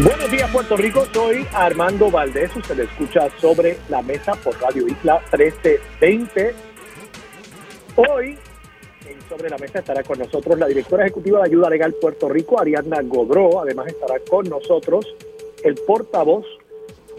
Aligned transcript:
Buenos 0.00 0.30
días 0.30 0.48
Puerto 0.52 0.76
Rico, 0.76 1.04
soy 1.12 1.44
Armando 1.52 2.08
Valdés, 2.08 2.54
usted 2.54 2.76
le 2.76 2.84
escucha 2.84 3.28
sobre 3.40 3.78
la 3.88 4.00
mesa 4.00 4.32
por 4.34 4.56
Radio 4.60 4.86
Isla 4.86 5.20
1320. 5.32 6.54
Hoy 7.96 8.38
en 9.08 9.28
Sobre 9.28 9.50
la 9.50 9.58
Mesa 9.58 9.80
estará 9.80 10.04
con 10.04 10.20
nosotros 10.20 10.56
la 10.56 10.66
directora 10.66 11.04
ejecutiva 11.04 11.40
de 11.40 11.46
Ayuda 11.46 11.70
Legal 11.70 11.96
Puerto 12.00 12.28
Rico, 12.28 12.60
Ariadna 12.60 13.02
Godró, 13.02 13.60
además 13.60 13.88
estará 13.88 14.20
con 14.20 14.48
nosotros 14.48 15.04
el 15.64 15.74
portavoz 15.84 16.46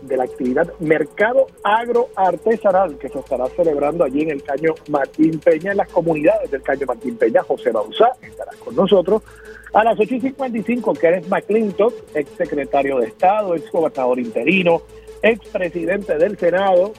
de 0.02 0.18
la 0.18 0.24
actividad 0.24 0.72
Mercado 0.80 1.48
Agroartesanal 1.64 2.98
que 2.98 3.10
se 3.10 3.20
estará 3.20 3.48
celebrando 3.48 4.04
allí 4.04 4.22
en 4.22 4.32
el 4.32 4.44
Caño 4.44 4.76
Martín 4.90 5.40
Peña, 5.40 5.72
en 5.72 5.78
las 5.78 5.90
comunidades 5.90 6.52
del 6.52 6.62
Caño 6.62 6.86
Martín 6.88 7.18
Peña, 7.18 7.44
José 7.44 7.72
Bauzá 7.72 8.12
estará 8.22 8.52
con 8.64 8.76
nosotros. 8.76 9.24
A 9.74 9.84
las 9.84 10.00
8 10.00 10.16
y 10.16 10.22
55, 10.22 10.94
Kenneth 10.94 11.28
McClintock, 11.28 11.94
ex 12.16 12.30
secretario 12.32 12.98
de 12.98 13.08
Estado, 13.08 13.56
ex 13.56 13.72
gobernador 13.72 14.20
interino, 14.20 14.82
ex 15.22 15.48
presidente 15.50 16.18
del 16.18 16.38
Senado, 16.38 16.94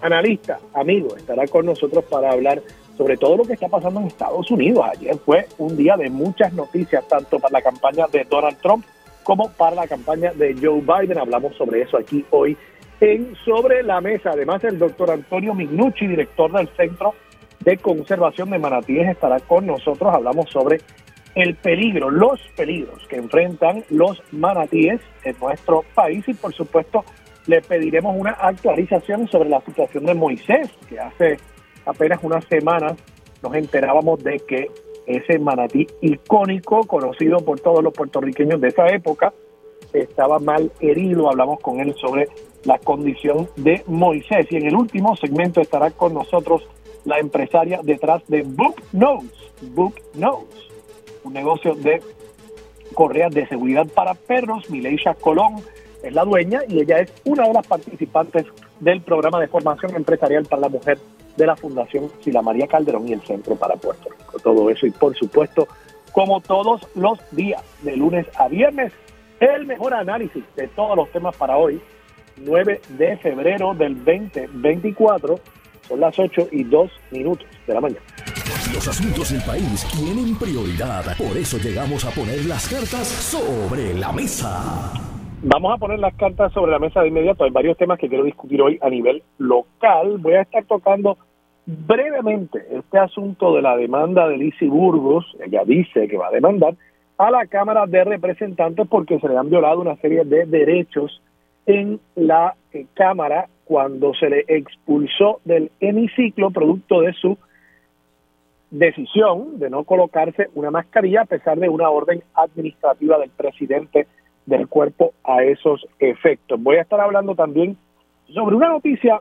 analista, 0.00 0.58
amigo, 0.72 1.16
estará 1.16 1.46
con 1.46 1.66
nosotros 1.66 2.04
para 2.04 2.30
hablar 2.30 2.62
sobre 2.96 3.16
todo 3.16 3.36
lo 3.36 3.44
que 3.44 3.52
está 3.52 3.68
pasando 3.68 4.00
en 4.00 4.08
Estados 4.08 4.50
Unidos. 4.50 4.84
Ayer 4.92 5.16
fue 5.18 5.46
un 5.58 5.76
día 5.76 5.96
de 5.96 6.10
muchas 6.10 6.52
noticias, 6.52 7.06
tanto 7.06 7.38
para 7.38 7.52
la 7.52 7.62
campaña 7.62 8.06
de 8.08 8.24
Donald 8.28 8.58
Trump 8.60 8.84
como 9.28 9.52
para 9.52 9.76
la 9.76 9.86
campaña 9.86 10.32
de 10.32 10.54
Joe 10.54 10.80
Biden. 10.80 11.18
Hablamos 11.18 11.54
sobre 11.54 11.82
eso 11.82 11.98
aquí 11.98 12.24
hoy 12.30 12.56
en 12.98 13.36
Sobre 13.44 13.82
la 13.82 14.00
Mesa. 14.00 14.30
Además, 14.30 14.64
el 14.64 14.78
doctor 14.78 15.10
Antonio 15.10 15.52
Mignucci, 15.52 16.06
director 16.06 16.50
del 16.50 16.66
Centro 16.78 17.12
de 17.60 17.76
Conservación 17.76 18.48
de 18.48 18.58
Manatíes, 18.58 19.06
estará 19.06 19.38
con 19.40 19.66
nosotros. 19.66 20.14
Hablamos 20.14 20.48
sobre 20.48 20.80
el 21.34 21.56
peligro, 21.56 22.10
los 22.10 22.40
peligros 22.56 23.06
que 23.06 23.16
enfrentan 23.16 23.84
los 23.90 24.18
manatíes 24.32 25.02
en 25.22 25.36
nuestro 25.38 25.84
país 25.94 26.26
y 26.26 26.32
por 26.32 26.54
supuesto 26.54 27.04
le 27.46 27.60
pediremos 27.60 28.16
una 28.18 28.30
actualización 28.30 29.28
sobre 29.28 29.50
la 29.50 29.60
situación 29.60 30.06
de 30.06 30.14
Moisés, 30.14 30.70
que 30.88 30.98
hace 30.98 31.36
apenas 31.84 32.18
unas 32.22 32.46
semanas 32.46 32.94
nos 33.42 33.54
enterábamos 33.54 34.24
de 34.24 34.38
que 34.48 34.68
ese 35.08 35.38
manatí 35.38 35.86
icónico, 36.00 36.86
conocido 36.86 37.38
por 37.38 37.60
todos 37.60 37.82
los 37.82 37.92
puertorriqueños 37.92 38.60
de 38.60 38.68
esa 38.68 38.86
época, 38.88 39.32
estaba 39.92 40.38
mal 40.38 40.70
herido. 40.80 41.30
Hablamos 41.30 41.60
con 41.60 41.80
él 41.80 41.94
sobre 41.94 42.28
la 42.64 42.78
condición 42.78 43.48
de 43.56 43.82
Moisés. 43.86 44.46
Y 44.50 44.56
en 44.56 44.66
el 44.66 44.76
último 44.76 45.16
segmento 45.16 45.60
estará 45.60 45.90
con 45.90 46.14
nosotros 46.14 46.68
la 47.04 47.18
empresaria 47.18 47.80
detrás 47.82 48.22
de 48.28 48.42
Book 48.42 48.76
Nose. 48.92 49.28
Book 49.74 49.94
Nose 50.14 50.68
un 51.24 51.34
negocio 51.34 51.74
de 51.74 52.02
correas 52.94 53.32
de 53.32 53.46
seguridad 53.46 53.86
para 53.94 54.14
perros. 54.14 54.68
Mileisha 54.70 55.14
Colón 55.14 55.56
es 56.02 56.12
la 56.12 56.24
dueña 56.24 56.62
y 56.68 56.80
ella 56.80 57.00
es 57.00 57.12
una 57.24 57.46
de 57.46 57.54
las 57.54 57.66
participantes 57.66 58.46
del 58.80 59.02
programa 59.02 59.40
de 59.40 59.48
formación 59.48 59.94
empresarial 59.94 60.44
para 60.46 60.62
la 60.62 60.68
mujer 60.68 60.98
de 61.38 61.46
la 61.46 61.56
Fundación 61.56 62.10
Sila 62.20 62.42
María 62.42 62.66
Calderón 62.66 63.08
y 63.08 63.12
el 63.12 63.22
Centro 63.22 63.56
para 63.56 63.76
Puerto 63.76 64.10
Rico. 64.10 64.38
Todo 64.40 64.68
eso 64.68 64.86
y 64.86 64.90
por 64.90 65.16
supuesto, 65.16 65.68
como 66.12 66.40
todos 66.40 66.86
los 66.94 67.18
días, 67.30 67.62
de 67.82 67.96
lunes 67.96 68.26
a 68.36 68.48
viernes, 68.48 68.92
el 69.40 69.66
mejor 69.66 69.94
análisis 69.94 70.44
de 70.56 70.66
todos 70.68 70.96
los 70.96 71.10
temas 71.10 71.36
para 71.36 71.56
hoy, 71.56 71.80
9 72.38 72.80
de 72.88 73.16
febrero 73.18 73.72
del 73.72 73.94
2024, 74.04 75.38
son 75.88 76.00
las 76.00 76.18
8 76.18 76.48
y 76.50 76.64
2 76.64 76.90
minutos 77.12 77.46
de 77.66 77.74
la 77.74 77.80
mañana. 77.80 78.02
Los 78.74 78.86
asuntos 78.86 79.32
del 79.32 79.42
país 79.42 79.86
tienen 79.96 80.36
prioridad. 80.36 81.16
Por 81.16 81.36
eso 81.36 81.56
llegamos 81.58 82.04
a 82.04 82.10
poner 82.10 82.44
las 82.46 82.68
cartas 82.68 83.06
sobre 83.06 83.94
la 83.94 84.12
mesa. 84.12 84.92
Vamos 85.42 85.72
a 85.72 85.78
poner 85.78 86.00
las 86.00 86.14
cartas 86.14 86.52
sobre 86.52 86.72
la 86.72 86.80
mesa 86.80 87.00
de 87.00 87.08
inmediato. 87.08 87.44
Hay 87.44 87.50
varios 87.50 87.76
temas 87.76 87.98
que 87.98 88.08
quiero 88.08 88.24
discutir 88.24 88.60
hoy 88.60 88.76
a 88.82 88.90
nivel 88.90 89.22
local. 89.38 90.18
Voy 90.18 90.34
a 90.34 90.42
estar 90.42 90.64
tocando 90.64 91.16
brevemente 91.68 92.64
este 92.70 92.98
asunto 92.98 93.54
de 93.54 93.60
la 93.60 93.76
demanda 93.76 94.26
de 94.26 94.38
Lizzie 94.38 94.70
Burgos. 94.70 95.26
Ella 95.44 95.64
dice 95.66 96.08
que 96.08 96.16
va 96.16 96.28
a 96.28 96.32
demandar 96.32 96.74
a 97.18 97.30
la 97.30 97.46
Cámara 97.46 97.84
de 97.86 98.04
Representantes 98.04 98.86
porque 98.88 99.18
se 99.20 99.28
le 99.28 99.36
han 99.36 99.50
violado 99.50 99.80
una 99.80 99.96
serie 99.96 100.24
de 100.24 100.46
derechos 100.46 101.20
en 101.66 102.00
la 102.14 102.54
eh, 102.72 102.86
Cámara 102.94 103.48
cuando 103.66 104.14
se 104.14 104.30
le 104.30 104.44
expulsó 104.48 105.40
del 105.44 105.70
hemiciclo 105.80 106.50
producto 106.50 107.02
de 107.02 107.12
su 107.12 107.36
decisión 108.70 109.58
de 109.58 109.68
no 109.68 109.84
colocarse 109.84 110.48
una 110.54 110.70
mascarilla 110.70 111.22
a 111.22 111.26
pesar 111.26 111.58
de 111.58 111.68
una 111.68 111.90
orden 111.90 112.22
administrativa 112.34 113.18
del 113.18 113.30
presidente 113.30 114.06
del 114.46 114.68
cuerpo 114.68 115.12
a 115.22 115.42
esos 115.42 115.86
efectos. 115.98 116.62
Voy 116.62 116.76
a 116.76 116.82
estar 116.82 117.00
hablando 117.00 117.34
también 117.34 117.76
sobre 118.32 118.56
una 118.56 118.68
noticia 118.68 119.20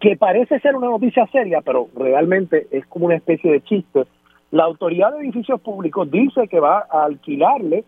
que 0.00 0.16
parece 0.16 0.60
ser 0.60 0.76
una 0.76 0.88
noticia 0.88 1.26
seria, 1.28 1.60
pero 1.62 1.88
realmente 1.94 2.66
es 2.70 2.86
como 2.86 3.06
una 3.06 3.16
especie 3.16 3.50
de 3.50 3.62
chiste. 3.62 4.04
La 4.50 4.64
autoridad 4.64 5.12
de 5.12 5.20
edificios 5.20 5.60
públicos 5.60 6.10
dice 6.10 6.48
que 6.48 6.60
va 6.60 6.86
a 6.90 7.04
alquilarle 7.04 7.84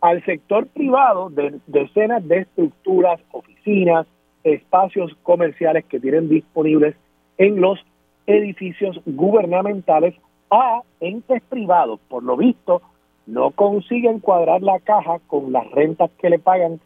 al 0.00 0.24
sector 0.24 0.66
privado 0.66 1.30
de 1.30 1.58
decenas 1.66 2.26
de 2.26 2.40
estructuras, 2.40 3.20
oficinas, 3.32 4.06
espacios 4.44 5.16
comerciales 5.22 5.84
que 5.86 6.00
tienen 6.00 6.28
disponibles 6.28 6.94
en 7.36 7.60
los 7.60 7.78
edificios 8.26 9.00
gubernamentales 9.06 10.14
a 10.50 10.82
entes 11.00 11.42
privados. 11.48 12.00
Por 12.08 12.22
lo 12.22 12.36
visto, 12.36 12.82
no 13.26 13.50
consiguen 13.50 14.20
cuadrar 14.20 14.62
la 14.62 14.78
caja 14.80 15.18
con 15.26 15.52
las 15.52 15.68
rentas 15.70 16.10
que 16.18 16.30
le 16.30 16.38
pagan 16.38 16.80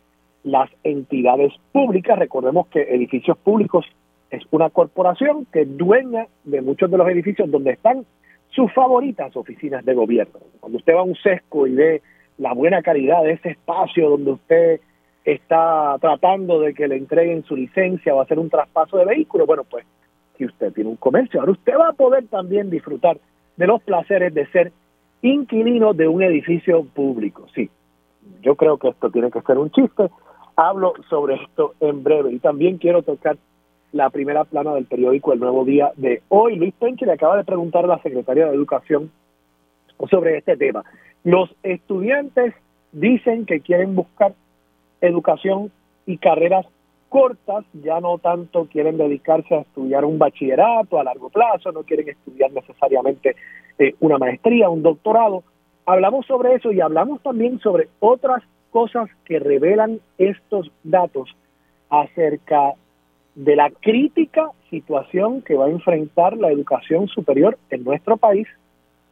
las 0.45 0.71
entidades 0.83 1.53
públicas. 1.73 2.19
Recordemos 2.19 2.67
que 2.69 2.83
edificios 2.83 3.37
públicos 3.39 3.85
es 4.33 4.43
una 4.51 4.71
corporación 4.71 5.47
que 5.53 5.61
es 5.61 5.77
dueña 5.77 6.27
de 6.45 6.63
muchos 6.63 6.91
de 6.91 6.97
los 6.97 7.07
edificios 7.09 7.51
donde 7.51 7.73
están 7.73 8.07
sus 8.49 8.73
favoritas 8.73 9.37
oficinas 9.37 9.85
de 9.85 9.95
gobierno. 9.95 10.41
Cuando 10.59 10.79
usted 10.79 10.95
va 10.95 11.01
a 11.01 11.05
un 11.05 11.15
sesco 11.17 11.67
y 11.67 11.75
ve 11.75 12.03
la 12.39 12.55
buena 12.55 12.83
calidad 12.83 13.23
de 13.23 13.33
ese 13.33 13.51
espacio 13.51 14.09
donde 14.09 14.33
usted 14.33 14.81
está 15.25 15.97
tratando 16.01 16.61
de 16.61 16.73
que 16.73 16.89
le 16.89 16.97
entreguen 16.97 17.45
su 17.45 17.55
licencia 17.55 18.15
o 18.15 18.23
hacer 18.23 18.39
un 18.39 18.49
traspaso 18.49 18.97
de 18.97 19.05
vehículo, 19.05 19.45
bueno, 19.45 19.65
pues 19.65 19.85
si 20.39 20.47
usted 20.47 20.73
tiene 20.73 20.89
un 20.89 20.97
comercio, 20.97 21.41
ahora 21.41 21.53
usted 21.53 21.75
va 21.79 21.89
a 21.89 21.93
poder 21.93 22.27
también 22.29 22.71
disfrutar 22.71 23.19
de 23.57 23.67
los 23.67 23.83
placeres 23.83 24.33
de 24.33 24.47
ser 24.47 24.73
inquilino 25.21 25.93
de 25.93 26.09
un 26.09 26.23
edificio 26.23 26.85
público. 26.85 27.47
Sí, 27.55 27.69
yo 28.41 28.57
creo 28.57 28.79
que 28.79 28.89
esto 28.89 29.11
tiene 29.11 29.31
que 29.31 29.43
ser 29.43 29.59
un 29.59 29.71
chiste. 29.71 30.09
Hablo 30.57 30.95
sobre 31.11 31.35
esto 31.35 31.75
en 31.81 32.03
breve 32.03 32.33
y 32.33 32.39
también 32.39 32.79
quiero 32.79 33.03
tocar 33.03 33.37
la 33.93 34.11
primera 34.11 34.45
plana 34.45 34.75
del 34.75 34.87
periódico 34.87 35.33
El 35.33 35.41
Nuevo 35.41 35.65
Día 35.65 35.93
de 35.97 36.23
hoy. 36.29 36.57
Luis 36.57 36.75
Penche 36.79 37.07
le 37.07 37.13
acaba 37.13 37.37
de 37.37 37.45
preguntar 37.45 37.85
a 37.85 37.89
la 37.89 38.03
secretaria 38.03 38.47
de 38.47 38.55
Educación 38.55 39.11
sobre 40.11 40.39
este 40.39 40.57
tema. 40.57 40.85
Los 41.25 41.55
estudiantes 41.63 42.55
dicen 42.93 43.47
que 43.47 43.61
quieren 43.61 43.95
buscar 43.95 44.35
educación 45.01 45.71
y 46.07 46.19
carreras 46.19 46.67
cortas, 47.09 47.65
ya 47.75 48.01
no 48.01 48.19
tanto 48.19 48.67
quieren 48.67 48.97
dedicarse 48.97 49.55
a 49.55 49.61
estudiar 49.61 50.05
un 50.05 50.19
bachillerato 50.19 50.99
a 50.99 51.05
largo 51.05 51.29
plazo, 51.29 51.71
no 51.71 51.83
quieren 51.83 52.09
estudiar 52.09 52.51
necesariamente 52.53 53.37
eh, 53.79 53.95
una 54.01 54.17
maestría, 54.17 54.71
un 54.71 54.83
doctorado. 54.83 55.45
Hablamos 55.85 56.25
sobre 56.27 56.55
eso 56.55 56.73
y 56.73 56.81
hablamos 56.81 57.23
también 57.23 57.59
sobre 57.61 57.89
otras 58.01 58.43
cosas 58.71 59.11
que 59.27 59.39
revelan 59.39 60.01
estos 60.17 60.71
datos 60.83 61.29
acerca 61.91 62.73
de 63.35 63.57
la 63.57 63.71
crítica 63.71 64.51
situación 64.71 65.43
que 65.43 65.55
va 65.55 65.67
a 65.67 65.71
enfrentar 65.71 66.37
la 66.37 66.51
educación 66.51 67.09
superior 67.09 67.59
en 67.71 67.85
nuestro 67.85 68.17
país 68.17 68.47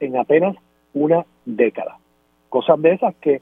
en 0.00 0.16
apenas 0.16 0.56
una 0.94 1.24
década. 1.44 1.98
Cosas 2.48 2.80
de 2.82 2.92
esas 2.92 3.14
que 3.16 3.40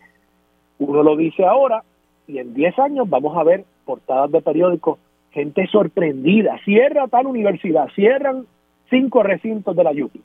uno 0.79 1.03
lo 1.03 1.17
dice 1.17 1.45
ahora 1.45 1.83
y 2.27 2.39
en 2.39 2.55
10 2.55 2.79
años 2.79 3.09
vamos 3.09 3.37
a 3.37 3.45
ver 3.45 3.65
portadas 3.85 4.31
de 4.31 4.43
periódicos, 4.43 4.99
gente 5.31 5.67
sorprendida, 5.69 6.59
cierra 6.65 7.09
tal 7.09 7.27
universidad, 7.27 7.89
cierran 7.95 8.47
cinco 8.91 9.23
recintos 9.23 9.75
de 9.75 9.85
la 9.85 9.93
UPI 9.93 10.23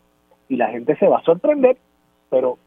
y 0.50 0.56
la 0.58 0.70
gente 0.70 0.96
se 0.98 1.08
va 1.08 1.20
a 1.20 1.24
sorprender, 1.24 1.78
pero 2.30 2.58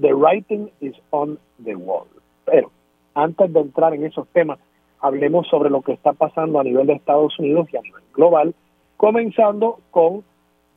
the 0.00 0.12
writing 0.12 0.70
is 0.80 0.94
on 1.10 1.38
the 1.62 1.74
wall. 1.76 2.06
Pero 2.44 2.70
antes 3.14 3.52
de 3.52 3.60
entrar 3.60 3.94
en 3.94 4.04
esos 4.04 4.26
temas, 4.28 4.58
hablemos 5.02 5.46
sobre 5.48 5.68
lo 5.68 5.82
que 5.82 5.92
está 5.92 6.12
pasando 6.12 6.58
a 6.58 6.64
nivel 6.64 6.86
de 6.86 6.94
Estados 6.94 7.38
Unidos 7.38 7.68
y 7.72 7.76
a 7.76 7.82
nivel 7.82 8.02
global, 8.14 8.54
comenzando 8.96 9.80
con 9.90 10.22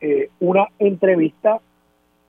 eh, 0.01 0.29
una 0.39 0.67
entrevista, 0.79 1.61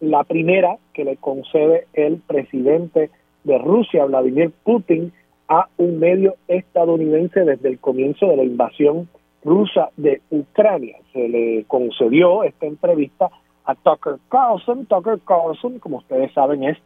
la 0.01 0.23
primera 0.25 0.77
que 0.93 1.05
le 1.05 1.17
concede 1.17 1.87
el 1.95 2.19
presidente 2.19 3.11
de 3.45 3.59
Rusia, 3.59 4.05
Vladimir 4.05 4.53
Putin, 4.63 5.13
a 5.49 5.69
un 5.79 5.99
medio 5.99 6.35
estadounidense 6.49 7.41
desde 7.45 7.69
el 7.71 7.79
comienzo 7.79 8.27
de 8.27 8.37
la 8.37 8.45
invasión 8.45 9.09
rusa 9.43 9.91
de 9.97 10.21
Ucrania. 10.31 10.99
Se 11.13 11.29
le 11.29 11.65
concedió 11.67 12.43
esta 12.43 12.67
entrevista 12.67 13.31
a 13.65 13.75
Tucker 13.75 14.17
Carlson. 14.29 14.87
Tucker 14.87 15.19
Carlson, 15.27 15.79
como 15.79 15.99
ustedes 15.99 16.33
saben, 16.33 16.65
es 16.65 16.79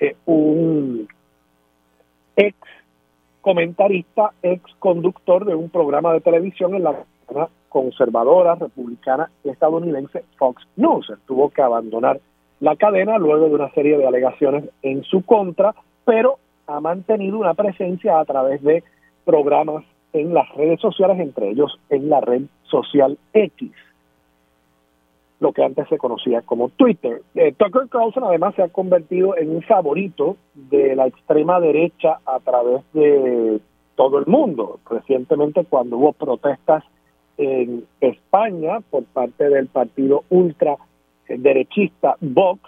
eh, 0.00 0.16
un 0.24 1.06
ex 2.36 2.56
comentarista, 3.46 4.32
ex 4.42 4.60
conductor 4.80 5.44
de 5.44 5.54
un 5.54 5.70
programa 5.70 6.12
de 6.12 6.20
televisión 6.20 6.74
en 6.74 6.82
la 6.82 6.96
conservadora 7.68 8.56
republicana 8.56 9.30
estadounidense 9.44 10.24
Fox 10.36 10.64
News. 10.74 11.12
tuvo 11.28 11.50
que 11.50 11.62
abandonar 11.62 12.18
la 12.58 12.74
cadena 12.74 13.18
luego 13.18 13.48
de 13.48 13.54
una 13.54 13.70
serie 13.70 13.98
de 13.98 14.06
alegaciones 14.08 14.64
en 14.82 15.04
su 15.04 15.24
contra, 15.24 15.76
pero 16.04 16.40
ha 16.66 16.80
mantenido 16.80 17.38
una 17.38 17.54
presencia 17.54 18.18
a 18.18 18.24
través 18.24 18.64
de 18.64 18.82
programas 19.24 19.84
en 20.12 20.34
las 20.34 20.52
redes 20.56 20.80
sociales, 20.80 21.20
entre 21.20 21.50
ellos 21.50 21.78
en 21.88 22.10
la 22.10 22.20
red 22.20 22.42
social 22.64 23.16
X, 23.32 23.70
lo 25.38 25.52
que 25.52 25.62
antes 25.62 25.88
se 25.88 25.98
conocía 25.98 26.42
como 26.42 26.70
Twitter. 26.70 27.22
Eh, 27.34 27.52
Tucker 27.56 27.88
Carlson 27.88 28.24
además 28.24 28.54
se 28.54 28.62
ha 28.62 28.68
convertido 28.68 29.36
en 29.36 29.50
un 29.50 29.62
favorito 29.62 30.36
de 30.54 30.96
la 30.96 31.06
extrema 31.06 31.60
derecha 31.60 32.20
a 32.24 32.40
través 32.40 32.82
de 32.92 33.60
todo 33.96 34.18
el 34.18 34.26
mundo. 34.26 34.80
Recientemente 34.88 35.64
cuando 35.64 35.98
hubo 35.98 36.12
protestas 36.12 36.84
en 37.36 37.84
España 38.00 38.80
por 38.90 39.04
parte 39.04 39.48
del 39.50 39.66
partido 39.66 40.24
ultra 40.30 40.76
derechista 41.28 42.16
Vox, 42.20 42.62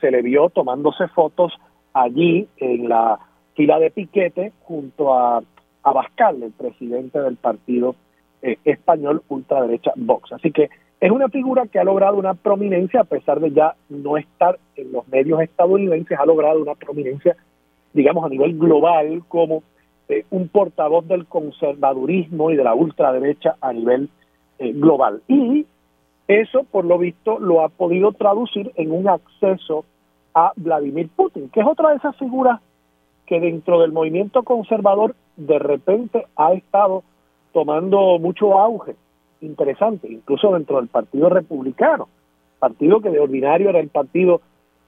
se 0.00 0.10
le 0.10 0.22
vio 0.22 0.48
tomándose 0.48 1.08
fotos 1.08 1.52
allí 1.92 2.48
en 2.56 2.88
la 2.88 3.18
fila 3.54 3.78
de 3.78 3.90
piquete 3.90 4.52
junto 4.62 5.14
a 5.14 5.42
Abascal, 5.82 6.42
el 6.42 6.52
presidente 6.52 7.20
del 7.20 7.36
partido 7.36 7.96
eh, 8.40 8.56
español 8.64 9.22
ultraderecha 9.28 9.92
Vox. 9.96 10.32
Así 10.32 10.52
que 10.52 10.70
es 11.02 11.10
una 11.10 11.28
figura 11.28 11.66
que 11.66 11.80
ha 11.80 11.84
logrado 11.84 12.16
una 12.16 12.34
prominencia, 12.34 13.00
a 13.00 13.04
pesar 13.04 13.40
de 13.40 13.50
ya 13.50 13.74
no 13.88 14.16
estar 14.16 14.60
en 14.76 14.92
los 14.92 15.06
medios 15.08 15.42
estadounidenses, 15.42 16.16
ha 16.16 16.24
logrado 16.24 16.62
una 16.62 16.76
prominencia, 16.76 17.36
digamos, 17.92 18.24
a 18.24 18.28
nivel 18.28 18.56
global 18.56 19.24
como 19.26 19.64
eh, 20.08 20.24
un 20.30 20.46
portavoz 20.46 21.08
del 21.08 21.26
conservadurismo 21.26 22.52
y 22.52 22.56
de 22.56 22.62
la 22.62 22.74
ultraderecha 22.74 23.56
a 23.60 23.72
nivel 23.72 24.10
eh, 24.60 24.70
global. 24.74 25.22
Y 25.26 25.66
eso, 26.28 26.62
por 26.70 26.84
lo 26.84 26.98
visto, 26.98 27.40
lo 27.40 27.62
ha 27.62 27.68
podido 27.68 28.12
traducir 28.12 28.70
en 28.76 28.92
un 28.92 29.08
acceso 29.08 29.84
a 30.34 30.52
Vladimir 30.54 31.08
Putin, 31.08 31.48
que 31.48 31.62
es 31.62 31.66
otra 31.66 31.90
de 31.90 31.96
esas 31.96 32.16
figuras 32.16 32.60
que 33.26 33.40
dentro 33.40 33.80
del 33.80 33.90
movimiento 33.90 34.44
conservador 34.44 35.16
de 35.36 35.58
repente 35.58 36.28
ha 36.36 36.52
estado 36.52 37.02
tomando 37.52 38.20
mucho 38.20 38.56
auge, 38.56 38.94
interesante, 39.42 40.10
incluso 40.10 40.52
dentro 40.52 40.76
del 40.76 40.88
Partido 40.88 41.28
Republicano, 41.28 42.08
partido 42.58 43.00
que 43.00 43.10
de 43.10 43.20
ordinario 43.20 43.70
era 43.70 43.80
el 43.80 43.88
partido 43.88 44.40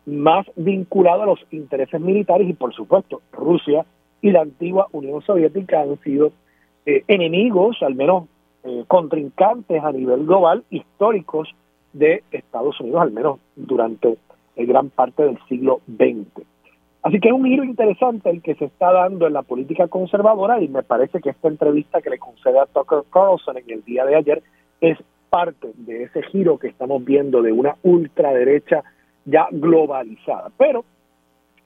más 0.06 0.46
vinculado 0.56 1.22
a 1.22 1.26
los 1.26 1.40
intereses 1.50 2.00
militares 2.00 2.48
y 2.48 2.52
por 2.52 2.74
supuesto 2.74 3.22
Rusia 3.32 3.84
y 4.20 4.30
la 4.30 4.42
antigua 4.42 4.86
Unión 4.92 5.22
Soviética 5.22 5.80
han 5.80 5.98
sido 6.00 6.32
eh, 6.86 7.02
enemigos, 7.08 7.82
al 7.82 7.94
menos 7.94 8.24
eh, 8.64 8.84
contrincantes 8.86 9.82
a 9.82 9.92
nivel 9.92 10.26
global, 10.26 10.64
históricos 10.70 11.48
de 11.92 12.22
Estados 12.30 12.78
Unidos, 12.80 13.02
al 13.02 13.12
menos 13.12 13.38
durante 13.56 14.16
gran 14.56 14.90
parte 14.90 15.24
del 15.24 15.38
siglo 15.48 15.80
XX. 15.86 16.46
Así 17.04 17.20
que 17.20 17.28
es 17.28 17.34
un 17.34 17.44
giro 17.44 17.64
interesante 17.64 18.30
el 18.30 18.40
que 18.40 18.54
se 18.54 18.64
está 18.64 18.90
dando 18.90 19.26
en 19.26 19.34
la 19.34 19.42
política 19.42 19.88
conservadora 19.88 20.62
y 20.62 20.68
me 20.68 20.82
parece 20.82 21.20
que 21.20 21.28
esta 21.28 21.48
entrevista 21.48 22.00
que 22.00 22.08
le 22.08 22.18
concede 22.18 22.58
a 22.58 22.64
Tucker 22.64 23.02
Carlson 23.12 23.58
en 23.58 23.70
el 23.70 23.84
día 23.84 24.06
de 24.06 24.16
ayer 24.16 24.42
es 24.80 24.96
parte 25.28 25.72
de 25.76 26.04
ese 26.04 26.22
giro 26.22 26.56
que 26.56 26.68
estamos 26.68 27.04
viendo 27.04 27.42
de 27.42 27.52
una 27.52 27.76
ultraderecha 27.82 28.82
ya 29.26 29.48
globalizada. 29.50 30.50
Pero 30.56 30.86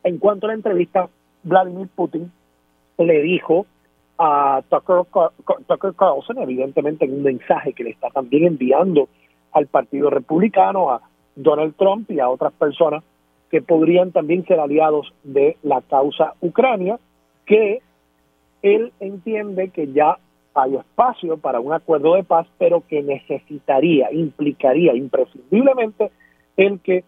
en 0.02 0.18
cuanto 0.18 0.46
a 0.46 0.48
la 0.48 0.54
entrevista, 0.54 1.08
Vladimir 1.44 1.86
Putin 1.94 2.32
le 2.98 3.22
dijo 3.22 3.64
a 4.18 4.60
Tucker, 4.68 5.04
Tucker 5.68 5.94
Carlson, 5.94 6.38
evidentemente 6.38 7.04
en 7.04 7.14
un 7.14 7.22
mensaje 7.22 7.74
que 7.74 7.84
le 7.84 7.90
está 7.90 8.10
también 8.10 8.44
enviando 8.44 9.08
al 9.52 9.68
Partido 9.68 10.10
Republicano, 10.10 10.90
a 10.90 11.00
Donald 11.36 11.76
Trump 11.76 12.10
y 12.10 12.18
a 12.18 12.28
otras 12.28 12.52
personas 12.54 13.04
que 13.50 13.62
podrían 13.62 14.12
también 14.12 14.44
ser 14.46 14.60
aliados 14.60 15.12
de 15.24 15.56
la 15.62 15.80
causa 15.80 16.34
Ucrania, 16.40 16.98
que 17.46 17.80
él 18.62 18.92
entiende 19.00 19.70
que 19.70 19.92
ya 19.92 20.18
hay 20.54 20.76
espacio 20.76 21.38
para 21.38 21.60
un 21.60 21.72
acuerdo 21.72 22.14
de 22.14 22.24
paz, 22.24 22.46
pero 22.58 22.82
que 22.86 23.02
necesitaría, 23.02 24.12
implicaría 24.12 24.94
imprescindiblemente 24.94 26.10
el 26.56 26.80
que 26.80 27.04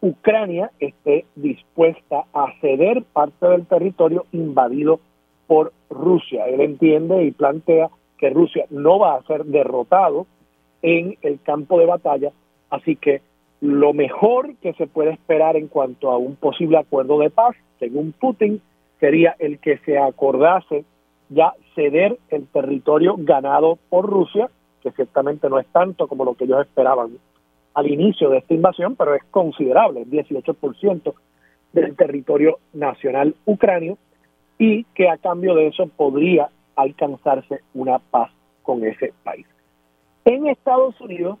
Ucrania 0.00 0.70
esté 0.78 1.24
dispuesta 1.36 2.24
a 2.32 2.52
ceder 2.60 3.02
parte 3.12 3.46
del 3.46 3.66
territorio 3.66 4.26
invadido 4.32 5.00
por 5.46 5.72
Rusia. 5.88 6.46
Él 6.46 6.60
entiende 6.60 7.24
y 7.24 7.30
plantea 7.30 7.88
que 8.18 8.30
Rusia 8.30 8.66
no 8.70 8.98
va 8.98 9.14
a 9.14 9.22
ser 9.22 9.44
derrotado 9.44 10.26
en 10.82 11.16
el 11.22 11.40
campo 11.40 11.78
de 11.78 11.86
batalla, 11.86 12.32
así 12.70 12.96
que 12.96 13.22
lo 13.60 13.92
mejor 13.92 14.54
que 14.56 14.72
se 14.74 14.86
puede 14.86 15.10
esperar 15.10 15.56
en 15.56 15.68
cuanto 15.68 16.10
a 16.10 16.18
un 16.18 16.36
posible 16.36 16.78
acuerdo 16.78 17.18
de 17.18 17.30
paz, 17.30 17.56
según 17.78 18.12
Putin, 18.12 18.60
sería 19.00 19.34
el 19.38 19.58
que 19.58 19.78
se 19.78 19.98
acordase 19.98 20.84
ya 21.28 21.52
ceder 21.74 22.18
el 22.28 22.46
territorio 22.46 23.16
ganado 23.18 23.78
por 23.88 24.06
Rusia, 24.06 24.48
que 24.82 24.92
ciertamente 24.92 25.48
no 25.48 25.58
es 25.58 25.66
tanto 25.68 26.06
como 26.06 26.24
lo 26.24 26.34
que 26.34 26.44
ellos 26.44 26.60
esperaban 26.60 27.18
al 27.74 27.90
inicio 27.90 28.30
de 28.30 28.38
esta 28.38 28.54
invasión, 28.54 28.96
pero 28.96 29.14
es 29.14 29.24
considerable, 29.30 30.02
el 30.02 30.10
18% 30.10 31.14
del 31.72 31.96
territorio 31.96 32.58
nacional 32.72 33.34
ucranio, 33.44 33.98
y 34.58 34.84
que 34.94 35.10
a 35.10 35.18
cambio 35.18 35.54
de 35.54 35.66
eso 35.66 35.86
podría 35.88 36.48
alcanzarse 36.76 37.60
una 37.74 37.98
paz 37.98 38.30
con 38.62 38.84
ese 38.84 39.12
país. 39.22 39.46
En 40.24 40.46
Estados 40.46 40.98
Unidos, 41.00 41.38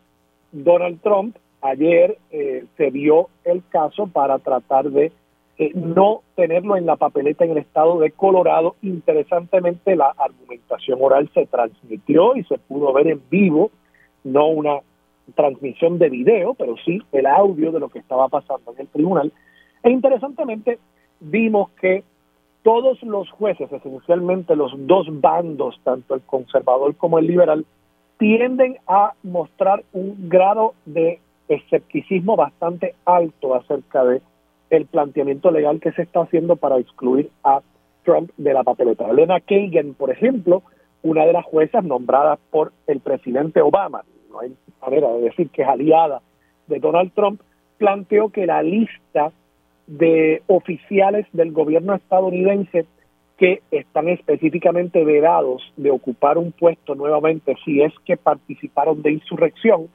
Donald 0.52 1.00
Trump 1.00 1.36
ayer 1.62 2.18
eh, 2.30 2.64
se 2.76 2.90
vio 2.90 3.28
el 3.44 3.62
caso 3.68 4.06
para 4.06 4.38
tratar 4.38 4.90
de 4.90 5.12
eh, 5.58 5.72
no 5.74 6.22
tenerlo 6.34 6.76
en 6.76 6.84
la 6.84 6.96
papeleta 6.96 7.44
en 7.44 7.52
el 7.52 7.58
estado 7.58 7.98
de 7.98 8.10
Colorado. 8.10 8.76
Interesantemente, 8.82 9.96
la 9.96 10.12
argumentación 10.16 10.98
oral 11.00 11.30
se 11.32 11.46
transmitió 11.46 12.36
y 12.36 12.44
se 12.44 12.58
pudo 12.58 12.92
ver 12.92 13.08
en 13.08 13.22
vivo, 13.30 13.70
no 14.24 14.48
una 14.48 14.80
transmisión 15.34 15.98
de 15.98 16.10
video, 16.10 16.54
pero 16.54 16.76
sí 16.84 17.00
el 17.12 17.26
audio 17.26 17.72
de 17.72 17.80
lo 17.80 17.88
que 17.88 17.98
estaba 17.98 18.28
pasando 18.28 18.72
en 18.72 18.80
el 18.80 18.88
tribunal. 18.88 19.32
E 19.82 19.90
interesantemente, 19.90 20.78
vimos 21.20 21.70
que 21.80 22.04
todos 22.62 23.02
los 23.02 23.30
jueces, 23.30 23.70
esencialmente 23.72 24.56
los 24.56 24.72
dos 24.86 25.06
bandos, 25.20 25.80
tanto 25.84 26.14
el 26.14 26.20
conservador 26.22 26.96
como 26.96 27.18
el 27.18 27.26
liberal, 27.26 27.64
tienden 28.18 28.78
a 28.86 29.12
mostrar 29.22 29.84
un 29.92 30.28
grado 30.28 30.74
de 30.84 31.20
escepticismo 31.48 32.36
bastante 32.36 32.94
alto 33.04 33.54
acerca 33.54 34.04
de 34.04 34.22
el 34.70 34.86
planteamiento 34.86 35.50
legal 35.50 35.80
que 35.80 35.92
se 35.92 36.02
está 36.02 36.22
haciendo 36.22 36.56
para 36.56 36.78
excluir 36.78 37.30
a 37.44 37.60
Trump 38.04 38.30
de 38.36 38.52
la 38.52 38.64
papeleta. 38.64 39.08
Elena 39.08 39.40
Kagan, 39.40 39.94
por 39.94 40.10
ejemplo, 40.10 40.62
una 41.02 41.24
de 41.24 41.32
las 41.32 41.44
juezas 41.44 41.84
nombradas 41.84 42.38
por 42.50 42.72
el 42.86 43.00
presidente 43.00 43.60
Obama, 43.60 44.02
no 44.30 44.40
hay 44.40 44.54
manera 44.80 45.12
de 45.12 45.22
decir 45.22 45.50
que 45.50 45.62
es 45.62 45.68
aliada 45.68 46.20
de 46.66 46.80
Donald 46.80 47.12
Trump, 47.14 47.40
planteó 47.78 48.30
que 48.30 48.46
la 48.46 48.62
lista 48.62 49.32
de 49.86 50.42
oficiales 50.48 51.26
del 51.32 51.52
gobierno 51.52 51.94
estadounidense 51.94 52.86
que 53.36 53.62
están 53.70 54.08
específicamente 54.08 55.04
vedados 55.04 55.62
de 55.76 55.90
ocupar 55.90 56.38
un 56.38 56.52
puesto 56.52 56.94
nuevamente 56.94 57.54
si 57.64 57.82
es 57.82 57.92
que 58.04 58.16
participaron 58.16 59.02
de 59.02 59.12
insurrección, 59.12 59.88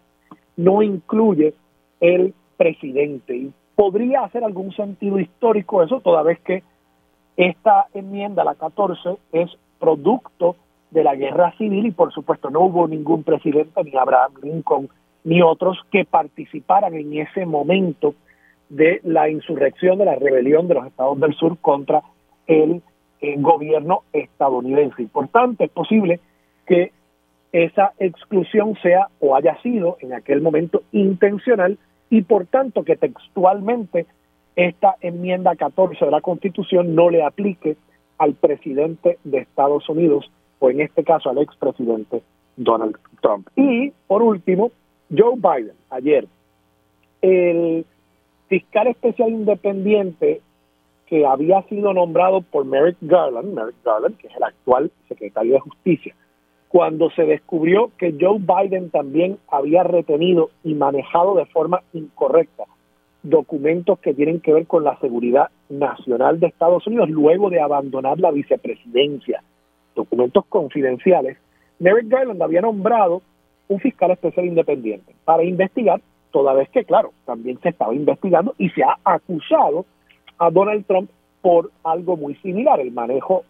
no 0.63 0.81
incluye 0.81 1.53
el 1.99 2.33
presidente. 2.57 3.35
Y 3.35 3.51
podría 3.75 4.21
hacer 4.21 4.43
algún 4.43 4.71
sentido 4.73 5.19
histórico 5.19 5.83
eso, 5.83 6.01
toda 6.01 6.23
vez 6.23 6.39
que 6.41 6.63
esta 7.37 7.87
enmienda, 7.93 8.43
la 8.43 8.55
14, 8.55 9.17
es 9.31 9.49
producto 9.79 10.55
de 10.91 11.03
la 11.03 11.15
guerra 11.15 11.53
civil 11.57 11.85
y 11.87 11.91
por 11.91 12.13
supuesto 12.13 12.49
no 12.49 12.61
hubo 12.61 12.87
ningún 12.87 13.23
presidente, 13.23 13.83
ni 13.83 13.95
Abraham 13.95 14.33
Lincoln, 14.43 14.89
ni 15.23 15.41
otros 15.41 15.79
que 15.91 16.05
participaran 16.05 16.93
en 16.93 17.17
ese 17.17 17.45
momento 17.45 18.13
de 18.69 19.01
la 19.03 19.29
insurrección, 19.29 19.97
de 19.97 20.05
la 20.05 20.15
rebelión 20.15 20.67
de 20.67 20.75
los 20.75 20.87
estados 20.87 21.19
del 21.19 21.33
sur 21.35 21.57
contra 21.59 22.03
el 22.47 22.81
eh, 23.21 23.35
gobierno 23.37 24.03
estadounidense. 24.13 25.01
Importante, 25.01 25.65
es 25.65 25.71
posible 25.71 26.19
que 26.65 26.91
esa 27.51 27.93
exclusión 27.99 28.75
sea 28.81 29.07
o 29.19 29.35
haya 29.35 29.61
sido 29.61 29.97
en 29.99 30.13
aquel 30.13 30.41
momento 30.41 30.83
intencional 30.91 31.77
y 32.09 32.21
por 32.21 32.45
tanto 32.45 32.83
que 32.83 32.95
textualmente 32.95 34.05
esta 34.55 34.95
enmienda 35.01 35.55
14 35.55 36.05
de 36.05 36.11
la 36.11 36.21
Constitución 36.21 36.95
no 36.95 37.09
le 37.09 37.23
aplique 37.23 37.77
al 38.17 38.33
presidente 38.33 39.17
de 39.23 39.39
Estados 39.39 39.87
Unidos 39.89 40.29
o 40.59 40.69
en 40.69 40.81
este 40.81 41.03
caso 41.03 41.29
al 41.29 41.39
expresidente 41.39 42.21
Donald 42.55 42.97
Trump. 43.21 43.47
Y 43.55 43.91
por 44.07 44.21
último, 44.21 44.71
Joe 45.15 45.35
Biden, 45.35 45.75
ayer, 45.89 46.27
el 47.21 47.85
fiscal 48.47 48.87
especial 48.87 49.29
independiente 49.29 50.41
que 51.07 51.25
había 51.25 51.61
sido 51.63 51.93
nombrado 51.93 52.41
por 52.41 52.65
Merrick 52.65 52.97
Garland, 53.01 53.53
Merrick 53.53 53.83
Garland, 53.83 54.17
que 54.17 54.27
es 54.27 54.35
el 54.35 54.43
actual 54.43 54.91
secretario 55.09 55.53
de 55.53 55.59
Justicia, 55.59 56.15
cuando 56.71 57.09
se 57.11 57.25
descubrió 57.25 57.91
que 57.97 58.15
Joe 58.17 58.39
Biden 58.39 58.91
también 58.91 59.37
había 59.49 59.83
retenido 59.83 60.51
y 60.63 60.73
manejado 60.73 61.35
de 61.35 61.45
forma 61.47 61.81
incorrecta 61.91 62.63
documentos 63.23 63.99
que 63.99 64.13
tienen 64.13 64.39
que 64.39 64.53
ver 64.53 64.65
con 64.67 64.85
la 64.85 64.97
seguridad 64.99 65.49
nacional 65.69 66.39
de 66.39 66.47
Estados 66.47 66.87
Unidos 66.87 67.09
luego 67.09 67.49
de 67.49 67.59
abandonar 67.59 68.19
la 68.21 68.31
vicepresidencia, 68.31 69.43
documentos 69.95 70.45
confidenciales, 70.45 71.37
Merrick 71.79 72.07
Garland 72.07 72.41
había 72.41 72.61
nombrado 72.61 73.21
un 73.67 73.79
fiscal 73.81 74.11
especial 74.11 74.45
independiente 74.45 75.13
para 75.25 75.43
investigar, 75.43 76.01
toda 76.31 76.53
vez 76.53 76.69
que, 76.69 76.85
claro, 76.85 77.11
también 77.25 77.59
se 77.61 77.69
estaba 77.69 77.93
investigando 77.93 78.55
y 78.57 78.69
se 78.69 78.81
ha 78.81 78.97
acusado 79.03 79.85
a 80.37 80.49
Donald 80.49 80.85
Trump 80.85 81.09
por 81.41 81.69
algo 81.83 82.15
muy 82.15 82.35
similar, 82.35 82.79
el 82.79 82.91
manejo 82.91 83.43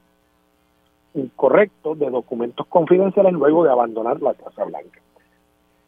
incorrecto 1.13 1.95
de 1.95 2.09
documentos 2.09 2.65
confidenciales 2.67 3.33
luego 3.33 3.63
de 3.63 3.71
abandonar 3.71 4.21
la 4.21 4.33
Casa 4.33 4.63
Blanca. 4.65 4.99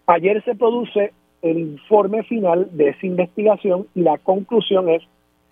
Ayer 0.07 0.43
se 0.43 0.55
produce 0.55 1.13
el 1.41 1.59
informe 1.59 2.23
final 2.23 2.69
de 2.71 2.89
esa 2.89 3.05
investigación 3.05 3.87
y 3.95 4.01
la 4.01 4.17
conclusión 4.17 4.89
es 4.89 5.03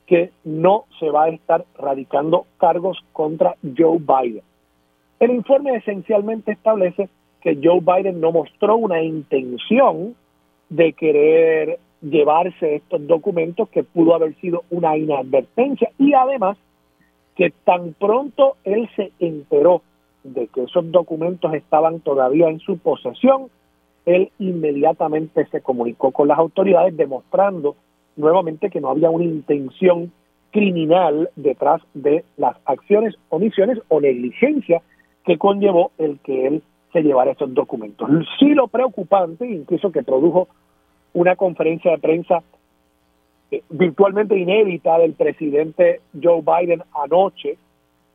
que 0.08 0.32
no 0.44 0.86
se 1.00 1.10
va 1.10 1.26
a 1.26 1.30
estar 1.30 1.66
radicando 1.78 2.46
cargos 2.58 3.00
contra 3.14 3.56
Joe 3.78 4.00
Biden. 4.00 4.44
El 5.20 5.32
informe 5.32 5.76
esencialmente 5.76 6.52
establece 6.52 7.10
que 7.42 7.58
Joe 7.62 7.80
Biden 7.80 8.20
no 8.20 8.32
mostró 8.32 8.76
una 8.76 9.02
intención 9.02 10.16
de 10.70 10.94
querer 10.94 11.80
llevarse 12.02 12.76
estos 12.76 13.06
documentos 13.06 13.70
que 13.70 13.84
pudo 13.84 14.16
haber 14.16 14.36
sido 14.36 14.64
una 14.70 14.98
inadvertencia 14.98 15.92
y 15.98 16.14
además 16.14 16.58
que 17.36 17.52
tan 17.64 17.94
pronto 17.94 18.58
él 18.64 18.90
se 18.96 19.12
enteró 19.20 19.82
de 20.24 20.48
que 20.48 20.64
esos 20.64 20.92
documentos 20.92 21.54
estaban 21.54 22.00
todavía 22.02 22.50
en 22.50 22.60
su 22.60 22.78
posesión, 22.78 23.48
él 24.06 24.32
inmediatamente 24.40 25.46
se 25.48 25.62
comunicó 25.62 26.12
con 26.12 26.28
las 26.28 26.38
autoridades 26.38 26.96
demostrando 26.96 27.76
nuevamente 28.16 28.70
que 28.70 28.82
no 28.82 28.90
había 28.90 29.10
una 29.10 29.26
intención 29.26 30.12
criminal 30.52 31.30
detrás 31.36 31.82
de 31.94 32.26
las 32.38 32.58
acciones, 32.66 33.16
omisiones 33.30 33.80
o 33.88 34.02
negligencia 34.02 34.82
que 35.26 35.38
conllevó 35.38 35.92
el 35.98 36.20
que 36.20 36.48
él 36.48 36.64
se 36.92 37.02
llevara 37.02 37.32
esos 37.32 37.54
documentos. 37.54 38.10
Sí 38.38 38.54
lo 38.54 38.68
preocupante, 38.68 39.50
incluso 39.50 39.92
que 39.92 40.04
produjo 40.04 40.50
una 41.14 41.36
conferencia 41.36 41.92
de 41.92 42.00
prensa 42.00 42.44
virtualmente 43.70 44.38
inédita 44.38 44.98
del 44.98 45.14
presidente 45.14 46.02
Joe 46.22 46.42
Biden 46.42 46.84
anoche 46.94 47.58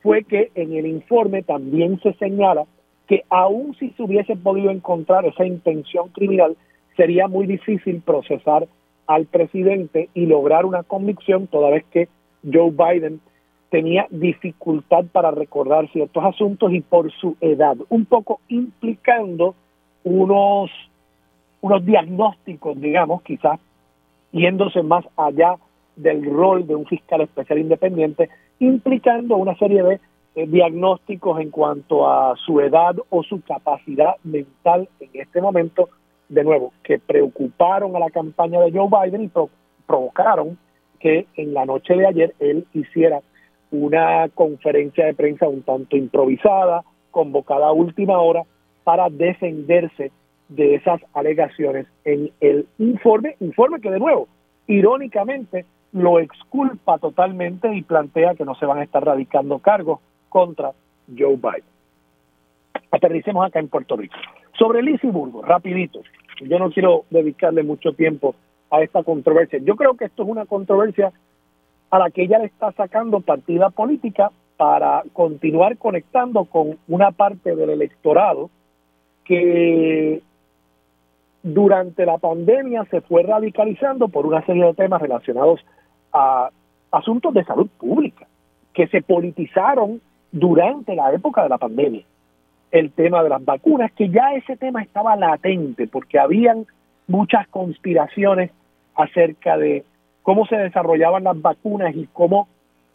fue 0.03 0.25
que 0.25 0.51
en 0.55 0.73
el 0.73 0.87
informe 0.87 1.43
también 1.43 2.01
se 2.01 2.15
señala 2.15 2.65
que 3.07 3.25
aun 3.29 3.75
si 3.79 3.91
se 3.91 4.03
hubiese 4.03 4.37
podido 4.37 4.71
encontrar 4.71 5.25
esa 5.27 5.45
intención 5.45 6.09
criminal, 6.09 6.57
sería 6.97 7.29
muy 7.29 7.47
difícil 7.47 8.01
procesar 8.01 8.67
al 9.07 9.27
presidente 9.27 10.09
y 10.15 10.27
lograr 10.27 10.65
una 10.65 10.83
convicción 10.83 11.47
toda 11.47 11.71
vez 11.71 11.85
que 11.93 12.09
Joe 12.43 12.71
Biden 12.71 13.21
tenía 13.71 14.07
dificultad 14.11 15.05
para 15.13 15.31
recordar 15.31 15.89
ciertos 15.93 16.25
asuntos 16.25 16.73
y 16.73 16.81
por 16.81 17.13
su 17.13 17.37
edad, 17.41 17.77
un 17.89 18.07
poco 18.07 18.41
implicando 18.49 19.55
unos, 20.05 20.71
unos 21.61 21.85
diagnósticos, 21.85 22.81
digamos, 22.81 23.23
quizás 23.23 23.61
yéndose 24.37 24.83
más 24.83 25.05
allá 25.17 25.57
del 25.97 26.25
rol 26.25 26.67
de 26.67 26.75
un 26.75 26.87
fiscal 26.87 27.23
especial 27.23 27.59
independiente, 27.59 28.29
implicando 28.59 29.37
una 29.37 29.57
serie 29.57 29.83
de 29.83 30.01
eh, 30.35 30.47
diagnósticos 30.47 31.41
en 31.41 31.51
cuanto 31.51 32.09
a 32.09 32.35
su 32.37 32.61
edad 32.61 32.95
o 33.09 33.23
su 33.23 33.41
capacidad 33.41 34.17
mental 34.23 34.89
en 35.01 35.09
este 35.15 35.41
momento, 35.41 35.89
de 36.29 36.45
nuevo, 36.45 36.73
que 36.85 36.99
preocuparon 36.99 37.97
a 37.97 38.01
la 38.01 38.11
campaña 38.11 38.61
de 38.61 38.73
Joe 38.73 38.89
Biden 38.91 39.25
y 39.25 39.31
provocaron 39.87 40.59
que 41.01 41.27
en 41.37 41.55
la 41.55 41.65
noche 41.65 41.95
de 41.95 42.07
ayer 42.07 42.35
él 42.39 42.67
hiciera 42.75 43.21
una 43.71 44.29
conferencia 44.35 45.07
de 45.07 45.15
prensa 45.15 45.49
un 45.49 45.63
tanto 45.63 45.97
improvisada, 45.97 46.83
convocada 47.11 47.69
a 47.69 47.73
última 47.73 48.19
hora, 48.19 48.43
para 48.85 49.09
defenderse 49.09 50.13
de 50.49 50.77
esas 50.77 51.01
alegaciones 51.13 51.87
en 52.05 52.31
el 52.41 52.67
informe, 52.79 53.37
informe 53.41 53.81
que 53.81 53.91
de 53.91 53.99
nuevo, 53.99 54.29
irónicamente, 54.67 55.65
lo 55.93 56.21
exculpa 56.21 56.99
totalmente 56.99 57.75
y 57.75 57.83
plantea 57.83 58.35
que 58.35 58.45
no 58.45 58.55
se 58.55 58.67
van 58.67 58.79
a 58.79 58.85
estar 58.85 59.05
radicando 59.05 59.59
cargos 59.59 60.01
contra 60.29 60.73
Joe 61.17 61.37
Biden. 61.37 61.65
Aterricemos 62.91 63.47
acá 63.47 63.61
en 63.61 63.69
Puerto 63.69 63.97
Rico. 63.97 64.15
Sobre 64.59 64.83
Lizy 64.83 65.09
Burgos, 65.09 65.47
rapidito, 65.47 66.01
yo 66.43 66.59
no 66.59 66.71
quiero 66.71 67.05
dedicarle 67.11 67.63
mucho 67.63 67.93
tiempo 67.93 68.35
a 68.71 68.83
esta 68.83 69.03
controversia. 69.03 69.59
Yo 69.63 69.77
creo 69.77 69.95
que 69.97 70.07
esto 70.07 70.23
es 70.23 70.29
una 70.29 70.47
controversia 70.47 71.13
a 71.91 71.99
la 71.99 72.11
que 72.11 72.23
ella 72.23 72.39
le 72.39 72.47
está 72.47 72.73
sacando 72.73 73.21
partida 73.21 73.71
política 73.71 74.31
para 74.57 75.03
continuar 75.13 75.77
conectando 75.77 76.45
con 76.45 76.79
una 76.89 77.11
parte 77.11 77.55
del 77.55 77.71
electorado 77.71 78.51
que 79.25 80.23
durante 81.47 82.05
la 82.05 82.19
pandemia 82.19 82.85
se 82.91 83.01
fue 83.03 83.23
radicalizando 83.23 84.09
por 84.09 84.27
una 84.27 84.45
serie 84.45 84.65
de 84.65 84.75
temas 84.75 85.01
relacionados 85.01 85.61
a 86.13 86.51
asuntos 86.91 87.33
de 87.35 87.45
salud 87.45 87.69
pública, 87.79 88.27
que 88.75 88.89
se 88.89 89.01
politizaron 89.01 90.01
durante 90.33 90.97
la 90.97 91.13
época 91.13 91.45
de 91.45 91.49
la 91.49 91.59
pandemia. 91.59 92.03
El 92.73 92.91
tema 92.91 93.23
de 93.23 93.29
las 93.29 93.45
vacunas, 93.45 93.93
que 93.93 94.09
ya 94.09 94.33
ese 94.35 94.57
tema 94.57 94.83
estaba 94.83 95.15
latente, 95.15 95.87
porque 95.87 96.19
habían 96.19 96.67
muchas 97.07 97.47
conspiraciones 97.47 98.51
acerca 98.97 99.57
de 99.57 99.85
cómo 100.23 100.47
se 100.47 100.57
desarrollaban 100.57 101.23
las 101.23 101.41
vacunas 101.41 101.95
y 101.95 102.09
cómo, 102.13 102.49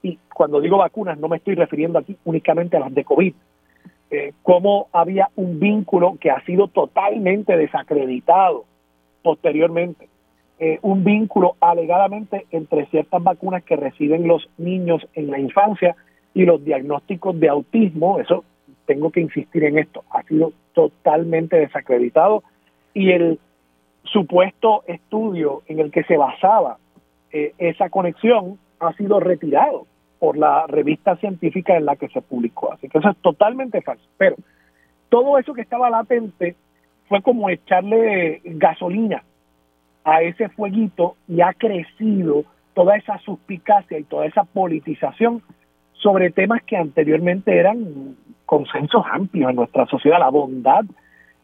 y 0.03 0.19
cuando 0.33 0.59
digo 0.59 0.77
vacunas 0.77 1.17
no 1.17 1.29
me 1.29 1.37
estoy 1.37 1.55
refiriendo 1.55 1.99
aquí 1.99 2.17
únicamente 2.25 2.75
a 2.75 2.81
las 2.81 2.93
de 2.93 3.05
COVID, 3.05 3.33
eh, 4.11 4.33
cómo 4.43 4.87
había 4.91 5.29
un 5.37 5.59
vínculo 5.59 6.17
que 6.19 6.31
ha 6.31 6.43
sido 6.43 6.67
totalmente 6.67 7.55
desacreditado 7.55 8.65
posteriormente, 9.23 10.09
eh, 10.59 10.79
un 10.81 11.03
vínculo 11.03 11.55
alegadamente 11.61 12.45
entre 12.51 12.85
ciertas 12.87 13.23
vacunas 13.23 13.63
que 13.63 13.77
reciben 13.77 14.27
los 14.27 14.49
niños 14.57 15.07
en 15.13 15.31
la 15.31 15.39
infancia 15.39 15.95
y 16.33 16.45
los 16.45 16.63
diagnósticos 16.63 17.39
de 17.39 17.49
autismo, 17.49 18.19
eso 18.19 18.43
tengo 18.85 19.11
que 19.11 19.21
insistir 19.21 19.63
en 19.63 19.79
esto, 19.79 20.03
ha 20.11 20.23
sido 20.23 20.51
totalmente 20.73 21.57
desacreditado. 21.57 22.43
Y 22.93 23.11
el 23.11 23.39
supuesto 24.03 24.83
estudio 24.87 25.61
en 25.67 25.79
el 25.79 25.89
que 25.89 26.03
se 26.03 26.17
basaba 26.17 26.77
eh, 27.31 27.53
esa 27.57 27.89
conexión 27.89 28.59
ha 28.79 28.93
sido 28.93 29.21
retirado 29.21 29.87
por 30.21 30.37
la 30.37 30.67
revista 30.67 31.15
científica 31.15 31.75
en 31.75 31.85
la 31.87 31.95
que 31.95 32.07
se 32.09 32.21
publicó. 32.21 32.71
Así 32.71 32.87
que 32.87 32.99
eso 32.99 33.09
es 33.09 33.17
totalmente 33.17 33.81
falso. 33.81 34.05
Pero 34.19 34.35
todo 35.09 35.39
eso 35.39 35.51
que 35.55 35.61
estaba 35.61 35.89
latente 35.89 36.55
fue 37.09 37.23
como 37.23 37.49
echarle 37.49 38.39
gasolina 38.45 39.23
a 40.03 40.21
ese 40.21 40.49
fueguito 40.49 41.15
y 41.27 41.41
ha 41.41 41.53
crecido 41.53 42.43
toda 42.75 42.97
esa 42.97 43.17
suspicacia 43.17 43.97
y 43.97 44.03
toda 44.03 44.27
esa 44.27 44.43
politización 44.43 45.41
sobre 45.93 46.29
temas 46.29 46.61
que 46.67 46.77
anteriormente 46.77 47.57
eran 47.57 48.15
consensos 48.45 49.03
amplios 49.11 49.49
en 49.49 49.55
nuestra 49.55 49.87
sociedad, 49.87 50.19
la 50.19 50.29
bondad 50.29 50.85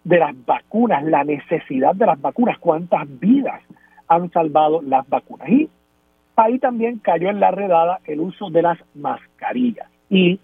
de 0.04 0.20
las 0.20 0.36
vacunas, 0.46 1.04
la 1.04 1.24
necesidad 1.24 1.96
de 1.96 2.06
las 2.06 2.22
vacunas, 2.22 2.60
cuántas 2.60 3.08
vidas 3.20 3.60
han 4.08 4.30
salvado 4.32 4.84
las 4.84 5.10
vacunas. 5.10 5.50
Y 5.50 5.68
ahí 6.38 6.60
también 6.60 7.00
cayó 7.00 7.30
en 7.30 7.40
la 7.40 7.52
redada 7.52 8.00
el 8.06 8.22
uso 8.22 8.50
de 8.50 8.62
las 8.62 8.78
mascarillas. 8.96 9.90
Y 10.10 10.40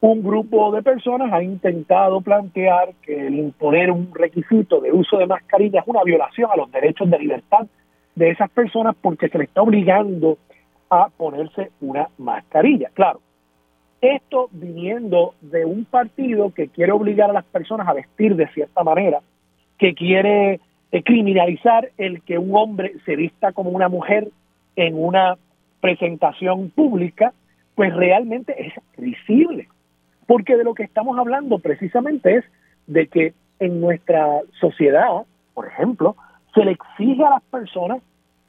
un 0.00 0.22
grupo 0.22 0.72
de 0.72 0.82
personas 0.82 1.32
ha 1.32 1.42
intentado 1.42 2.20
plantear 2.20 2.94
que 3.02 3.26
el 3.26 3.34
imponer 3.34 3.90
un 3.90 4.12
requisito 4.14 4.80
de 4.80 4.92
uso 4.92 5.18
de 5.18 5.26
mascarillas 5.26 5.82
es 5.82 5.88
una 5.88 6.02
violación 6.02 6.50
a 6.50 6.56
los 6.56 6.70
derechos 6.72 7.10
de 7.10 7.18
libertad 7.18 7.66
de 8.14 8.30
esas 8.30 8.50
personas 8.50 8.96
porque 9.00 9.28
se 9.28 9.38
le 9.38 9.44
está 9.44 9.62
obligando 9.62 10.38
a 10.90 11.10
ponerse 11.10 11.70
una 11.80 12.08
mascarilla. 12.16 12.90
Claro, 12.94 13.20
Esto 14.00 14.48
viniendo 14.52 15.34
de 15.40 15.64
un 15.64 15.84
partido 15.84 16.54
que 16.54 16.68
quiere 16.68 16.92
obligar 16.92 17.30
a 17.30 17.34
las 17.34 17.44
personas 17.44 17.88
a 17.88 17.92
vestir 17.92 18.36
de 18.36 18.48
cierta 18.48 18.84
manera, 18.84 19.20
que 19.76 19.94
quiere 19.94 20.60
eh, 20.92 21.02
criminalizar 21.02 21.90
el 21.98 22.22
que 22.22 22.38
un 22.38 22.56
hombre 22.56 22.94
se 23.04 23.16
vista 23.16 23.52
como 23.52 23.70
una 23.70 23.88
mujer 23.88 24.28
en 24.78 24.94
una 24.94 25.36
presentación 25.80 26.70
pública, 26.70 27.32
pues 27.74 27.92
realmente 27.94 28.54
es 28.66 28.72
visible. 28.96 29.68
Porque 30.26 30.56
de 30.56 30.62
lo 30.62 30.74
que 30.74 30.84
estamos 30.84 31.18
hablando 31.18 31.58
precisamente 31.58 32.36
es 32.36 32.44
de 32.86 33.08
que 33.08 33.34
en 33.58 33.80
nuestra 33.80 34.40
sociedad, 34.60 35.24
por 35.52 35.66
ejemplo, 35.66 36.14
se 36.54 36.64
le 36.64 36.72
exige 36.72 37.24
a 37.24 37.30
las 37.30 37.42
personas 37.44 38.02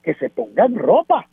que 0.04 0.14
se 0.16 0.30
pongan 0.30 0.76
ropa 0.76 1.26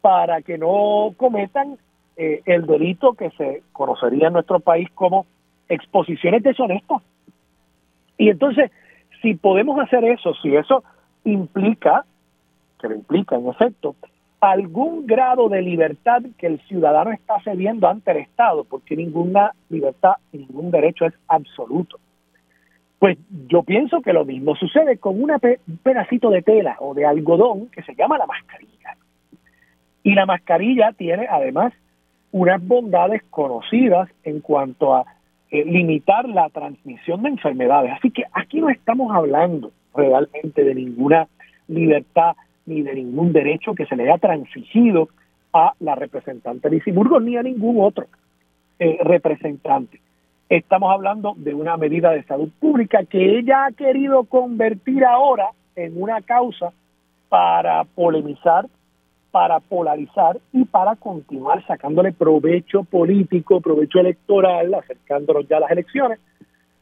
para 0.00 0.42
que 0.42 0.58
no 0.58 1.12
cometan 1.16 1.76
eh, 2.16 2.42
el 2.46 2.66
delito 2.66 3.14
que 3.14 3.30
se 3.30 3.64
conocería 3.72 4.28
en 4.28 4.34
nuestro 4.34 4.60
país 4.60 4.88
como 4.94 5.26
exposiciones 5.68 6.44
deshonestas. 6.44 7.02
Y 8.16 8.28
entonces, 8.28 8.70
si 9.22 9.34
podemos 9.34 9.80
hacer 9.80 10.04
eso, 10.04 10.34
si 10.34 10.54
eso 10.54 10.84
implica, 11.24 12.04
que 12.80 12.88
lo 12.88 12.94
implica 12.94 13.36
en 13.36 13.48
efecto, 13.48 13.96
algún 14.40 15.06
grado 15.06 15.48
de 15.48 15.62
libertad 15.62 16.22
que 16.38 16.46
el 16.46 16.60
ciudadano 16.62 17.12
está 17.12 17.40
cediendo 17.42 17.88
ante 17.88 18.10
el 18.10 18.18
Estado, 18.18 18.64
porque 18.64 18.96
ninguna 18.96 19.52
libertad 19.70 20.14
ningún 20.32 20.70
derecho 20.70 21.06
es 21.06 21.14
absoluto. 21.28 21.98
Pues 22.98 23.18
yo 23.48 23.62
pienso 23.62 24.00
que 24.00 24.12
lo 24.12 24.24
mismo 24.24 24.54
sucede 24.56 24.98
con 24.98 25.22
un 25.22 25.30
pedacito 25.82 26.30
de 26.30 26.42
tela 26.42 26.76
o 26.80 26.94
de 26.94 27.04
algodón 27.06 27.68
que 27.68 27.82
se 27.82 27.94
llama 27.94 28.18
la 28.18 28.26
mascarilla. 28.26 28.96
Y 30.02 30.14
la 30.14 30.26
mascarilla 30.26 30.92
tiene 30.92 31.26
además 31.30 31.72
unas 32.32 32.66
bondades 32.66 33.22
conocidas 33.30 34.08
en 34.22 34.40
cuanto 34.40 34.94
a 34.94 35.04
eh, 35.50 35.64
limitar 35.64 36.28
la 36.28 36.48
transmisión 36.48 37.22
de 37.22 37.30
enfermedades. 37.30 37.92
Así 37.92 38.10
que 38.10 38.24
aquí 38.32 38.60
no 38.60 38.70
estamos 38.70 39.14
hablando 39.14 39.70
realmente 39.94 40.64
de 40.64 40.74
ninguna 40.74 41.28
libertad 41.68 42.34
ni 42.66 42.82
de 42.82 42.94
ningún 42.94 43.32
derecho 43.32 43.74
que 43.74 43.86
se 43.86 43.96
le 43.96 44.04
haya 44.04 44.18
transigido 44.18 45.08
a 45.52 45.72
la 45.80 45.94
representante 45.94 46.68
de 46.68 46.82
Burgos 46.92 47.22
ni 47.22 47.36
a 47.36 47.42
ningún 47.42 47.80
otro 47.80 48.06
eh, 48.78 48.98
representante. 49.02 50.00
Estamos 50.48 50.92
hablando 50.92 51.34
de 51.36 51.54
una 51.54 51.76
medida 51.76 52.10
de 52.10 52.24
salud 52.24 52.50
pública 52.60 53.04
que 53.04 53.38
ella 53.38 53.66
ha 53.66 53.72
querido 53.72 54.24
convertir 54.24 55.04
ahora 55.04 55.50
en 55.76 56.00
una 56.00 56.20
causa 56.22 56.72
para 57.28 57.84
polemizar, 57.84 58.66
para 59.30 59.60
polarizar 59.60 60.38
y 60.52 60.64
para 60.64 60.96
continuar 60.96 61.64
sacándole 61.66 62.12
provecho 62.12 62.84
político, 62.84 63.60
provecho 63.60 64.00
electoral, 64.00 64.74
acercándonos 64.74 65.48
ya 65.48 65.56
a 65.56 65.60
las 65.60 65.70
elecciones, 65.70 66.20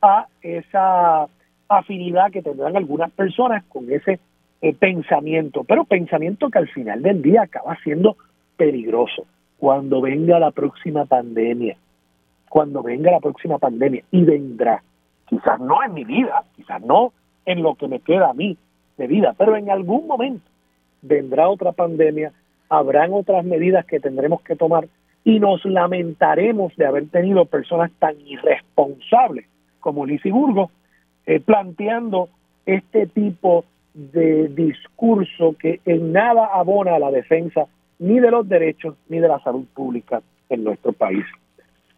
a 0.01 0.27
esa 0.43 1.27
afinidad 1.69 2.31
que 2.31 2.43
tendrán 2.43 2.77
algunas 2.77 3.11
personas 3.12 3.65
con 3.65 3.91
ese 3.91 4.19
eh, 4.62 4.75
pensamiento, 4.75 5.64
pero 5.64 5.85
pensamiento 5.85 6.49
que 6.49 6.59
al 6.59 6.69
final 6.69 7.02
del 7.02 7.21
día 7.21 7.42
acaba 7.42 7.76
siendo 7.83 8.16
peligroso. 8.57 9.26
Cuando 9.59 10.00
venga 10.00 10.38
la 10.38 10.52
próxima 10.52 11.04
pandemia, 11.04 11.76
cuando 12.49 12.83
venga 12.83 13.11
la 13.11 13.21
próxima 13.21 13.59
pandemia 13.59 14.04
y 14.12 14.23
vendrá, 14.23 14.83
quizás 15.26 15.59
no 15.61 15.83
en 15.83 15.95
mi 15.95 16.04
vida, 16.04 16.45
quizás 16.54 16.81
no 16.81 17.12
en 17.45 17.62
lo 17.62 17.75
que 17.75 17.88
me 17.88 18.00
queda 18.00 18.31
a 18.31 18.35
mí 18.35 18.57
de 18.97 19.07
vida, 19.09 19.35
pero 19.37 19.57
en 19.57 19.69
algún 19.69 20.07
momento 20.07 20.49
vendrá 21.00 21.49
otra 21.49 21.73
pandemia, 21.73 22.33
habrán 22.69 23.12
otras 23.12 23.45
medidas 23.45 23.85
que 23.85 23.99
tendremos 23.99 24.42
que 24.42 24.54
tomar 24.54 24.87
y 25.25 25.40
nos 25.40 25.64
lamentaremos 25.64 26.76
de 26.76 26.87
haber 26.87 27.09
tenido 27.09 27.47
personas 27.47 27.90
tan 27.99 28.14
irresponsables 28.21 29.47
como 29.81 30.07
Lizy 30.07 30.31
Burgos 30.31 30.71
eh, 31.26 31.40
planteando 31.40 32.28
este 32.64 33.07
tipo 33.09 33.64
de 33.94 34.48
discurso 34.48 35.55
que 35.59 35.81
en 35.85 36.12
nada 36.12 36.46
abona 36.46 36.96
a 36.96 36.98
la 36.98 37.11
defensa 37.11 37.66
ni 37.98 38.18
de 38.18 38.31
los 38.31 38.48
derechos 38.48 38.96
ni 39.09 39.18
de 39.18 39.28
la 39.28 39.40
salud 39.40 39.64
pública 39.74 40.22
en 40.48 40.64
nuestro 40.64 40.92
país. 40.92 41.24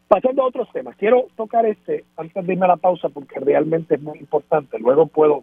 Pasando 0.09 0.43
a 0.43 0.47
otros 0.47 0.71
temas, 0.73 0.97
quiero 0.97 1.27
tocar 1.37 1.67
este 1.67 2.05
antes 2.17 2.47
de 2.47 2.53
irme 2.53 2.67
a 2.67 2.69
la 2.69 2.77
pausa 2.77 3.09
porque 3.09 3.41
realmente 3.41 3.95
es 3.95 4.03
muy 4.03 4.19
importante. 4.19 4.79
Luego 4.79 5.07
puedo 5.07 5.43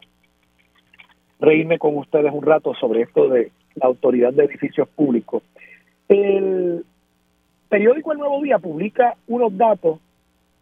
reírme 1.40 1.80
con 1.80 1.98
ustedes 1.98 2.32
un 2.32 2.44
rato 2.44 2.74
sobre 2.76 3.02
esto 3.02 3.28
de 3.28 3.52
la 3.76 3.88
autoridad 3.88 4.34
de 4.34 4.46
edificios 4.46 4.88
públicos. 4.90 5.44
El 6.08 6.86
periódico 7.70 8.12
El 8.12 8.20
Nuevo 8.20 8.42
Día 8.42 8.60
publica 8.60 9.16
unos 9.28 9.58
datos 9.58 10.00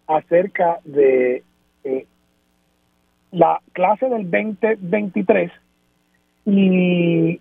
acerca 0.08 0.80
de 0.86 1.44
eh, 1.84 2.06
la 3.32 3.62
clase 3.74 4.08
del 4.10 4.30
2023 4.30 5.52
y 6.46 7.40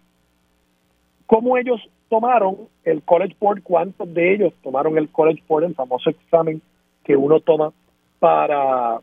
cómo 1.27 1.57
ellos 1.57 1.81
tomaron 2.09 2.57
el 2.85 3.03
College 3.03 3.37
Board, 3.39 3.63
cuántos 3.63 4.13
de 4.13 4.35
ellos 4.35 4.53
tomaron 4.63 4.97
el 4.99 5.09
College 5.09 5.43
Board, 5.47 5.65
el 5.65 5.75
famoso 5.75 6.11
examen 6.11 6.63
que 7.05 7.17
uno 7.17 7.41
toma 7.41 7.73
para, 8.19 9.01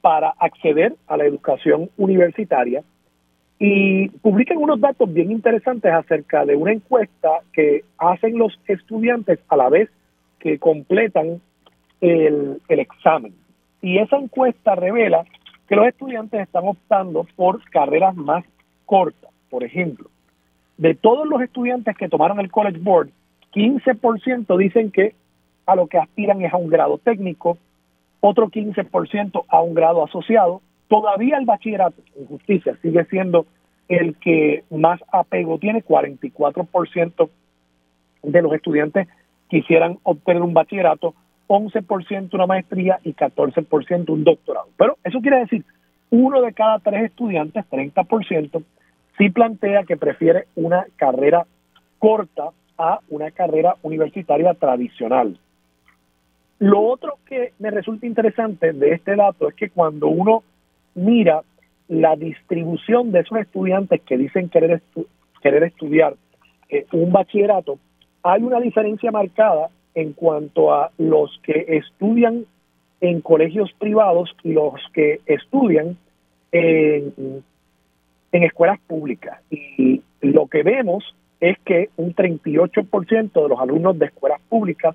para 0.00 0.30
acceder 0.38 0.94
a 1.06 1.16
la 1.16 1.24
educación 1.24 1.90
universitaria. 1.96 2.82
Y 3.58 4.08
publican 4.08 4.58
unos 4.58 4.80
datos 4.80 5.12
bien 5.12 5.30
interesantes 5.30 5.90
acerca 5.90 6.44
de 6.44 6.56
una 6.56 6.72
encuesta 6.72 7.40
que 7.52 7.84
hacen 7.96 8.38
los 8.38 8.58
estudiantes 8.66 9.38
a 9.48 9.56
la 9.56 9.70
vez 9.70 9.88
que 10.38 10.58
completan 10.58 11.40
el, 12.00 12.60
el 12.68 12.78
examen. 12.78 13.32
Y 13.80 13.98
esa 13.98 14.16
encuesta 14.16 14.74
revela 14.74 15.24
que 15.68 15.76
los 15.76 15.86
estudiantes 15.86 16.40
están 16.40 16.66
optando 16.66 17.26
por 17.36 17.62
carreras 17.70 18.14
más 18.14 18.44
cortas. 18.84 19.30
Por 19.50 19.64
ejemplo, 19.64 20.08
de 20.76 20.94
todos 20.94 21.26
los 21.26 21.40
estudiantes 21.40 21.96
que 21.96 22.08
tomaron 22.08 22.40
el 22.40 22.50
College 22.50 22.78
Board, 22.78 23.10
15% 23.52 24.56
dicen 24.58 24.90
que 24.90 25.14
a 25.66 25.74
lo 25.74 25.86
que 25.86 25.98
aspiran 25.98 26.42
es 26.42 26.52
a 26.52 26.56
un 26.56 26.68
grado 26.68 26.98
técnico, 26.98 27.58
otro 28.20 28.48
15% 28.48 29.44
a 29.48 29.60
un 29.60 29.74
grado 29.74 30.04
asociado. 30.04 30.60
Todavía 30.88 31.38
el 31.38 31.46
bachillerato 31.46 32.00
en 32.16 32.26
justicia 32.26 32.76
sigue 32.82 33.04
siendo 33.06 33.46
el 33.88 34.16
que 34.16 34.64
más 34.70 35.00
apego 35.12 35.58
tiene, 35.58 35.84
44% 35.84 37.28
de 38.22 38.42
los 38.42 38.52
estudiantes 38.52 39.08
quisieran 39.48 39.98
obtener 40.02 40.42
un 40.42 40.54
bachillerato, 40.54 41.14
11% 41.48 42.34
una 42.34 42.46
maestría 42.46 42.98
y 43.04 43.14
14% 43.14 44.10
un 44.10 44.24
doctorado. 44.24 44.68
Pero 44.76 44.98
eso 45.04 45.20
quiere 45.20 45.40
decir, 45.40 45.64
uno 46.10 46.40
de 46.42 46.52
cada 46.52 46.78
tres 46.78 47.04
estudiantes, 47.04 47.64
30%, 47.70 48.62
sí 49.18 49.30
plantea 49.30 49.84
que 49.84 49.96
prefiere 49.96 50.46
una 50.54 50.86
carrera 50.96 51.46
corta 51.98 52.50
a 52.78 53.00
una 53.08 53.30
carrera 53.30 53.76
universitaria 53.82 54.54
tradicional. 54.54 55.38
Lo 56.58 56.80
otro 56.80 57.18
que 57.26 57.52
me 57.58 57.70
resulta 57.70 58.06
interesante 58.06 58.72
de 58.72 58.92
este 58.92 59.14
dato 59.16 59.48
es 59.48 59.54
que 59.54 59.70
cuando 59.70 60.08
uno 60.08 60.42
mira 60.94 61.42
la 61.88 62.16
distribución 62.16 63.12
de 63.12 63.20
esos 63.20 63.38
estudiantes 63.38 64.00
que 64.02 64.16
dicen 64.16 64.48
querer, 64.48 64.82
querer 65.42 65.62
estudiar 65.64 66.14
eh, 66.68 66.86
un 66.92 67.12
bachillerato, 67.12 67.78
hay 68.22 68.42
una 68.42 68.58
diferencia 68.60 69.10
marcada 69.10 69.68
en 69.96 70.12
cuanto 70.12 70.72
a 70.72 70.92
los 70.98 71.40
que 71.42 71.64
estudian 71.68 72.44
en 73.00 73.22
colegios 73.22 73.72
privados 73.78 74.30
y 74.44 74.52
los 74.52 74.74
que 74.92 75.20
estudian 75.26 75.96
en, 76.52 77.42
escuelas 78.30 78.78
públicas. 78.86 79.40
Y 79.50 80.02
lo 80.20 80.46
que 80.48 80.62
vemos 80.62 81.02
es 81.40 81.58
que 81.64 81.88
un 81.96 82.14
38% 82.14 83.32
de 83.32 83.48
los 83.48 83.58
alumnos 83.58 83.98
de 83.98 84.06
escuelas 84.06 84.40
públicas 84.50 84.94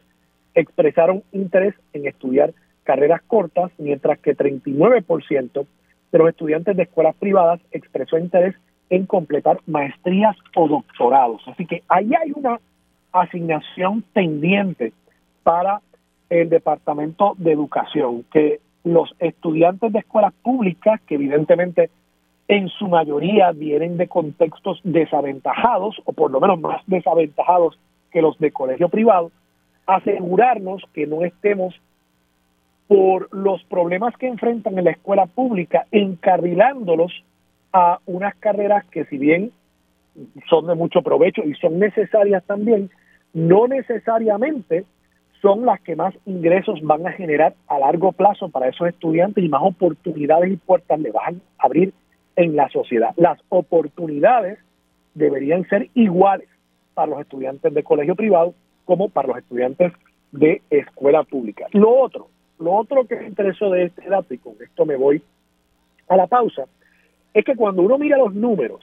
expresaron 0.53 1.23
interés 1.31 1.73
en 1.93 2.05
estudiar 2.05 2.53
carreras 2.83 3.21
cortas, 3.25 3.71
mientras 3.79 4.19
que 4.19 4.37
39% 4.37 5.65
de 6.11 6.17
los 6.17 6.29
estudiantes 6.29 6.77
de 6.77 6.83
escuelas 6.83 7.15
privadas 7.15 7.59
expresó 7.71 8.19
interés 8.19 8.55
en 8.91 9.07
completar 9.07 9.59
maestrías 9.65 10.35
o 10.55 10.67
doctorados. 10.67 11.41
Así 11.47 11.65
que 11.65 11.81
ahí 11.87 12.11
hay 12.13 12.31
una 12.35 12.59
asignación 13.11 14.03
pendiente 14.13 14.93
para 15.43 15.81
el 16.29 16.49
Departamento 16.49 17.35
de 17.37 17.51
Educación, 17.51 18.25
que 18.31 18.59
los 18.83 19.13
estudiantes 19.19 19.91
de 19.91 19.99
escuelas 19.99 20.33
públicas, 20.41 20.99
que 21.07 21.15
evidentemente 21.15 21.89
en 22.47 22.69
su 22.69 22.87
mayoría 22.87 23.51
vienen 23.51 23.97
de 23.97 24.07
contextos 24.07 24.79
desaventajados, 24.83 26.01
o 26.05 26.13
por 26.13 26.31
lo 26.31 26.39
menos 26.39 26.59
más 26.59 26.81
desaventajados 26.87 27.77
que 28.11 28.21
los 28.21 28.37
de 28.39 28.51
colegio 28.51 28.89
privado, 28.89 29.31
asegurarnos 29.85 30.83
que 30.93 31.07
no 31.07 31.23
estemos 31.23 31.79
por 32.87 33.33
los 33.33 33.63
problemas 33.63 34.15
que 34.17 34.27
enfrentan 34.27 34.77
en 34.77 34.85
la 34.85 34.91
escuela 34.91 35.25
pública, 35.25 35.85
encarrilándolos 35.91 37.23
a 37.71 37.99
unas 38.05 38.35
carreras 38.35 38.85
que 38.85 39.05
si 39.05 39.17
bien 39.17 39.51
son 40.49 40.67
de 40.67 40.75
mucho 40.75 41.01
provecho 41.01 41.41
y 41.43 41.53
son 41.55 41.79
necesarias 41.79 42.43
también, 42.45 42.89
no 43.33 43.67
necesariamente 43.67 44.85
son 45.41 45.65
las 45.65 45.81
que 45.81 45.95
más 45.95 46.13
ingresos 46.25 46.79
van 46.83 47.07
a 47.07 47.11
generar 47.11 47.55
a 47.67 47.79
largo 47.79 48.11
plazo 48.11 48.49
para 48.49 48.67
esos 48.67 48.87
estudiantes 48.87 49.43
y 49.43 49.49
más 49.49 49.61
oportunidades 49.63 50.51
y 50.51 50.57
puertas 50.57 50.99
le 50.99 51.11
van 51.11 51.41
a 51.57 51.65
abrir 51.65 51.93
en 52.35 52.55
la 52.55 52.69
sociedad. 52.69 53.13
Las 53.17 53.39
oportunidades 53.49 54.59
deberían 55.15 55.67
ser 55.67 55.89
iguales 55.95 56.47
para 56.93 57.11
los 57.11 57.21
estudiantes 57.21 57.73
de 57.73 57.83
colegio 57.83 58.15
privado 58.15 58.53
como 58.85 59.09
para 59.09 59.29
los 59.29 59.37
estudiantes 59.37 59.93
de 60.31 60.61
escuela 60.69 61.23
pública. 61.23 61.65
Lo 61.71 61.89
otro, 61.89 62.27
lo 62.59 62.73
otro 62.73 63.05
que 63.05 63.15
me 63.15 63.27
interesó 63.27 63.69
de 63.71 63.85
este 63.85 64.07
dato, 64.07 64.33
y 64.33 64.37
con 64.37 64.53
esto 64.61 64.85
me 64.85 64.95
voy 64.95 65.21
a 66.07 66.15
la 66.15 66.27
pausa, 66.27 66.65
es 67.33 67.45
que 67.45 67.55
cuando 67.55 67.81
uno 67.81 67.97
mira 67.97 68.17
los 68.17 68.33
números, 68.33 68.81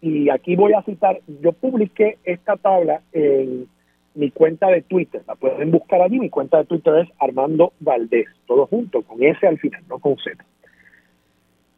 y 0.00 0.30
aquí 0.30 0.56
voy 0.56 0.72
a 0.74 0.82
citar, 0.82 1.20
yo 1.42 1.52
publiqué 1.52 2.18
esta 2.24 2.56
tabla 2.56 3.00
en 3.12 3.66
mi 4.14 4.30
cuenta 4.30 4.68
de 4.68 4.82
Twitter, 4.82 5.22
la 5.26 5.34
pueden 5.34 5.70
buscar 5.70 6.00
allí, 6.00 6.18
mi 6.18 6.30
cuenta 6.30 6.58
de 6.58 6.64
Twitter 6.64 6.94
es 6.96 7.08
Armando 7.18 7.72
Valdés, 7.80 8.26
todo 8.46 8.66
junto, 8.66 9.02
con 9.02 9.22
S 9.22 9.46
al 9.46 9.58
final, 9.58 9.82
no 9.88 9.98
con 9.98 10.16
Z. 10.16 10.44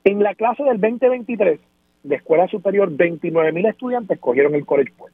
En 0.05 0.23
la 0.23 0.35
clase 0.35 0.63
del 0.63 0.81
2023 0.81 1.61
de 2.05 2.17
escuela 2.17 2.47
superior, 2.49 2.91
29 2.91 3.53
mil 3.53 3.67
estudiantes 3.67 4.19
cogieron 4.19 4.55
el 4.55 4.65
College 4.65 4.93
Board. 4.97 5.13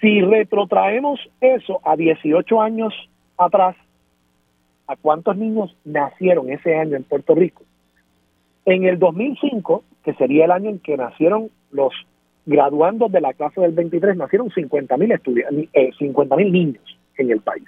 Si 0.00 0.20
retrotraemos 0.20 1.20
eso 1.40 1.80
a 1.84 1.96
18 1.96 2.60
años 2.60 2.94
atrás, 3.36 3.76
¿a 4.86 4.96
cuántos 4.96 5.36
niños 5.36 5.76
nacieron 5.84 6.50
ese 6.50 6.76
año 6.76 6.96
en 6.96 7.04
Puerto 7.04 7.34
Rico? 7.34 7.65
En 8.66 8.84
el 8.84 8.98
2005, 8.98 9.84
que 10.04 10.14
sería 10.14 10.44
el 10.44 10.50
año 10.50 10.70
en 10.70 10.78
que 10.80 10.96
nacieron 10.96 11.50
los 11.70 11.94
graduandos 12.44 13.10
de 13.10 13.20
la 13.20 13.32
clase 13.32 13.60
del 13.60 13.72
23, 13.72 14.16
nacieron 14.16 14.50
50 14.50 14.96
mil 14.96 15.12
eh, 15.72 15.90
50 15.98 16.36
mil 16.36 16.52
niños 16.52 16.98
en 17.16 17.30
el 17.30 17.40
país. 17.40 17.64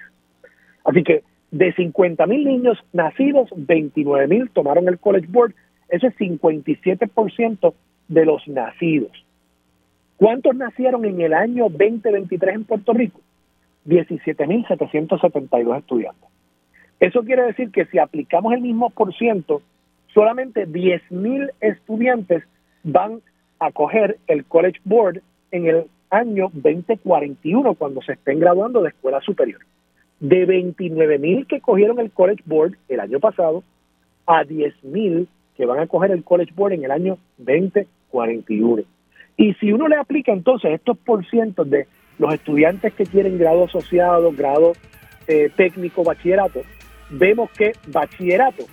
Así 0.84 1.02
que 1.02 1.22
de 1.50 1.72
50 1.72 2.26
mil 2.26 2.44
niños 2.44 2.78
nacidos, 2.92 3.48
29 3.56 4.26
mil 4.28 4.50
tomaron 4.50 4.88
el 4.88 4.98
College 4.98 5.26
Board 5.30 5.54
ese 5.88 6.08
es 6.08 6.16
57% 6.16 7.74
de 8.08 8.24
los 8.24 8.46
nacidos. 8.46 9.12
¿Cuántos 10.16 10.54
nacieron 10.54 11.04
en 11.04 11.20
el 11.20 11.32
año 11.32 11.68
2023 11.70 12.54
en 12.54 12.64
Puerto 12.64 12.92
Rico? 12.92 13.20
17.772 13.86 15.78
estudiantes. 15.78 16.28
Eso 17.00 17.22
quiere 17.22 17.44
decir 17.44 17.70
que 17.70 17.86
si 17.86 17.98
aplicamos 17.98 18.52
el 18.52 18.60
mismo 18.60 18.90
por 18.90 19.14
ciento, 19.14 19.62
solamente 20.18 20.66
10.000 20.66 21.52
estudiantes 21.60 22.42
van 22.82 23.20
a 23.60 23.70
coger 23.70 24.18
el 24.26 24.44
College 24.46 24.80
Board 24.84 25.22
en 25.52 25.68
el 25.68 25.84
año 26.10 26.50
2041 26.54 27.74
cuando 27.74 28.02
se 28.02 28.14
estén 28.14 28.40
graduando 28.40 28.82
de 28.82 28.88
escuela 28.88 29.20
superior. 29.20 29.60
De 30.18 30.44
29.000 30.44 31.46
que 31.46 31.60
cogieron 31.60 32.00
el 32.00 32.10
College 32.10 32.42
Board 32.46 32.72
el 32.88 32.98
año 32.98 33.20
pasado 33.20 33.62
a 34.26 34.42
10.000 34.42 35.28
que 35.56 35.66
van 35.66 35.78
a 35.78 35.86
coger 35.86 36.10
el 36.10 36.24
College 36.24 36.52
Board 36.52 36.72
en 36.72 36.84
el 36.84 36.90
año 36.90 37.16
2041. 37.36 38.82
Y 39.36 39.54
si 39.54 39.70
uno 39.70 39.86
le 39.86 39.98
aplica 39.98 40.32
entonces 40.32 40.72
estos 40.72 40.98
porcientos 40.98 41.70
de 41.70 41.86
los 42.18 42.34
estudiantes 42.34 42.92
que 42.92 43.06
quieren 43.06 43.38
grado 43.38 43.66
asociado, 43.66 44.32
grado 44.32 44.72
eh, 45.28 45.48
técnico, 45.56 46.02
bachillerato, 46.02 46.62
vemos 47.08 47.50
que 47.52 47.70
bachillerato, 47.86 48.64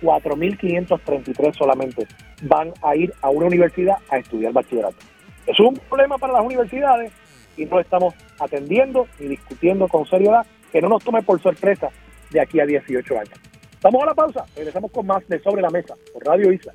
4.533 0.00 1.54
solamente 1.56 2.06
van 2.42 2.72
a 2.82 2.96
ir 2.96 3.12
a 3.22 3.30
una 3.30 3.46
universidad 3.46 3.96
a 4.10 4.18
estudiar 4.18 4.52
bachillerato. 4.52 4.96
Es 5.46 5.58
un 5.60 5.74
problema 5.74 6.18
para 6.18 6.34
las 6.34 6.42
universidades 6.42 7.12
y 7.56 7.64
no 7.64 7.80
estamos 7.80 8.14
atendiendo 8.38 9.06
ni 9.18 9.28
discutiendo 9.28 9.88
con 9.88 10.06
seriedad 10.06 10.46
que 10.72 10.80
no 10.80 10.88
nos 10.88 11.02
tome 11.02 11.22
por 11.22 11.40
sorpresa 11.40 11.88
de 12.30 12.40
aquí 12.40 12.60
a 12.60 12.66
18 12.66 13.18
años. 13.18 13.40
Vamos 13.82 14.02
a 14.02 14.06
la 14.06 14.14
pausa, 14.14 14.44
regresamos 14.56 14.90
con 14.90 15.06
más 15.06 15.26
de 15.28 15.38
Sobre 15.40 15.62
la 15.62 15.70
Mesa 15.70 15.94
por 16.12 16.24
Radio 16.24 16.52
Isla. 16.52 16.74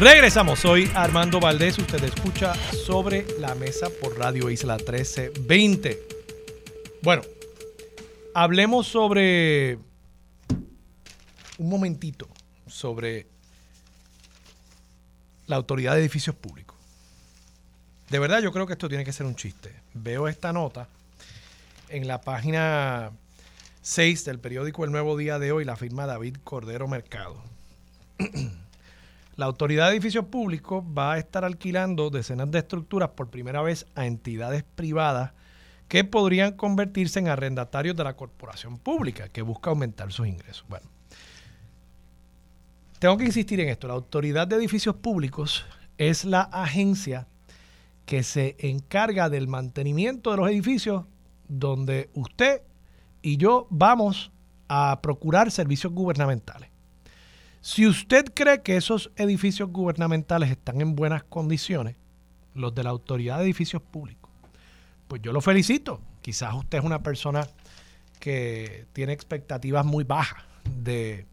Regresamos, 0.00 0.60
soy 0.60 0.88
Armando 0.94 1.40
Valdés, 1.40 1.76
usted 1.76 2.04
escucha 2.04 2.54
sobre 2.54 3.26
la 3.40 3.56
mesa 3.56 3.88
por 4.00 4.16
Radio 4.16 4.48
Isla 4.48 4.76
1320. 4.76 6.00
Bueno, 7.02 7.22
hablemos 8.32 8.86
sobre 8.86 9.76
un 11.58 11.68
momentito 11.68 12.28
sobre 12.68 13.26
la 15.48 15.56
autoridad 15.56 15.94
de 15.94 16.00
edificios 16.02 16.36
públicos. 16.36 16.76
De 18.08 18.20
verdad 18.20 18.40
yo 18.40 18.52
creo 18.52 18.68
que 18.68 18.74
esto 18.74 18.88
tiene 18.88 19.04
que 19.04 19.12
ser 19.12 19.26
un 19.26 19.34
chiste. 19.34 19.74
Veo 19.94 20.28
esta 20.28 20.52
nota 20.52 20.86
en 21.88 22.06
la 22.06 22.20
página 22.20 23.10
6 23.82 24.24
del 24.26 24.38
periódico 24.38 24.84
El 24.84 24.92
Nuevo 24.92 25.16
Día 25.16 25.40
de 25.40 25.50
hoy, 25.50 25.64
la 25.64 25.74
firma 25.74 26.06
David 26.06 26.36
Cordero 26.44 26.86
Mercado. 26.86 27.42
La 29.38 29.46
Autoridad 29.46 29.86
de 29.86 29.92
Edificios 29.92 30.24
Públicos 30.24 30.82
va 30.82 31.12
a 31.12 31.18
estar 31.18 31.44
alquilando 31.44 32.10
decenas 32.10 32.50
de 32.50 32.58
estructuras 32.58 33.10
por 33.10 33.30
primera 33.30 33.62
vez 33.62 33.86
a 33.94 34.04
entidades 34.04 34.64
privadas 34.64 35.30
que 35.86 36.02
podrían 36.02 36.56
convertirse 36.56 37.20
en 37.20 37.28
arrendatarios 37.28 37.94
de 37.94 38.02
la 38.02 38.16
corporación 38.16 38.78
pública 38.78 39.28
que 39.28 39.42
busca 39.42 39.70
aumentar 39.70 40.10
sus 40.10 40.26
ingresos. 40.26 40.64
Bueno, 40.68 40.88
tengo 42.98 43.16
que 43.16 43.26
insistir 43.26 43.60
en 43.60 43.68
esto. 43.68 43.86
La 43.86 43.94
Autoridad 43.94 44.48
de 44.48 44.56
Edificios 44.56 44.96
Públicos 44.96 45.64
es 45.98 46.24
la 46.24 46.40
agencia 46.40 47.28
que 48.06 48.24
se 48.24 48.56
encarga 48.58 49.30
del 49.30 49.46
mantenimiento 49.46 50.32
de 50.32 50.36
los 50.38 50.50
edificios 50.50 51.04
donde 51.46 52.10
usted 52.14 52.62
y 53.22 53.36
yo 53.36 53.68
vamos 53.70 54.32
a 54.66 54.98
procurar 55.00 55.52
servicios 55.52 55.92
gubernamentales. 55.92 56.70
Si 57.68 57.86
usted 57.86 58.24
cree 58.32 58.62
que 58.62 58.78
esos 58.78 59.10
edificios 59.16 59.68
gubernamentales 59.68 60.50
están 60.50 60.80
en 60.80 60.96
buenas 60.96 61.22
condiciones, 61.22 61.96
los 62.54 62.74
de 62.74 62.82
la 62.82 62.88
Autoridad 62.88 63.36
de 63.36 63.44
Edificios 63.44 63.82
Públicos, 63.82 64.30
pues 65.06 65.20
yo 65.20 65.34
lo 65.34 65.42
felicito. 65.42 66.00
Quizás 66.22 66.54
usted 66.54 66.78
es 66.78 66.84
una 66.84 67.02
persona 67.02 67.46
que 68.20 68.86
tiene 68.94 69.12
expectativas 69.12 69.84
muy 69.84 70.04
bajas 70.04 70.44
de 70.82 71.26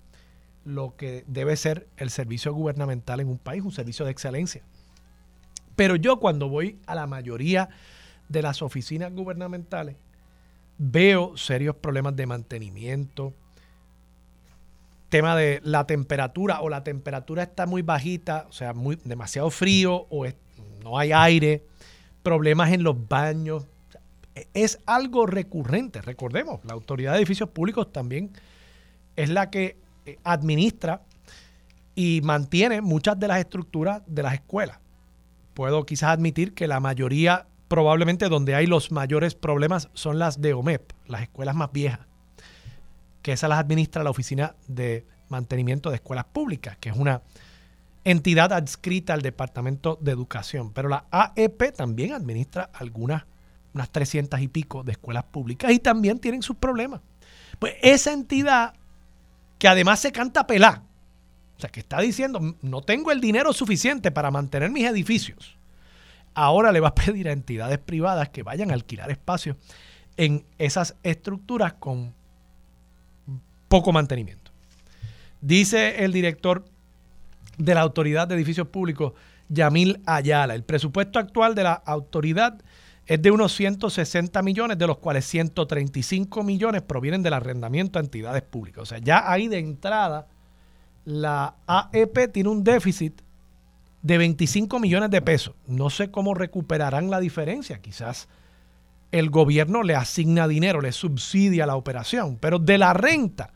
lo 0.66 0.98
que 0.98 1.24
debe 1.26 1.56
ser 1.56 1.88
el 1.96 2.10
servicio 2.10 2.54
gubernamental 2.54 3.22
en 3.22 3.30
un 3.30 3.38
país, 3.38 3.64
un 3.64 3.72
servicio 3.72 4.04
de 4.04 4.12
excelencia. 4.12 4.62
Pero 5.78 5.96
yo 5.96 6.20
cuando 6.20 6.50
voy 6.50 6.80
a 6.86 6.96
la 6.96 7.08
mayoría 7.08 7.70
de 8.28 8.42
las 8.42 8.62
oficinas 8.62 9.14
gubernamentales, 9.14 9.96
veo 10.78 11.38
serios 11.38 11.78
problemas 11.78 12.18
de 12.18 12.26
mantenimiento, 12.26 13.34
tema 15.16 15.38
de 15.38 15.62
la 15.64 15.88
temperatura 15.88 16.60
o 16.60 16.68
la 16.68 16.84
temperatura 16.84 17.44
está 17.44 17.66
muy 17.66 17.82
bajita, 17.82 18.48
o 18.50 18.52
sea, 18.52 18.74
muy, 18.74 18.98
demasiado 19.06 19.50
frío 19.50 20.08
o 20.10 20.26
no 20.84 21.00
hay 21.00 21.14
aire, 21.14 21.64
problemas 22.22 22.74
en 22.74 22.84
los 22.84 23.08
baños. 23.08 23.66
Es 24.54 24.80
algo 24.86 25.26
recurrente, 25.26 26.02
recordemos, 26.02 26.60
la 26.66 26.74
Autoridad 26.74 27.14
de 27.14 27.20
Edificios 27.20 27.48
Públicos 27.48 27.94
también 27.94 28.32
es 29.16 29.30
la 29.30 29.50
que 29.50 29.78
eh, 30.06 30.18
administra 30.26 31.02
y 31.96 32.20
mantiene 32.22 32.82
muchas 32.82 33.18
de 33.18 33.30
las 33.30 33.40
estructuras 33.40 34.02
de 34.08 34.22
las 34.22 34.34
escuelas. 34.34 34.80
Puedo 35.54 35.86
quizás 35.86 36.10
admitir 36.10 36.54
que 36.54 36.68
la 36.68 36.82
mayoría, 36.82 37.48
probablemente 37.70 38.28
donde 38.28 38.54
hay 38.54 38.68
los 38.68 38.92
mayores 38.92 39.34
problemas, 39.34 39.88
son 39.94 40.20
las 40.20 40.42
de 40.42 40.54
OMEP, 40.54 40.92
las 41.08 41.22
escuelas 41.22 41.56
más 41.56 41.72
viejas 41.72 42.06
que 43.26 43.32
esas 43.32 43.50
las 43.50 43.58
administra 43.58 44.04
la 44.04 44.12
Oficina 44.12 44.56
de 44.68 45.04
Mantenimiento 45.30 45.90
de 45.90 45.96
Escuelas 45.96 46.26
Públicas, 46.26 46.78
que 46.80 46.90
es 46.90 46.96
una 46.96 47.24
entidad 48.04 48.54
adscrita 48.54 49.16
al 49.16 49.24
Departamento 49.24 49.98
de 50.00 50.12
Educación. 50.12 50.72
Pero 50.74 50.90
la 50.90 51.06
AEP 51.10 51.74
también 51.76 52.14
administra 52.14 52.70
algunas, 52.72 53.24
unas 53.74 53.90
300 53.90 54.40
y 54.42 54.48
pico 54.48 54.84
de 54.84 54.92
escuelas 54.92 55.24
públicas 55.24 55.72
y 55.72 55.80
también 55.80 56.20
tienen 56.20 56.44
sus 56.44 56.58
problemas. 56.58 57.02
Pues 57.58 57.74
esa 57.82 58.14
entidad, 58.14 58.76
que 59.58 59.68
además 59.70 60.02
se 60.02 60.12
canta 60.12 60.46
pelá, 60.46 60.84
O 61.58 61.60
sea, 61.60 61.72
que 61.72 61.80
está 61.80 62.02
diciendo, 62.02 62.56
no 62.62 62.82
tengo 62.84 63.12
el 63.12 63.22
dinero 63.22 63.54
suficiente 63.54 64.12
para 64.12 64.30
mantener 64.30 64.70
mis 64.70 64.86
edificios. 64.86 65.58
Ahora 66.36 66.72
le 66.72 66.80
va 66.80 66.90
a 66.90 66.96
pedir 66.96 67.28
a 67.28 67.32
entidades 67.32 67.80
privadas 67.80 68.30
que 68.30 68.44
vayan 68.44 68.70
a 68.70 68.76
alquilar 68.76 69.10
espacios 69.10 69.58
en 70.16 70.46
esas 70.60 70.96
estructuras 71.02 71.74
con 71.74 72.14
poco 73.68 73.92
mantenimiento. 73.92 74.52
Dice 75.42 76.04
el 76.04 76.12
director 76.12 76.66
de 77.58 77.76
la 77.76 77.82
Autoridad 77.82 78.28
de 78.28 78.36
Edificios 78.36 78.68
Públicos, 78.68 79.14
Yamil 79.50 80.02
Ayala, 80.06 80.56
el 80.56 80.64
presupuesto 80.64 81.20
actual 81.20 81.56
de 81.56 81.64
la 81.64 81.74
autoridad 81.74 82.58
es 83.06 83.22
de 83.22 83.30
unos 83.30 83.54
160 83.54 84.42
millones, 84.42 84.78
de 84.78 84.88
los 84.88 84.98
cuales 84.98 85.26
135 85.26 86.44
millones 86.44 86.82
provienen 86.82 87.22
del 87.22 87.34
arrendamiento 87.34 88.00
a 88.00 88.02
entidades 88.02 88.42
públicas. 88.42 88.82
O 88.82 88.86
sea, 88.86 88.98
ya 88.98 89.32
ahí 89.32 89.48
de 89.48 89.60
entrada, 89.60 90.28
la 91.06 91.56
AEP 91.68 92.32
tiene 92.32 92.50
un 92.50 92.64
déficit 92.64 93.22
de 94.02 94.18
25 94.18 94.80
millones 94.80 95.12
de 95.12 95.22
pesos. 95.22 95.56
No 95.68 95.90
sé 95.92 96.10
cómo 96.10 96.34
recuperarán 96.34 97.12
la 97.12 97.20
diferencia. 97.20 97.80
Quizás 97.80 98.28
el 99.12 99.30
gobierno 99.30 99.84
le 99.84 99.96
asigna 99.96 100.48
dinero, 100.48 100.82
le 100.82 100.92
subsidia 100.92 101.68
la 101.68 101.76
operación, 101.76 102.38
pero 102.40 102.58
de 102.58 102.80
la 102.80 102.94
renta 102.94 103.54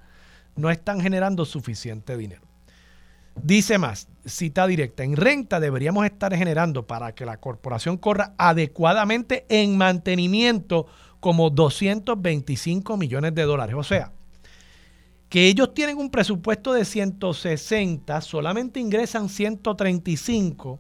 no 0.60 0.70
están 0.70 1.02
generando 1.02 1.46
suficiente 1.46 2.18
dinero. 2.18 2.42
Dice 3.42 3.78
más, 3.78 4.08
cita 4.26 4.68
directa, 4.68 5.04
en 5.04 5.16
renta 5.16 5.60
deberíamos 5.60 6.06
estar 6.06 6.36
generando 6.36 6.86
para 6.86 7.14
que 7.14 7.26
la 7.26 7.38
corporación 7.38 7.98
corra 7.98 8.34
adecuadamente 8.38 9.46
en 9.50 9.78
mantenimiento 9.78 10.88
como 11.20 11.50
225 11.50 12.98
millones 12.98 13.34
de 13.36 13.44
dólares. 13.44 13.76
O 13.78 13.84
sea, 13.84 14.12
que 15.30 15.48
ellos 15.48 15.74
tienen 15.74 15.98
un 15.98 16.10
presupuesto 16.10 16.74
de 16.74 16.84
160, 16.84 18.20
solamente 18.22 18.80
ingresan 18.80 19.30
135, 19.30 20.80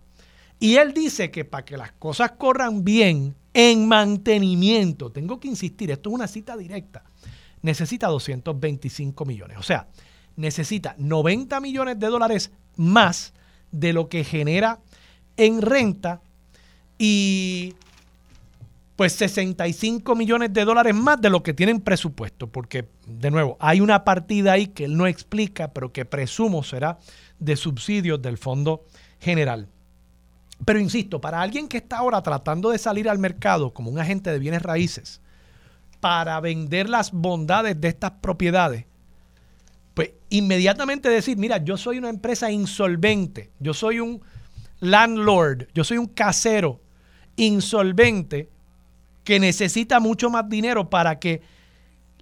y 0.59 0.75
él 0.75 0.93
dice 0.93 1.31
que 1.31 1.45
para 1.45 1.63
que 1.63 1.77
las 1.77 1.93
cosas 1.93 2.31
corran 2.31 2.83
bien 2.83 3.35
en 3.53 3.87
mantenimiento, 3.87 5.11
tengo 5.11 5.39
que 5.39 5.47
insistir, 5.47 5.91
esto 5.91 6.09
es 6.09 6.15
una 6.15 6.27
cita 6.27 6.57
directa, 6.57 7.03
necesita 7.61 8.07
225 8.07 9.25
millones. 9.25 9.57
O 9.57 9.63
sea, 9.63 9.87
necesita 10.35 10.95
90 10.97 11.59
millones 11.59 11.99
de 11.99 12.07
dólares 12.07 12.51
más 12.75 13.33
de 13.71 13.93
lo 13.93 14.09
que 14.09 14.23
genera 14.23 14.79
en 15.37 15.61
renta 15.61 16.21
y 16.97 17.75
pues 18.95 19.13
65 19.13 20.13
millones 20.15 20.51
de 20.51 20.65
dólares 20.65 20.93
más 20.93 21.21
de 21.21 21.29
lo 21.29 21.41
que 21.41 21.53
tienen 21.53 21.79
presupuesto, 21.79 22.47
porque 22.47 22.89
de 23.07 23.31
nuevo 23.31 23.55
hay 23.61 23.79
una 23.79 24.03
partida 24.03 24.51
ahí 24.51 24.67
que 24.67 24.83
él 24.83 24.97
no 24.97 25.07
explica, 25.07 25.71
pero 25.71 25.93
que 25.93 26.03
presumo 26.03 26.63
será 26.63 26.99
de 27.39 27.55
subsidios 27.55 28.21
del 28.21 28.37
Fondo 28.37 28.85
General. 29.21 29.69
Pero 30.65 30.79
insisto, 30.79 31.21
para 31.21 31.41
alguien 31.41 31.69
que 31.69 31.77
está 31.77 31.99
ahora 31.99 32.21
tratando 32.21 32.71
de 32.71 32.77
salir 32.77 33.07
al 33.07 33.19
mercado 33.19 33.73
como 33.73 33.89
un 33.89 33.99
agente 33.99 34.31
de 34.31 34.39
bienes 34.39 34.61
raíces, 34.61 35.21
para 35.99 36.39
vender 36.39 36.89
las 36.89 37.11
bondades 37.11 37.79
de 37.79 37.87
estas 37.87 38.11
propiedades, 38.11 38.85
pues 39.93 40.11
inmediatamente 40.29 41.09
decir, 41.09 41.37
mira, 41.37 41.57
yo 41.57 41.77
soy 41.77 41.97
una 41.97 42.09
empresa 42.09 42.51
insolvente, 42.51 43.51
yo 43.59 43.73
soy 43.73 43.99
un 43.99 44.21
landlord, 44.79 45.67
yo 45.73 45.83
soy 45.83 45.97
un 45.97 46.07
casero 46.07 46.81
insolvente 47.35 48.49
que 49.23 49.39
necesita 49.39 49.99
mucho 49.99 50.29
más 50.29 50.47
dinero 50.49 50.89
para 50.89 51.19
que 51.19 51.41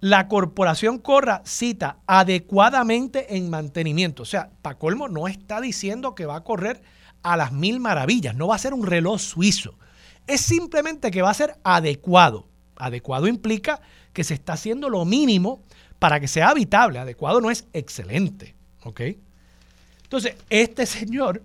la 0.00 0.28
corporación 0.28 0.98
corra, 0.98 1.42
cita, 1.44 1.98
adecuadamente 2.06 3.36
en 3.36 3.50
mantenimiento. 3.50 4.22
O 4.22 4.26
sea, 4.26 4.50
para 4.62 4.78
colmo 4.78 5.08
no 5.08 5.26
está 5.26 5.60
diciendo 5.60 6.14
que 6.14 6.26
va 6.26 6.36
a 6.36 6.44
correr 6.44 6.82
a 7.22 7.36
las 7.36 7.52
mil 7.52 7.80
maravillas, 7.80 8.34
no 8.34 8.48
va 8.48 8.56
a 8.56 8.58
ser 8.58 8.74
un 8.74 8.86
reloj 8.86 9.20
suizo. 9.20 9.76
Es 10.26 10.40
simplemente 10.40 11.10
que 11.10 11.22
va 11.22 11.30
a 11.30 11.34
ser 11.34 11.58
adecuado. 11.64 12.47
Adecuado 12.78 13.26
implica 13.26 13.80
que 14.12 14.24
se 14.24 14.34
está 14.34 14.54
haciendo 14.54 14.88
lo 14.88 15.04
mínimo 15.04 15.62
para 15.98 16.20
que 16.20 16.28
sea 16.28 16.50
habitable, 16.50 16.98
adecuado 16.98 17.40
no 17.40 17.50
es 17.50 17.66
excelente. 17.72 18.54
¿Ok? 18.84 19.00
Entonces, 20.04 20.36
este 20.48 20.86
señor 20.86 21.42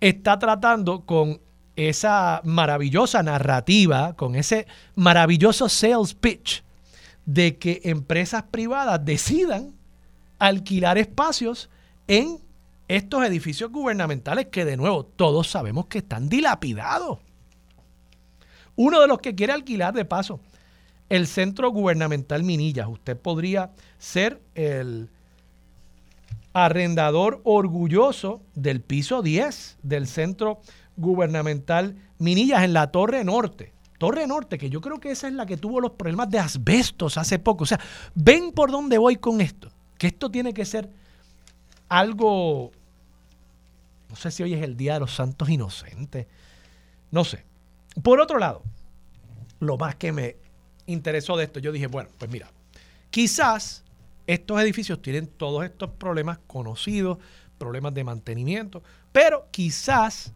está 0.00 0.38
tratando 0.38 1.02
con 1.02 1.40
esa 1.76 2.40
maravillosa 2.44 3.22
narrativa, 3.22 4.14
con 4.14 4.34
ese 4.34 4.66
maravilloso 4.94 5.68
sales 5.68 6.14
pitch 6.14 6.64
de 7.26 7.58
que 7.58 7.82
empresas 7.84 8.44
privadas 8.44 9.04
decidan 9.04 9.74
alquilar 10.38 10.96
espacios 10.96 11.68
en 12.08 12.40
estos 12.88 13.24
edificios 13.24 13.70
gubernamentales 13.70 14.46
que 14.46 14.64
de 14.64 14.76
nuevo 14.76 15.04
todos 15.04 15.48
sabemos 15.48 15.86
que 15.86 15.98
están 15.98 16.28
dilapidados. 16.28 17.18
Uno 18.76 19.00
de 19.00 19.08
los 19.08 19.18
que 19.18 19.34
quiere 19.34 19.52
alquilar 19.52 19.94
de 19.94 20.04
paso 20.04 20.40
el 21.08 21.26
Centro 21.26 21.70
Gubernamental 21.70 22.42
Minillas. 22.42 22.88
Usted 22.88 23.16
podría 23.16 23.70
ser 23.98 24.40
el 24.54 25.08
arrendador 26.52 27.40
orgulloso 27.44 28.40
del 28.54 28.80
piso 28.80 29.22
10 29.22 29.78
del 29.82 30.06
Centro 30.06 30.60
Gubernamental 30.96 31.96
Minillas 32.18 32.64
en 32.64 32.72
la 32.72 32.90
Torre 32.90 33.24
Norte. 33.24 33.72
Torre 33.98 34.26
Norte, 34.26 34.58
que 34.58 34.68
yo 34.68 34.80
creo 34.80 35.00
que 35.00 35.10
esa 35.10 35.28
es 35.28 35.34
la 35.34 35.46
que 35.46 35.56
tuvo 35.56 35.80
los 35.80 35.92
problemas 35.92 36.28
de 36.30 36.38
asbestos 36.38 37.16
hace 37.16 37.38
poco. 37.38 37.64
O 37.64 37.66
sea, 37.66 37.80
ven 38.14 38.52
por 38.52 38.70
dónde 38.70 38.98
voy 38.98 39.16
con 39.16 39.40
esto. 39.40 39.70
Que 39.96 40.08
esto 40.08 40.30
tiene 40.30 40.52
que 40.52 40.64
ser 40.64 40.90
algo, 41.88 42.72
no 44.10 44.16
sé 44.16 44.30
si 44.30 44.42
hoy 44.42 44.54
es 44.54 44.62
el 44.62 44.76
Día 44.76 44.94
de 44.94 45.00
los 45.00 45.14
Santos 45.14 45.48
Inocentes, 45.48 46.26
no 47.10 47.24
sé. 47.24 47.44
Por 48.02 48.20
otro 48.20 48.38
lado, 48.38 48.62
lo 49.60 49.76
más 49.76 49.96
que 49.96 50.12
me 50.12 50.36
interesó 50.86 51.36
de 51.36 51.44
esto, 51.44 51.60
yo 51.60 51.72
dije, 51.72 51.86
bueno, 51.86 52.10
pues 52.18 52.30
mira, 52.30 52.50
quizás 53.10 53.84
estos 54.26 54.60
edificios 54.60 55.00
tienen 55.00 55.26
todos 55.26 55.64
estos 55.64 55.90
problemas 55.90 56.38
conocidos, 56.46 57.18
problemas 57.58 57.94
de 57.94 58.04
mantenimiento, 58.04 58.82
pero 59.12 59.48
quizás 59.50 60.32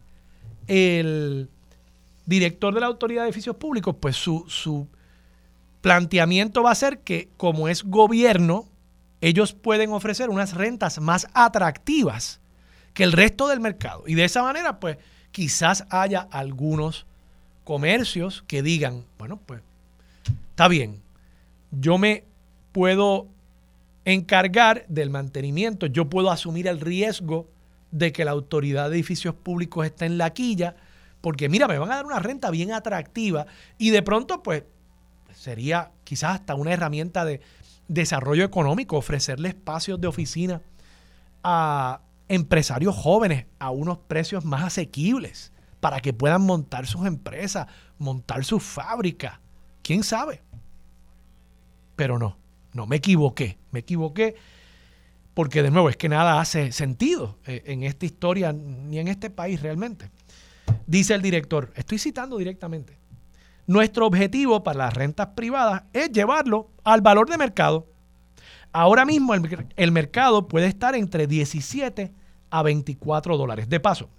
el 0.67 1.49
director 2.25 2.73
de 2.73 2.79
la 2.79 2.87
Autoridad 2.87 3.23
de 3.23 3.29
Edificios 3.29 3.55
Públicos, 3.55 3.95
pues 3.99 4.15
su, 4.15 4.45
su 4.47 4.87
planteamiento 5.81 6.63
va 6.63 6.71
a 6.71 6.75
ser 6.75 6.99
que 6.99 7.29
como 7.37 7.67
es 7.67 7.83
gobierno, 7.83 8.67
ellos 9.19 9.53
pueden 9.53 9.91
ofrecer 9.91 10.29
unas 10.29 10.55
rentas 10.55 10.99
más 10.99 11.27
atractivas 11.33 12.39
que 12.93 13.03
el 13.03 13.11
resto 13.11 13.47
del 13.47 13.59
mercado. 13.59 14.03
Y 14.07 14.15
de 14.15 14.25
esa 14.25 14.41
manera, 14.41 14.79
pues 14.79 14.97
quizás 15.31 15.85
haya 15.89 16.27
algunos 16.31 17.05
comercios 17.71 18.43
que 18.47 18.61
digan, 18.61 19.05
bueno, 19.17 19.39
pues 19.45 19.61
Está 20.49 20.67
bien, 20.67 21.01
yo 21.71 21.97
me 21.97 22.25
puedo 22.73 23.27
encargar 24.03 24.85
del 24.89 25.09
mantenimiento, 25.09 25.85
yo 25.85 26.09
puedo 26.09 26.29
asumir 26.31 26.67
el 26.67 26.81
riesgo 26.81 27.47
de 27.91 28.11
que 28.11 28.25
la 28.25 28.31
autoridad 28.31 28.89
de 28.89 28.97
edificios 28.97 29.35
públicos 29.35 29.85
esté 29.85 30.05
en 30.05 30.17
la 30.17 30.31
quilla, 30.31 30.75
porque 31.21 31.47
mira, 31.47 31.69
me 31.69 31.79
van 31.79 31.93
a 31.93 31.95
dar 31.95 32.05
una 32.05 32.19
renta 32.19 32.51
bien 32.51 32.73
atractiva 32.73 33.45
y 33.77 33.91
de 33.91 34.01
pronto 34.01 34.43
pues 34.43 34.65
sería 35.33 35.91
quizás 36.03 36.41
hasta 36.41 36.55
una 36.55 36.73
herramienta 36.73 37.23
de 37.23 37.39
desarrollo 37.87 38.43
económico, 38.43 38.97
ofrecerle 38.97 39.47
espacios 39.47 40.01
de 40.01 40.07
oficina 40.07 40.61
a 41.41 42.01
empresarios 42.27 42.97
jóvenes 42.97 43.45
a 43.59 43.69
unos 43.69 43.97
precios 43.97 44.43
más 44.43 44.61
asequibles 44.65 45.53
para 45.81 45.99
que 45.99 46.13
puedan 46.13 46.43
montar 46.43 46.87
sus 46.87 47.05
empresas, 47.05 47.67
montar 47.97 48.45
sus 48.45 48.63
fábricas. 48.63 49.39
¿Quién 49.81 50.03
sabe? 50.03 50.41
Pero 51.97 52.17
no, 52.17 52.37
no, 52.73 52.85
me 52.85 52.97
equivoqué, 52.97 53.57
me 53.71 53.79
equivoqué 53.79 54.35
porque 55.33 55.63
de 55.63 55.71
nuevo 55.71 55.89
es 55.89 55.97
que 55.97 56.07
nada 56.07 56.39
hace 56.39 56.71
sentido 56.71 57.37
eh, 57.45 57.63
en 57.65 57.83
esta 57.83 58.05
historia 58.05 58.53
ni 58.53 58.99
en 58.99 59.07
este 59.07 59.29
país 59.29 59.61
realmente. 59.61 60.09
Dice 60.85 61.15
el 61.15 61.21
director, 61.21 61.73
estoy 61.75 61.97
citando 61.97 62.37
directamente, 62.37 62.97
nuestro 63.65 64.05
objetivo 64.05 64.63
para 64.63 64.79
las 64.79 64.93
rentas 64.93 65.27
privadas 65.35 65.83
es 65.93 66.11
llevarlo 66.11 66.69
al 66.83 67.01
valor 67.01 67.29
de 67.29 67.37
mercado. 67.37 67.87
Ahora 68.71 69.05
mismo 69.05 69.33
el, 69.33 69.67
el 69.75 69.91
mercado 69.91 70.47
puede 70.47 70.67
estar 70.67 70.95
entre 70.95 71.27
17 71.27 72.13
a 72.49 72.63
24 72.63 73.37
dólares. 73.37 73.69
De 73.69 73.79
paso, 73.79 74.09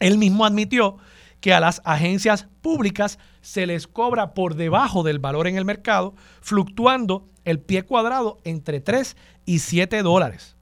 él 0.00 0.18
mismo 0.18 0.44
admitió 0.44 0.98
que 1.40 1.52
a 1.52 1.60
las 1.60 1.80
agencias 1.84 2.48
públicas 2.62 3.18
se 3.40 3.66
les 3.66 3.86
cobra 3.86 4.34
por 4.34 4.54
debajo 4.54 5.02
del 5.02 5.18
valor 5.18 5.46
en 5.46 5.56
el 5.56 5.64
mercado, 5.64 6.14
fluctuando 6.40 7.26
el 7.44 7.60
pie 7.60 7.82
cuadrado 7.82 8.38
entre 8.44 8.80
3 8.80 9.16
y 9.44 9.60
7 9.60 10.02
dólares. 10.02 10.56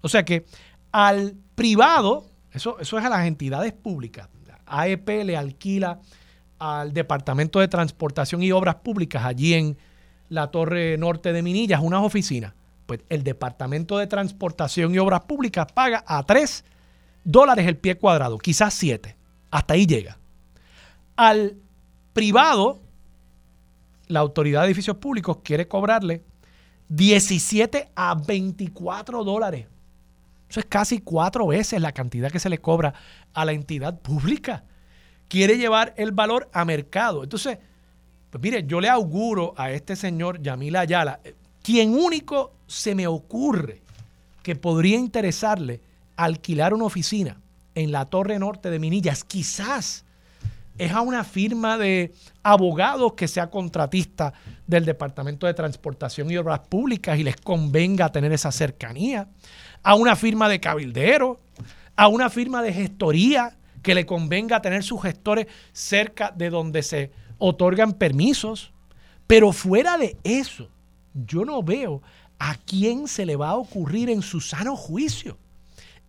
O 0.00 0.08
sea 0.08 0.24
que 0.24 0.44
al 0.92 1.34
privado, 1.54 2.26
eso, 2.52 2.78
eso 2.78 2.98
es 2.98 3.04
a 3.04 3.08
las 3.08 3.26
entidades 3.26 3.72
públicas, 3.72 4.28
AEP 4.66 5.24
le 5.24 5.36
alquila 5.36 6.00
al 6.58 6.92
Departamento 6.92 7.60
de 7.60 7.68
Transportación 7.68 8.42
y 8.42 8.52
Obras 8.52 8.76
Públicas 8.76 9.24
allí 9.24 9.54
en 9.54 9.76
la 10.28 10.50
Torre 10.50 10.96
Norte 10.96 11.32
de 11.32 11.42
Minillas 11.42 11.80
unas 11.82 12.02
oficinas 12.02 12.54
Pues 12.86 13.00
el 13.08 13.24
Departamento 13.24 13.98
de 13.98 14.06
Transportación 14.06 14.94
y 14.94 14.98
Obras 14.98 15.22
Públicas 15.22 15.66
paga 15.72 16.04
a 16.06 16.22
3 16.22 16.64
dólares 17.24 17.66
el 17.66 17.76
pie 17.76 17.96
cuadrado, 17.96 18.38
quizás 18.38 18.74
7. 18.74 19.16
Hasta 19.50 19.74
ahí 19.74 19.86
llega. 19.86 20.18
Al 21.16 21.56
privado, 22.12 22.80
la 24.08 24.20
Autoridad 24.20 24.62
de 24.62 24.66
Edificios 24.66 24.96
Públicos 24.96 25.38
quiere 25.42 25.66
cobrarle 25.66 26.22
17 26.88 27.90
a 27.94 28.14
24 28.14 29.24
dólares. 29.24 29.66
Eso 30.48 30.60
es 30.60 30.66
casi 30.66 30.98
cuatro 30.98 31.46
veces 31.46 31.80
la 31.80 31.92
cantidad 31.92 32.30
que 32.30 32.38
se 32.38 32.50
le 32.50 32.58
cobra 32.58 32.94
a 33.32 33.44
la 33.44 33.52
entidad 33.52 33.98
pública. 34.00 34.64
Quiere 35.28 35.56
llevar 35.56 35.94
el 35.96 36.12
valor 36.12 36.48
a 36.52 36.64
mercado. 36.64 37.24
Entonces, 37.24 37.58
pues 38.30 38.42
mire, 38.42 38.64
yo 38.66 38.80
le 38.80 38.88
auguro 38.88 39.54
a 39.56 39.70
este 39.70 39.96
señor 39.96 40.42
Yamil 40.42 40.76
Ayala, 40.76 41.20
eh, 41.24 41.34
quien 41.62 41.94
único 41.94 42.52
se 42.66 42.94
me 42.94 43.06
ocurre 43.06 43.80
que 44.42 44.54
podría 44.54 44.98
interesarle 44.98 45.80
alquilar 46.16 46.74
una 46.74 46.84
oficina 46.84 47.40
en 47.74 47.92
la 47.92 48.06
Torre 48.06 48.38
Norte 48.38 48.70
de 48.70 48.78
Minillas, 48.78 49.24
quizás 49.24 50.04
es 50.78 50.92
a 50.92 51.00
una 51.00 51.24
firma 51.24 51.78
de 51.78 52.12
abogados 52.42 53.12
que 53.14 53.28
sea 53.28 53.50
contratista 53.50 54.32
del 54.66 54.84
Departamento 54.84 55.46
de 55.46 55.54
Transportación 55.54 56.30
y 56.30 56.36
Obras 56.36 56.60
Públicas 56.60 57.18
y 57.18 57.22
les 57.22 57.36
convenga 57.36 58.10
tener 58.10 58.32
esa 58.32 58.50
cercanía, 58.50 59.28
a 59.82 59.94
una 59.94 60.16
firma 60.16 60.48
de 60.48 60.60
cabildero, 60.60 61.40
a 61.94 62.08
una 62.08 62.30
firma 62.30 62.62
de 62.62 62.72
gestoría 62.72 63.56
que 63.82 63.94
le 63.94 64.06
convenga 64.06 64.62
tener 64.62 64.82
sus 64.82 65.02
gestores 65.02 65.46
cerca 65.72 66.32
de 66.34 66.50
donde 66.50 66.82
se 66.82 67.12
otorgan 67.38 67.92
permisos. 67.92 68.72
Pero 69.26 69.52
fuera 69.52 69.96
de 69.98 70.16
eso, 70.24 70.68
yo 71.12 71.44
no 71.44 71.62
veo 71.62 72.02
a 72.38 72.56
quién 72.56 73.06
se 73.06 73.26
le 73.26 73.36
va 73.36 73.50
a 73.50 73.56
ocurrir 73.56 74.10
en 74.10 74.22
su 74.22 74.40
sano 74.40 74.74
juicio 74.74 75.38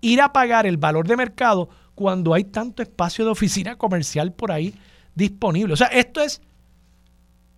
ir 0.06 0.22
a 0.22 0.32
pagar 0.32 0.68
el 0.68 0.78
valor 0.78 1.08
de 1.08 1.18
mercado 1.18 1.68
cuando 1.96 2.34
hay 2.34 2.44
tanto 2.44 2.84
espacio 2.84 3.26
de 3.26 3.32
oficina 3.32 3.76
comercial 3.76 4.32
por 4.32 4.52
ahí 4.52 4.76
disponible. 5.16 5.74
O 5.74 5.78
sea, 5.78 5.88
esto 5.88 6.22
es 6.22 6.42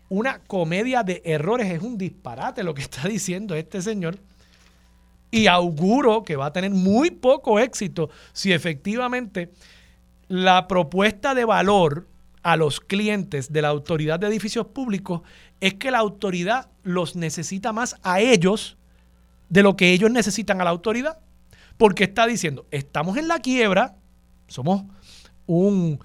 una 0.10 0.40
comedia 0.40 1.04
de 1.04 1.22
errores, 1.26 1.70
es 1.70 1.82
un 1.82 1.98
disparate 1.98 2.64
lo 2.64 2.74
que 2.74 2.84
está 2.84 3.08
diciendo 3.08 3.54
este 3.54 3.82
señor. 3.82 4.18
Y 5.30 5.48
auguro 5.48 6.24
que 6.24 6.38
va 6.38 6.46
a 6.46 6.54
tener 6.54 6.72
muy 6.72 7.12
poco 7.12 7.60
éxito 7.60 8.10
si 8.32 8.54
efectivamente 8.54 9.52
la 10.30 10.70
propuesta 10.70 11.36
de 11.36 11.44
valor 11.44 12.08
a 12.44 12.56
los 12.56 12.80
clientes 12.80 13.52
de 13.52 13.62
la 13.62 13.68
autoridad 13.68 14.22
de 14.22 14.28
edificios 14.28 14.68
públicos 14.68 15.22
es 15.60 15.74
que 15.74 15.92
la 15.92 15.98
autoridad 15.98 16.70
los 16.84 17.18
necesita 17.18 17.74
más 17.74 17.98
a 18.04 18.22
ellos 18.22 18.78
de 19.50 19.64
lo 19.64 19.76
que 19.76 19.92
ellos 19.92 20.12
necesitan 20.12 20.62
a 20.62 20.64
la 20.64 20.70
autoridad. 20.70 21.20
Porque 21.78 22.06
está 22.06 22.26
diciendo, 22.26 22.66
estamos 22.72 23.18
en 23.18 23.28
la 23.28 23.40
quiebra, 23.40 23.96
somos 24.48 24.84
un 25.46 26.00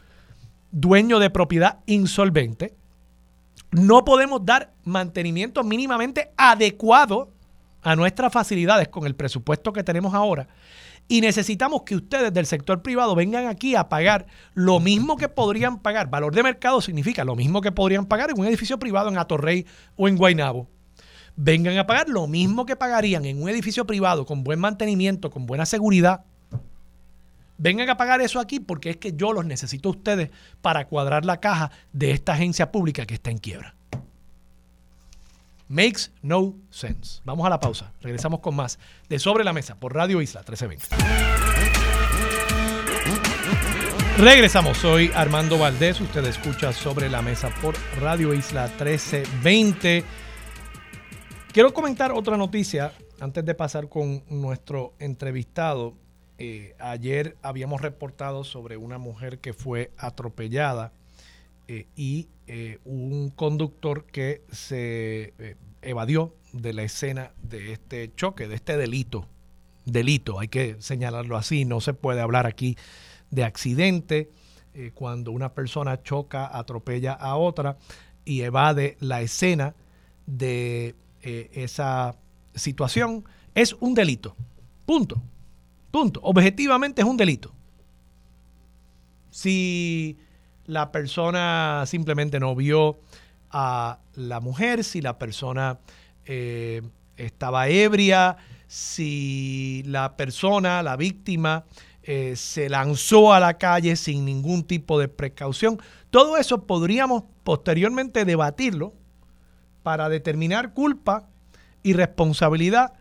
dueño 0.71 1.19
de 1.19 1.31
propiedad 1.31 1.81
insolvente, 1.87 2.77
no 3.71 4.05
podemos 4.05 4.45
dar 4.45 4.75
mantenimiento 4.85 5.65
mínimamente 5.65 6.31
adecuado 6.37 7.33
a 7.83 7.97
nuestras 7.97 8.33
facilidades 8.33 8.89
con 8.89 9.07
el 9.07 9.15
presupuesto 9.15 9.73
que 9.73 9.83
tenemos 9.83 10.15
ahora. 10.15 10.47
Y 11.09 11.21
necesitamos 11.21 11.83
que 11.83 11.97
ustedes 11.97 12.33
del 12.33 12.47
sector 12.47 12.83
privado 12.83 13.15
vengan 13.15 13.47
aquí 13.47 13.75
a 13.75 13.89
pagar 13.89 14.27
lo 14.55 14.79
mismo 14.79 15.17
que 15.17 15.29
podrían 15.29 15.81
pagar. 15.81 16.09
Valor 16.09 16.35
de 16.35 16.43
mercado 16.43 16.81
significa 16.81 17.25
lo 17.25 17.35
mismo 17.35 17.61
que 17.61 17.73
podrían 17.73 18.07
pagar 18.07 18.31
en 18.31 18.39
un 18.39 18.47
edificio 18.47 18.79
privado 18.79 19.09
en 19.09 19.19
Atorrey 19.19 19.67
o 19.97 20.07
en 20.07 20.17
Guaynabo 20.17 20.69
vengan 21.37 21.79
a 21.79 21.87
pagar 21.87 22.09
lo 22.09 22.27
mismo 22.27 22.66
que 22.66 22.77
pagarían 22.77 23.25
en 23.25 23.42
un 23.42 23.49
edificio 23.49 23.87
privado 23.87 24.27
con 24.27 24.45
buen 24.45 24.61
mantenimiento, 24.61 25.31
con 25.31 25.47
buena 25.47 25.66
seguridad. 25.66 26.25
Vengan 27.59 27.88
a 27.90 27.97
pagar 27.97 28.21
eso 28.21 28.40
aquí 28.40 28.61
porque 28.61 28.90
es 28.90 28.97
que 28.97 29.12
yo 29.14 29.33
los 29.33 29.45
necesito 29.45 29.88
a 29.88 29.92
ustedes 29.92 30.31
para 30.61 30.87
cuadrar 30.87 31.25
la 31.25 31.38
caja 31.38 31.71
de 31.92 32.11
esta 32.11 32.33
agencia 32.33 32.73
pública 32.73 33.07
que 33.07 33.14
está 33.14 33.31
en 33.31 33.38
quiebra. 33.38 33.75
Makes 35.68 36.11
no 36.21 36.55
sense. 36.71 37.21
Vamos 37.25 37.47
a 37.47 37.51
la 37.51 37.59
pausa. 37.59 37.92
Regresamos 38.03 38.40
con 38.40 38.55
más 38.55 38.79
de 39.09 39.18
Sobre 39.18 39.45
la 39.45 39.53
Mesa 39.53 39.77
por 39.77 39.95
Radio 39.95 40.21
Isla 40.21 40.40
1320. 40.40 40.97
Regresamos, 44.18 44.77
soy 44.77 45.11
Armando 45.14 45.59
Valdés, 45.59 46.01
usted 46.01 46.25
escucha 46.27 46.73
Sobre 46.73 47.09
la 47.09 47.23
Mesa 47.23 47.49
por 47.62 47.75
Radio 47.99 48.35
Isla 48.35 48.66
1320. 48.66 50.05
Quiero 51.53 51.75
comentar 51.75 52.12
otra 52.12 52.38
noticia 52.38 52.95
antes 53.21 53.45
de 53.45 53.55
pasar 53.55 53.91
con 53.91 54.25
nuestro 54.31 54.95
entrevistado. 54.99 55.93
Eh, 56.38 56.75
ayer 56.79 57.37
habíamos 57.43 57.83
reportado 57.83 58.43
sobre 58.43 58.79
una 58.79 58.97
mujer 58.97 59.38
que 59.38 59.53
fue 59.53 59.91
atropellada 59.99 60.95
eh, 61.69 61.88
y 61.95 62.29
eh, 62.47 62.79
un 62.87 63.29
conductor 63.29 64.07
que 64.07 64.41
se 64.51 65.35
evadió 65.83 66.35
de 66.55 66.73
la 66.73 66.85
escena 66.85 67.33
de 67.43 67.75
este 67.75 68.11
choque, 68.15 68.49
de 68.49 68.55
este 68.55 68.79
delito. 68.79 69.29
Delito, 69.85 70.41
hay 70.41 70.49
que 70.49 70.77
señalarlo 70.81 71.37
así, 71.37 71.67
no 71.67 71.83
se 71.83 71.93
puede 71.93 72.23
hablar 72.23 72.47
aquí 72.47 72.79
de 73.31 73.45
accidente 73.45 74.31
cuando 74.95 75.33
una 75.33 75.53
persona 75.53 76.03
choca, 76.03 76.47
atropella 76.47 77.12
a 77.12 77.37
otra 77.37 77.77
y 78.25 78.41
evade 78.41 78.97
la 79.01 79.21
escena 79.21 79.75
de 80.27 80.95
eh, 81.23 81.51
esa 81.55 82.17
situación 82.55 83.25
es 83.55 83.75
un 83.75 83.95
delito. 83.95 84.37
Punto. 84.85 85.23
Punto. 85.91 86.21
Objetivamente 86.23 87.03
es 87.03 87.09
un 87.09 87.17
delito. 87.17 87.53
Si 89.31 90.19
la 90.67 90.93
persona 90.93 91.85
simplemente 91.87 92.41
no 92.41 92.55
vio 92.55 93.01
a 93.51 93.99
la 94.15 94.41
mujer, 94.41 94.85
si 94.85 95.01
la 95.01 95.19
persona 95.19 95.79
eh, 96.25 96.83
estaba 97.17 97.69
ebria, 97.69 98.37
si 98.67 99.83
la 99.87 100.17
persona, 100.17 100.83
la 100.83 100.97
víctima, 100.97 101.65
eh, 102.03 102.35
se 102.37 102.69
lanzó 102.69 103.33
a 103.33 103.39
la 103.39 103.59
calle 103.59 103.97
sin 103.97 104.25
ningún 104.25 104.65
tipo 104.65 104.99
de 104.99 105.09
precaución. 105.09 105.81
Todo 106.11 106.37
eso 106.37 106.67
podríamos 106.67 107.25
posteriormente 107.45 108.25
debatirlo 108.25 108.95
para 109.83 110.09
determinar 110.09 110.75
culpa 110.75 111.29
y 111.83 111.92
responsabilidad 111.95 112.95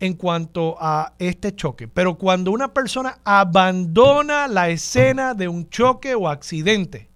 en 0.00 0.14
cuanto 0.14 0.76
a 0.80 1.14
este 1.20 1.54
choque. 1.54 1.86
Pero 1.86 2.18
cuando 2.18 2.50
una 2.50 2.74
persona 2.74 3.18
abandona 3.24 4.48
la 4.48 4.68
escena 4.68 5.32
de 5.32 5.46
un 5.46 5.70
choque 5.70 6.14
o 6.16 6.28
accidente, 6.28 7.08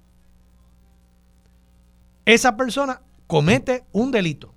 esa 2.24 2.56
persona 2.56 3.02
comete 3.26 3.84
un 3.90 4.12
delito. 4.12 4.54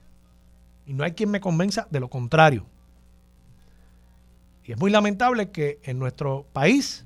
Y 0.86 0.94
no 0.94 1.04
hay 1.04 1.14
quien 1.14 1.32
me 1.32 1.42
convenza 1.42 1.88
de 1.90 2.00
lo 2.00 2.10
contrario. 2.10 2.68
Y 4.64 4.74
es 4.74 4.78
muy 4.78 4.92
lamentable 4.92 5.50
que 5.50 5.80
en 5.82 5.98
nuestro 5.98 6.46
país, 6.54 7.06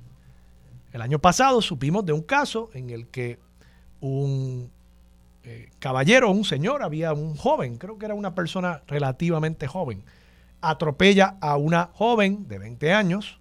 el 0.91 1.01
año 1.01 1.19
pasado 1.19 1.61
supimos 1.61 2.05
de 2.05 2.11
un 2.11 2.21
caso 2.21 2.69
en 2.73 2.89
el 2.89 3.07
que 3.07 3.39
un 4.01 4.72
eh, 5.43 5.69
caballero, 5.79 6.31
un 6.31 6.45
señor, 6.45 6.83
había 6.83 7.13
un 7.13 7.35
joven, 7.35 7.77
creo 7.77 7.97
que 7.97 8.05
era 8.05 8.15
una 8.15 8.33
persona 8.33 8.81
relativamente 8.87 9.67
joven, 9.67 10.03
atropella 10.61 11.37
a 11.41 11.57
una 11.57 11.89
joven 11.93 12.47
de 12.47 12.59
20 12.59 12.93
años, 12.93 13.39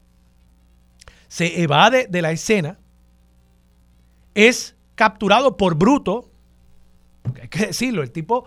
se 1.29 1.63
evade 1.63 2.09
de 2.09 2.23
la 2.23 2.33
escena, 2.33 2.79
es 4.35 4.77
capturado 4.97 5.57
por 5.57 5.77
bruto, 5.77 6.29
hay 7.41 7.49
que 7.49 7.67
decirlo, 7.67 8.03
el 8.03 8.11
tipo 8.11 8.47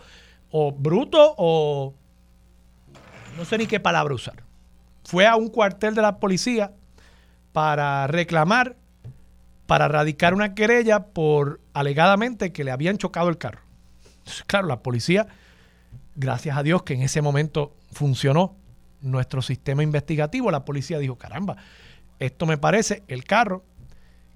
o 0.52 0.72
bruto 0.72 1.36
o 1.38 1.94
no 3.38 3.46
sé 3.46 3.58
ni 3.58 3.68
qué 3.68 3.80
palabra 3.80 4.14
usar. 4.14 4.44
Fue 5.04 5.28
a 5.28 5.36
un 5.36 5.50
cuartel 5.50 5.96
de 5.96 6.02
la 6.02 6.20
policía 6.20 6.74
para 7.52 8.08
reclamar 8.08 8.76
para 9.68 9.88
radicar 9.88 10.34
una 10.34 10.54
querella 10.54 11.08
por 11.08 11.62
alegadamente 11.74 12.52
que 12.52 12.64
le 12.64 12.72
habían 12.72 12.98
chocado 12.98 13.30
el 13.30 13.38
carro. 13.38 13.62
claro, 14.48 14.68
la 14.68 14.82
policía, 14.82 15.28
gracias 16.16 16.58
a 16.58 16.64
Dios 16.64 16.84
que 16.84 16.94
en 16.94 17.02
ese 17.02 17.22
momento 17.22 17.76
funcionó 17.92 18.56
nuestro 19.02 19.42
sistema 19.42 19.84
investigativo, 19.84 20.52
la 20.52 20.66
policía 20.66 21.00
dijo, 21.00 21.18
caramba, 21.18 21.58
esto 22.20 22.46
me 22.46 22.58
parece 22.58 23.04
el 23.08 23.24
carro 23.24 23.64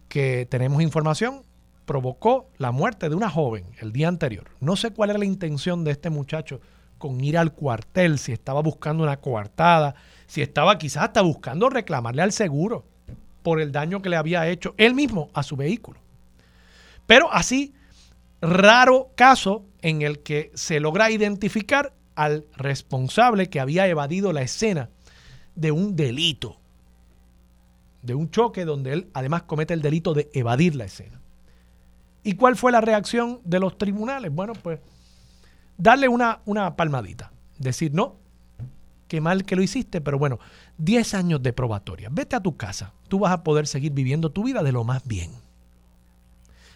que 0.08 0.48
tenemos 0.50 0.82
información 0.82 1.44
provocó 1.86 2.50
la 2.58 2.72
muerte 2.72 3.10
de 3.10 3.16
una 3.16 3.30
joven 3.30 3.66
el 3.80 3.92
día 3.92 4.08
anterior. 4.08 4.52
No 4.60 4.76
sé 4.76 4.92
cuál 4.92 5.10
era 5.12 5.20
la 5.20 5.26
intención 5.26 5.84
de 5.84 5.92
este 5.92 6.10
muchacho 6.10 6.62
con 7.00 7.24
ir 7.24 7.38
al 7.38 7.54
cuartel, 7.54 8.20
si 8.20 8.32
estaba 8.32 8.62
buscando 8.62 9.04
una 9.04 9.18
coartada, 9.18 9.96
si 10.28 10.42
estaba 10.42 10.78
quizás 10.78 11.06
hasta 11.06 11.22
buscando 11.22 11.70
reclamarle 11.70 12.22
al 12.22 12.32
seguro 12.32 12.86
por 13.44 13.60
el 13.62 13.72
daño 13.72 14.02
que 14.02 14.10
le 14.10 14.16
había 14.16 14.48
hecho 14.48 14.74
él 14.78 14.94
mismo 14.94 15.30
a 15.34 15.44
su 15.44 15.56
vehículo. 15.56 16.00
Pero 17.06 17.32
así, 17.32 17.74
raro 18.42 19.12
caso 19.16 19.66
en 19.82 20.02
el 20.02 20.20
que 20.20 20.52
se 20.54 20.80
logra 20.80 21.12
identificar 21.12 21.94
al 22.16 22.46
responsable 22.56 23.50
que 23.50 23.60
había 23.60 23.88
evadido 23.88 24.34
la 24.34 24.42
escena 24.42 24.90
de 25.56 25.72
un 25.72 25.96
delito, 25.96 26.58
de 28.02 28.14
un 28.14 28.30
choque 28.30 28.66
donde 28.66 28.94
él 28.94 29.10
además 29.14 29.44
comete 29.44 29.74
el 29.74 29.82
delito 29.82 30.14
de 30.14 30.30
evadir 30.34 30.76
la 30.76 30.86
escena. 30.86 31.20
¿Y 32.24 32.34
cuál 32.34 32.56
fue 32.56 32.72
la 32.72 32.82
reacción 32.82 33.42
de 33.46 33.60
los 33.60 33.78
tribunales? 33.78 34.32
Bueno, 34.32 34.54
pues 34.54 34.80
darle 35.78 36.08
una, 36.08 36.42
una 36.46 36.76
palmadita, 36.76 37.32
decir, 37.58 37.94
no, 37.94 38.18
qué 39.08 39.22
mal 39.22 39.46
que 39.46 39.56
lo 39.56 39.64
hiciste, 39.64 40.02
pero 40.02 40.20
bueno, 40.20 40.40
10 40.80 41.14
años 41.14 41.44
de 41.44 41.54
probatoria, 41.54 42.10
vete 42.12 42.36
a 42.36 42.40
tu 42.40 42.58
casa, 42.58 42.94
tú 43.10 43.20
vas 43.20 43.32
a 43.32 43.44
poder 43.44 43.68
seguir 43.68 43.92
viviendo 43.92 44.32
tu 44.32 44.44
vida 44.44 44.64
de 44.64 44.72
lo 44.72 44.84
más 44.84 45.06
bien. 45.06 45.32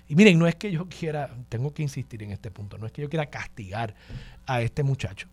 Y 0.09 0.15
miren, 0.15 0.37
no 0.37 0.45
es 0.45 0.55
que 0.55 0.71
yo 0.71 0.87
quiera, 0.89 1.33
tengo 1.49 1.73
que 1.73 1.81
insistir 1.81 2.21
en 2.21 2.31
este 2.31 2.51
punto, 2.51 2.77
no 2.77 2.85
es 2.85 2.91
que 2.91 3.01
yo 3.01 3.09
quiera 3.09 3.27
castigar 3.27 3.95
a 4.45 4.61
este 4.61 4.83
muchacho. 4.83 5.27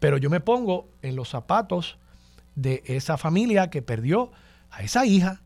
Pero 0.00 0.16
yo 0.16 0.30
me 0.30 0.40
pongo 0.40 0.88
en 1.02 1.14
los 1.14 1.28
zapatos 1.28 1.98
de 2.54 2.82
esa 2.86 3.18
familia 3.18 3.68
que 3.68 3.82
perdió 3.82 4.32
a 4.70 4.82
esa 4.82 5.04
hija. 5.04 5.42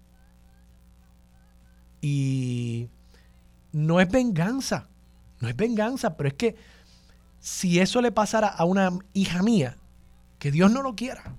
Y 2.00 2.88
no 3.72 4.00
es 4.00 4.08
venganza, 4.08 4.86
no 5.40 5.48
es 5.48 5.56
venganza, 5.56 6.16
pero 6.16 6.28
es 6.28 6.34
que 6.34 6.54
si 7.40 7.80
eso 7.80 8.00
le 8.00 8.12
pasara 8.12 8.46
a 8.46 8.64
una 8.64 8.90
hija 9.12 9.42
mía, 9.42 9.76
que 10.44 10.52
Dios 10.52 10.70
no 10.70 10.82
lo 10.82 10.94
quiera, 10.94 11.36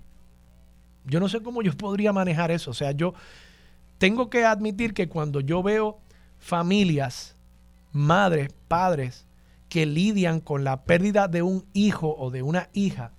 yo 1.06 1.20
no 1.20 1.30
sé 1.30 1.44
cómo 1.44 1.62
yo 1.62 1.78
podría 1.78 2.12
manejar 2.12 2.50
eso. 2.50 2.72
O 2.72 2.74
sea, 2.74 2.92
yo 2.92 3.14
tengo 4.00 4.32
que 4.32 4.46
admitir 4.46 4.96
que 4.96 5.08
cuando 5.08 5.42
yo 5.42 5.62
veo 5.62 6.00
familias, 6.40 7.36
madres, 7.92 8.50
padres, 8.68 9.28
que 9.70 9.86
lidian 9.86 10.40
con 10.40 10.64
la 10.64 10.86
pérdida 10.86 11.28
de 11.28 11.44
un 11.44 11.68
hijo 11.74 12.16
o 12.18 12.32
de 12.32 12.42
una 12.42 12.70
hija, 12.74 13.12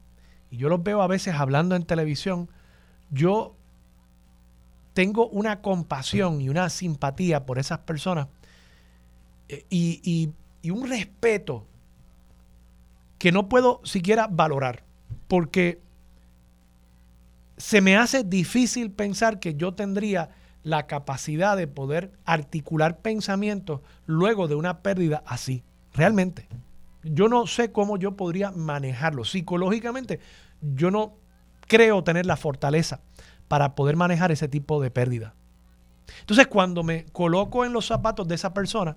y 0.51 0.57
yo 0.57 0.69
los 0.69 0.83
veo 0.83 1.03
a 1.03 1.07
veces 1.07 1.37
hablando 1.37 1.77
en 1.77 1.85
televisión, 1.85 2.51
yo 3.13 3.55
tengo 4.93 5.29
una 5.29 5.63
compasión 5.63 6.41
y 6.41 6.49
una 6.49 6.69
simpatía 6.69 7.47
por 7.47 7.61
esas 7.61 7.79
personas 7.79 8.27
eh, 9.49 9.65
y, 9.71 10.33
y 10.63 10.71
un 10.71 10.89
respeto 10.89 11.65
que 13.21 13.31
no 13.31 13.49
puedo 13.49 13.81
siquiera 13.85 14.27
valorar, 14.27 14.83
porque 15.29 15.81
se 17.57 17.81
me 17.81 17.97
hace 17.97 18.25
difícil 18.25 18.91
pensar 18.91 19.41
que 19.41 19.55
yo 19.55 19.75
tendría 19.75 20.31
la 20.63 20.87
capacidad 20.87 21.57
de 21.57 21.69
poder 21.69 22.13
articular 22.25 22.99
pensamientos 22.99 23.81
luego 24.05 24.49
de 24.49 24.57
una 24.57 24.83
pérdida 24.83 25.23
así. 25.27 25.63
Realmente. 25.95 26.49
Yo 27.03 27.29
no 27.29 27.47
sé 27.47 27.71
cómo 27.71 27.97
yo 27.97 28.17
podría 28.17 28.51
manejarlo. 28.51 29.25
Psicológicamente, 29.25 30.19
yo 30.61 30.91
no 30.91 31.15
creo 31.69 32.03
tener 32.03 32.27
la 32.27 32.37
fortaleza 32.37 33.01
para 33.49 33.75
poder 33.75 33.97
manejar 33.97 34.33
ese 34.33 34.49
tipo 34.49 34.83
de 34.83 34.91
pérdida. 34.91 35.35
Entonces, 36.21 36.49
cuando 36.49 36.83
me 36.83 37.07
coloco 37.07 37.65
en 37.65 37.73
los 37.73 37.87
zapatos 37.87 38.27
de 38.27 38.35
esa 38.35 38.53
persona, 38.53 38.97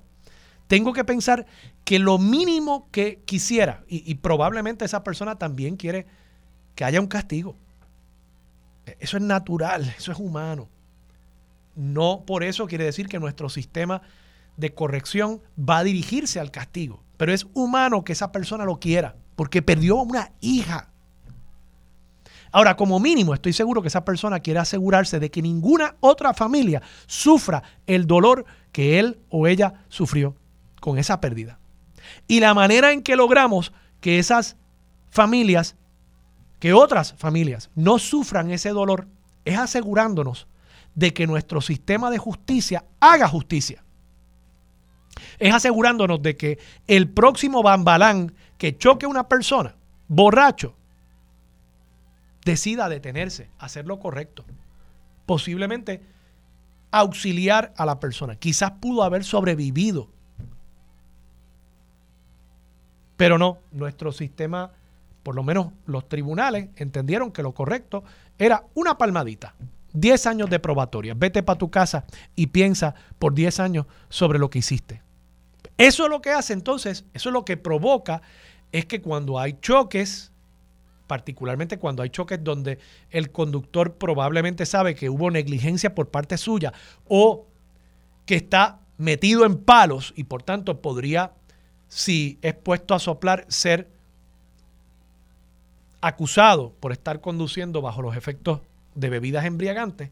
tengo 0.69 0.93
que 0.93 1.03
pensar 1.03 1.47
que 1.83 1.97
lo 1.97 2.19
mínimo 2.19 2.89
que 2.91 3.23
quisiera, 3.25 3.83
y, 3.87 4.13
probablemente 4.15 4.85
esa 4.85 5.03
persona 5.03 5.35
también 5.35 5.77
quiere 5.77 6.05
que 6.75 6.85
haya 6.85 7.01
un 7.01 7.07
castigo. 7.07 7.55
Eso 8.99 9.17
es 9.17 9.23
natural, 9.23 9.91
eso 9.97 10.11
es 10.11 10.19
humano. 10.19 10.69
No 11.75 12.23
por 12.23 12.43
eso 12.43 12.67
quiere 12.67 12.83
decir 12.83 13.07
que 13.07 13.19
nuestro 13.19 13.49
sistema 13.49 14.03
de 14.57 14.71
corrección 14.75 15.41
va 15.59 15.79
a 15.79 15.83
dirigirse 15.83 16.39
al 16.39 16.51
castigo. 16.51 17.01
Pero 17.17 17.33
es 17.33 17.47
humano 17.55 18.03
que 18.03 18.13
esa 18.13 18.31
persona 18.31 18.63
lo 18.63 18.79
quiera, 18.79 19.15
porque 19.35 19.63
perdió 19.63 19.95
una 19.95 20.33
hija. 20.39 20.91
Ahora, 22.51 22.77
como 22.77 22.99
mínimo, 22.99 23.33
estoy 23.33 23.53
seguro 23.53 23.81
que 23.81 23.87
esa 23.87 24.05
persona 24.05 24.39
quiere 24.39 24.59
asegurarse 24.59 25.19
de 25.19 25.31
que 25.31 25.41
ninguna 25.41 25.95
otra 25.99 26.35
familia 26.35 26.83
sufra 27.07 27.63
el 27.87 28.05
dolor 28.05 28.45
que 28.71 28.99
él 28.99 29.17
o 29.29 29.47
ella 29.47 29.85
sufrió 29.89 30.35
con 30.79 30.97
esa 30.97 31.21
pérdida. 31.21 31.59
Y 32.27 32.39
la 32.39 32.53
manera 32.53 32.91
en 32.91 33.03
que 33.03 33.15
logramos 33.15 33.73
que 34.01 34.19
esas 34.19 34.57
familias, 35.09 35.75
que 36.59 36.73
otras 36.73 37.13
familias 37.17 37.69
no 37.75 37.99
sufran 37.99 38.51
ese 38.51 38.69
dolor, 38.69 39.07
es 39.45 39.57
asegurándonos 39.57 40.47
de 40.95 41.13
que 41.13 41.27
nuestro 41.27 41.61
sistema 41.61 42.09
de 42.09 42.17
justicia 42.17 42.85
haga 42.99 43.27
justicia. 43.27 43.83
Es 45.37 45.53
asegurándonos 45.53 46.21
de 46.21 46.35
que 46.35 46.59
el 46.87 47.09
próximo 47.09 47.63
bambalán 47.63 48.33
que 48.57 48.77
choque 48.77 49.05
a 49.05 49.09
una 49.09 49.27
persona, 49.27 49.75
borracho, 50.07 50.75
decida 52.43 52.89
detenerse, 52.89 53.49
hacer 53.57 53.85
lo 53.85 53.99
correcto. 53.99 54.45
Posiblemente 55.25 56.01
auxiliar 56.91 57.73
a 57.77 57.85
la 57.85 57.99
persona. 57.99 58.35
Quizás 58.35 58.71
pudo 58.71 59.03
haber 59.03 59.23
sobrevivido. 59.23 60.09
Pero 63.19 63.37
no, 63.37 63.57
nuestro 63.73 64.13
sistema, 64.13 64.71
por 65.23 65.35
lo 65.35 65.43
menos 65.43 65.73
los 65.85 66.07
tribunales, 66.07 66.69
entendieron 66.77 67.33
que 67.33 67.43
lo 67.43 67.51
correcto 67.51 68.05
era 68.37 68.63
una 68.75 68.97
palmadita. 68.97 69.55
10 69.91 70.25
años 70.25 70.49
de 70.49 70.57
probatoria. 70.57 71.15
Vete 71.17 71.43
para 71.43 71.59
tu 71.59 71.69
casa 71.69 72.05
y 72.37 72.47
piensa 72.47 72.95
por 73.19 73.33
10 73.33 73.59
años 73.59 73.87
sobre 74.07 74.39
lo 74.39 74.49
que 74.49 74.59
hiciste. 74.59 75.01
Eso 75.77 76.05
es 76.05 76.09
lo 76.09 76.21
que 76.21 76.29
hace 76.29 76.53
entonces, 76.53 77.03
eso 77.13 77.27
es 77.27 77.33
lo 77.33 77.43
que 77.43 77.57
provoca, 77.57 78.21
es 78.71 78.85
que 78.85 79.01
cuando 79.01 79.37
hay 79.37 79.57
choques, 79.59 80.31
particularmente 81.05 81.77
cuando 81.77 82.03
hay 82.03 82.11
choques 82.11 82.41
donde 82.41 82.79
el 83.09 83.31
conductor 83.31 83.95
probablemente 83.95 84.65
sabe 84.65 84.95
que 84.95 85.09
hubo 85.09 85.29
negligencia 85.29 85.93
por 85.93 86.07
parte 86.07 86.37
suya 86.37 86.71
o 87.05 87.47
que 88.25 88.35
está 88.35 88.79
metido 88.97 89.45
en 89.45 89.57
palos 89.57 90.13
y 90.15 90.23
por 90.23 90.41
tanto 90.41 90.81
podría, 90.81 91.33
si 91.89 92.39
es 92.41 92.53
puesto 92.53 92.93
a 92.93 92.99
soplar, 92.99 93.45
ser 93.49 93.89
acusado 96.01 96.71
por 96.79 96.93
estar 96.93 97.19
conduciendo 97.19 97.81
bajo 97.81 98.01
los 98.01 98.15
efectos 98.15 98.61
de 98.95 99.09
bebidas 99.09 99.45
embriagantes, 99.45 100.11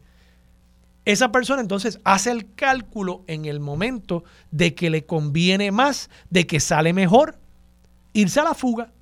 esa 1.06 1.32
persona 1.32 1.62
entonces 1.62 2.00
hace 2.04 2.30
el 2.30 2.52
cálculo 2.54 3.24
en 3.28 3.46
el 3.46 3.60
momento 3.60 4.24
de 4.50 4.74
que 4.74 4.90
le 4.90 5.06
conviene 5.06 5.72
más, 5.72 6.10
de 6.28 6.46
que 6.46 6.60
sale 6.60 6.92
mejor, 6.92 7.38
irse 8.12 8.40
a 8.40 8.44
la 8.44 8.52
fuga. 8.52 8.92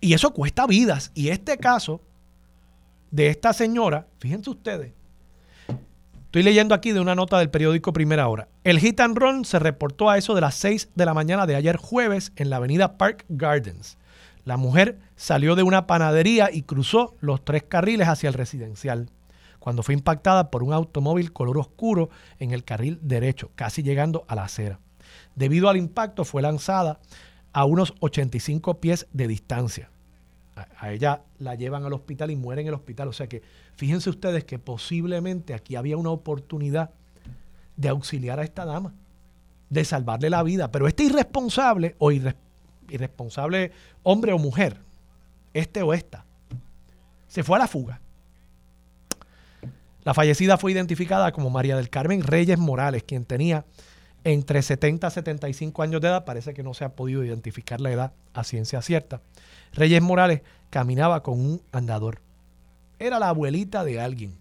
Y 0.00 0.14
eso 0.14 0.32
cuesta 0.32 0.66
vidas. 0.66 1.12
Y 1.14 1.28
este 1.28 1.56
caso 1.56 2.00
de 3.12 3.28
esta 3.28 3.52
señora, 3.52 4.08
fíjense 4.18 4.50
ustedes, 4.50 4.92
estoy 6.30 6.44
leyendo 6.44 6.76
aquí 6.76 6.92
de 6.92 7.00
una 7.00 7.16
nota 7.16 7.40
del 7.40 7.50
periódico 7.50 7.92
Primera 7.92 8.28
Hora. 8.28 8.46
El 8.62 8.78
hit 8.78 9.00
and 9.00 9.18
run 9.18 9.44
se 9.44 9.58
reportó 9.58 10.08
a 10.08 10.16
eso 10.16 10.32
de 10.36 10.40
las 10.40 10.54
6 10.54 10.90
de 10.94 11.04
la 11.04 11.12
mañana 11.12 11.44
de 11.44 11.56
ayer 11.56 11.76
jueves 11.76 12.30
en 12.36 12.50
la 12.50 12.58
avenida 12.58 12.96
Park 12.96 13.24
Gardens. 13.28 13.98
La 14.44 14.56
mujer 14.56 15.00
salió 15.16 15.56
de 15.56 15.64
una 15.64 15.88
panadería 15.88 16.48
y 16.52 16.62
cruzó 16.62 17.16
los 17.18 17.44
tres 17.44 17.64
carriles 17.64 18.06
hacia 18.06 18.28
el 18.28 18.34
residencial, 18.34 19.10
cuando 19.58 19.82
fue 19.82 19.92
impactada 19.92 20.52
por 20.52 20.62
un 20.62 20.72
automóvil 20.72 21.32
color 21.32 21.58
oscuro 21.58 22.10
en 22.38 22.52
el 22.52 22.62
carril 22.62 23.00
derecho, 23.02 23.50
casi 23.56 23.82
llegando 23.82 24.24
a 24.28 24.36
la 24.36 24.44
acera. 24.44 24.78
Debido 25.34 25.68
al 25.68 25.78
impacto 25.78 26.24
fue 26.24 26.42
lanzada 26.42 27.00
a 27.52 27.64
unos 27.64 27.92
85 27.98 28.78
pies 28.78 29.08
de 29.12 29.26
distancia. 29.26 29.90
A, 30.78 30.92
ella 30.92 31.22
la 31.38 31.54
llevan 31.54 31.84
al 31.84 31.92
hospital 31.92 32.30
y 32.30 32.36
muere 32.36 32.62
en 32.62 32.68
el 32.68 32.74
hospital. 32.74 33.08
O 33.08 33.12
sea 33.12 33.28
que 33.28 33.42
fíjense 33.74 34.10
ustedes 34.10 34.44
que 34.44 34.58
posiblemente 34.58 35.54
aquí 35.54 35.76
había 35.76 35.96
una 35.96 36.10
oportunidad 36.10 36.90
de 37.76 37.88
auxiliar 37.88 38.40
a 38.40 38.44
esta 38.44 38.64
dama, 38.64 38.94
de 39.68 39.84
salvarle 39.84 40.30
la 40.30 40.42
vida. 40.42 40.70
Pero 40.70 40.86
este 40.86 41.04
irresponsable 41.04 41.96
o 41.98 42.12
irresponsable 42.12 42.50
irresponsable 42.90 43.72
hombre 44.02 44.32
o 44.32 44.38
mujer, 44.38 44.76
este 45.54 45.82
o 45.82 45.94
esta, 45.94 46.24
se 47.28 47.42
fue 47.42 47.56
a 47.56 47.60
la 47.60 47.68
fuga. 47.68 48.00
La 50.02 50.14
fallecida 50.14 50.56
fue 50.56 50.72
identificada 50.72 51.30
como 51.32 51.50
María 51.50 51.76
del 51.76 51.90
Carmen 51.90 52.22
Reyes 52.22 52.58
Morales, 52.58 53.04
quien 53.04 53.24
tenía 53.24 53.64
entre 54.24 54.62
70 54.62 55.06
y 55.06 55.10
75 55.10 55.82
años 55.82 56.00
de 56.00 56.08
edad. 56.08 56.24
Parece 56.24 56.54
que 56.54 56.62
no 56.62 56.74
se 56.74 56.84
ha 56.84 56.90
podido 56.90 57.24
identificar 57.24 57.80
la 57.80 57.90
edad 57.90 58.12
a 58.34 58.44
ciencia 58.44 58.82
cierta. 58.82 59.20
Reyes 59.72 60.02
Morales 60.02 60.42
caminaba 60.70 61.22
con 61.22 61.40
un 61.40 61.62
andador. 61.72 62.20
Era 62.98 63.18
la 63.18 63.28
abuelita 63.28 63.84
de 63.84 64.00
alguien. 64.00 64.36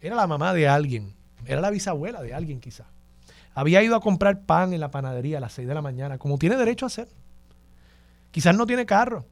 Era 0.00 0.16
la 0.16 0.26
mamá 0.26 0.54
de 0.54 0.68
alguien. 0.68 1.14
Era 1.44 1.60
la 1.60 1.70
bisabuela 1.70 2.22
de 2.22 2.34
alguien 2.34 2.60
quizá. 2.60 2.84
Había 3.54 3.82
ido 3.82 3.96
a 3.96 4.00
comprar 4.00 4.42
pan 4.42 4.72
en 4.72 4.80
la 4.80 4.90
panadería 4.90 5.38
a 5.38 5.40
las 5.40 5.52
6 5.52 5.68
de 5.68 5.74
la 5.74 5.82
mañana, 5.82 6.18
como 6.18 6.38
tiene 6.38 6.56
derecho 6.56 6.86
a 6.86 6.88
hacer. 6.88 7.08
Quizás 8.30 8.54
no 8.54 8.66
tiene 8.66 8.84
carro. 8.84 9.24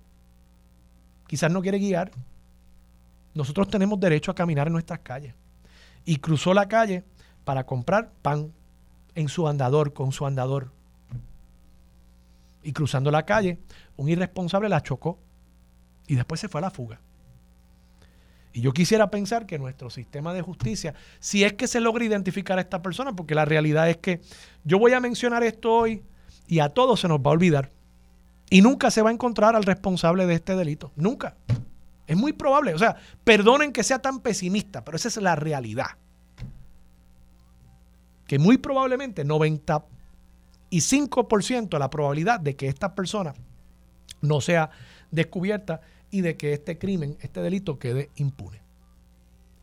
Quizás 1.27 1.51
no 1.51 1.61
quiere 1.61 1.79
guiar. 1.79 2.11
Nosotros 3.35 3.69
tenemos 3.69 3.99
derecho 4.01 4.31
a 4.31 4.35
caminar 4.35 4.67
en 4.69 4.73
nuestras 4.73 5.01
calles. 5.01 5.35
Y 6.05 6.17
cruzó 6.17 6.55
la 6.55 6.69
calle 6.69 7.05
para 7.45 7.65
comprar 7.65 8.11
pan 8.23 8.53
en 9.15 9.29
su 9.29 9.49
andador, 9.49 9.93
con 9.93 10.13
su 10.13 10.27
andador. 10.27 10.73
y 12.67 12.73
cruzando 12.73 13.11
la 13.11 13.27
calle, 13.27 13.59
un 13.97 14.09
irresponsable 14.09 14.71
la 14.71 14.83
chocó 14.83 15.19
y 16.07 16.15
después 16.15 16.41
se 16.41 16.49
fue 16.49 16.61
a 16.61 16.63
la 16.63 16.71
fuga. 16.71 16.99
Y 18.55 18.61
yo 18.61 18.73
quisiera 18.73 19.11
pensar 19.11 19.47
que 19.47 19.59
nuestro 19.59 19.91
sistema 19.91 20.33
de 20.33 20.41
justicia, 20.41 20.95
si 21.19 21.43
es 21.43 21.55
que 21.55 21.67
se 21.67 21.81
logra 21.81 22.05
identificar 22.05 22.57
a 22.57 22.61
esta 22.61 22.81
persona, 22.81 23.15
porque 23.15 23.35
la 23.35 23.45
realidad 23.45 23.91
es 23.91 23.97
que 23.97 24.21
yo 24.63 24.79
voy 24.79 24.93
a 24.93 25.01
mencionar 25.01 25.43
esto 25.43 25.73
hoy 25.73 26.03
y 26.47 26.61
a 26.61 26.69
todos 26.69 27.01
se 27.01 27.09
nos 27.09 27.19
va 27.19 27.31
a 27.31 27.35
olvidar. 27.35 27.73
Y 28.51 28.63
nunca 28.63 28.93
se 28.93 29.03
va 29.03 29.11
a 29.11 29.13
encontrar 29.13 29.57
al 29.57 29.65
responsable 29.65 30.27
de 30.27 30.35
este 30.35 30.55
delito. 30.55 30.93
Nunca. 30.95 31.37
Es 32.07 32.17
muy 32.17 32.33
probable. 32.33 32.75
O 32.75 32.79
sea, 32.79 32.97
perdonen 33.25 33.73
que 33.73 33.83
sea 33.83 33.99
tan 33.99 34.21
pesimista, 34.21 34.85
pero 34.85 34.97
esa 34.97 35.09
es 35.09 35.17
la 35.17 35.35
realidad. 35.35 35.97
Que 38.27 38.39
muy 38.39 38.59
probablemente 38.59 39.25
95% 39.25 41.79
la 41.79 41.91
probabilidad 41.91 42.41
de 42.41 42.57
que 42.57 42.69
esta 42.69 42.95
persona 42.95 43.35
no 44.21 44.41
sea 44.41 44.71
descubierta 45.11 45.81
y 46.11 46.23
de 46.23 46.37
que 46.37 46.53
este 46.53 46.79
crimen, 46.79 47.17
este 47.21 47.41
delito 47.41 47.79
quede 47.79 48.11
impune. 48.17 48.63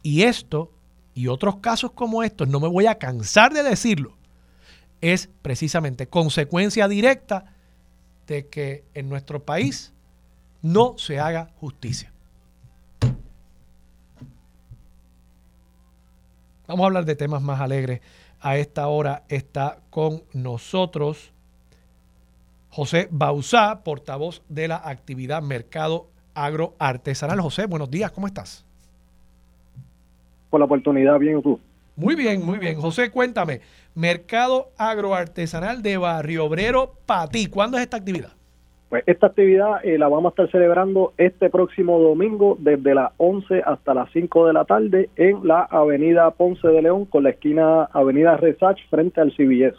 Y 0.03 0.23
esto 0.23 0.71
y 1.13 1.27
otros 1.27 1.57
casos 1.57 1.91
como 1.91 2.23
estos, 2.23 2.47
no 2.47 2.59
me 2.59 2.67
voy 2.67 2.87
a 2.87 2.97
cansar 2.97 3.53
de 3.53 3.61
decirlo, 3.63 4.17
es 5.01 5.29
precisamente 5.41 6.07
consecuencia 6.07 6.87
directa 6.87 7.53
de 8.27 8.47
que 8.47 8.85
en 8.93 9.09
nuestro 9.09 9.43
país 9.43 9.93
no 10.61 10.95
se 10.97 11.19
haga 11.19 11.51
justicia. 11.59 12.13
Vamos 16.67 16.83
a 16.83 16.87
hablar 16.87 17.03
de 17.03 17.15
temas 17.15 17.41
más 17.41 17.59
alegres. 17.59 17.99
A 18.41 18.57
esta 18.57 18.87
hora 18.87 19.23
está 19.29 19.77
con 19.91 20.23
nosotros 20.33 21.31
José 22.69 23.07
Bausá, 23.11 23.83
portavoz 23.83 24.41
de 24.49 24.67
la 24.67 24.77
actividad 24.77 25.43
Mercado 25.43 26.07
agroartesanal. 26.33 27.39
José, 27.39 27.67
buenos 27.67 27.91
días, 27.91 28.11
¿cómo 28.11 28.27
estás? 28.27 28.65
Por 30.49 30.59
la 30.59 30.65
oportunidad, 30.65 31.19
bien, 31.19 31.41
tú? 31.41 31.59
Muy 31.95 32.15
bien, 32.15 32.43
muy 32.43 32.57
bien. 32.57 32.79
José, 32.79 33.11
cuéntame, 33.11 33.61
Mercado 33.93 34.71
Agroartesanal 34.77 35.83
de 35.83 35.97
Barrio 35.97 36.45
Obrero 36.45 36.95
Patí, 37.05 37.47
¿cuándo 37.47 37.77
es 37.77 37.83
esta 37.83 37.97
actividad? 37.97 38.31
Pues 38.91 39.05
esta 39.07 39.27
actividad 39.27 39.85
eh, 39.85 39.97
la 39.97 40.09
vamos 40.09 40.25
a 40.25 40.29
estar 40.31 40.51
celebrando 40.51 41.13
este 41.17 41.49
próximo 41.49 41.97
domingo 41.97 42.57
desde 42.59 42.93
las 42.93 43.13
11 43.15 43.61
hasta 43.65 43.93
las 43.93 44.11
5 44.11 44.47
de 44.47 44.51
la 44.51 44.65
tarde 44.65 45.09
en 45.15 45.47
la 45.47 45.61
avenida 45.61 46.29
Ponce 46.31 46.67
de 46.67 46.81
León 46.81 47.05
con 47.05 47.23
la 47.23 47.29
esquina 47.29 47.85
avenida 47.93 48.35
Resach 48.35 48.77
frente 48.89 49.21
al 49.21 49.31
CBS. 49.31 49.77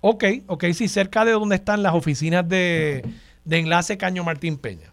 Ok, 0.00 0.24
ok, 0.46 0.64
sí, 0.66 0.86
cerca 0.86 1.24
de 1.24 1.32
donde 1.32 1.56
están 1.56 1.82
las 1.82 1.92
oficinas 1.92 2.48
de, 2.48 3.02
de 3.44 3.58
Enlace 3.58 3.98
Caño 3.98 4.22
Martín 4.22 4.58
Peña. 4.58 4.92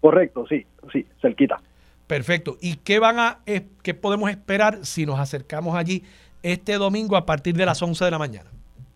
Correcto, 0.00 0.46
sí, 0.48 0.64
sí, 0.90 1.04
cerquita. 1.20 1.60
Perfecto. 2.06 2.56
¿Y 2.58 2.76
qué 2.76 3.00
van 3.00 3.18
a 3.18 3.40
eh, 3.44 3.66
qué 3.82 3.92
podemos 3.92 4.30
esperar 4.30 4.86
si 4.86 5.04
nos 5.04 5.20
acercamos 5.20 5.76
allí 5.76 6.04
este 6.42 6.78
domingo 6.78 7.18
a 7.18 7.26
partir 7.26 7.54
de 7.54 7.66
las 7.66 7.82
11 7.82 8.02
de 8.06 8.10
la 8.10 8.18
mañana? 8.18 8.48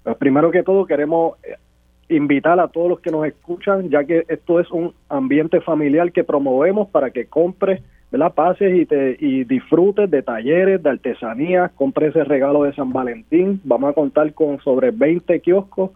Pues 0.02 0.16
primero 0.16 0.50
que 0.50 0.62
todo 0.62 0.86
queremos 0.86 1.36
eh, 1.42 1.56
invitar 2.16 2.60
a 2.60 2.68
todos 2.68 2.88
los 2.88 3.00
que 3.00 3.10
nos 3.10 3.26
escuchan, 3.26 3.90
ya 3.90 4.04
que 4.04 4.24
esto 4.28 4.60
es 4.60 4.70
un 4.70 4.92
ambiente 5.08 5.60
familiar 5.60 6.12
que 6.12 6.24
promovemos 6.24 6.88
para 6.88 7.10
que 7.10 7.26
compres, 7.26 7.82
¿verdad? 8.10 8.34
Pases 8.34 8.76
y, 8.76 8.86
te, 8.86 9.16
y 9.18 9.44
disfrutes 9.44 10.10
de 10.10 10.22
talleres, 10.22 10.82
de 10.82 10.90
artesanías, 10.90 11.70
compres 11.72 12.10
ese 12.10 12.24
regalo 12.24 12.64
de 12.64 12.74
San 12.74 12.92
Valentín. 12.92 13.60
Vamos 13.64 13.90
a 13.90 13.94
contar 13.94 14.32
con 14.34 14.60
sobre 14.60 14.90
20 14.90 15.40
kioscos 15.40 15.90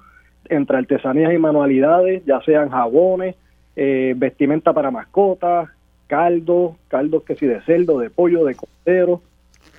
entre 0.48 0.78
artesanías 0.78 1.32
y 1.34 1.38
manualidades, 1.38 2.24
ya 2.24 2.40
sean 2.40 2.70
jabones, 2.70 3.36
eh, 3.74 4.14
vestimenta 4.16 4.72
para 4.72 4.90
mascotas, 4.90 5.68
caldo, 6.06 6.76
caldos 6.88 7.24
que 7.24 7.34
si 7.36 7.46
de 7.46 7.60
cerdo, 7.62 7.98
de 7.98 8.10
pollo, 8.10 8.44
de 8.44 8.54
cordero, 8.54 9.20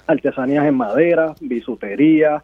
artesanías 0.05 0.65
en 0.65 0.75
madera, 0.75 1.33
bisutería, 1.41 2.43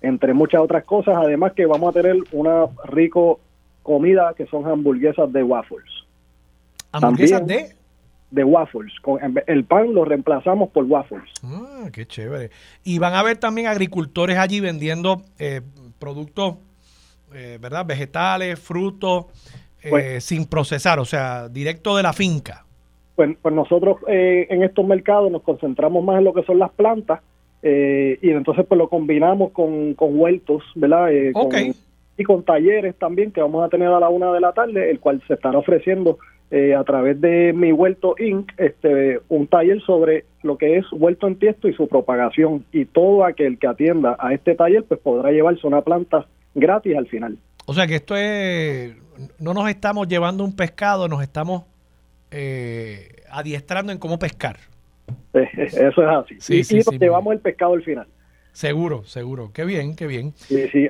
entre 0.00 0.34
muchas 0.34 0.60
otras 0.60 0.84
cosas. 0.84 1.16
Además 1.16 1.52
que 1.52 1.66
vamos 1.66 1.94
a 1.94 2.00
tener 2.00 2.16
una 2.32 2.66
rico 2.84 3.40
comida 3.82 4.34
que 4.36 4.46
son 4.46 4.66
hamburguesas 4.66 5.32
de 5.32 5.42
waffles. 5.42 5.90
¿Hamburguesas 6.92 7.46
de? 7.46 7.74
De 8.30 8.44
waffles. 8.44 8.92
Con, 9.02 9.18
el 9.46 9.64
pan 9.64 9.92
lo 9.92 10.04
reemplazamos 10.04 10.70
por 10.70 10.84
waffles. 10.84 11.28
Ah, 11.44 11.88
qué 11.92 12.06
chévere. 12.06 12.50
Y 12.84 12.98
van 12.98 13.14
a 13.14 13.20
haber 13.20 13.36
también 13.38 13.66
agricultores 13.66 14.38
allí 14.38 14.60
vendiendo 14.60 15.22
eh, 15.38 15.62
productos, 15.98 16.56
eh, 17.34 17.58
¿verdad? 17.60 17.86
Vegetales, 17.86 18.58
frutos, 18.58 19.26
pues 19.88 20.04
eh, 20.04 20.20
sin 20.20 20.46
procesar, 20.46 20.98
o 20.98 21.04
sea, 21.04 21.48
directo 21.48 21.96
de 21.96 22.02
la 22.02 22.12
finca. 22.12 22.64
Pues, 23.16 23.36
pues 23.40 23.54
nosotros 23.54 23.98
eh, 24.08 24.46
en 24.50 24.62
estos 24.62 24.86
mercados 24.86 25.30
nos 25.30 25.42
concentramos 25.42 26.04
más 26.04 26.18
en 26.18 26.24
lo 26.24 26.32
que 26.32 26.42
son 26.44 26.58
las 26.58 26.70
plantas 26.70 27.20
eh, 27.62 28.18
y 28.22 28.30
entonces 28.30 28.64
pues 28.66 28.78
lo 28.78 28.88
combinamos 28.88 29.52
con, 29.52 29.94
con 29.94 30.18
huertos, 30.18 30.62
¿verdad? 30.74 31.10
y 32.16 32.24
con 32.24 32.44
talleres 32.44 32.94
también 32.96 33.32
que 33.32 33.40
vamos 33.40 33.64
a 33.64 33.68
tener 33.68 33.88
a 33.88 33.98
la 33.98 34.08
una 34.08 34.32
de 34.32 34.40
la 34.40 34.52
tarde, 34.52 34.90
el 34.90 35.00
cual 35.00 35.22
se 35.26 35.34
estará 35.34 35.58
ofreciendo 35.58 36.18
a 36.76 36.82
través 36.82 37.20
de 37.20 37.52
mi 37.52 37.70
huerto 37.70 38.16
Inc. 38.18 38.50
este 38.58 39.20
un 39.28 39.46
taller 39.46 39.80
sobre 39.82 40.24
lo 40.42 40.58
que 40.58 40.78
es 40.78 40.84
huerto 40.92 41.28
en 41.28 41.36
tiesto 41.36 41.68
y 41.68 41.74
su 41.74 41.86
propagación 41.86 42.64
y 42.72 42.86
todo 42.86 43.24
aquel 43.24 43.56
que 43.56 43.68
atienda 43.68 44.16
a 44.18 44.34
este 44.34 44.56
taller 44.56 44.82
pues 44.82 44.98
podrá 44.98 45.30
llevarse 45.30 45.64
una 45.64 45.82
planta 45.82 46.26
gratis 46.54 46.96
al 46.96 47.06
final. 47.06 47.38
O 47.66 47.72
sea 47.72 47.86
que 47.86 47.94
esto 47.94 48.16
es 48.16 48.96
no 49.38 49.54
nos 49.54 49.68
estamos 49.68 50.08
llevando 50.08 50.44
un 50.44 50.54
pescado, 50.54 51.08
nos 51.08 51.22
estamos 51.22 51.64
eh, 52.30 53.22
adiestrando 53.30 53.92
en 53.92 53.98
cómo 53.98 54.18
pescar. 54.18 54.56
Eso 55.32 56.02
es 56.02 56.08
así. 56.08 56.62
Sí, 56.62 56.76
y, 56.76 56.78
nos 56.78 56.98
llevamos 56.98 57.32
el 57.34 57.40
pescado 57.40 57.74
al 57.74 57.82
final. 57.82 58.06
Seguro, 58.52 59.04
seguro. 59.04 59.50
Qué 59.52 59.64
bien, 59.64 59.94
qué 59.94 60.06
bien. 60.06 60.32
Sí, 60.34 60.68
sí. 60.68 60.88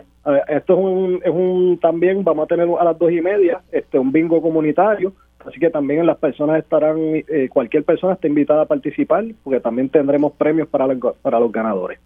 Esto 0.49 0.75
es 0.75 0.79
un, 0.79 1.21
es 1.25 1.31
un 1.31 1.79
también, 1.81 2.25
vamos 2.25 2.45
a 2.45 2.47
tener 2.47 2.69
a 2.79 2.85
las 2.85 2.99
dos 2.99 3.11
y 3.11 3.21
media 3.21 3.63
este 3.73 3.99
un 3.99 4.13
bingo 4.13 4.41
comunitario. 4.41 5.13
Así 5.47 5.59
que 5.59 5.71
también 5.71 6.05
las 6.05 6.19
personas 6.19 6.59
estarán, 6.59 6.99
eh, 6.99 7.49
cualquier 7.51 7.85
persona 7.85 8.13
está 8.13 8.27
invitada 8.27 8.63
a 8.63 8.67
participar, 8.67 9.25
porque 9.43 9.61
también 9.61 9.89
tendremos 9.89 10.33
premios 10.33 10.69
para 10.69 10.87
los, 10.87 11.17
para 11.23 11.41
los 11.41 11.51
ganadores. 11.51 11.99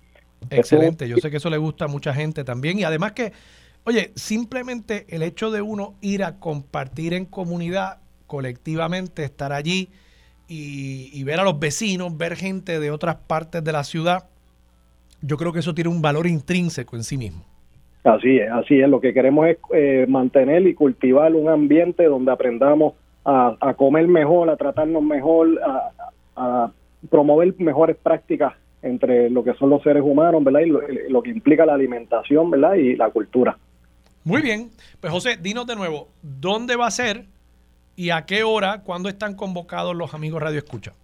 Excelente, 0.51 1.09
yo 1.09 1.17
sé 1.17 1.31
que 1.31 1.39
eso 1.39 1.51
le 1.51 1.57
gusta 1.57 1.87
a 1.87 1.89
mucha 1.89 2.15
gente 2.15 2.45
también. 2.45 2.79
Y 2.79 2.85
además 2.85 3.13
que 3.13 3.33
Oye, 3.87 4.13
simplemente 4.15 5.05
el 5.11 5.23
hecho 5.23 5.51
de 5.51 5.61
uno 5.61 5.95
ir 6.01 6.25
a 6.25 6.39
compartir 6.39 7.13
en 7.13 7.27
comunidad, 7.27 7.99
colectivamente, 8.27 9.25
estar 9.25 9.53
allí 9.53 9.91
y, 10.55 11.25
ver 11.25 11.41
a 11.41 11.45
los 11.45 11.59
vecinos, 11.59 12.17
ver 12.17 12.37
gente 12.37 12.79
de 12.79 12.91
otras 12.91 13.17
partes 13.17 13.63
de 13.65 13.73
la 13.73 13.85
ciudad, 13.85 14.25
yo 15.23 15.37
creo 15.37 15.53
que 15.53 15.61
eso 15.61 15.75
tiene 15.75 15.91
un 15.91 16.03
valor 16.03 16.27
intrínseco 16.27 16.97
en 16.97 17.05
sí 17.05 17.17
mismo. 17.17 17.45
Así 18.05 18.37
es, 18.37 18.51
así 18.51 18.81
es. 18.81 18.89
Lo 18.89 19.01
que 19.01 19.15
queremos 19.15 19.47
es 19.49 19.57
eh, 19.73 20.07
mantener 20.09 20.67
y 20.67 20.75
cultivar 20.75 21.35
un 21.35 21.49
ambiente 21.49 22.05
donde 22.05 22.31
aprendamos 22.31 22.95
a, 23.25 23.75
comer 23.79 24.07
mejor, 24.07 24.51
a 24.51 24.57
tratarnos 24.57 25.03
mejor, 25.03 25.59
a, 25.65 25.91
a, 26.37 26.73
promover 27.09 27.55
mejores 27.59 27.97
prácticas 27.97 28.53
entre 28.83 29.31
lo 29.31 29.43
que 29.43 29.55
son 29.55 29.71
los 29.71 29.83
seres 29.83 30.03
humanos, 30.05 30.45
¿verdad? 30.45 30.61
Y 30.61 30.67
lo, 30.67 30.81
lo, 31.09 31.23
que 31.23 31.31
implica 31.31 31.65
la 31.65 31.73
alimentación, 31.73 32.51
¿verdad? 32.51 32.75
Y 32.75 32.97
la 32.97 33.09
cultura. 33.09 33.57
Muy 34.25 34.43
bien. 34.43 34.71
Pues 35.01 35.11
José, 35.11 35.39
dinos 35.41 35.67
de 35.67 35.75
nuevo, 35.75 36.09
¿dónde 36.23 36.77
va 36.77 36.87
a 36.87 36.91
ser 36.91 37.25
y 37.97 38.11
a 38.11 38.25
qué 38.27 38.43
hora, 38.43 38.83
cuándo 38.83 39.09
están 39.09 39.35
convocados 39.35 39.95
los 39.95 40.15
amigos 40.15 40.43
Radio 40.43 40.59
Escucha? 40.59 40.95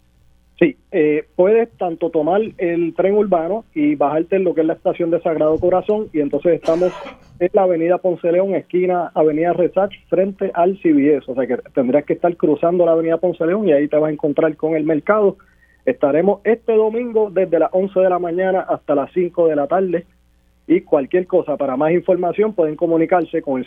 Sí, 0.59 0.76
eh, 0.93 1.24
puedes 1.36 1.70
tanto 1.78 2.11
tomar 2.11 2.43
el 2.59 2.95
tren 2.95 3.14
urbano 3.14 3.64
y 3.74 3.95
bajarte 3.95 4.36
en 4.36 4.45
lo 4.45 4.55
que 4.55 4.61
es 4.61 4.66
la 4.66 4.74
estación 4.74 5.11
de 5.11 5.20
Sagrado 5.22 5.59
Corazón 5.59 6.09
y 6.12 6.20
entonces 6.20 6.53
estamos 6.53 6.93
en 7.38 7.49
la 7.55 7.62
avenida 7.62 7.97
Ponce 7.97 8.30
León, 8.30 8.55
esquina 8.55 9.11
avenida 9.14 9.55
Resach, 9.55 9.91
frente 10.11 10.51
al 10.53 10.78
CBS. 10.82 11.30
O 11.30 11.34
sea 11.34 11.47
que 11.47 11.57
tendrías 11.72 12.05
que 12.05 12.12
estar 12.12 12.36
cruzando 12.36 12.84
la 12.84 12.93
avenida 12.93 13.16
Ponce 13.16 13.47
León 13.47 13.68
y 13.68 13.72
ahí 13.72 13.88
te 13.88 13.97
vas 13.97 14.11
a 14.11 14.12
encontrar 14.12 14.55
con 14.57 14.74
el 14.74 14.84
mercado. 14.84 15.38
Estaremos 15.86 16.43
este 16.45 16.74
domingo 16.74 17.30
desde 17.30 17.59
las 17.59 17.70
11 17.72 17.99
de 17.99 18.11
la 18.11 18.18
mañana 18.18 18.61
hasta 18.61 18.95
las 18.95 19.11
5 19.14 19.49
de 19.49 19.57
la 19.57 19.66
tarde 19.66 20.05
y 20.66 20.82
cualquier 20.82 21.26
cosa, 21.26 21.57
para 21.57 21.78
más 21.78 21.91
información 21.93 22.53
pueden 22.53 22.76
comunicarse 22.76 23.41
con 23.41 23.59
el 23.59 23.66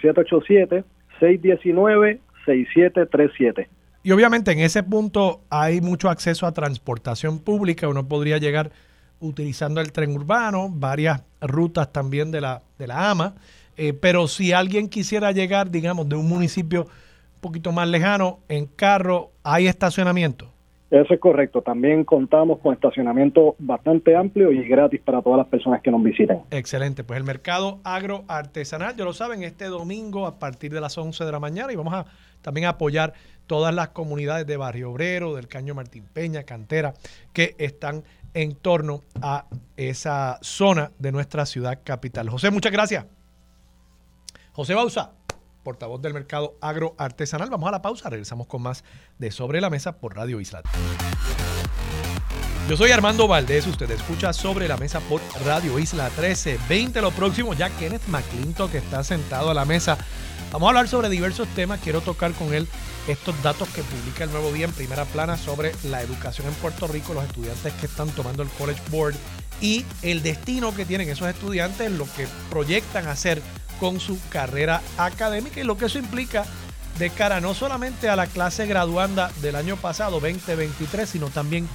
787-619-6737. 2.45 3.67
Y 4.03 4.11
obviamente 4.11 4.51
en 4.51 4.59
ese 4.59 4.83
punto 4.83 5.41
hay 5.49 5.79
mucho 5.79 6.09
acceso 6.09 6.45
a 6.45 6.51
transportación 6.51 7.39
pública, 7.39 7.87
uno 7.87 8.07
podría 8.07 8.37
llegar 8.37 8.71
utilizando 9.21 9.79
el 9.79 9.93
tren 9.93 10.13
urbano, 10.13 10.69
varias 10.69 11.23
rutas 11.39 11.91
también 11.93 12.29
de 12.29 12.41
la, 12.41 12.61
de 12.77 12.87
la 12.87 13.09
AMA, 13.09 13.35
eh, 13.77 13.93
pero 13.93 14.27
si 14.27 14.51
alguien 14.51 14.89
quisiera 14.89 15.31
llegar, 15.31 15.71
digamos, 15.71 16.09
de 16.09 16.15
un 16.15 16.27
municipio 16.27 16.83
un 17.35 17.41
poquito 17.41 17.71
más 17.71 17.87
lejano, 17.87 18.39
en 18.49 18.65
carro, 18.65 19.31
¿hay 19.43 19.67
estacionamiento? 19.67 20.53
Eso 20.93 21.15
es 21.15 21.19
correcto. 21.19 21.63
También 21.63 22.03
contamos 22.03 22.59
con 22.59 22.71
estacionamiento 22.71 23.55
bastante 23.57 24.15
amplio 24.15 24.51
y 24.51 24.63
gratis 24.67 25.01
para 25.01 25.23
todas 25.23 25.39
las 25.39 25.47
personas 25.47 25.81
que 25.81 25.89
nos 25.89 26.03
visiten. 26.03 26.41
Excelente. 26.51 27.03
Pues 27.03 27.17
el 27.17 27.23
mercado 27.23 27.79
agroartesanal, 27.83 28.95
ya 28.95 29.03
lo 29.03 29.11
saben, 29.11 29.41
este 29.41 29.65
domingo 29.65 30.27
a 30.27 30.37
partir 30.37 30.71
de 30.71 30.79
las 30.79 30.95
11 30.95 31.25
de 31.25 31.31
la 31.31 31.39
mañana 31.39 31.73
y 31.73 31.75
vamos 31.75 31.95
a 31.95 32.05
también 32.43 32.67
apoyar 32.67 33.13
todas 33.47 33.73
las 33.73 33.87
comunidades 33.87 34.45
de 34.45 34.55
Barrio 34.55 34.91
Obrero, 34.91 35.33
del 35.33 35.47
Caño 35.47 35.73
Martín 35.73 36.05
Peña, 36.13 36.43
Cantera, 36.43 36.93
que 37.33 37.55
están 37.57 38.03
en 38.35 38.53
torno 38.53 39.01
a 39.19 39.47
esa 39.75 40.37
zona 40.43 40.91
de 40.99 41.11
nuestra 41.11 41.47
ciudad 41.47 41.79
capital. 41.83 42.29
José, 42.29 42.51
muchas 42.51 42.71
gracias. 42.71 43.07
José 44.51 44.75
Bausa, 44.75 45.13
portavoz 45.64 46.01
del 46.01 46.14
mercado 46.14 46.57
agroartesanal. 46.61 47.49
Vamos 47.49 47.68
a 47.68 47.72
la 47.72 47.82
pausa, 47.82 48.09
regresamos 48.09 48.47
con 48.47 48.61
más 48.61 48.84
de 49.18 49.32
Sobre 49.32 49.61
la 49.61 49.70
Mesa 49.70 49.97
por 49.97 50.16
Radio 50.16 50.39
Isla. 50.39 50.61
Yo 52.70 52.78
soy 52.78 52.91
Armando 52.91 53.28
Valdés, 53.28 53.68
usted 53.68 53.89
escucha 53.91 54.32
Sobre 54.32 54.68
la 54.68 54.78
Mesa 54.78 54.99
por 55.01 55.22
Radio 55.45 55.80
Isla 55.80 56.05
1320. 56.05 57.01
Lo 57.01 57.11
próximo, 57.11 57.53
ya 57.53 57.70
Kenneth 57.70 58.07
McClintock 58.07 58.72
que 58.72 58.78
está 58.78 59.03
sentado 59.03 59.49
a 59.49 59.53
la 59.53 59.66
mesa. 59.66 59.97
Vamos 60.51 60.68
a 60.68 60.70
hablar 60.70 60.88
sobre 60.88 61.09
diversos 61.09 61.47
temas. 61.55 61.80
Quiero 61.82 62.01
tocar 62.01 62.32
con 62.34 62.53
él 62.53 62.68
estos 63.07 63.41
datos 63.43 63.68
que 63.70 63.82
publica 63.84 64.24
el 64.24 64.32
Nuevo 64.32 64.51
Día 64.51 64.66
en 64.66 64.72
primera 64.72 65.03
plana 65.05 65.36
sobre 65.36 65.74
la 65.84 66.01
educación 66.01 66.47
en 66.47 66.53
Puerto 66.53 66.88
Rico, 66.88 67.14
los 67.14 67.26
estudiantes 67.26 67.74
que 67.74 67.88
están 67.88 68.09
tomando 68.11 68.43
el 68.43 68.49
College 68.49 68.82
Board 68.89 69.16
y 69.59 69.86
el 70.01 70.24
destino 70.24 70.74
que 70.76 70.86
tienen 70.86 71.09
esos 71.09 71.28
estudiantes, 71.28 71.91
lo 71.91 72.05
que 72.16 72.28
proyectan 72.49 73.07
hacer 73.07 73.41
con 73.84 73.99
su 73.99 74.17
carrera 74.29 74.81
académica 74.97 75.59
y 75.59 75.65
lo 75.65 75.77
que 75.77 75.88
eso 75.88 75.99
implica 75.99 76.45
de 76.99 77.09
cara 77.09 77.41
no 77.41 77.53
solamente 77.53 78.07
a 78.07 78.15
la 78.15 78.27
clase 78.27 78.65
graduanda 78.65 79.29
del 79.41 79.57
año 79.57 79.75
pasado, 79.75 80.21
2023, 80.21 81.09
sino 81.09 81.27
también 81.27 81.67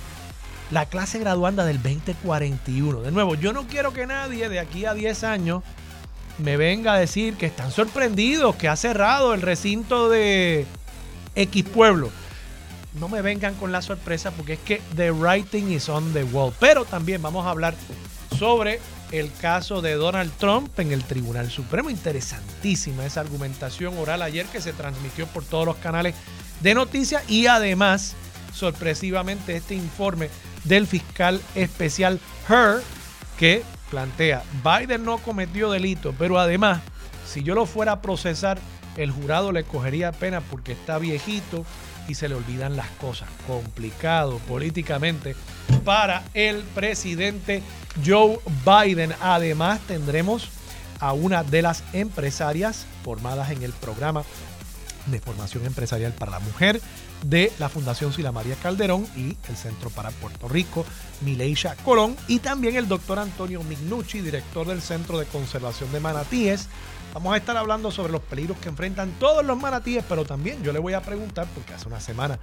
la 0.70 0.86
clase 0.86 1.18
graduanda 1.18 1.66
del 1.66 1.82
2041. 1.82 3.02
De 3.02 3.10
nuevo, 3.10 3.34
yo 3.34 3.52
no 3.52 3.66
quiero 3.66 3.92
que 3.92 4.06
nadie 4.06 4.48
de 4.48 4.58
aquí 4.58 4.86
a 4.86 4.94
10 4.94 5.22
años 5.24 5.62
me 6.38 6.56
venga 6.56 6.94
a 6.94 6.98
decir 6.98 7.34
que 7.34 7.44
están 7.44 7.72
sorprendidos, 7.72 8.56
que 8.56 8.68
ha 8.68 8.76
cerrado 8.76 9.34
el 9.34 9.42
recinto 9.42 10.08
de 10.08 10.64
X 11.34 11.62
pueblo. 11.64 12.10
No 12.98 13.10
me 13.10 13.20
vengan 13.20 13.54
con 13.56 13.70
la 13.70 13.82
sorpresa 13.82 14.30
porque 14.30 14.54
es 14.54 14.60
que 14.60 14.80
the 14.96 15.10
writing 15.10 15.72
is 15.72 15.90
on 15.90 16.10
the 16.14 16.24
wall. 16.24 16.54
Pero 16.58 16.86
también 16.86 17.20
vamos 17.20 17.44
a 17.44 17.50
hablar 17.50 17.74
sobre 18.38 18.80
el 19.12 19.32
caso 19.32 19.82
de 19.82 19.94
Donald 19.94 20.32
Trump 20.38 20.78
en 20.78 20.92
el 20.92 21.04
Tribunal 21.04 21.50
Supremo. 21.50 21.90
Interesantísima 21.90 23.06
esa 23.06 23.20
argumentación 23.20 23.96
oral 23.98 24.22
ayer 24.22 24.46
que 24.46 24.60
se 24.60 24.72
transmitió 24.72 25.26
por 25.26 25.44
todos 25.44 25.66
los 25.66 25.76
canales 25.76 26.14
de 26.60 26.74
noticias 26.74 27.28
y 27.28 27.46
además, 27.46 28.14
sorpresivamente, 28.52 29.56
este 29.56 29.74
informe 29.74 30.30
del 30.64 30.86
fiscal 30.86 31.40
especial 31.54 32.20
Her 32.48 32.82
que 33.38 33.62
plantea, 33.90 34.42
Biden 34.64 35.04
no 35.04 35.18
cometió 35.18 35.70
delito, 35.70 36.14
pero 36.18 36.38
además, 36.38 36.80
si 37.26 37.42
yo 37.42 37.54
lo 37.54 37.66
fuera 37.66 37.92
a 37.92 38.02
procesar, 38.02 38.58
el 38.96 39.10
jurado 39.10 39.52
le 39.52 39.64
cogería 39.64 40.12
pena 40.12 40.40
porque 40.40 40.72
está 40.72 40.98
viejito 40.98 41.64
y 42.08 42.14
se 42.14 42.28
le 42.28 42.34
olvidan 42.34 42.76
las 42.76 42.88
cosas. 42.92 43.28
Complicado 43.46 44.38
políticamente 44.48 45.36
para 45.84 46.24
el 46.34 46.62
presidente 46.74 47.62
Joe 48.04 48.40
Biden. 48.64 49.14
Además, 49.20 49.80
tendremos 49.86 50.48
a 51.00 51.12
una 51.12 51.44
de 51.44 51.62
las 51.62 51.84
empresarias 51.92 52.86
formadas 53.04 53.50
en 53.50 53.62
el 53.62 53.72
programa 53.72 54.24
de 55.06 55.20
formación 55.20 55.64
empresarial 55.64 56.12
para 56.12 56.32
la 56.32 56.40
mujer 56.40 56.80
de 57.24 57.52
la 57.58 57.68
Fundación 57.68 58.12
Sila 58.12 58.32
María 58.32 58.54
Calderón 58.56 59.06
y 59.16 59.36
el 59.48 59.56
Centro 59.56 59.90
para 59.90 60.10
Puerto 60.10 60.48
Rico, 60.48 60.84
Mileisha 61.22 61.74
Colón, 61.76 62.16
y 62.28 62.38
también 62.38 62.76
el 62.76 62.88
doctor 62.88 63.18
Antonio 63.18 63.62
Mignucci, 63.62 64.20
director 64.20 64.66
del 64.66 64.82
Centro 64.82 65.18
de 65.18 65.26
Conservación 65.26 65.90
de 65.92 66.00
Manatíes, 66.00 66.68
Vamos 67.18 67.34
a 67.34 67.38
estar 67.38 67.56
hablando 67.56 67.90
sobre 67.90 68.12
los 68.12 68.22
peligros 68.22 68.56
que 68.58 68.68
enfrentan 68.68 69.10
todos 69.18 69.44
los 69.44 69.58
manatíes, 69.58 70.04
pero 70.08 70.24
también 70.24 70.62
yo 70.62 70.72
le 70.72 70.78
voy 70.78 70.92
a 70.92 71.02
preguntar, 71.02 71.48
porque 71.52 71.74
hace 71.74 71.88
una 71.88 71.98
semana 71.98 72.38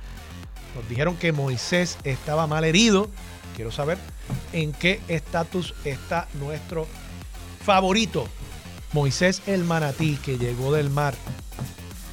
nos 0.76 0.90
dijeron 0.90 1.16
que 1.16 1.32
Moisés 1.32 1.98
estaba 2.04 2.46
mal 2.46 2.66
herido. 2.66 3.10
Quiero 3.56 3.72
saber 3.72 3.98
en 4.52 4.74
qué 4.74 5.00
estatus 5.08 5.74
está 5.86 6.28
nuestro 6.34 6.88
favorito, 7.64 8.28
Moisés 8.92 9.44
el 9.48 9.64
manatí, 9.64 10.18
que 10.18 10.38
llegó 10.38 10.74
del 10.74 10.90
mar. 10.90 11.16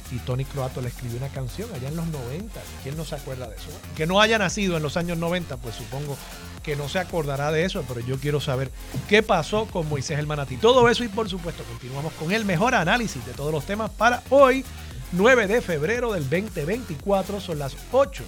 Y 0.09 0.19
Tony 0.19 0.45
Croato 0.45 0.79
le 0.79 0.87
escribió 0.87 1.17
una 1.17 1.27
canción 1.27 1.69
allá 1.73 1.89
en 1.89 1.97
los 1.97 2.07
90. 2.07 2.61
¿Quién 2.81 2.95
no 2.95 3.03
se 3.03 3.15
acuerda 3.15 3.49
de 3.49 3.57
eso? 3.57 3.67
Que 3.97 4.07
no 4.07 4.21
haya 4.21 4.37
nacido 4.37 4.77
en 4.77 4.83
los 4.83 4.95
años 4.95 5.17
90, 5.17 5.57
pues 5.57 5.75
supongo 5.75 6.15
que 6.63 6.75
no 6.75 6.89
se 6.89 6.99
acordará 6.99 7.51
de 7.51 7.65
eso, 7.65 7.83
pero 7.87 7.99
yo 7.99 8.17
quiero 8.17 8.41
saber 8.41 8.71
qué 9.07 9.21
pasó 9.21 9.65
con 9.65 9.87
Moisés 9.87 10.17
el 10.17 10.27
Manatí. 10.27 10.57
Todo 10.57 10.89
eso 10.89 11.03
y 11.03 11.09
por 11.09 11.29
supuesto 11.29 11.63
continuamos 11.63 12.13
con 12.13 12.31
el 12.31 12.45
mejor 12.45 12.73
análisis 12.73 13.23
de 13.25 13.33
todos 13.33 13.51
los 13.51 13.65
temas 13.65 13.91
para 13.91 14.23
hoy, 14.29 14.65
9 15.11 15.47
de 15.47 15.61
febrero 15.61 16.13
del 16.13 16.23
2024, 16.23 17.39
son 17.39 17.59
las 17.59 17.75
8 17.91 18.23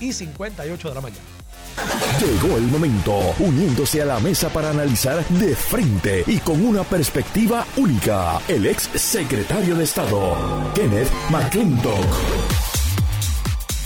y 0.00 0.12
58 0.12 0.88
de 0.88 0.94
la 0.94 1.00
mañana. 1.00 1.24
Llegó 2.20 2.56
el 2.56 2.64
momento, 2.64 3.34
uniéndose 3.38 4.02
a 4.02 4.06
la 4.06 4.20
mesa 4.20 4.48
para 4.50 4.70
analizar 4.70 5.26
de 5.28 5.54
frente 5.54 6.24
y 6.26 6.38
con 6.38 6.64
una 6.64 6.84
perspectiva 6.84 7.66
única, 7.76 8.40
el 8.48 8.66
ex 8.66 8.90
secretario 8.94 9.76
de 9.76 9.84
Estado, 9.84 10.36
Kenneth 10.74 11.10
McClintock. 11.30 12.69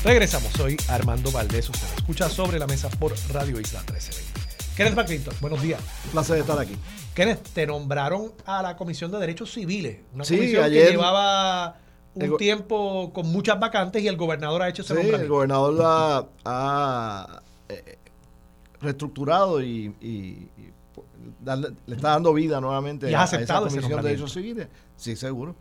Regresamos, 0.05 0.52
soy 0.52 0.76
Armando 0.88 1.32
Valdés, 1.32 1.70
usted 1.70 1.86
escucha 1.96 2.28
sobre 2.28 2.59
la 2.59 2.66
mesa 2.66 2.90
por 2.90 3.14
Radio 3.32 3.59
Isla 3.59 3.80
1320. 3.80 4.76
Kenneth 4.76 4.94
McClinton, 4.96 5.34
buenos 5.40 5.62
días. 5.62 5.80
Un 6.05 6.11
placer 6.11 6.36
estar 6.36 6.59
aquí. 6.59 6.76
Kenneth, 7.14 7.40
te 7.55 7.66
nombraron 7.66 8.32
a 8.44 8.61
la 8.61 8.76
Comisión 8.76 9.11
de 9.12 9.18
Derechos 9.18 9.55
Civiles, 9.55 10.00
una 10.12 10.24
comisión 10.24 10.64
que 10.64 10.90
llevaba 10.90 11.78
un 12.12 12.36
tiempo 12.36 13.14
con 13.14 13.28
muchas 13.28 13.59
vacantes 13.59 14.02
y 14.02 14.09
el 14.09 14.18
gobernador 14.18 14.61
ha 14.61 14.68
hecho 14.68 14.82
ese 14.82 14.94
sí, 14.94 15.09
el 15.09 15.26
gobernador 15.26 15.72
la 15.72 16.26
ha 16.44 17.42
eh, 17.70 17.96
reestructurado 18.82 19.62
y, 19.62 19.94
le 21.46 21.94
está 21.94 22.11
dando 22.11 22.34
vida 22.34 22.61
nuevamente 22.61 23.07
a, 23.16 23.24
esa 23.24 23.59
Comisión 23.59 24.02
de 24.02 24.09
Derechos 24.09 24.34
Civiles. 24.34 24.68
Sí, 24.96 25.16
seguro. 25.16 25.57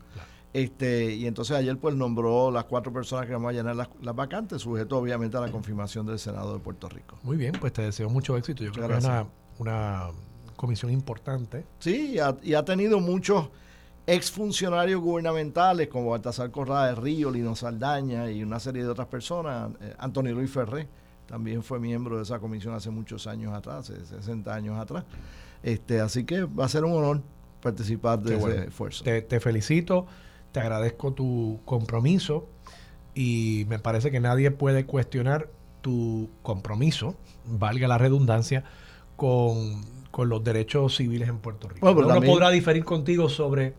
Este, 0.54 1.12
y 1.12 1.26
entonces 1.26 1.56
ayer 1.56 1.76
pues 1.76 1.96
nombró 1.96 2.48
las 2.52 2.64
cuatro 2.66 2.92
personas 2.92 3.26
que 3.26 3.32
vamos 3.32 3.50
a 3.50 3.52
llenar 3.52 3.74
las, 3.74 4.14
vacantes, 4.14 4.62
sujeto 4.62 4.96
obviamente 4.96 5.36
a 5.36 5.40
la 5.40 5.50
confirmación 5.50 6.06
del 6.06 6.20
Senado 6.20 6.54
de 6.54 6.60
Puerto 6.60 6.88
Rico. 6.88 7.18
Muy 7.24 7.36
bien, 7.36 7.54
pues 7.58 7.72
te 7.72 7.82
deseo 7.82 8.08
mucho 8.08 8.36
éxito. 8.36 8.62
Yo 8.62 8.70
creo 8.70 8.86
que 8.86 8.98
es 8.98 9.08
una, 9.58 10.10
comisión 10.54 10.92
importante. 10.92 11.64
Sí, 11.80 12.16
y 12.44 12.54
ha, 12.54 12.64
tenido 12.64 13.00
muchos 13.00 13.48
exfuncionarios 14.06 15.00
gubernamentales 15.00 15.88
como 15.88 16.10
Baltasar 16.10 16.52
Corrada 16.52 16.86
de 16.86 16.94
Río, 16.94 17.32
Lino 17.32 17.56
Saldaña 17.56 18.30
y 18.30 18.44
una 18.44 18.60
serie 18.60 18.84
de 18.84 18.88
otras 18.90 19.08
personas. 19.08 19.72
Eh, 19.80 19.92
Antonio 19.98 20.34
Luis 20.34 20.52
Ferré 20.52 20.86
también 21.26 21.64
fue 21.64 21.80
miembro 21.80 22.16
de 22.16 22.22
esa 22.22 22.38
comisión 22.38 22.74
hace 22.74 22.90
muchos 22.90 23.26
años 23.26 23.52
atrás, 23.52 23.86
60 23.86 24.54
años 24.54 24.78
atrás. 24.78 25.04
Este, 25.64 26.00
así 26.00 26.22
que 26.22 26.44
va 26.44 26.66
a 26.66 26.68
ser 26.68 26.84
un 26.84 26.92
honor 26.92 27.22
participar 27.60 28.20
de 28.20 28.36
ese 28.36 28.68
esfuerzo. 28.68 29.02
Te, 29.02 29.20
te 29.22 29.40
felicito 29.40 30.06
te 30.54 30.60
agradezco 30.60 31.12
tu 31.12 31.58
compromiso 31.64 32.46
y 33.12 33.66
me 33.68 33.80
parece 33.80 34.12
que 34.12 34.20
nadie 34.20 34.52
puede 34.52 34.86
cuestionar 34.86 35.48
tu 35.80 36.30
compromiso, 36.42 37.16
valga 37.44 37.88
la 37.88 37.98
redundancia, 37.98 38.62
con, 39.16 39.84
los 40.16 40.44
derechos 40.44 40.96
civiles 40.96 41.28
en 41.28 41.38
Puerto 41.38 41.68
Rico. 41.68 41.90
Uno 41.90 42.20
podrá 42.22 42.50
diferir 42.50 42.84
contigo 42.84 43.28
sobre 43.28 43.74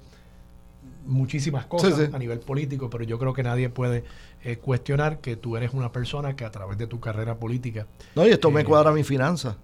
muchísimas 1.06 1.66
cosas 1.66 2.14
a 2.14 2.20
nivel 2.20 2.40
político, 2.42 2.90
pero 2.90 3.06
yo 3.06 3.18
creo 3.18 3.32
que 3.32 3.44
nadie 3.44 3.70
puede 3.70 4.04
eh, 4.44 4.58
cuestionar 4.58 5.22
que 5.22 5.38
tú 5.38 5.56
eres 5.56 5.74
una 5.74 5.94
persona 5.94 6.36
que 6.36 6.44
a 6.44 6.52
través 6.52 6.78
de 6.78 6.88
tu 6.88 7.00
carrera 7.00 7.36
política... 7.36 7.88
No, 8.16 8.28
y 8.28 8.32
esto 8.32 8.52
me 8.52 8.62
eh, 8.62 8.66
cuadra 8.66 8.92
mi 8.92 9.06
finanza. 9.06 9.56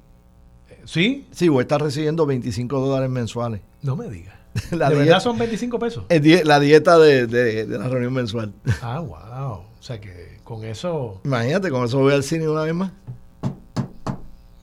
¿Sí? 0.86 1.28
Sí, 1.32 1.50
voy 1.50 1.60
a 1.60 1.62
estar 1.64 1.82
recibiendo 1.82 2.26
25 2.26 2.80
dólares 2.80 3.10
mensuales. 3.10 3.60
No 3.82 3.98
me 3.98 4.10
digas. 4.10 4.41
La 4.72 4.90
¿De 4.90 4.96
verdad 4.96 5.20
son 5.20 5.38
25 5.38 5.80
pesos? 5.80 6.06
la 6.10 6.60
dieta 6.60 6.98
de, 6.98 7.66
la 7.68 7.88
reunión 7.88 8.14
mensual. 8.14 8.54
Ah, 8.82 9.00
wow. 9.00 9.66
O 9.80 9.84
sea 9.84 10.00
que 10.00 10.40
con 10.44 10.64
eso... 10.66 11.22
Imagínate, 11.24 11.70
con 11.70 11.86
eso 11.86 12.00
voy 12.00 12.14
al 12.14 12.24
cine 12.24 12.48
una 12.48 12.64
vez 12.64 12.74
más. 12.74 12.92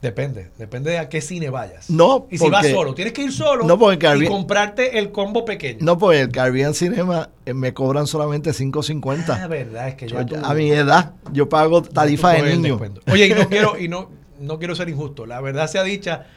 Depende, 0.01 0.49
depende 0.57 0.91
de 0.91 0.97
a 0.97 1.09
qué 1.09 1.19
cine 1.19 1.49
vayas. 1.49 1.89
No, 1.89 2.27
Y 2.31 2.37
si 2.37 2.49
vas 2.49 2.65
solo, 2.67 2.93
tienes 2.93 3.11
que 3.11 3.21
ir 3.21 3.33
solo 3.33 3.65
no 3.65 3.77
porque 3.77 4.07
y 4.17 4.27
comprarte 4.27 4.97
el 4.97 5.11
combo 5.11 5.43
pequeño. 5.43 5.79
No, 5.81 5.97
porque 5.97 6.21
el 6.21 6.29
Caribbean 6.29 6.73
Cinema 6.73 7.29
eh, 7.45 7.53
me 7.53 7.73
cobran 7.73 8.07
solamente 8.07 8.51
5.50. 8.51 9.25
Ah, 9.27 9.47
verdad, 9.47 9.89
es 9.89 9.95
que 9.95 10.07
ya 10.07 10.25
A 10.43 10.53
mi 10.53 10.71
edad, 10.71 11.15
yo 11.33 11.49
pago 11.49 11.81
tarifa 11.81 12.31
de 12.31 12.55
niño. 12.55 12.79
Oye, 13.11 13.27
y 13.27 13.33
no 13.33 13.49
quiero, 13.49 13.77
y 13.77 13.89
no, 13.89 14.09
no 14.39 14.57
quiero 14.57 14.73
ser 14.73 14.87
injusto. 14.87 15.25
La 15.25 15.41
verdad 15.41 15.67
sea 15.67 15.83
dicha, 15.83 16.27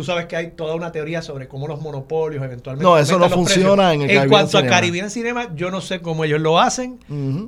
Tú 0.00 0.04
sabes 0.04 0.24
que 0.24 0.34
hay 0.34 0.52
toda 0.52 0.76
una 0.76 0.90
teoría 0.92 1.20
sobre 1.20 1.46
cómo 1.46 1.68
los 1.68 1.82
monopolios 1.82 2.42
eventualmente. 2.42 2.82
No, 2.82 2.96
eso 2.96 3.18
no 3.18 3.28
funciona 3.28 3.92
en 3.92 4.00
el 4.00 4.10
En 4.10 4.28
cuanto 4.30 4.56
a 4.56 4.64
Caribbean 4.64 5.10
Cinema, 5.10 5.54
yo 5.54 5.70
no 5.70 5.82
sé 5.82 6.00
cómo 6.00 6.24
ellos 6.24 6.40
lo 6.40 6.58
hacen, 6.58 6.98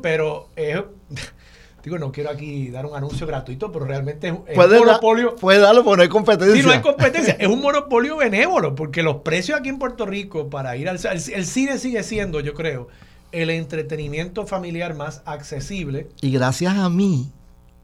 pero 0.03 0.51
Digo, 1.83 1.99
no 1.99 2.13
quiero 2.13 2.29
aquí 2.29 2.69
dar 2.69 2.85
un 2.85 2.95
anuncio 2.95 3.27
gratuito, 3.27 3.73
pero 3.73 3.87
realmente 3.87 4.29
es, 4.29 4.35
es 4.49 4.59
un 4.59 4.71
da- 4.71 4.79
monopolio. 4.81 5.35
puede 5.37 5.61
darlo 5.61 5.83
porque 5.83 5.97
no 5.97 6.03
hay 6.03 6.09
competencia. 6.11 6.61
Sí, 6.61 6.63
no 6.67 6.75
hay 6.75 6.83
competencia. 6.83 7.39
es 7.41 7.49
un 7.49 7.63
monopolio 7.63 8.19
benévolo, 8.19 8.75
porque 8.75 9.03
los 9.03 9.23
precios 9.23 9.59
aquí 9.59 9.71
en 9.71 9.79
Puerto 9.79 10.05
Rico 10.05 10.51
para 10.51 10.77
ir 10.77 10.91
al 10.91 10.97
el, 10.99 11.23
el 11.33 11.47
cine 11.47 11.79
sigue 11.79 12.03
siendo, 12.03 12.41
yo 12.41 12.53
creo, 12.53 12.89
el 13.33 13.49
entretenimiento 13.49 14.47
familiar 14.47 14.95
más 14.95 15.23
accesible. 15.25 16.09
Y 16.21 16.33
gracias 16.33 16.77
a 16.77 16.91
mí, 16.91 17.31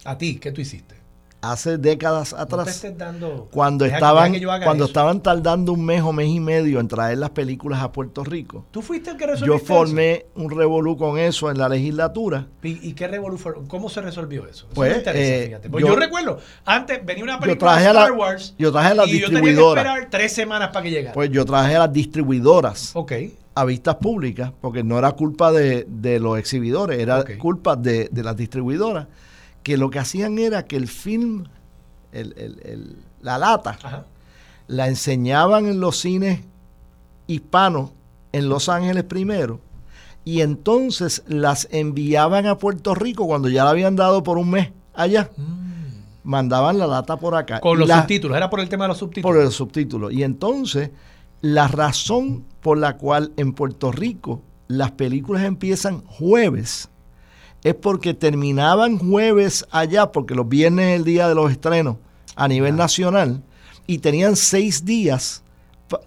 A 0.04 0.18
ti, 0.18 0.36
¿qué 0.36 0.52
tú 0.52 0.60
hiciste? 0.60 0.97
Hace 1.40 1.78
décadas 1.78 2.32
atrás, 2.32 2.84
dando. 2.96 3.48
cuando 3.52 3.84
que- 3.84 3.92
estaban 3.92 4.32
que 4.32 4.44
cuando 4.44 4.84
eso. 4.84 4.86
estaban 4.86 5.22
tardando 5.22 5.72
un 5.72 5.84
mes 5.84 6.02
o 6.02 6.12
mes 6.12 6.28
y 6.28 6.40
medio 6.40 6.80
en 6.80 6.88
traer 6.88 7.18
las 7.18 7.30
películas 7.30 7.80
a 7.80 7.92
Puerto 7.92 8.24
Rico, 8.24 8.64
Tú 8.70 8.82
fuiste 8.82 9.10
el 9.10 9.16
que 9.16 9.26
yo 9.44 9.58
formé 9.58 10.26
un 10.34 10.50
revolú 10.50 10.96
con 10.96 11.18
eso 11.18 11.50
en 11.50 11.58
la 11.58 11.68
legislatura. 11.68 12.46
¿Y, 12.62 12.88
y 12.88 12.92
qué 12.94 13.06
revolu 13.08 13.38
fue? 13.38 13.54
¿Cómo 13.68 13.88
se 13.88 14.00
resolvió 14.00 14.46
eso? 14.46 14.66
Eso 14.66 14.74
Pues, 14.74 15.02
eh. 15.06 15.58
Pues 15.70 15.82
yo- 15.84 15.90
yo, 15.90 15.96
recuerdo, 15.96 16.38
antes 16.64 17.04
venía 17.04 17.22
una 17.24 17.34
Yo 17.34 17.40
película 17.40 17.72
traje 17.72 17.84
de 17.84 17.90
Star 17.90 18.12
Wars 18.12 18.54
yo 18.58 18.72
traje 18.72 18.88
a 18.90 18.94
las 18.94 19.08
y 19.08 19.20
yo 19.20 19.28
tenía 19.28 19.42
que 19.42 19.50
esperar 19.68 20.08
tres 20.10 20.32
semanas 20.32 20.70
para 20.72 20.82
que 20.82 20.90
llegara. 20.90 21.14
Pues 21.14 21.30
yo 21.30 21.44
traje 21.44 21.76
a 21.76 21.80
las 21.80 21.92
distribuidoras 21.92 22.90
ok. 22.94 23.12
a 23.54 23.64
vistas 23.64 23.96
públicas, 23.96 24.52
porque 24.60 24.82
no 24.82 24.98
era 24.98 25.12
culpa 25.12 25.52
de, 25.52 25.86
de 25.88 26.18
los 26.20 26.38
exhibidores, 26.38 26.98
era 26.98 27.24
culpa 27.38 27.74
de, 27.76 28.08
de 28.10 28.22
las 28.22 28.36
distribuidoras, 28.36 29.06
que 29.68 29.76
lo 29.76 29.90
que 29.90 29.98
hacían 29.98 30.38
era 30.38 30.64
que 30.64 30.76
el 30.76 30.88
film, 30.88 31.44
el- 32.12 32.32
el- 32.38 32.58
el- 32.64 32.96
la 33.20 33.36
lata, 33.36 33.76
Ajá. 33.82 34.06
la 34.66 34.88
enseñaban 34.88 35.66
en 35.66 35.78
los 35.78 35.98
cines 36.00 36.40
hispanos 37.26 37.90
en 38.32 38.48
Los 38.48 38.70
Ángeles 38.70 39.04
primero, 39.04 39.60
y 40.24 40.40
entonces 40.40 41.22
las 41.26 41.68
enviaban 41.70 42.46
a 42.46 42.56
Puerto 42.56 42.94
Rico 42.94 43.26
cuando 43.26 43.50
ya 43.50 43.64
la 43.64 43.70
habían 43.70 43.94
dado 43.94 44.22
por 44.22 44.38
un 44.38 44.48
mes 44.50 44.70
allá. 44.94 45.28
Mandaban 46.24 46.78
la 46.78 46.86
lata 46.86 47.18
por 47.18 47.34
acá. 47.34 47.56
Mm. 47.58 47.60
Con 47.60 47.78
los 47.78 47.88
la- 47.88 48.00
subtítulos, 48.00 48.36
era 48.38 48.48
por 48.48 48.60
el 48.60 48.70
tema 48.70 48.84
de 48.84 48.88
los 48.88 48.98
subtítulos. 48.98 49.34
por 49.36 49.44
el 49.44 49.50
subtítulo. 49.52 50.10
Y 50.10 50.22
entonces, 50.22 50.90
la 51.42 51.68
razón 51.68 52.44
por 52.62 52.78
la 52.78 52.96
cual 52.96 53.32
en 53.36 53.52
Puerto 53.52 53.92
Rico 53.92 54.40
las 54.66 54.92
películas 54.92 55.44
empiezan 55.44 56.02
jueves 56.06 56.88
es 57.64 57.74
porque 57.74 58.14
terminaban 58.14 58.98
jueves 58.98 59.66
allá, 59.70 60.12
porque 60.12 60.34
los 60.34 60.48
viernes 60.48 60.86
es 60.86 60.96
el 60.96 61.04
día 61.04 61.28
de 61.28 61.34
los 61.34 61.50
estrenos 61.50 61.96
a 62.36 62.46
nivel 62.48 62.76
nacional, 62.76 63.42
y 63.86 63.98
tenían 63.98 64.36
seis 64.36 64.84
días, 64.84 65.42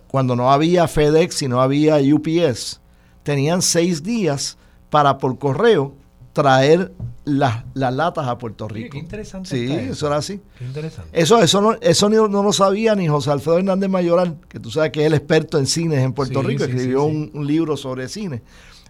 cuando 0.08 0.36
no 0.36 0.52
había 0.52 0.88
FedEx 0.88 1.42
y 1.42 1.48
no 1.48 1.62
había 1.62 1.98
UPS, 1.98 2.80
tenían 3.24 3.62
seis 3.62 4.04
días 4.04 4.58
para 4.90 5.18
por 5.18 5.38
correo 5.40 5.94
traer 6.34 6.94
las, 7.26 7.64
las 7.74 7.94
latas 7.94 8.28
a 8.28 8.38
Puerto 8.38 8.68
Rico. 8.68 8.92
qué 8.92 8.98
interesante 9.00 9.50
Sí, 9.50 9.64
está 9.66 9.82
eso 9.82 9.92
eso. 9.92 10.08
era 10.08 10.16
así. 10.18 10.42
Qué 10.58 10.64
interesante. 10.66 11.10
Eso, 11.22 11.42
eso, 11.42 11.60
no, 11.62 11.74
eso 11.82 12.10
no, 12.10 12.28
no 12.30 12.42
lo 12.44 12.54
sabía 12.54 12.96
ni 12.96 13.08
José 13.08 13.32
Alfredo 13.32 13.58
Hernández 13.58 13.90
Mayoral, 13.90 14.38
que 14.48 14.60
tú 14.60 14.72
sabes 14.72 14.92
que 14.92 15.02
es 15.02 15.08
el 15.08 15.14
experto 15.14 15.58
en 15.60 15.66
cines 15.68 16.00
en 16.00 16.14
Puerto 16.14 16.42
Sí, 16.42 16.48
Rico, 16.48 16.64
sí, 16.64 16.70
escribió 16.72 17.04
sí, 17.06 17.12
sí. 17.12 17.16
Un, 17.16 17.32
un 17.42 17.48
libro 17.48 17.76
sobre 17.76 18.08
cine. 18.08 18.42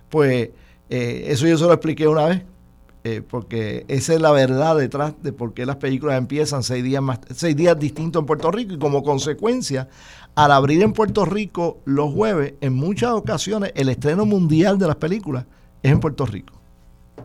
Pues 0.09 0.49
eh, 0.89 1.23
eso 1.27 1.47
yo 1.47 1.57
se 1.57 1.63
lo 1.65 1.73
expliqué 1.73 2.07
una 2.07 2.25
vez, 2.25 2.43
eh, 3.03 3.21
porque 3.27 3.85
esa 3.87 4.13
es 4.13 4.21
la 4.21 4.31
verdad 4.31 4.77
detrás 4.77 5.13
de 5.23 5.33
por 5.33 5.53
qué 5.53 5.65
las 5.65 5.77
películas 5.77 6.17
empiezan 6.17 6.61
seis 6.63 6.83
días, 6.83 7.01
más, 7.01 7.19
seis 7.33 7.55
días 7.55 7.77
distintos 7.79 8.21
en 8.21 8.25
Puerto 8.27 8.51
Rico 8.51 8.73
y 8.73 8.77
como 8.79 9.01
consecuencia, 9.03 9.87
al 10.35 10.51
abrir 10.51 10.81
en 10.83 10.93
Puerto 10.93 11.25
Rico 11.25 11.79
los 11.85 12.13
jueves, 12.13 12.53
en 12.61 12.73
muchas 12.73 13.11
ocasiones 13.11 13.71
el 13.75 13.89
estreno 13.89 14.25
mundial 14.25 14.77
de 14.77 14.87
las 14.87 14.95
películas 14.97 15.45
es 15.83 15.91
en 15.91 15.99
Puerto 15.99 16.25
Rico. 16.25 16.53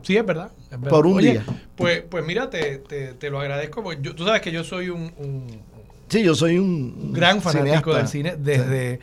Sí, 0.03 0.17
es 0.17 0.25
verdad. 0.25 0.51
es 0.65 0.71
verdad. 0.71 0.91
Por 0.91 1.07
un 1.07 1.17
Oye, 1.19 1.33
día. 1.33 1.45
Pues, 1.77 2.03
pues 2.09 2.25
mira, 2.25 2.49
te, 2.51 2.79
te, 2.79 3.15
te 3.15 3.31
lo 3.31 3.41
agradezco. 3.41 3.83
porque 3.83 4.01
yo- 4.03 4.15
tú 4.15 4.25
sabes 4.25 4.41
que 4.41 4.53
yo 4.53 4.65
soy 4.65 4.89
un, 4.89 5.13
un- 5.19 5.61
Sí, 6.09 6.23
yo 6.23 6.35
soy 6.35 6.59
un, 6.59 6.97
un 7.01 7.13
gran 7.13 7.43
fanático 7.43 7.93
cineasta. 7.93 7.97
del 7.99 8.09
cine 8.09 8.37
desde, 8.39 9.01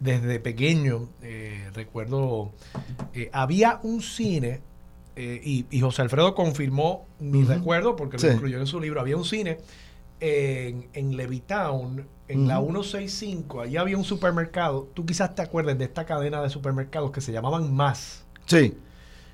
desde 0.00 0.40
pequeño. 0.40 1.08
eh, 1.22 1.68
recuerdo, 1.74 2.52
eh, 3.14 3.28
había 3.32 3.80
un 3.82 4.00
cine, 4.02 4.60
eh, 5.16 5.40
y, 5.42 5.66
y 5.70 5.80
José 5.80 6.02
Alfredo 6.02 6.34
confirmó 6.34 7.06
mi 7.18 7.42
recuerdo, 7.44 7.96
porque 7.96 8.18
Sí. 8.18 8.26
lo 8.28 8.32
incluyó 8.34 8.58
en 8.60 8.66
su 8.66 8.78
libro, 8.80 9.00
había 9.00 9.16
un 9.16 9.24
cine 9.24 9.58
en, 10.20 10.88
en 10.92 11.16
Levittown, 11.16 12.06
en 12.28 12.48
la 12.48 12.58
Ujú. 12.60 12.82
165, 12.82 13.60
allí 13.62 13.76
había 13.76 13.96
un 13.96 14.04
supermercado, 14.04 14.88
tú 14.94 15.04
quizás 15.06 15.34
te 15.34 15.42
acuerdes 15.42 15.78
de 15.78 15.84
esta 15.84 16.04
cadena 16.06 16.42
de 16.42 16.50
supermercados 16.50 17.10
que 17.10 17.20
se 17.20 17.32
llamaban 17.32 17.72
Más. 17.74 18.24
Sí, 18.46 18.74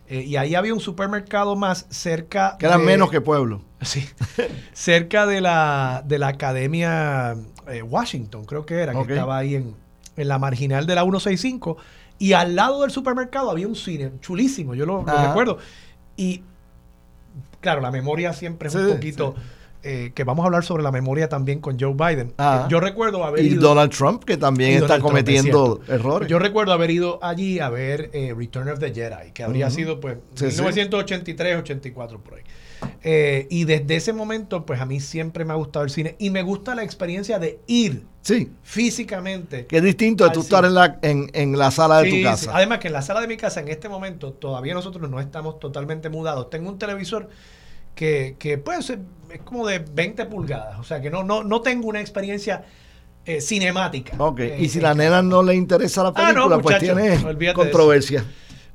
Eh, 0.09 0.23
y 0.25 0.37
ahí 0.37 0.55
había 0.57 0.75
un 0.75 0.81
supermercado 0.81 1.55
más 1.57 1.87
cerca 1.89 2.57
que 2.59 2.67
eran 2.67 2.81
de- 2.81 2.87
menos 2.87 3.11
que 3.11 3.21
pueblo. 3.21 3.63
Sí. 3.81 4.05
Cerca 4.75 5.27
de 5.27 5.41
la, 5.41 6.03
de 6.07 6.19
la 6.19 6.29
Academia 6.29 7.35
eh, 7.69 7.83
Washington, 7.83 8.45
creo 8.45 8.67
que 8.67 8.75
era, 8.81 8.93
que 8.93 9.01
estaba 9.13 9.39
ahí 9.39 9.55
en, 9.55 9.75
en 10.17 10.29
la 10.29 10.39
marginal 10.39 10.87
de 10.87 10.95
la 10.97 11.03
165. 11.03 11.77
Y 12.23 12.35
al 12.35 12.55
lado 12.55 12.83
del 12.83 12.93
supermercado 12.93 13.51
había 13.51 13.67
un 13.67 13.75
cine 13.75 14.13
chulísimo, 14.21 14.77
yo 14.77 14.87
lo, 14.87 15.05
recuerdo. 15.05 15.59
Y 16.17 16.43
claro, 17.61 17.81
la 17.81 17.91
memoria 17.91 18.33
siempre 18.33 18.69
es 18.69 18.75
un 18.77 18.87
Sí, 18.87 18.93
poquito. 18.93 19.35
eh, 19.83 20.13
que 20.15 20.23
vamos 20.23 20.45
a 20.45 20.47
hablar 20.47 20.63
sobre 20.63 20.85
la 20.85 20.93
memoria 20.93 21.29
también 21.29 21.59
con 21.61 21.81
Joe 21.81 21.95
Biden. 21.95 22.33
Eh, 22.39 22.61
yo 22.69 22.79
recuerdo 22.79 23.25
haber 23.25 23.45
Y 23.45 23.49
ido. 23.49 23.63
Donald 23.63 23.91
Trump, 23.91 24.23
que 24.23 24.37
también 24.37 24.75
está 24.75 24.87
Trump, 24.99 25.03
cometiendo 25.03 25.81
errores. 25.89 26.29
Yo 26.29 26.39
recuerdo 26.39 26.73
haber 26.73 26.93
ido 26.93 27.19
allí 27.25 27.59
a 27.59 27.69
ver 27.71 28.11
eh, 28.13 28.33
Return 28.39 28.69
of 28.69 28.79
the 28.79 28.95
Jedi, 28.95 29.33
que 29.35 29.43
habría 29.43 29.67
Ujú. 29.67 29.75
sido 29.75 29.99
pues 29.99 30.19
sí. 30.37 30.45
1983, 30.45 31.57
84 31.57 32.21
por 32.21 32.35
ahí. 32.35 32.43
Eh, 33.03 33.47
y 33.51 33.65
desde 33.65 33.97
ese 33.97 34.13
momento, 34.13 34.65
pues 34.67 34.81
a 34.81 34.87
mí 34.87 35.01
siempre 35.01 35.45
me 35.45 35.53
ha 35.53 35.57
gustado 35.57 35.85
el 35.85 35.91
cine 35.91 36.17
y 36.19 36.31
me 36.31 36.43
gusta 36.43 36.75
la 36.75 36.83
experiencia 36.85 37.39
de 37.39 37.61
ir 37.67 38.07
sí, 38.23 38.53
físicamente. 38.63 39.67
que 39.67 39.79
es 39.79 39.83
distinto 39.83 40.25
de 40.25 40.31
tú 40.31 40.41
estar 40.41 40.65
en 40.65 40.75
la, 40.75 40.99
en, 41.03 41.31
en 41.33 41.59
la 41.59 41.71
sala 41.71 41.99
de 41.99 42.05
Sí, 42.05 42.11
tu 42.11 42.17
sí. 42.17 42.23
casa. 42.23 42.51
Además 42.57 42.79
que 42.79 42.89
en 42.89 42.95
la 42.95 43.03
sala 43.03 43.21
de 43.21 43.27
mi 43.29 43.37
casa 43.37 43.61
en 43.61 43.69
este 43.69 43.89
momento 43.89 44.33
todavía 44.33 44.75
nosotros 44.75 45.09
no 45.11 45.21
estamos 45.21 45.59
totalmente 45.59 46.09
mudados. 46.11 46.51
Tengo 46.51 46.69
un 46.71 46.79
televisor 46.79 47.29
que, 47.95 48.37
que 48.39 48.59
pues 48.59 48.91
es 48.91 48.99
como 49.45 49.67
de 49.67 49.79
20 49.81 50.27
pulgadas, 50.27 50.79
o 50.81 50.85
sea 50.85 51.01
que 51.01 51.11
no, 51.11 51.25
no, 51.25 51.45
no 51.45 51.63
tengo 51.63 51.89
una 51.89 52.01
experiencia 52.01 52.65
eh, 53.25 53.41
cinemática. 53.41 54.15
Ok, 54.19 54.41
Eh, 54.41 54.57
y 54.59 54.69
si 54.69 54.81
eh, 54.81 54.83
la 54.83 54.95
nena 54.95 55.23
no 55.23 55.43
le 55.43 55.55
interesa 55.55 56.03
la 56.03 56.13
Ah, 56.15 56.33
no, 56.33 56.49
película, 56.49 56.59
pues 56.61 56.79
tiene 56.79 57.19
controversia. 57.55 58.25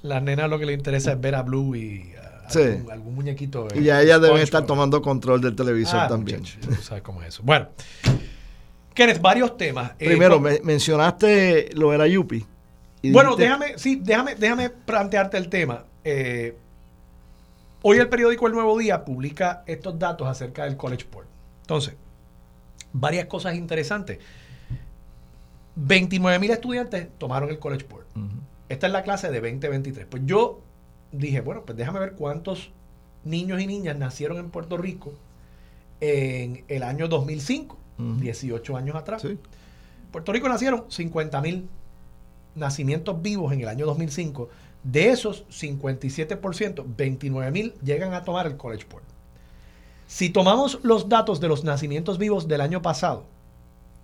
Las 0.01 0.21
nenas 0.23 0.49
lo 0.49 0.59
que 0.59 0.65
le 0.65 0.73
interesa 0.73 1.13
es 1.13 1.21
ver 1.21 1.35
a 1.35 1.41
Blue 1.43 1.75
y 1.75 2.13
Sí. 2.49 2.59
algún, 2.59 2.91
algún 2.91 3.15
muñequito. 3.15 3.67
Y 3.75 3.83
ya 3.83 4.01
ellas 4.01 4.21
deben 4.21 4.37
estar 4.41 4.65
tomando 4.65 5.01
control 5.01 5.41
del 5.41 5.55
televisor 5.55 5.99
Ah, 6.01 6.07
también. 6.07 6.39
muchacho, 6.39 6.59
tú 6.67 6.75
sabes 6.81 7.03
cómo 7.03 7.21
es 7.21 7.29
eso. 7.29 7.43
Bueno, 7.43 7.67
Kenneth, 8.93 9.21
varios 9.21 9.57
temas. 9.57 9.91
Eh, 9.99 10.05
Primero, 10.07 10.39
me- 10.39 10.59
mencionaste 10.63 11.69
lo 11.73 11.91
de 11.91 11.97
la 11.97 12.07
Yupi. 12.07 12.45
bueno, 13.11 13.35
dijiste- 13.35 13.43
déjame, 13.43 13.77
sí, 13.77 13.99
déjame, 14.03 14.35
déjame 14.35 14.69
plantearte 14.69 15.37
el 15.37 15.49
tema. 15.49 15.83
Eh, 16.03 16.57
hoy 17.83 17.97
el 17.97 18.09
periódico 18.09 18.47
El 18.47 18.53
Nuevo 18.53 18.77
Día 18.77 19.05
publica 19.05 19.63
estos 19.67 19.99
datos 19.99 20.27
acerca 20.27 20.63
del 20.63 20.77
College 20.77 21.05
Board. 21.11 21.27
Entonces, 21.61 21.95
varias 22.93 23.25
cosas 23.27 23.55
interesantes. 23.55 24.19
29 25.75 26.39
mil 26.39 26.49
estudiantes 26.51 27.07
tomaron 27.17 27.49
el 27.49 27.59
College 27.59 27.85
Board. 27.89 28.05
Esta 28.69 28.87
es 28.87 28.93
la 28.93 29.03
clase 29.03 29.29
de 29.29 29.39
2023. 29.39 30.07
Pues 30.09 30.23
yo 30.25 30.61
dije, 31.11 31.41
bueno, 31.41 31.63
pues 31.65 31.77
déjame 31.77 31.99
ver 31.99 32.13
cuántos 32.13 32.71
niños 33.23 33.61
y 33.61 33.67
niñas 33.67 33.97
nacieron 33.97 34.37
en 34.37 34.49
Puerto 34.49 34.77
Rico 34.77 35.13
en 35.99 36.63
el 36.67 36.83
año 36.83 37.07
2005, 37.07 37.77
Ujú. 37.97 38.19
18 38.19 38.77
años 38.77 38.95
atrás. 38.95 39.21
Sí. 39.23 39.37
Puerto 40.11 40.31
Rico 40.31 40.47
nacieron 40.47 40.85
50 40.89 41.41
mil 41.41 41.67
nacimientos 42.55 43.21
vivos 43.21 43.51
en 43.53 43.61
el 43.61 43.67
año 43.67 43.85
2005. 43.85 44.49
De 44.83 45.09
esos 45.09 45.45
57%, 45.49 46.83
29 46.95 47.51
mil 47.51 47.73
llegan 47.83 48.13
a 48.13 48.23
tomar 48.23 48.47
el 48.47 48.57
College 48.57 48.85
Board. 48.89 49.03
Si 50.07 50.29
tomamos 50.29 50.79
los 50.83 51.09
datos 51.09 51.41
de 51.41 51.49
los 51.49 51.63
nacimientos 51.63 52.17
vivos 52.17 52.47
del 52.47 52.61
año 52.61 52.81
pasado, 52.81 53.25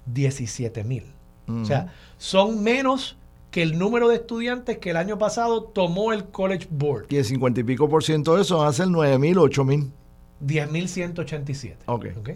17 0.07 0.83
mil. 0.83 1.05
O 1.47 1.65
sea, 1.65 1.93
son 2.17 2.63
menos 2.63 3.17
que 3.53 3.61
el 3.61 3.77
número 3.77 4.07
de 4.09 4.15
estudiantes 4.15 4.79
que 4.79 4.89
el 4.89 4.97
año 4.97 5.19
pasado 5.19 5.61
tomó 5.63 6.11
el 6.11 6.25
College 6.25 6.67
Board. 6.71 7.05
Y 7.09 7.17
el 7.17 7.23
50 7.25 7.59
y 7.59 7.63
pico 7.63 7.87
por 7.87 8.03
ciento 8.03 8.35
de 8.35 8.41
eso 8.41 8.57
van 8.57 8.67
a 8.69 8.73
ser 8.73 8.87
9 8.87 9.19
mil, 9.19 9.37
8 9.37 9.63
mil. 9.63 9.91
10.187. 10.43 11.75
Ok. 11.85 12.05
¿ok? 12.17 12.29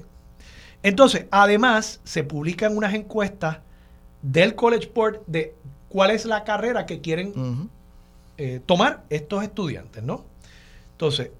Entonces, 0.83 1.25
además, 1.31 2.01
se 2.03 2.23
publican 2.23 2.77
unas 2.77 2.93
encuestas 2.93 3.57
del 4.21 4.53
College 4.53 4.91
Board 4.93 5.21
de 5.25 5.55
cuál 5.89 6.11
es 6.11 6.25
la 6.25 6.43
carrera 6.43 6.85
que 6.85 7.01
quieren 7.01 7.69
eh, 8.37 8.61
tomar 8.63 9.03
estos 9.09 9.41
estudiantes, 9.43 10.03
¿no? 10.03 10.23
Entonces, 10.91 11.31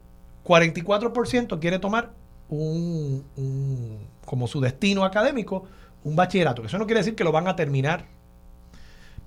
44% 0.44 1.60
quiere 1.60 1.78
tomar 1.78 2.14
un, 2.50 3.24
un- 3.36 3.98
como 4.26 4.48
su 4.48 4.60
destino 4.60 5.06
académico 5.06 5.66
un 6.04 6.16
bachillerato, 6.16 6.62
que 6.64 6.68
eso 6.68 6.78
no 6.80 6.86
quiere 6.88 7.02
decir 7.02 7.16
que 7.16 7.24
lo 7.24 7.32
van 7.32 7.48
a 7.48 7.56
terminar. 7.56 8.06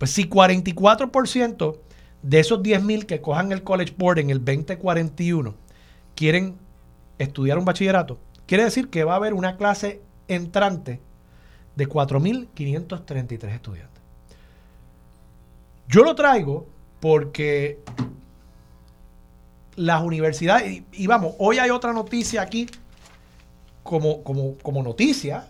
Pues 0.00 0.12
si 0.12 0.30
44% 0.30 1.76
de 2.22 2.40
esos 2.40 2.62
10.000 2.62 3.04
que 3.04 3.20
cojan 3.20 3.52
el 3.52 3.62
College 3.62 3.94
Board 3.98 4.20
en 4.20 4.30
el 4.30 4.42
2041 4.42 5.54
quieren 6.14 6.56
estudiar 7.18 7.58
un 7.58 7.66
bachillerato, 7.66 8.18
quiere 8.46 8.64
decir 8.64 8.88
que 8.88 9.04
va 9.04 9.12
a 9.12 9.16
haber 9.16 9.34
una 9.34 9.58
clase 9.58 10.00
entrante 10.26 11.02
de 11.76 11.86
4.533 11.86 13.44
estudiantes. 13.50 14.02
Yo 15.86 16.02
lo 16.02 16.14
traigo 16.14 16.66
porque 16.98 17.80
las 19.76 20.02
universidades, 20.02 20.82
y, 20.92 21.06
vamos, 21.08 21.34
hoy 21.36 21.58
hay 21.58 21.68
otra 21.68 21.92
noticia 21.92 22.40
aquí 22.40 22.70
como, 23.82 24.22
como, 24.22 24.56
como 24.62 24.82
noticia 24.82 25.46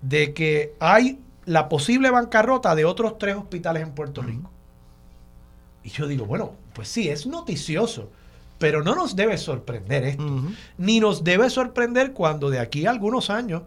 de 0.00 0.32
que 0.32 0.72
hay 0.80 1.18
la 1.46 1.68
posible 1.68 2.10
bancarrota 2.10 2.74
de 2.74 2.84
otros 2.84 3.18
tres 3.18 3.36
hospitales 3.36 3.82
en 3.82 3.92
Puerto 3.92 4.22
Rico. 4.22 4.50
Y 5.82 5.90
yo 5.90 6.06
digo, 6.06 6.26
bueno, 6.26 6.52
pues 6.74 6.88
sí, 6.88 7.08
es 7.08 7.26
noticioso, 7.26 8.10
pero 8.58 8.82
no 8.82 8.94
nos 8.94 9.16
debe 9.16 9.38
sorprender 9.38 10.04
esto. 10.04 10.42
Ni 10.76 11.00
nos 11.00 11.24
debe 11.24 11.48
sorprender 11.50 12.12
cuando 12.12 12.50
de 12.50 12.58
aquí 12.58 12.86
a 12.86 12.90
algunos 12.90 13.30
años 13.30 13.62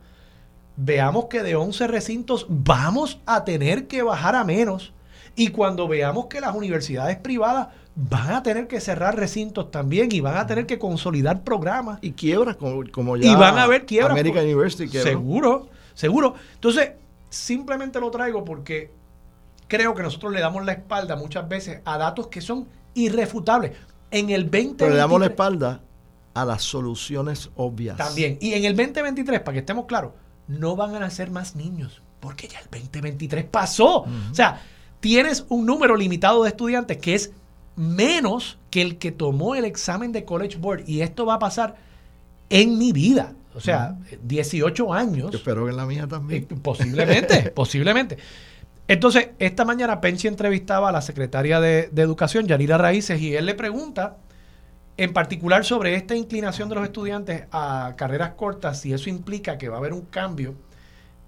veamos 0.76 1.26
que 1.26 1.44
de 1.44 1.56
11 1.56 1.88
recintos 1.88 2.46
vamos 2.50 3.20
a 3.26 3.44
tener 3.44 3.88
que 3.88 4.04
bajar 4.04 4.36
a 4.36 4.44
menos. 4.44 4.94
Y 5.36 5.50
cuando 5.50 5.88
veamos 5.88 6.28
que 6.28 6.40
las 6.40 6.56
universidades 6.56 7.18
privadas 7.18 7.70
van 7.96 8.34
a 8.34 8.44
tener 8.44 8.68
que 8.68 8.80
cerrar 8.80 9.16
recintos 9.16 9.72
también 9.72 10.10
y 10.12 10.20
van 10.20 10.38
a 10.38 10.46
tener 10.46 10.66
que 10.66 10.78
consolidar 10.78 11.44
programas. 11.44 12.00
Y 12.02 12.12
quiebras, 12.12 12.56
como, 12.56 13.18
ya. 13.18 13.32
Y 13.32 13.36
van 13.36 13.58
a 13.58 13.64
haber 13.64 13.86
quiebras. 13.86 14.12
American 14.12 14.46
University 14.46 14.88
Seguro, 14.96 15.70
seguro. 15.96 16.36
Entonces, 16.54 16.92
simplemente 17.34 18.00
lo 18.00 18.12
traigo 18.12 18.46
porque 18.46 18.92
creo 19.68 19.96
que 19.96 20.04
nosotros 20.04 20.32
le 20.32 20.40
damos 20.40 20.64
la 20.66 20.74
espalda 20.74 21.16
muchas 21.16 21.48
veces 21.50 21.82
a 21.84 21.98
datos 21.98 22.28
que 22.28 22.42
son 22.42 22.68
irrefutables. 22.94 23.72
En 24.12 24.30
el 24.30 24.44
2023, 24.44 24.76
Pero 24.78 24.92
le 24.92 24.98
damos 24.98 25.20
la 25.20 25.26
espalda 25.26 25.82
a 26.36 26.46
las 26.46 26.62
soluciones 26.62 27.50
obvias. 27.56 27.98
También. 27.98 28.38
Y 28.40 28.54
en 28.54 28.66
el 28.66 28.76
2023, 28.76 29.40
para 29.40 29.54
que 29.54 29.60
estemos 29.60 29.86
claros, 29.86 30.12
no 30.48 30.76
van 30.76 30.96
a 30.96 31.00
nacer 31.00 31.32
más 31.32 31.56
niños, 31.56 32.04
porque 32.20 32.48
ya 32.48 32.60
el 32.60 32.70
2023 32.70 33.46
pasó. 33.46 34.02
O 34.02 34.34
sea, 34.34 34.62
tienes 35.00 35.46
un 35.50 35.66
número 35.66 35.96
limitado 35.96 36.44
de 36.44 36.50
estudiantes 36.50 36.98
que 36.98 37.16
es 37.16 37.32
menos 37.76 38.60
que 38.70 38.84
el 38.84 39.00
que 39.00 39.12
tomó 39.12 39.56
el 39.56 39.66
examen 39.66 40.12
de 40.12 40.24
College 40.26 40.58
Board. 40.58 40.84
Y 40.88 41.02
esto 41.02 41.26
va 41.26 41.36
a 41.36 41.40
pasar 41.40 41.76
en 42.50 42.78
mi 42.78 42.92
vida. 42.92 43.34
O 43.56 43.60
sea, 43.60 43.98
18 44.22 44.94
años. 44.94 45.34
espero 45.34 45.66
que 45.66 45.72
en 45.72 45.78
la 45.78 45.86
mía 45.86 46.08
también. 46.08 46.48
Eh, 46.50 46.56
posiblemente, 46.62 47.52
posiblemente. 47.56 48.18
Entonces, 48.88 49.30
esta 49.40 49.64
mañana 49.64 50.02
Penchi 50.02 50.28
entrevistaba 50.28 50.90
a 50.90 50.92
la 50.92 51.02
secretaria 51.02 51.60
de, 51.60 51.90
Educación, 51.96 52.48
Yanira 52.48 52.78
Raíces, 52.78 53.22
y 53.22 53.36
él 53.36 53.46
le 53.46 53.56
pregunta 53.56 54.18
en 54.98 55.14
particular 55.14 55.66
sobre 55.66 55.96
esta 55.96 56.16
inclinación 56.16 56.70
de 56.70 56.76
los 56.76 56.84
estudiantes 56.84 57.46
a 57.52 57.94
carreras 57.96 58.32
cortas, 58.32 58.82
si 58.82 58.94
eso 58.94 59.10
implica 59.10 59.58
que 59.58 59.70
va 59.70 59.78
a 59.78 59.80
haber 59.80 59.94
un 59.94 60.02
cambio 60.02 60.56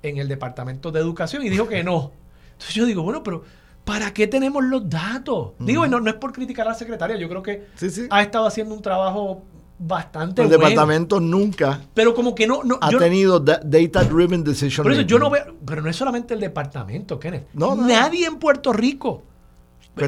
en 0.03 0.17
el 0.17 0.28
Departamento 0.28 0.91
de 0.91 0.99
Educación, 0.99 1.43
y 1.43 1.49
dijo 1.49 1.67
que 1.67 1.84
no. 1.84 2.11
Entonces 2.51 2.76
yo 2.76 2.86
digo, 2.86 3.03
bueno, 3.03 3.23
pero 3.23 3.43
¿para 3.86 4.13
qué 4.13 4.28
tenemos 4.28 4.63
los 4.63 4.89
datos? 4.89 5.53
Digo, 5.59 5.86
y 5.86 5.89
no, 5.89 5.99
no 6.01 6.09
es 6.09 6.17
por 6.17 6.34
criticar 6.34 6.67
a 6.67 6.71
la 6.71 6.76
secretaria, 6.76 7.15
yo 7.15 7.30
creo 7.30 7.41
que 7.41 7.67
ha 8.09 8.21
estado 8.21 8.45
haciendo 8.45 8.76
un 8.76 8.82
trabajo 8.82 9.43
bastante 9.78 10.41
el 10.41 10.49
departamento 10.49 11.19
nunca 11.19 11.82
pero 11.93 12.13
como 12.13 12.34
que 12.34 12.47
no, 12.47 12.63
no 12.63 12.78
ha 12.80 12.89
tenido 12.91 13.39
data 13.41 14.03
driven 14.05 14.41
decision 14.41 14.84
por 14.84 14.93
eso 14.93 15.01
yo 15.01 15.19
no 15.19 15.30
veo 15.30 15.53
pero 15.65 15.82
no 15.82 15.89
es 15.89 15.95
solamente 15.95 16.34
el 16.34 16.39
departamento 16.39 17.19
Kenneth. 17.19 17.47
No, 17.53 17.76
nadie 17.76 18.26
en 18.26 18.38
Puerto 18.38 18.71
Rico 18.71 19.23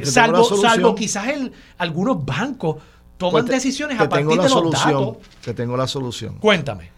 salvo, 0.03 0.43
salvo 0.43 0.95
quizás 0.95 1.27
el, 1.27 1.51
algunos 1.77 2.23
bancos 2.23 2.77
toman 3.17 3.45
pues 3.45 3.55
decisiones 3.55 3.99
a 3.99 4.07
partir 4.07 4.27
de 4.27 4.49
los 4.49 4.71
datos. 4.71 5.17
te 5.43 5.53
tengo 5.53 5.75
la 5.75 5.87
solución. 5.87 6.37
Cuéntame. 6.37 6.91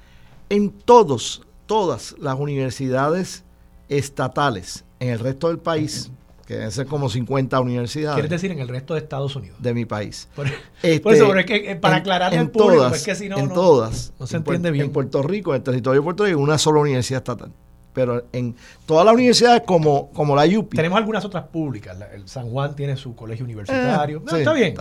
En 0.50 0.72
todos 0.72 1.44
todas 1.66 2.16
las 2.20 2.38
universidades 2.40 3.44
estatales 3.90 4.86
en 5.00 5.10
el 5.10 5.20
resto 5.20 5.48
del 5.48 5.60
país 5.60 6.12
que 6.50 6.56
deben 6.56 6.72
ser 6.72 6.88
como 6.88 7.10
50 7.10 7.60
universidades. 7.60 8.16
Quieres 8.16 8.32
decir 8.32 8.52
en 8.52 8.58
el 8.58 8.68
resto 8.68 8.96
de 8.96 9.02
Estados 9.02 9.36
Unidos. 9.36 9.62
De 9.62 9.72
mi 9.72 9.86
país. 9.86 10.28
Por, 10.36 10.48
este, 10.82 11.14
eso, 11.14 11.36
es 11.36 11.46
que, 11.46 11.72
eh, 11.72 11.76
para 11.76 11.98
aclarar 11.98 12.34
al 12.34 12.50
público, 12.50 12.88
es 12.88 13.04
que 13.04 13.14
si 13.14 13.30
no, 13.30 13.38
en 13.38 13.50
todas, 13.50 14.14
no 14.20 14.26
se 14.26 14.38
entiende 14.38 14.72
bien. 14.72 14.86
En 14.86 14.92
Puerto 14.92 15.22
Rico, 15.22 15.52
en 15.52 15.58
el 15.58 15.64
territorio 15.64 16.02
de 16.02 16.04
Puerto 16.04 16.26
Rico, 16.26 16.40
una 16.40 16.58
sola 16.58 16.80
universidad 16.80 17.20
estatal. 17.20 17.52
Pero 17.94 18.24
en 18.34 18.56
todas 18.88 19.06
las 19.06 19.14
universidades 19.14 19.62
como, 19.64 20.10
como 20.10 20.36
la 20.36 20.46
UPI. 20.46 20.76
Tenemos 20.76 20.98
algunas 20.98 21.24
otras 21.24 21.44
públicas. 21.44 21.96
el 22.16 22.28
San 22.28 22.50
Juan 22.50 22.76
tiene 22.76 22.98
su 22.98 23.16
colegio 23.16 23.46
universitario. 23.46 24.24
Eh, 24.34 24.40
está 24.40 24.54
bien. 24.54 24.76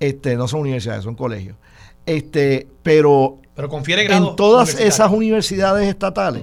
Este, 0.00 0.34
no 0.34 0.48
son 0.48 0.62
universidades, 0.62 1.04
son 1.04 1.14
colegios. 1.14 1.56
Este, 2.04 2.66
pero, 2.82 3.38
pero 3.54 3.68
confiere 3.68 4.12
en 4.12 4.34
todas 4.34 4.74
esas 4.80 5.12
universidades 5.12 5.88
estatales 5.88 6.42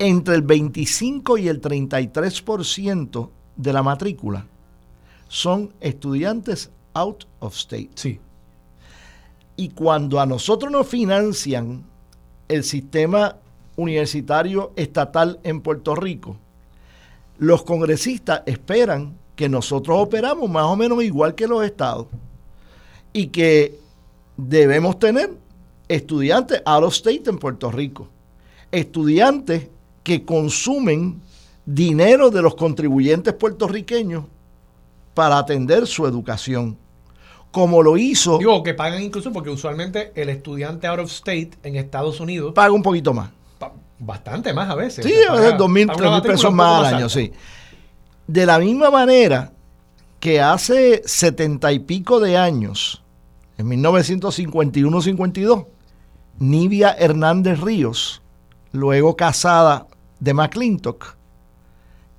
entre 0.00 0.34
el 0.34 0.42
25 0.42 1.38
y 1.38 1.48
el 1.48 1.60
33% 1.60 3.28
de 3.54 3.72
la 3.72 3.82
matrícula 3.82 4.46
son 5.28 5.72
estudiantes 5.78 6.70
out 6.94 7.26
of 7.38 7.54
state. 7.54 7.90
Sí. 7.94 8.18
Y 9.56 9.68
cuando 9.68 10.18
a 10.18 10.26
nosotros 10.26 10.72
nos 10.72 10.88
financian 10.88 11.84
el 12.48 12.64
sistema 12.64 13.36
universitario 13.76 14.72
estatal 14.74 15.38
en 15.44 15.60
Puerto 15.60 15.94
Rico, 15.94 16.36
los 17.38 17.62
congresistas 17.62 18.42
esperan 18.46 19.14
que 19.36 19.50
nosotros 19.50 19.98
operamos 20.00 20.48
más 20.48 20.64
o 20.64 20.76
menos 20.76 21.04
igual 21.04 21.34
que 21.34 21.46
los 21.46 21.62
estados 21.62 22.06
y 23.12 23.26
que 23.26 23.78
debemos 24.38 24.98
tener 24.98 25.30
estudiantes 25.88 26.62
out 26.64 26.84
of 26.84 26.94
state 26.94 27.24
en 27.26 27.38
Puerto 27.38 27.70
Rico, 27.70 28.08
estudiantes 28.72 29.68
que 30.02 30.24
consumen 30.24 31.20
dinero 31.66 32.30
de 32.30 32.42
los 32.42 32.54
contribuyentes 32.54 33.34
puertorriqueños 33.34 34.24
para 35.14 35.38
atender 35.38 35.86
su 35.86 36.06
educación. 36.06 36.76
Como 37.50 37.82
lo 37.82 37.96
hizo. 37.96 38.38
Digo, 38.38 38.62
que 38.62 38.74
pagan 38.74 39.02
incluso 39.02 39.32
porque 39.32 39.50
usualmente 39.50 40.12
el 40.14 40.28
estudiante 40.28 40.86
out 40.86 41.00
of 41.00 41.10
state 41.10 41.50
en 41.64 41.76
Estados 41.76 42.20
Unidos. 42.20 42.52
Paga 42.54 42.72
un 42.72 42.82
poquito 42.82 43.12
más. 43.12 43.30
Bastante 43.98 44.54
más 44.54 44.70
a 44.70 44.76
veces. 44.76 45.04
Sí, 45.04 45.12
a 45.28 45.32
veces 45.32 45.58
dos 45.58 45.68
mil, 45.68 45.86
tres 45.94 46.10
mil 46.10 46.22
pesos 46.22 46.52
más 46.52 46.86
al 46.86 46.94
año, 46.94 47.08
sí. 47.08 47.32
De 48.26 48.46
la 48.46 48.58
misma 48.58 48.90
manera 48.90 49.52
que 50.20 50.40
hace 50.40 51.02
setenta 51.04 51.72
y 51.72 51.80
pico 51.80 52.20
de 52.20 52.36
años, 52.36 53.02
en 53.58 53.68
1951-52, 53.68 55.66
Nivia 56.38 56.92
Hernández 56.92 57.60
Ríos, 57.60 58.22
luego 58.72 59.16
casada 59.16 59.86
de 60.20 60.34
McClintock, 60.34 61.16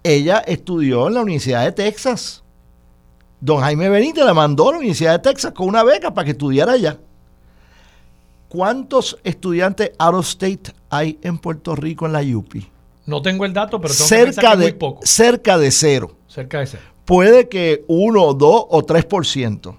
ella 0.04 0.40
estudió 0.40 1.08
en 1.08 1.14
la 1.14 1.22
Universidad 1.22 1.64
de 1.64 1.72
Texas. 1.72 2.44
Don 3.40 3.60
Jaime 3.62 3.90
Benítez 3.90 4.26
la 4.26 4.34
mandó 4.34 4.70
a 4.70 4.72
la 4.74 4.78
Universidad 4.80 5.14
de 5.14 5.20
Texas 5.20 5.54
con 5.54 5.68
una 5.68 5.84
beca 5.84 6.14
para 6.14 6.26
que 6.26 6.32
estudiara 6.32 6.74
allá. 6.74 6.98
¿Cuántos 8.50 9.18
estudiantes 9.24 9.92
out 9.98 10.16
of 10.16 10.28
state 10.28 10.74
hay 10.90 11.18
en 11.22 11.38
Puerto 11.38 11.76
Rico 11.76 12.06
en 12.06 12.14
la 12.14 12.22
UPI? 12.22 12.68
No 13.06 13.22
tengo 13.22 13.46
el 13.46 13.54
dato, 13.54 13.80
pero 13.80 13.94
tengo 13.94 14.08
cerca 14.08 14.52
que 14.52 14.58
de, 14.58 14.64
muy 14.64 14.74
poco. 14.74 15.02
Cerca 15.04 15.58
de 15.58 15.72
cero. 15.72 16.16
Cerca 16.28 16.60
de 16.60 16.68
cero. 16.68 16.84
Puede 17.06 17.48
que 17.48 17.86
uno, 17.88 18.34
dos 18.34 18.66
o 18.70 18.84
tres 18.84 19.06
por 19.06 19.26
ciento. 19.26 19.78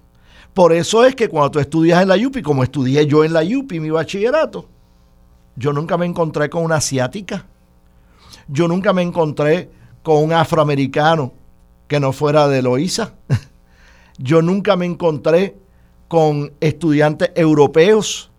Por 0.55 0.73
eso 0.73 1.05
es 1.05 1.15
que 1.15 1.29
cuando 1.29 1.53
tú 1.53 1.59
estudias 1.61 2.03
en 2.03 2.09
la 2.09 2.17
UPI, 2.17 2.43
como 2.43 2.63
estudié 2.63 3.07
yo 3.07 3.25
en 3.25 3.33
la 3.33 3.43
UPI 3.43 3.81
mi 3.81 3.91
bachillerato, 3.91 4.67
yo 5.57 5.73
nunca 5.73 5.97
me 5.97 6.07
encontré 6.07 6.49
con 6.51 6.65
una 6.65 6.77
asiática 6.77 7.47
yo 8.49 8.69
nunca 8.69 8.93
me 8.93 9.03
encontré 9.03 9.71
con 10.03 10.23
un 10.23 10.33
afroamericano 10.33 11.33
que 11.87 12.01
no 12.01 12.13
fuera 12.13 12.49
de 12.49 12.63
Loíza. 12.63 13.15
Yo 14.19 14.43
nunca 14.43 14.77
me 14.77 14.87
encontré 14.87 15.57
con 16.09 16.53
estudiantes 16.61 17.33
europeos. 17.35 18.31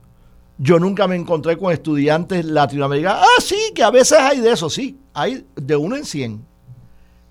Yo 0.57 0.79
nunca 0.79 1.07
me 1.07 1.15
encontré 1.15 1.57
con 1.57 1.71
estudiantes 1.71 2.45
latinoamericanos. 2.45 3.21
Ah, 3.23 3.41
sí, 3.41 3.71
que 3.75 3.83
a 3.83 3.91
veces 3.91 4.19
hay 4.19 4.39
de 4.39 4.51
eso, 4.51 4.69
sí. 4.69 4.99
Hay 5.13 5.45
de 5.55 5.75
uno 5.75 5.95
en 5.95 6.05
100. 6.05 6.45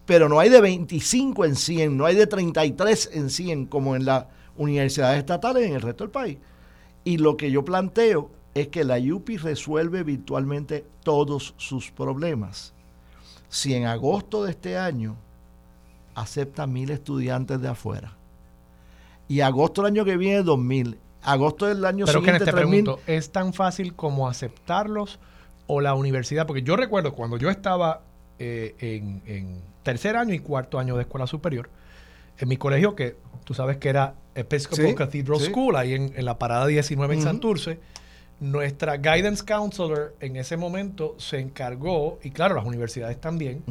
Pero 0.07 0.29
no 0.29 0.39
hay 0.39 0.49
de 0.49 0.61
25 0.61 1.45
en 1.45 1.57
100, 1.57 1.97
no 1.97 2.05
hay 2.05 2.17
de 2.17 2.27
33 2.27 3.11
en 3.15 3.31
100 3.31 3.67
como 3.67 3.95
en 3.97 4.05
las 4.05 4.27
universidades 4.57 5.19
estatales 5.19 5.67
en 5.67 5.75
el 5.75 5.83
resto 5.83 6.05
del 6.05 6.11
país. 6.11 6.39
Y 7.05 7.19
lo 7.19 7.37
que 7.37 7.51
yo 7.51 7.65
planteo 7.65 8.31
es 8.55 8.69
que 8.69 8.85
la 8.85 8.99
UPI 8.99 9.39
resuelve 9.39 10.03
virtualmente 10.03 10.85
todos 11.03 11.55
sus 11.57 11.91
problemas. 11.91 12.75
Si 13.49 13.75
en 13.75 13.87
agosto 13.87 14.45
de 14.45 14.51
este 14.51 14.79
año 14.79 15.17
acepta 16.15 16.67
mil 16.67 16.91
estudiantes 16.91 17.61
de 17.61 17.69
afuera 17.69 18.17
y 19.29 19.41
agosto 19.41 19.83
del 19.83 19.93
año 19.93 20.05
que 20.05 20.17
viene 20.17 20.43
dos 20.43 20.59
mil, 20.59 20.99
agosto 21.23 21.67
del 21.67 21.85
año 21.85 22.05
Pero 22.07 22.21
siguiente 22.21 22.45
te 22.45 22.53
pregunto, 22.53 23.01
¿es 23.07 23.31
tan 23.31 23.53
fácil 23.55 23.95
como 23.95 24.29
aceptarlos 24.29 25.19
o 25.67 25.81
la 25.81 25.95
universidad? 25.95 26.47
Porque 26.47 26.63
yo 26.63 26.77
recuerdo 26.77 27.15
cuando 27.15 27.39
yo 27.39 27.49
estaba 27.49 28.03
eh, 28.39 28.75
en, 28.79 29.61
tercer 29.83 30.17
año 30.17 30.35
y 30.35 30.39
cuarto 30.39 30.79
año 30.79 30.97
de 30.97 31.03
escuela 31.03 31.27
superior, 31.27 31.69
en 32.39 32.49
mi 32.49 32.57
colegio, 32.57 32.95
que 32.95 33.17
tú 33.45 33.55
sabes 33.55 33.77
que 33.79 33.89
era 33.89 34.15
Episcopal 34.35 34.87
Sí, 34.87 34.95
Cathedral 34.95 35.41
sí. 35.41 35.47
School, 35.47 35.77
ahí 35.77 35.95
en, 35.95 36.13
en 36.17 36.25
la 36.25 36.39
parada 36.39 36.67
19 36.67 37.15
en 37.15 37.21
Ujú. 37.21 37.29
Santurce, 37.29 37.81
nuestra 38.41 38.97
guidance 38.97 39.45
counselor 39.45 40.15
en 40.21 40.37
ese 40.37 40.57
momento 40.57 41.15
se 41.19 41.39
encargó, 41.39 42.19
y 42.23 42.31
claro, 42.31 42.55
las 42.57 42.65
universidades 42.65 43.21
también, 43.21 43.63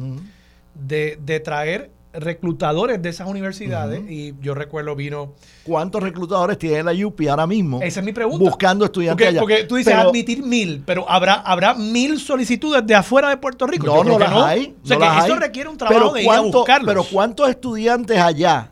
de, 0.74 1.18
de 1.22 1.40
traer 1.40 1.90
reclutadores 2.14 3.00
de 3.00 3.08
esas 3.08 3.26
universidades. 3.26 4.02
Y 4.10 4.34
yo 4.42 4.54
recuerdo 4.54 4.94
vino. 4.94 5.32
¿Cuántos 5.64 6.02
reclutadores 6.02 6.58
tiene 6.58 6.82
la 6.82 7.06
UPI 7.06 7.28
ahora 7.28 7.46
mismo? 7.46 7.80
Esa 7.82 8.00
es 8.00 8.06
mi 8.06 8.12
pregunta. 8.12 8.44
Buscando 8.44 8.84
estudiantes 8.84 9.28
allá. 9.28 9.40
porque 9.40 9.64
tú 9.64 9.76
dices 9.76 9.94
Pero- 9.94 10.08
admitir 10.10 10.42
mil, 10.42 10.82
pero 10.84 11.08
habrá, 11.08 11.34
habrá 11.36 11.72
mil 11.74 12.18
solicitudes 12.20 12.86
de 12.86 12.94
afuera 12.94 13.30
de 13.30 13.38
Puerto 13.38 13.66
Rico. 13.66 13.86
No, 13.86 14.04
no 14.04 14.18
las 14.18 14.30
hay. 14.32 14.76
O 14.82 14.86
sea 14.86 14.98
no 14.98 15.02
que 15.10 15.18
eso 15.24 15.34
hay. 15.34 15.40
requiere 15.40 15.68
un 15.70 15.78
trabajo 15.78 15.98
Pero 16.00 16.12
de 16.12 16.22
ir 16.22 16.28
a 16.28 16.32
cuánto- 16.34 16.58
buscarlos. 16.58 16.86
Pero 16.94 17.04
¿cuántos 17.10 17.48
estudiantes 17.48 18.18
allá 18.18 18.70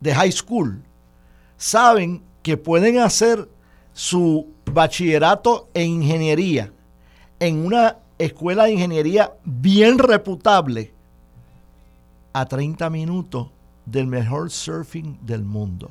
de 0.00 0.14
high 0.14 0.32
school 0.32 0.82
saben 1.58 2.22
que 2.42 2.56
pueden 2.56 2.98
hacer 2.98 3.46
su 3.92 4.46
bachillerato 4.72 5.68
en 5.74 5.88
ingeniería 6.02 6.72
en 7.38 7.64
una 7.64 7.96
escuela 8.18 8.64
de 8.64 8.72
ingeniería 8.72 9.32
bien 9.44 9.98
reputable 9.98 10.92
a 12.32 12.46
30 12.46 12.90
minutos 12.90 13.48
del 13.86 14.06
mejor 14.06 14.50
surfing 14.50 15.18
del 15.22 15.42
mundo 15.44 15.90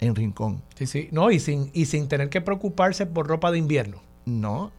en 0.00 0.14
Rincón? 0.14 0.62
Sí, 0.76 0.86
sí. 0.86 1.08
No, 1.10 1.30
y 1.30 1.40
sin, 1.40 1.70
y 1.72 1.86
sin 1.86 2.06
tener 2.08 2.28
que 2.28 2.40
preocuparse 2.40 3.06
por 3.06 3.26
ropa 3.26 3.50
de 3.50 3.58
invierno. 3.58 3.98
No. 4.26 4.70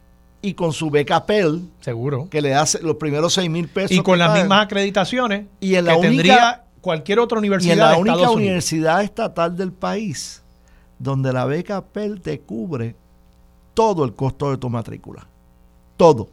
Y 0.42 0.54
con 0.54 0.72
su 0.72 0.90
beca 0.92 1.26
Pell, 1.26 1.62
Seguro. 1.82 2.28
que 2.30 2.42
le 2.42 2.54
hace 2.54 2.82
los 2.84 2.96
primeros 2.98 3.34
6 3.34 3.50
mil 3.50 3.68
pesos. 3.68 3.92
Y 3.92 4.02
con 4.02 4.20
las 4.20 4.30
pagan. 4.30 4.44
mismas 4.44 4.66
acreditaciones 4.66 5.46
Y 5.60 5.76
en 5.76 5.86
la 5.86 5.94
que 5.94 5.98
única- 6.00 6.12
tendría 6.12 6.64
cualquier 6.82 7.20
otra 7.20 7.38
Y 7.38 7.40
universidad 7.40 7.74
en 7.74 7.80
la 7.80 7.92
de 7.92 7.98
única 7.98 8.12
Estados 8.16 8.36
Unidos. 8.36 8.48
universidad 8.50 9.04
estatal 9.04 9.58
del 9.58 9.74
país 9.74 10.44
donde 11.00 11.32
la 11.34 11.46
beca 11.46 11.82
Pell 11.82 12.22
te 12.22 12.40
cubre 12.42 12.96
todo 13.74 14.04
el 14.06 14.14
costo 14.14 14.50
de 14.52 14.58
tu 14.58 14.70
matrícula. 14.70 15.28
Todo. 15.96 16.30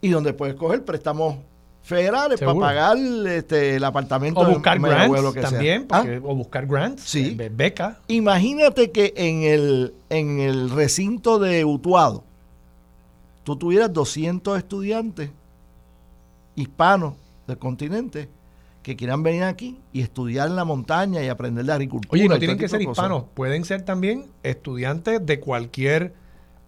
Y 0.00 0.10
donde 0.10 0.32
puedes 0.32 0.54
coger 0.54 0.84
préstamos 0.84 1.36
federales 1.82 2.38
Seguro. 2.38 2.60
para 2.60 2.68
pagar 2.68 2.96
este, 2.98 3.76
el 3.76 3.84
apartamento 3.84 4.40
O 4.40 4.44
de 4.46 4.52
buscar 4.54 4.78
Mayagüez, 4.78 5.08
grants 5.10 5.22
lo 5.24 5.32
que 5.32 5.40
también. 5.40 5.86
¿Ah? 5.90 5.98
porque- 6.02 6.18
O 6.18 6.34
buscar 6.36 6.66
grants. 6.66 7.02
Sí. 7.02 7.36
eh, 7.38 7.50
becas. 7.52 7.96
Imagínate 8.08 8.90
que 8.90 9.12
en 9.16 9.42
el, 9.42 9.94
en 10.08 10.40
el 10.40 10.70
recinto 10.70 11.38
de 11.38 11.64
Utuado 11.64 12.22
tú 13.44 13.56
tuvieras 13.56 13.92
200 13.92 14.56
estudiantes 14.58 15.30
hispanos 16.54 17.14
del 17.46 17.58
continente 17.58 18.28
que 18.82 18.96
quieran 18.96 19.22
venir 19.22 19.42
aquí 19.44 19.78
y 19.92 20.00
estudiar 20.00 20.48
en 20.48 20.56
la 20.56 20.64
montaña 20.64 21.22
y 21.22 21.28
aprender 21.28 21.64
de 21.66 21.72
agricultura. 21.72 22.12
Oye, 22.18 22.28
no 22.28 22.38
tienen 22.38 22.56
que 22.58 22.68
ser 22.68 22.80
hispanos, 22.80 23.24
pueden 23.34 23.64
ser 23.64 23.82
también 23.82 24.26
estudiantes 24.42 25.24
de 25.24 25.38
cualquier 25.40 26.14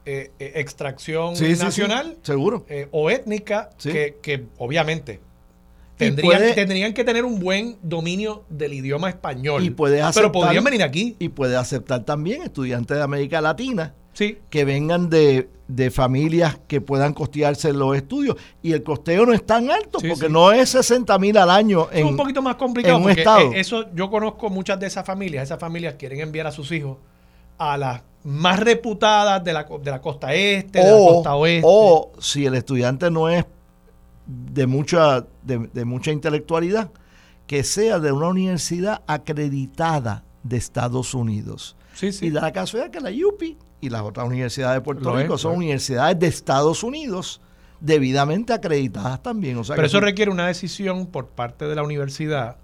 eh, 0.05 0.31
eh, 0.39 0.53
extracción 0.57 1.37
Sí, 1.37 1.47
sí, 1.47 1.57
sí, 1.57 1.63
nacional 1.65 2.19
seguro. 2.23 2.67
eh, 2.69 2.89
o 2.91 3.09
étnica 3.09 3.71
que, 3.81 4.19
que 4.21 4.45
obviamente 4.59 5.21
tendrían, 5.97 6.39
puede- 6.39 6.55
tendrían 6.55 6.93
que 6.93 7.05
tener 7.05 7.25
un 7.25 7.39
buen 7.39 7.77
dominio 7.83 8.45
del 8.49 8.73
idioma 8.75 9.09
español. 9.09 9.63
Y 9.63 9.71
puedes 9.71 10.05
pero 10.15 10.33
podrían 10.33 10.65
venir 10.65 10.83
aquí. 10.83 11.17
Y 11.19 11.29
puede 11.29 11.57
aceptar 11.57 12.05
también 12.05 12.43
estudiantes 12.43 12.97
de 12.97 13.03
América 13.03 13.41
Latina 13.41 13.95
Sí. 14.13 14.39
que 14.51 14.65
vengan 14.65 15.09
de, 15.09 15.49
de 15.69 15.91
familias 15.91 16.59
que 16.69 16.81
puedan 16.83 17.15
costearse 17.15 17.73
los 17.73 17.97
estudios. 17.97 18.37
Y 18.63 18.73
el 18.73 18.83
costeo 18.83 19.25
no 19.25 19.33
es 19.33 19.45
tan 19.47 19.71
alto 19.71 20.01
Sí, 20.01 20.09
porque 20.09 20.27
sí. 20.27 20.33
no 20.33 20.53
es 20.53 20.69
60 20.71 21.19
mil 21.19 21.37
al 21.39 21.49
año. 21.51 21.89
Es 21.91 22.05
un 22.05 22.17
poquito 22.17 22.43
más 22.43 22.57
complicado 22.57 22.97
en 22.97 23.03
un 23.03 23.09
porque 23.09 23.21
estado. 23.23 23.53
eh, 23.53 23.61
eso 23.61 23.87
yo 23.95 24.11
conozco 24.11 24.51
muchas 24.51 24.79
de 24.79 24.87
esas 24.87 25.07
familias. 25.07 25.45
Esas 25.45 25.59
familias 25.59 25.95
quieren 25.99 26.21
enviar 26.21 26.47
a 26.47 26.53
sus 26.53 26.71
hijos 26.73 26.99
a 27.59 27.77
las 27.79 28.03
más 28.25 28.61
reputadas 28.61 29.43
de 29.43 29.53
la, 29.53 29.65
de 29.83 29.91
la 29.91 30.01
costa 30.01 30.33
este, 30.35 30.79
de 30.79 30.85
la 30.85 30.95
o, 30.95 31.15
costa 31.15 31.35
oeste. 31.35 31.63
o 31.69 32.13
si 32.19 32.45
el 32.47 32.55
estudiante 32.55 33.11
no 33.11 33.29
es 33.29 33.45
de 34.27 34.67
mucha, 34.67 35.27
de, 35.43 35.71
de 35.73 35.85
mucha 35.85 36.13
intelectualidad, 36.13 36.91
que 37.47 37.65
sea 37.65 37.99
de 37.99 38.13
una 38.13 38.29
universidad 38.29 39.03
acreditada 39.07 40.25
de 40.43 40.57
Estados 40.57 41.15
Unidos. 41.15 41.77
sí, 41.95 42.13
sí. 42.13 42.27
Y 42.27 42.31
da 42.31 42.43
la 42.43 42.53
casualidad 42.53 42.91
que 42.91 43.01
la 43.01 43.11
UPI 43.11 43.57
y 43.83 43.91
las 43.91 44.01
otras 44.03 44.27
universidades 44.27 44.77
de 44.77 44.81
Puerto 44.81 45.05
Lo 45.05 45.19
es, 45.19 45.25
Rico 45.25 45.37
son 45.37 45.57
universidades 45.57 46.19
de 46.19 46.29
Estados 46.29 46.83
Unidos 46.83 47.43
debidamente 47.81 48.53
acreditadas 48.55 49.23
también. 49.23 49.59
O 49.59 49.65
sea 49.65 49.75
Pero 49.77 49.87
eso 49.87 50.01
requiere 50.01 50.31
una 50.31 50.47
decisión 50.47 51.07
por 51.07 51.27
parte 51.29 51.67
de 51.67 51.75
la 51.75 51.83
universidad 51.83 52.57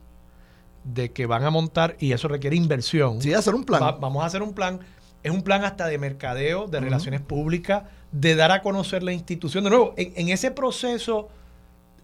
de 0.84 1.10
que 1.10 1.26
van 1.26 1.44
a 1.44 1.50
montar, 1.50 1.96
y 1.98 2.12
eso 2.12 2.28
requiere 2.28 2.56
inversión. 2.56 3.20
sí, 3.20 3.34
hacer 3.34 3.54
un 3.54 3.64
plan. 3.64 3.82
Va- 3.82 3.92
vamos 3.92 4.22
a 4.22 4.26
hacer 4.26 4.42
un 4.42 4.54
plan. 4.54 4.80
Es 5.22 5.32
un 5.32 5.42
plan 5.42 5.64
hasta 5.64 5.86
de 5.86 5.98
mercadeo, 5.98 6.68
de 6.68 6.78
relaciones 6.80 7.20
públicas, 7.20 7.82
de 8.12 8.36
dar 8.36 8.52
a 8.52 8.62
conocer 8.62 9.02
la 9.02 9.12
institución. 9.12 9.64
De 9.64 9.70
nuevo, 9.70 9.92
en, 9.96 10.12
en 10.14 10.28
ese 10.28 10.52
proceso, 10.52 11.28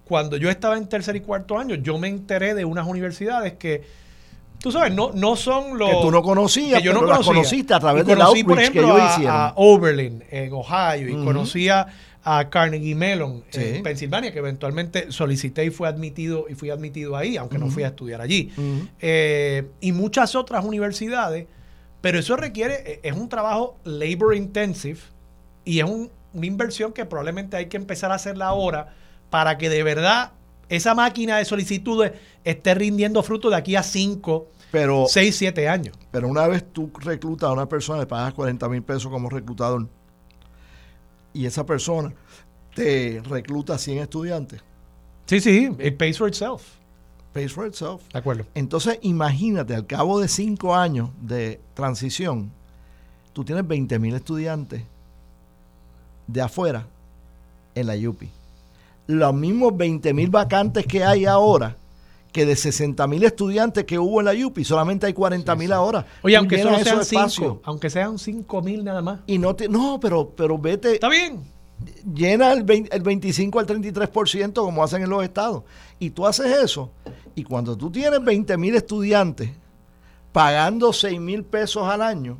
cuando 0.05 0.37
yo 0.37 0.51
estaba 0.51 0.77
en 0.77 0.89
tercer 0.89 1.15
y 1.17 1.21
cuarto 1.21 1.57
año, 1.57 1.77
yo 1.77 1.97
me 1.99 2.09
enteré 2.09 2.55
de 2.55 2.65
unas 2.65 2.87
universidades 2.87 3.55
que, 3.55 3.85
tú 4.65 4.73
sabes, 4.73 4.95
no, 4.95 5.11
no 5.15 5.37
son 5.37 5.77
los... 5.79 5.91
que 5.91 5.97
tú 6.01 6.11
no 6.11 6.23
conocías, 6.23 6.81
que 6.81 6.87
yo 6.87 6.93
no 6.95 7.01
pero 7.01 7.11
las 7.11 7.19
conocía. 7.19 7.35
conociste 7.43 7.75
a 7.75 7.81
través 7.81 8.03
Y 8.03 8.07
del 8.07 8.17
conocí, 8.19 8.43
por 8.45 8.53
outreach 8.53 8.73
que 8.73 8.79
ejemplo, 8.79 8.97
ellos 8.99 9.11
a, 9.11 9.15
hicieron. 9.15 9.37
a 9.37 9.53
Oberlin 9.57 10.25
en 10.31 10.53
Ohio 10.55 11.09
y 11.09 11.12
Ujú. 11.12 11.25
conocía 11.27 11.87
a 12.25 12.49
Carnegie 12.49 12.95
Mellon 12.95 13.45
Sí. 13.51 13.61
en 13.62 13.83
Pensilvania, 13.83 14.33
que 14.33 14.39
eventualmente 14.39 15.12
solicité 15.12 15.67
y 15.67 15.71
fue 15.71 15.87
admitido 15.89 16.47
y 16.49 16.55
fui 16.55 16.71
admitido 16.71 17.15
ahí, 17.17 17.37
aunque 17.37 17.59
no 17.59 17.69
fui 17.69 17.83
a 17.83 17.89
estudiar 17.89 18.23
allí. 18.23 18.51
Eh, 19.01 19.69
y 19.81 19.93
muchas 19.93 20.35
otras 20.35 20.65
universidades, 20.65 21.47
pero 22.01 22.19
eso 22.19 22.37
requiere, 22.37 22.83
eh, 22.87 23.01
es 23.03 23.15
un 23.15 23.29
trabajo 23.29 23.77
labor 23.85 24.35
intensive 24.35 24.99
y 25.67 25.81
es 25.81 25.85
un- 25.85 26.11
una 26.33 26.47
inversión 26.47 26.93
que 26.93 27.05
probablemente 27.05 27.57
hay 27.59 27.67
que 27.67 27.77
empezar 27.77 28.11
a 28.11 28.15
hacerla 28.15 28.47
ahora 28.47 28.95
para 29.31 29.59
que 29.59 29.69
de 29.69 29.83
verdad 29.83 30.33
esa 30.71 30.95
máquina 30.95 31.37
de 31.37 31.45
solicitudes 31.45 32.12
esté 32.43 32.75
rindiendo 32.75 33.23
fruto 33.23 33.51
de 33.51 33.57
aquí 33.57 33.77
a 33.77 33.83
5, 33.83 34.49
Pero, 34.75 35.05
6, 35.09 35.37
7 35.37 35.68
años. 35.68 35.97
pero 36.11 36.27
una 36.29 36.47
vez 36.49 36.64
tú 36.72 36.91
reclutas 37.01 37.49
a 37.49 37.53
una 37.53 37.66
persona, 37.68 38.01
le 38.01 38.07
pagas 38.07 38.35
40 38.35 38.68
mil 38.68 38.83
pesos 38.83 39.11
como 39.11 39.29
reclutador, 39.31 39.87
y 41.33 41.47
esa 41.47 41.64
persona 41.64 42.12
te 42.75 43.22
recluta 43.29 43.79
100 43.79 43.99
estudiantes, 43.99 44.61
Sí, 45.27 45.41
sí, 45.41 45.70
it 45.79 45.97
pays 45.97 46.18
for 46.18 46.29
itself. 46.29 46.62
pays 47.33 47.53
for 47.53 47.66
itself. 47.66 48.03
De 48.12 48.18
acuerdo. 48.18 48.45
Entonces, 48.55 48.99
imagínate, 49.03 49.75
al 49.75 49.87
cabo 49.87 50.20
de 50.20 50.29
5 50.29 50.75
años 50.75 51.11
de 51.22 51.61
transición, 51.75 52.51
tú 53.33 53.43
tienes 53.45 53.66
20 53.66 53.99
mil 53.99 54.14
estudiantes 54.14 54.83
de 56.27 56.41
afuera 56.43 56.87
en 57.75 57.87
la 57.87 57.95
UPI. 58.09 58.29
Los 59.07 59.35
mismos 59.35 59.77
20 59.77 60.12
mil 60.14 60.31
vacantes 60.31 60.87
que 60.87 61.03
hay 61.05 61.25
ahora, 61.27 61.77
que 62.35 62.45
de 62.45 62.57
60 62.57 63.07
mil 63.07 63.22
estudiantes 63.22 63.85
que 63.85 63.97
hubo 63.97 64.18
en 64.18 64.26
la 64.26 64.47
UPI, 64.47 64.64
solamente 64.64 65.07
hay 65.07 65.12
40 65.12 65.55
mil 65.55 65.72
ahora. 65.72 66.05
Oye, 66.20 66.37
aunque 66.37 66.61
solo 66.61 66.80
sean 66.80 66.99
esos 66.99 67.12
espacios 67.12 67.47
5, 67.47 67.61
aunque 67.62 67.89
sean 67.89 68.18
5 68.18 68.61
mil 68.61 68.82
nada 68.82 69.01
más. 69.03 69.20
Y 69.28 69.39
no, 69.39 69.55
te, 69.55 69.68
no 69.68 70.01
pero, 70.01 70.30
pero 70.35 70.59
vete, 70.59 70.95
Está 70.95 71.09
bien. 71.09 71.45
llena 72.12 72.53
el, 72.53 72.64
20 72.64 72.95
el 72.95 73.03
25 73.05 73.61
al 73.61 73.66
33% 73.68 74.53
como 74.53 74.82
hacen 74.82 75.05
en 75.05 75.11
los 75.11 75.22
estados. 75.22 75.62
Y 76.01 76.11
tú 76.11 76.26
haces 76.26 76.47
eso. 76.57 76.91
Y 77.37 77.45
cuando 77.45 77.76
tú 77.76 77.93
tienes 77.93 78.22
20 78.24 78.57
mil 78.59 78.74
estudiantes 78.74 79.51
pagando 80.32 80.93
6 80.93 81.20
mil 81.20 81.45
pesos 81.45 81.85
al 81.85 82.03
año, 82.03 82.39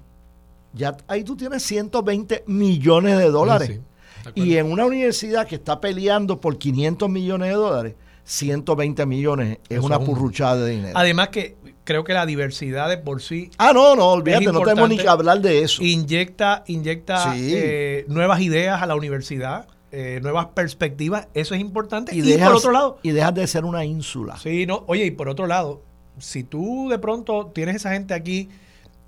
ya 0.73 0.97
ahí 1.07 1.23
tú 1.23 1.37
tienes 1.37 1.63
120 1.63 2.43
millones 2.49 3.17
de 3.17 3.31
dólares. 3.31 3.69
Sí, 3.69 4.33
sí. 4.35 4.43
Y 4.43 4.57
en 4.57 4.73
una 4.73 4.87
universidad 4.87 5.47
que 5.47 5.55
está 5.55 5.81
peleando 5.81 6.41
por 6.41 6.59
500 6.59 7.09
millones 7.09 7.51
de 7.51 7.55
dólares, 7.55 7.95
120 8.25 9.07
millones 9.07 9.59
es 9.69 9.79
Eso 9.79 9.87
una 9.87 9.99
un- 9.99 10.07
purruchada 10.07 10.57
de 10.65 10.71
dinero. 10.73 10.93
Además 10.97 11.29
que 11.29 11.57
creo 11.85 12.03
que 12.05 12.15
la 12.15 12.25
diversidad 12.27 12.89
de 12.89 12.97
por 12.99 13.21
sí 13.21 13.51
ah, 13.59 13.73
no, 13.75 13.95
no, 13.95 14.07
olvídate, 14.09 14.47
no 14.47 14.61
tenemos 14.63 14.89
ni 14.89 14.97
que 14.97 15.07
hablar 15.09 15.41
de 15.41 15.63
eso. 15.63 15.83
inyecta, 15.83 16.65
inyecta 16.67 17.35
Sí. 17.35 17.53
eh, 17.55 18.05
nuevas 18.09 18.41
ideas 18.41 18.81
a 18.83 18.87
la 18.87 18.95
universidad, 18.95 19.67
eh, 19.93 20.19
nuevas 20.23 20.47
perspectivas, 20.55 21.29
eso 21.35 21.55
es 21.55 21.61
importante. 21.61 22.15
Y, 22.17 22.23
dejas, 22.23 22.49
por 22.49 22.57
otro 22.57 22.73
lado, 22.73 22.99
y 23.03 23.11
dejas 23.11 23.35
de 23.35 23.47
ser 23.47 23.65
una 23.65 23.85
ínsula. 23.85 24.37
sí, 24.39 24.65
no, 24.67 24.85
oye, 24.87 25.05
y 25.05 25.11
por 25.11 25.29
otro 25.29 25.47
lado, 25.47 25.83
si 26.19 26.43
tú 26.45 26.89
de 26.91 26.99
pronto 26.99 27.53
tienes 27.55 27.77
esa 27.77 27.93
gente 27.93 28.15
aquí 28.15 28.49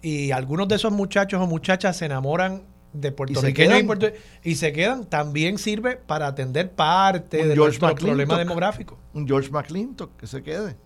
y 0.03 0.31
algunos 0.33 0.69
de 0.69 0.75
esos 0.77 0.93
muchachos 0.93 1.41
o 1.41 1.47
muchachas 1.47 1.97
se 1.97 2.05
enamoran 2.05 2.62
de 2.93 3.12
puertorriqueños 3.12 3.51
y, 3.78 3.82
quedan. 3.82 3.87
puerto- 3.87 4.16
y 4.43 4.55
se 4.57 4.72
quedan, 4.72 5.05
también 5.07 5.59
sirve 5.59 5.97
para 5.97 6.26
atender 6.28 6.70
parte 6.72 7.43
Un 7.43 7.49
de 7.51 7.55
George 7.55 7.78
nuestro 7.78 7.89
McClintock. 7.89 8.07
problema 8.09 8.39
demográfico. 8.39 8.99
Un 9.14 9.26
George 9.26 9.51
McClintock 9.51 10.16
que 10.16 10.26
se 10.26 10.43
quede. 10.43 10.76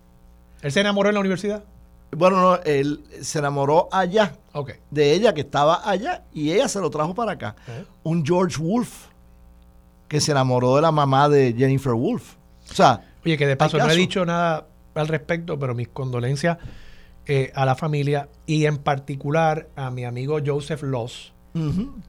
¿Él 0.62 0.72
se 0.72 0.80
enamoró 0.80 1.08
en 1.08 1.14
la 1.14 1.20
universidad? 1.20 1.64
Bueno, 2.12 2.40
no, 2.40 2.56
él 2.64 3.04
se 3.20 3.38
enamoró 3.38 3.88
allá, 3.92 4.34
de 4.90 5.12
ella 5.12 5.32
que 5.32 5.42
estaba 5.42 5.88
allá, 5.88 6.24
y 6.32 6.50
ella 6.50 6.66
se 6.68 6.80
lo 6.80 6.90
trajo 6.90 7.14
para 7.14 7.32
acá. 7.32 7.54
Un 8.02 8.26
George 8.26 8.60
Wolf, 8.60 9.06
que 10.08 10.20
se 10.20 10.32
enamoró 10.32 10.74
de 10.74 10.82
la 10.82 10.90
mamá 10.90 11.28
de 11.28 11.54
Jennifer 11.56 11.92
Wolf. 11.92 12.34
O 12.68 12.74
sea, 12.74 13.04
Oye, 13.24 13.38
que 13.38 13.46
de 13.46 13.56
paso 13.56 13.78
no 13.78 13.88
he 13.88 13.94
dicho 13.94 14.24
nada 14.26 14.66
al 14.94 15.06
respecto, 15.06 15.56
pero 15.58 15.72
mis 15.74 15.86
condolencias 15.88 16.58
eh, 17.26 17.52
a 17.54 17.64
la 17.64 17.76
familia 17.76 18.28
y 18.44 18.64
en 18.66 18.78
particular 18.78 19.68
a 19.76 19.90
mi 19.92 20.04
amigo 20.04 20.38
Joseph 20.44 20.82
Loss, 20.82 21.32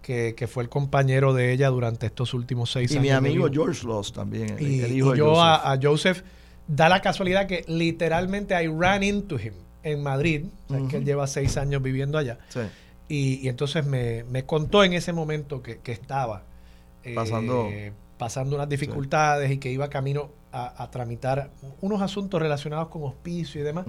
que, 0.01 0.47
fue 0.47 0.63
el 0.63 0.69
compañero 0.69 1.33
de 1.33 1.51
ella 1.51 1.69
durante 1.69 2.05
estos 2.05 2.33
últimos 2.33 2.71
seis 2.71 2.91
años. 2.91 3.03
Y 3.03 3.07
mi 3.07 3.11
amigo 3.11 3.47
George 3.51 3.85
Loss 3.85 4.13
también, 4.13 4.55
y, 4.59 4.81
el 4.81 4.95
hijo 4.95 5.15
yo 5.15 5.41
A, 5.41 5.77
Joseph 5.81 6.23
da 6.67 6.89
la 6.89 7.01
casualidad 7.01 7.47
que 7.47 7.65
literalmente 7.67 8.61
I 8.61 8.67
ran 8.67 9.03
into 9.03 9.39
him 9.39 9.53
en 9.83 10.03
Madrid, 10.03 10.45
que 10.89 10.97
él 10.97 11.05
lleva 11.05 11.27
seis 11.27 11.57
años 11.57 11.81
viviendo 11.81 12.17
allá. 12.17 12.37
Y, 13.07 13.47
entonces 13.47 13.85
me, 13.85 14.45
contó 14.45 14.83
en 14.83 14.93
ese 14.93 15.13
momento 15.13 15.61
que, 15.61 15.79
estaba 15.91 16.43
pasando, 17.15 17.67
eh, 17.71 17.93
pasando 18.11 18.11
unas 18.55 18.69
dificultades 18.69 19.51
y 19.51 19.57
que 19.57 19.72
iba 19.72 19.89
camino 19.89 20.30
a, 20.51 20.89
tramitar 20.91 21.51
unos 21.80 22.01
asuntos 22.01 22.41
relacionados 22.41 22.89
con 22.89 23.03
hospicio 23.03 23.61
y 23.61 23.63
demás. 23.63 23.86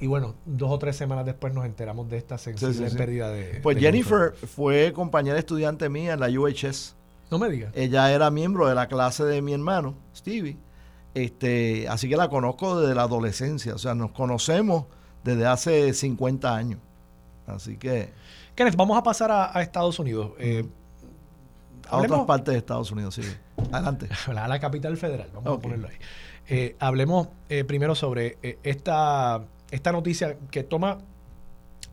Y 0.00 0.06
bueno, 0.06 0.34
dos 0.44 0.70
o 0.70 0.78
tres 0.78 0.96
semanas 0.96 1.24
después 1.24 1.54
nos 1.54 1.64
enteramos 1.64 2.08
de 2.08 2.18
esta 2.18 2.38
sensible 2.38 2.90
pérdida 2.90 3.30
de... 3.30 3.60
Pues 3.62 3.78
Jennifer 3.78 4.32
fue 4.34 4.92
compañera 4.92 5.38
estudiante 5.38 5.88
mía 5.88 6.14
en 6.14 6.20
la 6.20 6.28
UHS. 6.28 6.94
No 7.30 7.38
me 7.38 7.48
digas. 7.48 7.72
Ella 7.74 8.12
era 8.12 8.30
miembro 8.30 8.68
de 8.68 8.74
la 8.74 8.86
clase 8.86 9.24
de 9.24 9.42
mi 9.42 9.52
hermano, 9.52 9.94
Stevie. 10.14 10.56
Este, 11.14 11.88
así 11.88 12.08
que 12.08 12.16
la 12.16 12.28
conozco 12.28 12.80
desde 12.80 12.94
la 12.94 13.02
adolescencia. 13.02 13.74
O 13.74 13.78
sea, 13.78 13.94
nos 13.94 14.12
conocemos 14.12 14.84
desde 15.24 15.46
hace 15.46 15.92
50 15.92 16.54
años. 16.54 16.80
Así 17.46 17.76
que... 17.76 18.12
Kenneth, 18.54 18.76
vamos 18.76 18.98
a 18.98 19.02
pasar 19.02 19.30
a, 19.30 19.62
Estados 19.62 19.98
Unidos. 19.98 20.32
Eh, 20.38 20.66
a 21.88 21.98
otras 21.98 22.24
partes 22.24 22.52
de 22.52 22.58
Estados 22.58 22.90
Unidos, 22.90 23.14
sí. 23.14 23.22
Adelante. 23.72 24.08
A 24.26 24.48
la 24.48 24.60
capital 24.60 24.96
federal, 24.96 25.28
vamos 25.34 25.58
a 25.58 25.60
ponerlo 25.60 25.88
ahí. 25.88 25.96
Eh, 26.48 26.76
hablemos 26.78 27.28
eh, 27.48 27.64
primero 27.64 27.94
sobre 27.94 28.38
eh, 28.42 28.58
esta, 28.62 29.44
esta 29.70 29.92
noticia 29.92 30.36
que 30.50 30.62
toma 30.62 30.98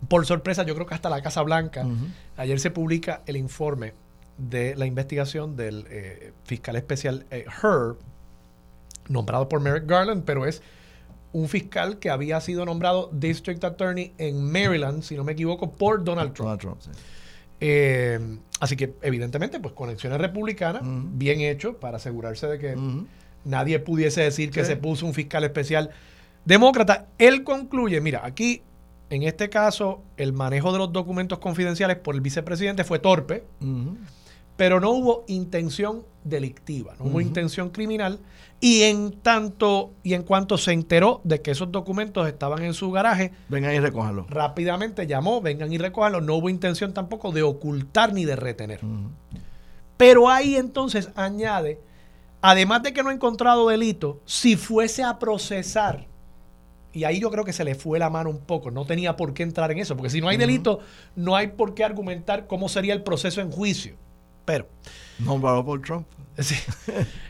por 0.07 0.25
sorpresa, 0.25 0.63
yo 0.63 0.75
creo 0.75 0.87
que 0.87 0.93
hasta 0.93 1.09
la 1.09 1.21
Casa 1.21 1.41
Blanca. 1.41 1.85
Ayer 2.37 2.59
se 2.59 2.71
publica 2.71 3.21
el 3.25 3.37
informe 3.37 3.93
de 4.37 4.75
la 4.75 4.85
investigación 4.85 5.55
del 5.55 6.33
fiscal 6.43 6.75
especial 6.75 7.25
Herr, 7.31 7.95
nombrado 9.07 9.49
por 9.49 9.61
Merrick 9.61 9.87
Garland, 9.87 10.23
pero 10.25 10.45
es 10.45 10.61
un 11.31 11.49
fiscal 11.49 11.97
que 11.97 12.09
había 12.09 12.39
sido 12.39 12.65
nombrado 12.65 13.09
District 13.13 13.63
Attorney 13.63 14.13
en 14.17 14.51
Maryland, 14.51 15.01
si 15.01 15.15
no 15.15 15.23
me 15.23 15.31
equivoco, 15.31 15.71
por 15.71 16.03
Donald 16.03 16.33
Trump. 16.33 16.61
Donald 16.61 16.61
Trump 16.61 16.81
sí. 16.81 16.91
Eh, 17.59 18.19
así 18.59 18.75
que, 18.75 18.93
evidentemente, 19.01 19.59
pues 19.59 19.73
conexiones 19.73 20.19
republicanas, 20.19 20.81
bien 20.83 21.41
hecho, 21.41 21.77
para 21.79 21.97
asegurarse 21.97 22.47
de 22.47 22.59
que 22.59 22.77
nadie 23.43 23.79
pudiese 23.79 24.21
decir 24.21 24.51
que 24.51 24.65
se 24.65 24.75
puso 24.75 25.05
un 25.05 25.13
fiscal 25.13 25.43
especial 25.43 25.91
demócrata. 26.45 27.07
Él 27.17 27.43
concluye, 27.43 28.01
mira, 28.01 28.21
aquí, 28.25 28.61
en 29.09 29.23
este 29.23 29.49
caso, 29.49 30.01
el 30.17 30.33
manejo 30.33 30.71
de 30.71 30.79
los 30.79 30.91
documentos 30.91 31.39
confidenciales 31.39 31.97
por 31.97 32.15
el 32.15 32.21
vicepresidente 32.21 32.83
fue 32.83 32.99
torpe, 32.99 33.43
pero 34.57 34.79
no 34.79 34.91
hubo 34.91 35.25
intención 35.27 36.03
delictiva, 36.23 36.95
no 36.99 37.05
hubo 37.05 37.21
intención 37.21 37.69
criminal. 37.69 38.19
Y 38.61 38.83
en 38.83 39.11
tanto 39.21 39.91
y 40.01 40.13
en 40.13 40.23
cuanto 40.23 40.57
se 40.57 40.71
enteró 40.71 41.21
de 41.23 41.41
que 41.41 41.51
esos 41.51 41.71
documentos 41.71 42.27
estaban 42.27 42.63
en 42.63 42.73
su 42.73 42.89
garaje, 42.89 43.31
vengan 43.49 43.75
y 43.75 43.79
recójanlo. 43.79 44.25
Rápidamente 44.29 45.05
llamó, 45.05 45.41
vengan 45.41 45.71
y 45.71 45.77
recójanlo. 45.77 46.21
No 46.21 46.35
hubo 46.35 46.49
intención 46.49 46.93
tampoco 46.93 47.31
de 47.31 47.43
ocultar 47.43 48.13
ni 48.13 48.23
de 48.23 48.35
retener. 48.35 48.79
Pero 49.97 50.29
ahí 50.29 50.55
entonces 50.55 51.09
añade, 51.15 51.79
además 52.41 52.81
de 52.83 52.93
que 52.93 53.03
no 53.03 53.09
ha 53.09 53.13
encontrado 53.13 53.67
delito, 53.67 54.21
si 54.25 54.55
fuese 54.55 55.03
a 55.03 55.19
procesar, 55.19 56.07
y 56.93 57.03
ahí 57.03 57.19
yo 57.19 57.29
creo 57.29 57.43
que 57.43 57.53
se 57.53 57.65
le 57.65 57.75
fue 57.75 57.99
la 57.99 58.09
mano 58.09 58.29
un 58.29 58.39
poco, 58.39 58.71
no 58.71 58.85
tenía 58.85 59.17
por 59.17 59.33
qué 59.33 59.43
entrar 59.43 59.71
en 59.71 59.79
eso, 59.79 59.97
porque 59.97 60.09
si 60.09 60.21
no 60.21 60.29
hay 60.29 60.37
delito, 60.37 60.79
no 61.15 61.35
hay 61.35 61.47
por 61.47 61.75
qué 61.75 61.83
argumentar 61.83 62.47
cómo 62.47 62.69
sería 62.69 62.93
el 62.93 63.03
proceso 63.03 63.41
en 63.41 63.51
juicio. 63.51 63.95
Pero 64.45 64.67
Nombrado 65.19 65.63
por 65.65 65.81
Trump. 65.81 66.07
Sí. 66.37 66.55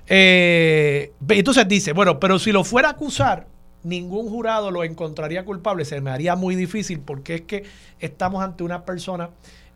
Eh, 0.08 1.14
entonces 1.30 1.68
dice, 1.68 1.94
bueno, 1.94 2.20
pero 2.20 2.40
si 2.40 2.52
lo 2.52 2.64
fuera 2.64 2.88
a 2.88 2.92
acusar, 2.94 3.46
ningún 3.84 4.30
jurado 4.30 4.72
lo 4.72 4.84
encontraría 4.84 5.46
culpable. 5.46 5.86
Se 5.86 6.02
me 6.02 6.10
haría 6.10 6.36
muy 6.36 6.56
difícil 6.56 7.00
porque 7.02 7.36
es 7.36 7.42
que 7.42 7.64
estamos 8.00 8.44
ante 8.44 8.64
una 8.64 8.84
persona 8.84 9.30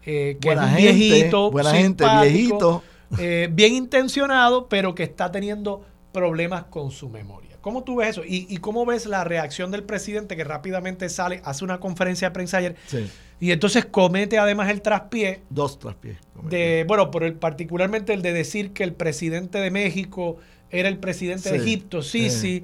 eh, 0.03 0.39
que 0.41 0.51
es 0.51 0.75
viejito, 0.75 1.51
buena 1.51 1.71
gente, 1.71 2.05
viejito. 2.21 2.81
Eh, 3.19 3.49
bien 3.51 3.75
intencionado, 3.75 4.67
pero 4.67 4.95
que 4.95 5.03
está 5.03 5.31
teniendo 5.31 5.85
problemas 6.11 6.63
con 6.63 6.89
su 6.89 7.07
memoria. 7.07 7.57
¿Cómo 7.61 7.83
tú 7.83 7.97
ves 7.97 8.09
eso? 8.09 8.23
¿Y, 8.25 8.47
y 8.49 8.57
cómo 8.57 8.83
ves 8.87 9.05
la 9.05 9.23
reacción 9.23 9.69
del 9.69 9.83
presidente 9.83 10.35
que 10.35 10.43
rápidamente 10.43 11.07
sale, 11.09 11.39
hace 11.45 11.63
una 11.63 11.79
conferencia 11.79 12.29
de 12.29 12.33
prensa 12.33 12.57
ayer? 12.57 12.75
Sí 12.87 13.07
y 13.39 13.51
entonces 13.51 13.85
comete 13.85 14.37
además 14.37 14.69
el 14.69 14.81
traspié. 14.81 15.41
Dos 15.49 15.79
traspiés. 15.79 16.17
De, 16.49 16.85
bueno, 16.87 17.09
por 17.11 17.23
el, 17.23 17.33
particularmente 17.33 18.13
el 18.13 18.21
de 18.21 18.33
decir 18.33 18.73
que 18.73 18.83
el 18.83 18.93
presidente 18.93 19.59
de 19.59 19.71
México 19.71 20.37
era 20.69 20.89
el 20.89 20.97
presidente 20.97 21.51
de 21.51 21.57
Egipto, 21.57 22.01
sí, 22.01 22.29
sí. 22.29 22.63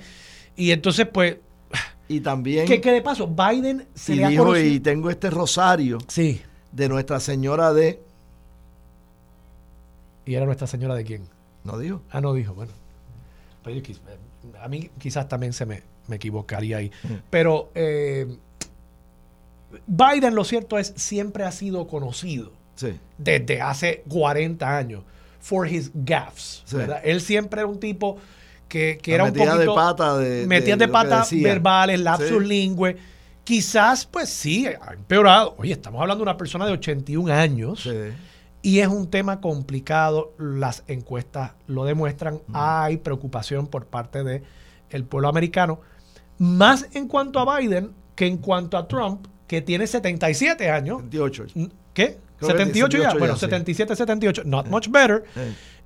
Y 0.55 0.71
entonces, 0.71 1.07
pues. 1.07 1.37
Y 2.07 2.19
también. 2.19 2.67
¿Qué, 2.67 2.79
de 2.79 3.01
paso? 3.01 3.27
Biden 3.27 3.87
se 3.93 4.15
y 4.15 4.23
dijo, 4.23 4.57
y 4.57 4.79
tengo 4.79 5.09
este 5.09 5.29
rosario. 5.29 5.97
Sí. 6.07 6.41
De 6.71 6.89
Nuestra 6.89 7.19
Señora 7.19 7.73
de. 7.73 8.01
¿Y 10.25 10.35
era 10.35 10.45
Nuestra 10.45 10.67
Señora 10.67 10.95
de 10.95 11.03
quién? 11.03 11.23
No 11.63 11.77
dijo. 11.77 12.01
Ah, 12.11 12.21
no 12.21 12.33
dijo, 12.33 12.53
bueno. 12.53 12.71
Pues 13.63 13.81
a 14.61 14.67
mí 14.67 14.89
quizás 14.99 15.27
también 15.27 15.53
se 15.53 15.65
me, 15.65 15.83
equivocaría 16.09 16.77
ahí. 16.77 16.91
Pero. 17.29 17.71
Eh, 17.75 18.27
Biden, 19.87 20.35
lo 20.35 20.43
cierto 20.43 20.77
es, 20.77 20.93
siempre 20.95 21.43
ha 21.43 21.51
sido 21.51 21.87
conocido 21.87 22.51
desde 23.17 23.61
hace 23.61 24.03
40 24.09 24.77
años 24.77 25.03
for 25.39 25.67
his 25.67 25.91
gaffes. 25.93 26.63
Él 27.03 27.21
siempre 27.21 27.61
era 27.61 27.67
un 27.67 27.79
tipo 27.79 28.17
que, 28.67 28.99
era 29.05 29.25
un 29.25 29.33
poquito... 29.33 29.57
de 29.57 29.67
pata 29.67 30.17
de, 30.17 30.47
Metía 30.47 30.75
de, 30.75 30.87
pata 30.87 31.25
verbales, 31.31 31.99
lapsus 31.99 32.43
lingüe. 32.43 32.97
Quizás, 33.43 34.05
pues 34.05 34.29
sí, 34.29 34.65
ha 34.65 34.93
empeorado. 34.93 35.53
Oye, 35.59 35.73
estamos 35.73 36.01
hablando 36.01 36.25
de 36.25 36.31
una 36.31 36.37
persona 36.37 36.65
de 36.65 36.73
81 36.73 37.31
años. 37.31 37.87
Y 38.63 38.79
es 38.79 38.87
un 38.87 39.09
tema 39.11 39.39
complicado. 39.39 40.33
Las 40.39 40.83
encuestas 40.87 41.51
lo 41.67 41.85
demuestran. 41.85 42.41
Hay 42.53 42.97
preocupación 42.97 43.67
por 43.67 43.85
parte 43.85 44.23
del 44.23 44.43
el 44.89 45.03
pueblo 45.03 45.27
americano. 45.27 45.79
Más 46.39 46.87
en 46.93 47.07
cuanto 47.07 47.39
a 47.39 47.59
Biden 47.59 47.91
que 48.15 48.25
en 48.25 48.37
cuanto 48.37 48.77
a 48.77 48.87
Trump, 48.87 49.27
que 49.47 49.61
tiene 49.61 49.87
77 49.87 50.69
años. 50.69 51.01
78. 51.03 51.45
¿Qué? 51.93 52.17
78 52.41 52.97
ya. 52.97 53.13
bueno, 53.15 53.35
77, 53.37 53.95
78. 53.95 54.43
Not 54.45 54.67
much 54.67 54.89
better. 54.89 55.23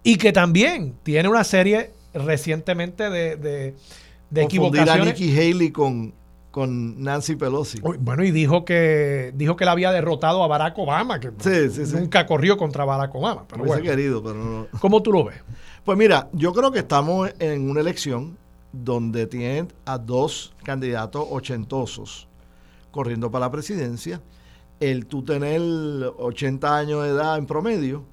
Y 0.04 0.18
que 0.18 0.32
también 0.32 0.96
tiene 1.04 1.30
una 1.30 1.44
serie 1.44 1.92
recientemente 2.14 3.10
de, 3.10 3.36
de, 3.36 3.76
de 4.30 4.42
equivocaciones. 4.42 5.02
a 5.02 5.06
Nikki 5.06 5.38
Haley 5.38 5.72
con, 5.72 6.14
con 6.52 7.04
Nancy 7.04 7.36
Pelosi. 7.36 7.80
Bueno, 7.82 8.24
y 8.24 8.32
dijo 8.32 8.66
que 8.66 9.32
dijo 9.36 9.56
que 9.56 9.66
la 9.66 9.72
había 9.72 9.92
derrotado 9.92 10.44
a 10.44 10.48
Barack 10.48 10.78
Obama, 10.78 11.20
que 11.20 11.32
nunca 11.94 12.26
corrió 12.26 12.58
contra 12.58 12.86
Barack 12.86 13.14
Obama. 13.14 13.46
Pero 13.48 13.66
bueno, 13.66 13.84
querido, 13.84 14.24
pero 14.24 14.36
no. 14.36 14.68
¿Cómo 14.80 15.04
tú 15.04 15.12
lo 15.12 15.26
ves? 15.26 15.38
Pues 15.84 15.98
mira, 15.98 16.30
yo 16.34 16.54
creo 16.54 16.72
que 16.72 16.80
estamos 16.80 17.30
en 17.40 17.70
una 17.70 17.82
elección 17.82 18.38
donde 18.72 19.28
tienen 19.28 19.74
a 19.86 19.98
dos 19.98 20.54
candidatos 20.64 21.26
ochentosos 21.30 22.29
corriendo 22.92 23.32
para 23.32 23.46
la 23.46 23.52
presidencia, 23.52 24.22
el 24.80 25.06
tú 25.06 25.24
tener 25.24 25.62
80 25.62 26.78
años 26.78 27.04
de 27.04 27.10
edad 27.10 27.38
en 27.38 27.46
promedio, 27.46 28.06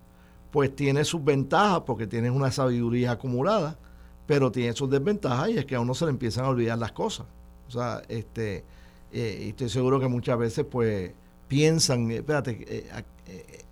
pues 0.50 0.74
tiene 0.74 1.04
sus 1.04 1.22
ventajas 1.22 1.82
porque 1.86 2.06
tienes 2.06 2.32
una 2.32 2.50
sabiduría 2.50 3.12
acumulada, 3.12 3.78
pero 4.26 4.50
tiene 4.50 4.72
sus 4.72 4.90
desventajas 4.90 5.50
y 5.50 5.58
es 5.58 5.64
que 5.66 5.76
a 5.76 5.80
uno 5.80 5.94
se 5.94 6.06
le 6.06 6.10
empiezan 6.10 6.44
a 6.44 6.48
olvidar 6.48 6.78
las 6.78 6.92
cosas. 6.92 7.26
O 7.68 7.70
sea, 7.70 8.02
este, 8.08 8.64
eh, 9.12 9.46
estoy 9.48 9.68
seguro 9.68 10.00
que 10.00 10.08
muchas 10.08 10.38
veces 10.38 10.64
pues 10.68 11.12
piensan, 11.48 12.10
eh, 12.10 12.16
espérate, 12.16 12.64
eh, 12.68 13.64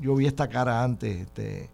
yo 0.00 0.14
vi 0.14 0.26
esta 0.26 0.48
cara 0.48 0.82
antes. 0.82 1.20
Este, 1.20 1.70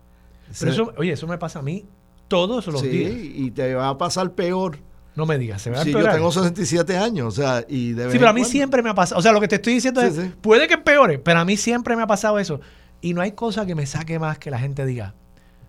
pero 0.59 0.73
eso, 0.73 0.93
oye, 0.97 1.13
eso 1.13 1.27
me 1.27 1.39
pasa 1.39 1.61
a 1.61 1.63
mí 1.63 1.87
todos 2.29 2.67
los 2.67 2.83
días. 2.83 3.13
Sí, 3.13 3.33
y 3.37 3.51
te 3.53 3.75
va 3.75 3.89
a 3.89 3.99
pasar 3.99 4.33
peor 4.33 4.79
no 5.17 5.25
me 5.25 5.39
digas, 5.39 5.63
se 5.63 5.71
va 5.71 5.81
a 5.81 5.83
Sí, 5.83 5.93
yo 5.93 6.09
tengo 6.11 6.31
67 6.31 6.97
años, 6.97 7.27
o 7.27 7.31
sea, 7.31 7.65
y 7.67 7.93
de 7.93 8.11
Sí, 8.13 8.19
pero 8.19 8.29
a 8.29 8.35
mí 8.35 8.45
siempre 8.45 8.83
me 8.83 8.91
ha 8.91 8.95
pasado. 8.95 9.19
O 9.19 9.23
sea, 9.23 9.33
lo 9.33 9.41
que 9.41 9.49
te 9.49 9.57
estoy 9.57 9.73
diciendo 9.73 10.03
es, 10.03 10.15
puede 10.43 10.69
que 10.69 10.75
empeore, 10.75 11.19
pero 11.19 11.41
a 11.41 11.45
mí 11.45 11.57
siempre 11.57 11.97
me 11.97 12.03
ha 12.03 12.07
pasado 12.07 12.39
eso. 12.39 12.61
Y 13.01 13.15
no 13.15 13.23
hay 13.23 13.33
cosa 13.33 13.65
que 13.65 13.75
me 13.75 13.87
saque 13.87 14.19
más 14.19 14.39
que 14.39 14.51
la 14.51 14.59
gente 14.59 14.85
diga, 14.85 15.15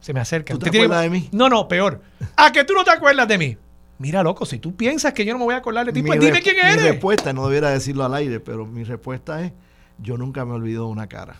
se 0.01 0.13
me 0.13 0.19
acerca. 0.19 0.53
¿Tú 0.53 0.59
te 0.59 0.69
acuerdas 0.69 1.01
de 1.01 1.09
mí? 1.09 1.29
No, 1.31 1.47
no, 1.47 1.67
peor. 1.69 2.01
¿A 2.35 2.51
que 2.51 2.65
tú 2.65 2.73
no 2.73 2.83
te 2.83 2.91
acuerdas 2.91 3.27
de 3.27 3.37
mí? 3.37 3.57
Mira, 3.99 4.21
loco, 4.21 4.45
si 4.45 4.59
tú 4.59 4.75
piensas 4.75 5.13
que 5.13 5.23
yo 5.23 5.31
no 5.31 5.39
me 5.39 5.45
voy 5.45 5.55
a 5.55 5.57
acordar 5.57 5.85
de 5.85 5.93
ti, 5.93 6.03
pues 6.03 6.19
dime 6.19 6.41
quién 6.41 6.57
eres. 6.57 6.83
Mi 6.83 6.89
respuesta, 6.89 7.31
no 7.31 7.47
debiera 7.47 7.69
decirlo 7.69 8.03
al 8.03 8.13
aire, 8.13 8.41
pero 8.41 8.65
mi 8.65 8.83
respuesta 8.83 9.41
es, 9.43 9.53
yo 9.97 10.17
nunca 10.17 10.45
me 10.45 10.53
olvido 10.53 10.85
de 10.85 10.91
una 10.91 11.07
cara. 11.07 11.37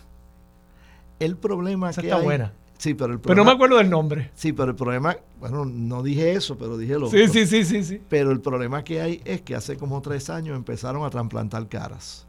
El 1.20 1.36
problema 1.36 1.90
Esa 1.90 2.00
que 2.00 2.08
está 2.08 2.20
buena. 2.20 2.52
Sí, 2.78 2.94
pero 2.94 3.12
el 3.12 3.20
Pero 3.20 3.34
no 3.34 3.44
me 3.44 3.50
acuerdo 3.50 3.76
del 3.78 3.90
nombre. 3.90 4.30
Sí, 4.34 4.52
pero 4.52 4.70
el 4.70 4.76
problema, 4.76 5.16
bueno, 5.40 5.64
no 5.64 6.02
dije 6.02 6.32
eso, 6.32 6.56
pero 6.56 6.78
dije 6.78 6.96
lo 6.96 7.10
Sí, 7.10 7.22
otro. 7.22 7.32
sí, 7.32 7.46
sí, 7.46 7.64
sí, 7.64 7.82
sí. 7.82 8.00
Pero 8.08 8.30
el 8.30 8.40
problema 8.40 8.84
que 8.84 9.00
hay 9.00 9.20
es 9.24 9.42
que 9.42 9.56
hace 9.56 9.76
como 9.76 10.00
tres 10.00 10.30
años 10.30 10.56
empezaron 10.56 11.04
a 11.04 11.10
trasplantar 11.10 11.68
caras. 11.68 12.26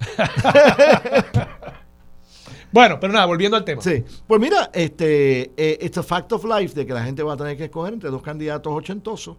Bueno, 2.70 3.00
pero 3.00 3.12
nada, 3.14 3.24
volviendo 3.24 3.56
al 3.56 3.64
tema. 3.64 3.80
Sí. 3.80 4.04
Pues 4.26 4.40
mira, 4.40 4.70
este, 4.74 5.52
eh, 5.56 5.78
este 5.80 6.02
fact 6.02 6.32
of 6.32 6.44
life 6.44 6.74
de 6.74 6.84
que 6.84 6.92
la 6.92 7.02
gente 7.02 7.22
va 7.22 7.32
a 7.32 7.36
tener 7.36 7.56
que 7.56 7.64
escoger 7.64 7.94
entre 7.94 8.10
dos 8.10 8.20
candidatos 8.20 8.70
ochentosos, 8.70 9.38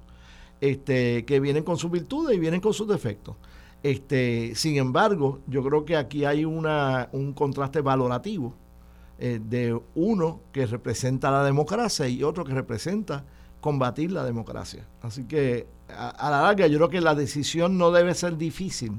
este, 0.60 1.26
que 1.26 1.40
vienen 1.40 1.64
con 1.64 1.78
sus 1.78 1.92
virtudes 1.92 2.36
y 2.36 2.40
vienen 2.40 2.60
con 2.60 2.74
sus 2.74 2.88
defectos. 2.88 3.36
Este, 3.84 4.54
sin 4.56 4.78
embargo, 4.78 5.42
yo 5.46 5.64
creo 5.64 5.86
que 5.86 5.96
aquí 5.96 6.26
hay 6.26 6.44
una, 6.44 7.08
un 7.12 7.34
contraste 7.34 7.82
valorativo 7.82 8.56
eh, 9.20 9.40
de 9.44 9.80
uno 9.96 10.40
que 10.52 10.66
representa 10.66 11.30
la 11.30 11.44
democracia 11.44 12.08
y 12.08 12.24
otro 12.24 12.44
que 12.46 12.54
representa 12.54 13.26
combatir 13.62 14.12
la 14.12 14.24
democracia. 14.24 14.86
Así 15.02 15.26
que 15.26 15.68
a, 15.90 16.30
la 16.32 16.42
larga 16.42 16.68
yo 16.68 16.78
creo 16.78 16.90
que 16.90 17.02
la 17.02 17.16
decisión 17.16 17.78
no 17.78 17.92
debe 17.92 18.14
ser 18.16 18.38
difícil 18.38 18.94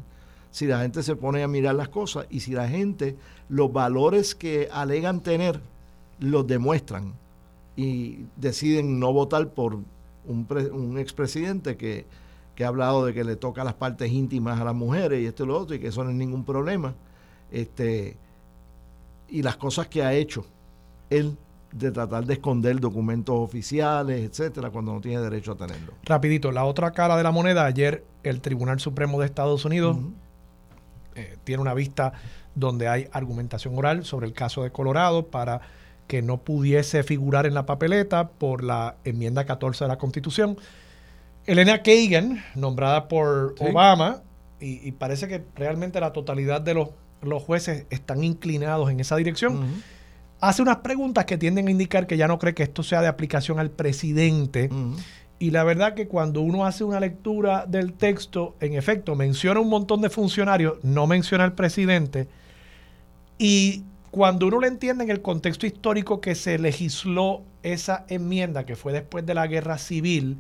si 0.51 0.67
la 0.67 0.81
gente 0.81 1.03
se 1.03 1.17
pone 1.17 1.43
a 1.43 1.49
mirar 1.49 1.75
las 1.75 1.89
cosas 1.89 2.27
y 2.29 2.41
si 2.41 2.53
la 2.53 2.69
gente 2.69 3.17
los 3.49 3.73
valores 3.73 4.35
que 4.35 4.69
alegan 4.71 5.21
tener 5.21 5.61
los 6.19 6.47
demuestran 6.47 7.15
y 7.77 8.27
deciden 8.37 9.01
no 9.01 9.13
votar 9.13 9.49
por 9.51 9.79
un, 10.27 10.45
pre- 10.45 10.71
un 10.71 10.99
expresidente 10.99 11.77
que, 11.79 12.05
que 12.55 12.65
ha 12.65 12.69
hablado 12.69 13.07
de 13.07 13.15
que 13.15 13.25
le 13.25 13.37
toca 13.37 13.65
las 13.65 13.75
partes 13.75 14.13
íntimas 14.13 14.61
a 14.61 14.65
las 14.65 14.75
mujeres 14.75 15.23
y 15.23 15.27
esto 15.27 15.45
y 15.45 15.47
lo 15.47 15.59
otro 15.59 15.77
y 15.77 15.79
que 15.79 15.87
eso 15.87 16.05
no 16.05 16.11
es 16.11 16.17
ningún 16.17 16.45
problema. 16.45 16.95
Este, 17.51 18.17
y 19.31 19.43
las 19.43 19.57
cosas 19.57 19.87
que 19.89 20.03
ha 20.03 20.13
hecho 20.13 20.45
él 21.11 21.37
de 21.73 21.93
tratar 21.93 22.25
de 22.25 22.35
esconder 22.35 22.81
documentos 22.81 23.37
oficiales, 23.37 24.29
etcétera, 24.29 24.71
cuando 24.71 24.93
no 24.93 25.01
tiene 25.01 25.21
derecho 25.21 25.53
a 25.53 25.57
tenerlo. 25.57 25.93
Rapidito, 26.05 26.51
la 26.51 26.65
otra 26.65 26.91
cara 26.93 27.17
de 27.17 27.23
la 27.23 27.31
moneda, 27.31 27.65
ayer 27.65 28.05
el 28.23 28.41
Tribunal 28.41 28.81
Supremo 28.81 29.21
de 29.21 29.27
Estados 29.27 29.65
Unidos 29.65 29.97
eh, 31.15 31.37
tiene 31.45 31.63
una 31.63 31.75
vista 31.75 32.13
donde 32.55 32.89
hay 32.89 33.07
argumentación 33.13 33.79
oral 33.79 34.05
sobre 34.05 34.27
el 34.27 34.33
caso 34.33 34.65
de 34.65 34.73
Colorado 34.73 35.27
para 35.27 35.61
que 36.09 36.23
no 36.23 36.39
pudiese 36.39 37.05
figurar 37.05 37.47
en 37.47 37.55
la 37.55 37.67
papeleta 37.67 38.31
por 38.31 38.65
la 38.65 38.97
enmienda 39.05 39.45
14 39.45 39.85
de 39.85 39.89
la 39.89 39.99
Constitución. 39.99 40.59
Elena 41.47 41.83
Kagan, 41.83 42.43
nombrada 42.57 43.07
por 43.07 43.55
Sí. 43.57 43.65
Obama, 43.71 44.23
y, 44.61 44.87
y 44.87 44.93
parece 44.93 45.29
que 45.29 45.45
realmente 45.55 46.01
la 46.01 46.13
totalidad 46.13 46.61
de 46.61 46.75
los, 46.75 46.89
los 47.23 47.43
jueces 47.43 47.87
están 47.91 48.25
inclinados 48.25 48.91
en 48.91 49.01
esa 49.01 49.17
dirección, 49.17 49.83
hace 50.41 50.63
unas 50.63 50.79
preguntas 50.79 51.25
que 51.25 51.39
tienden 51.39 51.69
a 51.69 51.71
indicar 51.71 52.07
que 52.07 52.17
ya 52.17 52.29
no 52.29 52.39
cree 52.39 52.55
que 52.55 52.63
esto 52.63 52.83
sea 52.83 53.03
de 53.03 53.09
aplicación 53.09 53.59
al 53.59 53.71
presidente. 53.71 54.71
Y 55.39 55.53
la 55.53 55.65
verdad 55.65 55.95
que 55.95 56.07
cuando 56.07 56.43
uno 56.43 56.67
hace 56.67 56.85
una 56.85 57.01
lectura 57.01 57.65
del 57.67 57.95
texto, 57.95 58.57
en 58.61 58.75
efecto, 58.75 59.17
menciona 59.17 59.61
un 59.61 59.71
montón 59.71 60.03
de 60.03 60.11
funcionarios, 60.11 60.75
no 60.83 61.07
menciona 61.07 61.45
al 61.45 61.55
presidente. 61.55 62.29
Y 63.39 63.85
cuando 64.11 64.47
uno 64.49 64.61
lo 64.61 64.67
entiende 64.67 65.05
en 65.05 65.11
el 65.11 65.23
contexto 65.23 65.67
histórico 65.67 66.21
que 66.21 66.35
se 66.35 66.59
legisló 66.59 67.43
esa 67.63 68.05
enmienda, 68.09 68.67
que 68.67 68.77
fue 68.77 68.93
después 68.93 69.25
de 69.25 69.35
la 69.35 69.47
guerra 69.47 69.79
civil, 69.79 70.39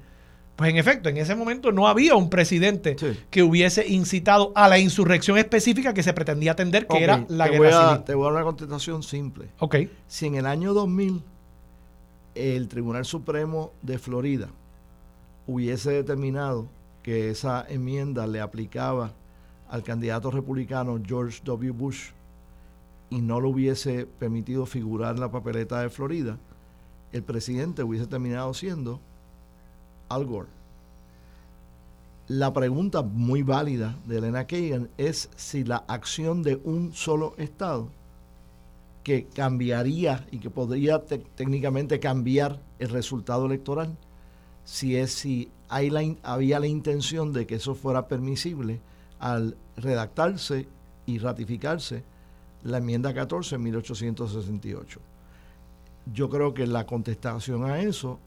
pues 0.60 0.70
en 0.70 0.76
efecto, 0.76 1.08
en 1.08 1.16
ese 1.16 1.34
momento 1.34 1.72
no 1.72 1.88
había 1.88 2.14
un 2.16 2.28
presidente 2.28 2.94
Sí. 2.98 3.18
que 3.30 3.42
hubiese 3.42 3.88
incitado 3.88 4.52
a 4.54 4.68
la 4.68 4.78
insurrección 4.78 5.38
específica 5.38 5.94
que 5.94 6.02
se 6.02 6.12
pretendía 6.12 6.52
atender, 6.52 6.86
que 6.86 7.02
era 7.02 7.24
la 7.28 7.46
te 7.46 7.50
guerra 7.52 7.58
voy 7.58 7.68
a- 7.72 7.88
civil. 7.88 8.04
Te 8.04 8.14
voy 8.14 8.24
a 8.24 8.26
dar 8.26 8.34
una 8.34 8.44
contestación 8.44 9.02
simple. 9.02 9.46
Ok. 9.58 9.76
Si 10.06 10.26
en 10.26 10.34
el 10.34 10.44
año 10.44 10.74
2000 10.74 11.22
el 12.34 12.68
Tribunal 12.68 13.04
Supremo 13.06 13.72
de 13.82 13.98
Florida 13.98 14.48
hubiese 15.46 15.90
determinado 15.92 16.66
que 17.02 17.30
esa 17.30 17.64
enmienda 17.68 18.26
le 18.26 18.40
aplicaba 18.40 19.12
al 19.70 19.82
candidato 19.82 20.30
republicano 20.30 21.00
George 21.04 21.40
W. 21.44 21.70
Bush 21.72 22.10
y 23.08 23.20
no 23.22 23.40
lo 23.40 23.48
hubiese 23.48 24.06
permitido 24.06 24.66
figurar 24.66 25.14
en 25.14 25.20
la 25.22 25.30
papeleta 25.30 25.80
de 25.80 25.88
Florida, 25.88 26.36
el 27.12 27.22
presidente 27.22 27.82
hubiese 27.82 28.06
terminado 28.06 28.52
siendo 28.54 29.00
Al 30.10 30.26
Gore. 30.26 30.48
La 32.28 32.52
pregunta 32.52 33.02
muy 33.02 33.42
válida 33.42 33.96
de 34.06 34.18
Elena 34.18 34.46
Kagan 34.46 34.88
es 34.98 35.30
si 35.34 35.64
la 35.64 35.78
acción 35.88 36.42
de 36.42 36.60
un 36.62 36.92
solo 36.92 37.34
Estado 37.38 37.88
que 39.02 39.24
cambiaría 39.26 40.26
y 40.30 40.38
que 40.38 40.50
podría 40.50 41.04
te- 41.04 41.18
técnicamente 41.18 41.98
cambiar 41.98 42.60
el 42.78 42.90
resultado 42.90 43.46
electoral 43.46 43.96
si 44.64 44.96
es 44.96 45.12
si 45.12 45.50
hay 45.68 45.90
la 45.90 46.02
había 46.22 46.60
la 46.60 46.66
intención 46.66 47.32
de 47.32 47.46
que 47.46 47.54
eso 47.56 47.74
fuera 47.74 48.06
permisible 48.08 48.80
al 49.18 49.56
redactarse 49.76 50.68
y 51.06 51.18
ratificarse 51.18 52.04
la 52.62 52.78
enmienda 52.78 53.14
14 53.14 53.54
en 53.56 53.62
1868. 53.62 55.00
Yo 56.12 56.28
creo 56.28 56.52
que 56.54 56.66
la 56.66 56.86
contestación 56.86 57.64
a 57.64 57.80
eso, 57.80 58.18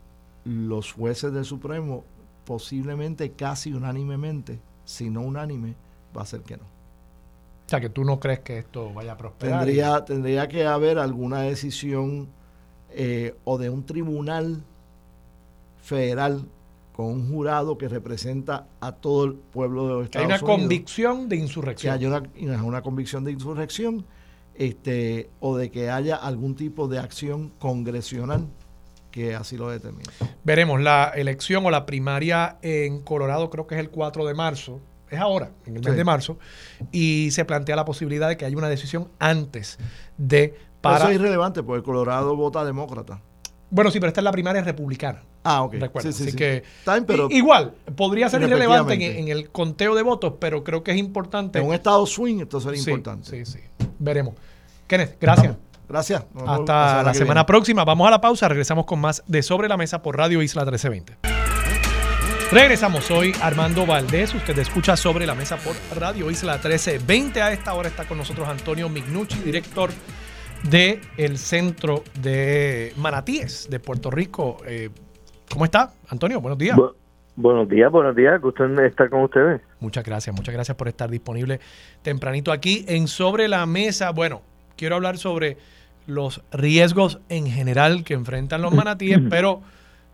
los 0.45 0.91
jueces 0.93 1.31
del 1.33 1.45
Supremo 1.45 2.03
posiblemente 2.45 3.31
casi 3.31 3.73
unánimemente, 3.73 4.59
si 4.85 5.09
no 5.09 5.21
unánime, 5.21 5.75
va 6.15 6.23
a 6.23 6.25
ser 6.25 6.41
que 6.41 6.57
no. 6.57 6.63
O 6.63 7.69
sea, 7.69 7.79
que 7.79 7.89
tú 7.89 8.03
no 8.03 8.19
crees 8.19 8.41
que 8.41 8.57
esto 8.57 8.93
vaya 8.93 9.13
a 9.13 9.17
prosperar. 9.17 9.63
Tendría, 9.63 10.03
tendría 10.05 10.47
que 10.49 10.65
haber 10.65 10.99
alguna 10.99 11.41
decisión 11.41 12.27
eh, 12.89 13.35
o 13.45 13.57
de 13.57 13.69
un 13.69 13.85
tribunal 13.85 14.63
federal 15.81 16.45
con 16.93 17.05
un 17.07 17.29
jurado 17.31 17.77
que 17.77 17.87
representa 17.87 18.67
a 18.79 18.91
todo 18.91 19.25
el 19.25 19.33
pueblo 19.33 19.87
de 19.87 19.93
los 19.93 20.09
Que 20.09 20.19
hay 20.19 20.23
Estados 20.25 20.43
una 20.43 20.53
Unidos. 20.53 20.61
convicción 20.61 21.29
de 21.29 21.37
que 21.37 21.41
insurrección. 21.41 21.93
haya 21.93 22.07
una, 22.07 22.63
una 22.63 22.81
convicción 22.81 23.23
de 23.23 23.31
insurrección 23.31 24.05
este, 24.55 25.29
o 25.39 25.57
de 25.57 25.71
que 25.71 25.89
haya 25.89 26.15
algún 26.15 26.55
tipo 26.55 26.87
de 26.87 26.99
acción 26.99 27.51
congresional 27.59 28.47
que 29.13 29.35
así 29.35 29.57
lo 29.57 29.69
determine. 29.69 30.09
Veremos 30.43 30.81
la 30.81 31.11
elección 31.15 31.63
o 31.67 31.69
la 31.69 31.85
primaria 31.85 32.57
en 32.63 32.99
Colorado, 33.01 33.51
creo 33.51 33.67
que 33.67 33.75
es 33.75 33.79
el 33.79 33.91
4 33.91 34.25
de 34.25 34.33
marzo. 34.33 34.81
Es 35.09 35.19
ahora, 35.19 35.51
en 35.67 35.75
el 35.75 35.83
mes 35.83 35.91
Sí. 35.91 35.97
de 35.97 36.03
marzo. 36.03 36.39
Y 36.91 37.29
se 37.29 37.45
plantea 37.45 37.75
la 37.75 37.85
posibilidad 37.85 38.27
de 38.27 38.37
que 38.37 38.45
haya 38.45 38.57
una 38.57 38.69
decisión 38.69 39.09
antes 39.19 39.77
de 40.17 40.55
para. 40.81 40.97
Eso 40.97 41.09
es 41.09 41.15
irrelevante 41.15 41.61
porque 41.61 41.83
Colorado 41.83 42.35
vota 42.35 42.65
demócrata. 42.65 43.21
Bueno, 43.69 43.91
sí, 43.91 43.99
pero 43.99 44.07
esta 44.07 44.21
es 44.21 44.25
la 44.25 44.31
primaria 44.31 44.63
republicana. 44.63 45.21
Ah, 45.43 45.61
ok. 45.61 45.73
Recuerda. 45.75 46.11
Sí, 46.11 46.17
sí, 46.17 46.23
Así 46.23 46.31
sí. 46.31 46.37
que. 46.37 46.63
Pero 47.05 47.27
igual, 47.29 47.75
podría 47.95 48.29
ser 48.29 48.41
irrelevante 48.41 49.19
en, 49.19 49.27
el 49.27 49.51
conteo 49.51 49.93
de 49.93 50.01
votos, 50.01 50.33
pero 50.39 50.63
creo 50.63 50.83
que 50.83 50.91
es 50.91 50.97
importante. 50.97 51.59
en 51.59 51.67
un 51.67 51.75
estado 51.75 52.03
swing 52.07 52.39
esto 52.39 52.59
sería 52.59 52.79
importante. 52.79 53.29
Sí, 53.29 53.45
sí. 53.45 53.59
Veremos. 53.99 54.33
Kenneth, 54.87 55.17
gracias. 55.21 55.55
Gracias. 55.93 56.25
Nos 56.33 56.49
Hasta 56.49 57.03
la 57.03 57.13
semana 57.13 57.41
viene. 57.41 57.45
próxima. 57.45 57.85
Vamos 57.85 58.07
a 58.07 58.09
la 58.09 58.19
pausa. 58.19 58.49
Regresamos 58.49 58.85
con 58.87 58.99
más 58.99 59.23
de 59.27 59.43
Sobre 59.43 59.67
la 59.67 59.77
Mesa 59.77 60.01
por 60.01 60.17
Radio 60.17 60.41
Isla 60.41 60.63
1320. 60.63 61.17
Regresamos. 62.51 63.03
Soy 63.03 63.31
Armando 63.43 63.85
Valdés. 63.85 64.33
Usted 64.33 64.57
escucha 64.57 64.97
Sobre 64.97 65.27
la 65.27 65.35
Mesa 65.35 65.55
por 65.57 65.75
Radio 65.95 66.31
Isla 66.31 66.53
1320. 66.53 67.43
A 67.43 67.51
esta 67.53 67.75
hora 67.75 67.89
está 67.89 68.05
con 68.05 68.17
nosotros 68.17 68.47
Antonio 68.47 68.89
Mignucci, 68.89 69.37
director 69.43 69.91
del 70.63 70.99
el 71.17 71.37
Centro 71.37 72.03
de 72.19 72.91
Manatíes 72.97 73.67
de 73.69 73.79
Puerto 73.79 74.09
Rico. 74.09 74.57
Eh, 74.65 74.89
¿Cómo 75.51 75.65
está, 75.65 75.91
Antonio? 76.09 76.41
Buenos 76.41 76.57
días. 76.57 76.75
Bu- 76.75 76.95
buenos 77.35 77.69
días, 77.69 77.91
buenos 77.91 78.15
días. 78.15 78.41
Gusto 78.41 78.65
en 78.65 78.79
estar 78.79 79.11
con 79.11 79.21
ustedes. 79.25 79.61
Muchas 79.79 80.03
gracias, 80.03 80.35
muchas 80.35 80.55
gracias 80.55 80.75
por 80.75 80.87
estar 80.87 81.07
disponible 81.11 81.59
tempranito 82.01 82.51
aquí 82.51 82.83
en 82.87 83.07
Sobre 83.07 83.47
la 83.47 83.63
Mesa. 83.67 84.09
Bueno, 84.09 84.41
quiero 84.75 84.95
hablar 84.95 85.19
sobre 85.19 85.57
los 86.07 86.41
riesgos 86.51 87.19
en 87.29 87.47
general 87.47 88.03
que 88.03 88.13
enfrentan 88.13 88.61
los 88.61 88.73
manatíes, 88.73 89.19
pero 89.29 89.61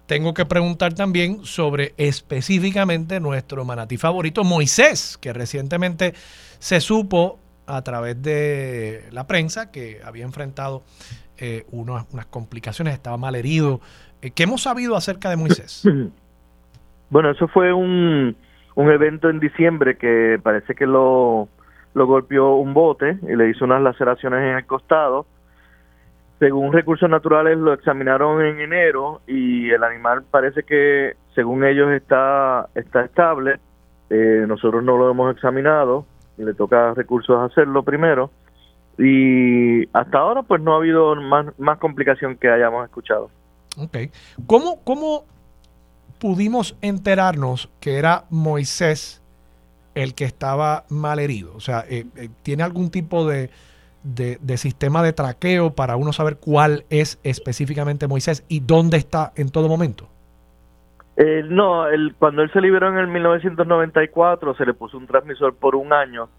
tengo 0.06 0.34
que 0.34 0.46
preguntar 0.46 0.94
también 0.94 1.46
sobre 1.46 1.94
específicamente 1.98 3.20
nuestro 3.20 3.66
manatí 3.66 3.98
favorito, 3.98 4.44
Moisés, 4.44 5.18
que 5.22 5.34
recientemente 5.34 6.14
se 6.60 6.82
supo 6.82 7.40
a 7.68 7.84
través 7.84 8.22
de 8.22 9.04
la 9.12 9.28
prensa 9.28 9.72
que 9.72 10.00
había 10.04 10.26
enfrentado 10.26 10.84
eh, 11.38 11.66
unas, 11.72 12.06
unas 12.12 12.26
complicaciones, 12.26 12.96
estaba 12.96 13.18
mal 13.18 13.36
herido. 13.36 13.82
Eh, 14.22 14.32
¿Qué 14.32 14.44
hemos 14.44 14.64
sabido 14.64 14.96
acerca 14.96 15.30
de 15.30 15.38
Moisés? 15.38 15.84
Bueno, 17.12 17.32
eso 17.32 17.48
fue 17.48 17.74
un, 17.74 18.36
un 18.76 18.92
evento 18.92 19.30
en 19.30 19.40
diciembre 19.40 19.98
que 19.98 20.40
parece 20.44 20.76
que 20.76 20.86
lo, 20.86 21.50
lo 21.96 22.06
golpeó 22.06 22.56
un 22.56 22.74
bote 22.74 23.18
y 23.24 23.36
le 23.36 23.50
hizo 23.50 23.66
unas 23.66 23.82
laceraciones 23.82 24.40
en 24.42 24.58
el 24.58 24.66
costado. 24.68 25.26
Según 26.40 26.72
recursos 26.72 27.10
naturales 27.10 27.58
lo 27.58 27.74
examinaron 27.74 28.42
en 28.42 28.62
enero 28.62 29.22
y 29.28 29.70
el 29.72 29.84
animal 29.84 30.24
parece 30.32 30.64
que 30.64 31.18
según 31.36 31.66
ellos 31.66 31.92
está, 31.92 32.70
está 32.76 33.02
estable. 33.04 33.60
Eh, 34.10 34.46
nosotros 34.48 34.84
no 34.84 34.98
lo 34.98 35.12
hemos 35.12 35.36
examinado 35.36 36.06
y 36.38 36.44
le 36.44 36.54
toca 36.54 36.92
a 36.92 36.94
recursos 36.94 37.38
hacerlo 37.52 37.84
primero. 37.84 38.32
y 38.98 39.86
hasta 39.94 40.18
ahora 40.18 40.44
pues 40.44 40.62
no 40.62 40.74
ha 40.74 40.78
habido 40.78 41.16
más, 41.16 41.48
más 41.60 41.78
complicación 41.78 42.38
que 42.38 42.50
hayamos 42.50 42.86
escuchado. 42.86 43.30
Ok. 43.78 43.98
¿Cómo, 44.48 44.80
¿Cómo 44.84 45.26
pudimos 46.20 46.76
enterarnos 46.82 47.70
que 47.80 47.98
era 47.98 48.24
Moisés 48.30 49.22
el 49.96 50.16
que 50.16 50.26
estaba 50.26 50.86
mal 50.90 51.20
herido? 51.20 51.54
O 51.56 51.60
sea, 51.60 51.84
eh, 51.90 52.06
eh, 52.16 52.30
¿tiene 52.44 52.64
algún 52.64 52.90
tipo 52.90 53.28
de, 53.28 53.50
de, 54.04 54.58
sistema 54.58 55.04
de 55.04 55.14
traqueo 55.14 55.72
para 55.72 55.96
uno 55.96 56.14
saber 56.14 56.38
cuál 56.38 56.84
es 56.90 57.20
específicamente 57.24 58.08
Moisés 58.08 58.46
y 58.48 58.62
dónde 58.62 58.98
está 58.98 59.32
en 59.36 59.50
todo 59.50 59.68
momento? 59.68 60.08
Eh, 61.18 61.44
no, 61.48 61.88
el, 61.88 62.16
cuando 62.18 62.42
él 62.42 62.52
se 62.52 62.62
liberó 62.62 62.88
en 62.90 62.98
el 62.98 63.08
1994 63.08 64.56
se 64.56 64.66
le 64.66 64.74
puso 64.74 64.98
un 64.98 65.06
transmisor 65.06 65.56
por 65.56 65.76
un 65.76 65.92
año 65.92 66.30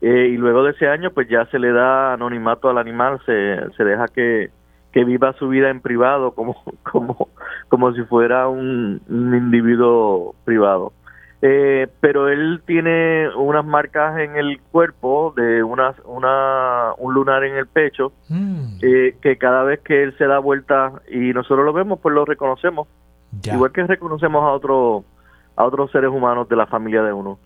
eh, 0.00 0.28
y 0.32 0.36
luego 0.36 0.62
de 0.62 0.70
ese 0.70 0.86
año 0.88 1.10
pues 1.10 1.28
ya 1.28 1.46
se 1.46 1.58
le 1.58 1.72
da 1.72 2.12
anonimato 2.12 2.68
al 2.68 2.78
animal, 2.78 3.20
se, 3.26 3.58
se 3.76 3.84
deja 3.84 4.06
que, 4.06 4.50
que 4.92 5.04
viva 5.04 5.32
su 5.32 5.48
vida 5.48 5.68
en 5.68 5.80
privado 5.80 6.32
como, 6.32 6.62
como, 6.84 7.28
como 7.68 7.92
si 7.92 8.02
fuera 8.04 8.48
un 8.48 9.00
individuo 9.08 10.34
privado. 10.44 10.92
Eh, 11.42 11.88
pero 12.00 12.28
él 12.28 12.60
tiene 12.66 13.34
unas 13.34 13.64
marcas 13.64 14.18
en 14.18 14.36
el 14.36 14.60
cuerpo 14.60 15.32
de 15.34 15.62
una, 15.62 15.94
una, 16.04 16.92
un 16.98 17.14
lunar 17.14 17.44
en 17.44 17.56
el 17.56 17.66
pecho 17.66 18.12
mm. 18.28 18.78
eh, 18.82 19.16
que 19.22 19.38
cada 19.38 19.62
vez 19.62 19.80
que 19.80 20.02
él 20.02 20.14
se 20.18 20.26
da 20.26 20.38
vuelta 20.38 21.00
y 21.10 21.32
nosotros 21.32 21.64
lo 21.64 21.72
vemos 21.72 21.98
pues 22.00 22.14
lo 22.14 22.26
reconocemos. 22.26 22.88
Igual 23.44 23.72
que 23.72 23.86
reconocemos 23.86 24.42
a 24.42 24.48
otros 24.48 25.04
a 25.56 25.64
otros 25.64 25.90
seres 25.92 26.10
humanos 26.10 26.48
de 26.48 26.56
la 26.56 26.66
familia 26.66 27.02
de 27.02 27.12
uno. 27.12 27.38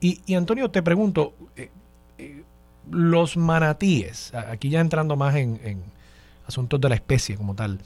Y, 0.00 0.22
y 0.24 0.36
Antonio 0.36 0.70
te 0.70 0.82
pregunto 0.82 1.34
eh, 1.56 1.70
los 2.90 3.36
manatíes 3.36 4.32
aquí 4.34 4.70
ya 4.70 4.80
entrando 4.80 5.16
más 5.16 5.34
en, 5.34 5.82
asuntos 6.46 6.80
de 6.80 6.88
la 6.88 6.94
especie 6.94 7.36
como 7.36 7.54
tal 7.54 7.78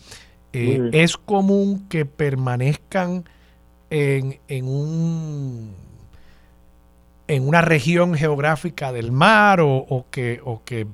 es 0.52 1.16
común 1.16 1.89
que 1.89 2.05
permanezcan 2.05 3.24
en, 3.90 4.39
en, 4.48 4.69
un, 4.69 5.74
en 7.27 7.48
una 7.48 7.62
región 7.62 8.15
geográfica 8.15 8.93
del 8.93 9.12
mar 9.12 9.60
o, 9.60 10.06
que, 10.10 10.40
o 10.44 10.62
que 10.65 10.86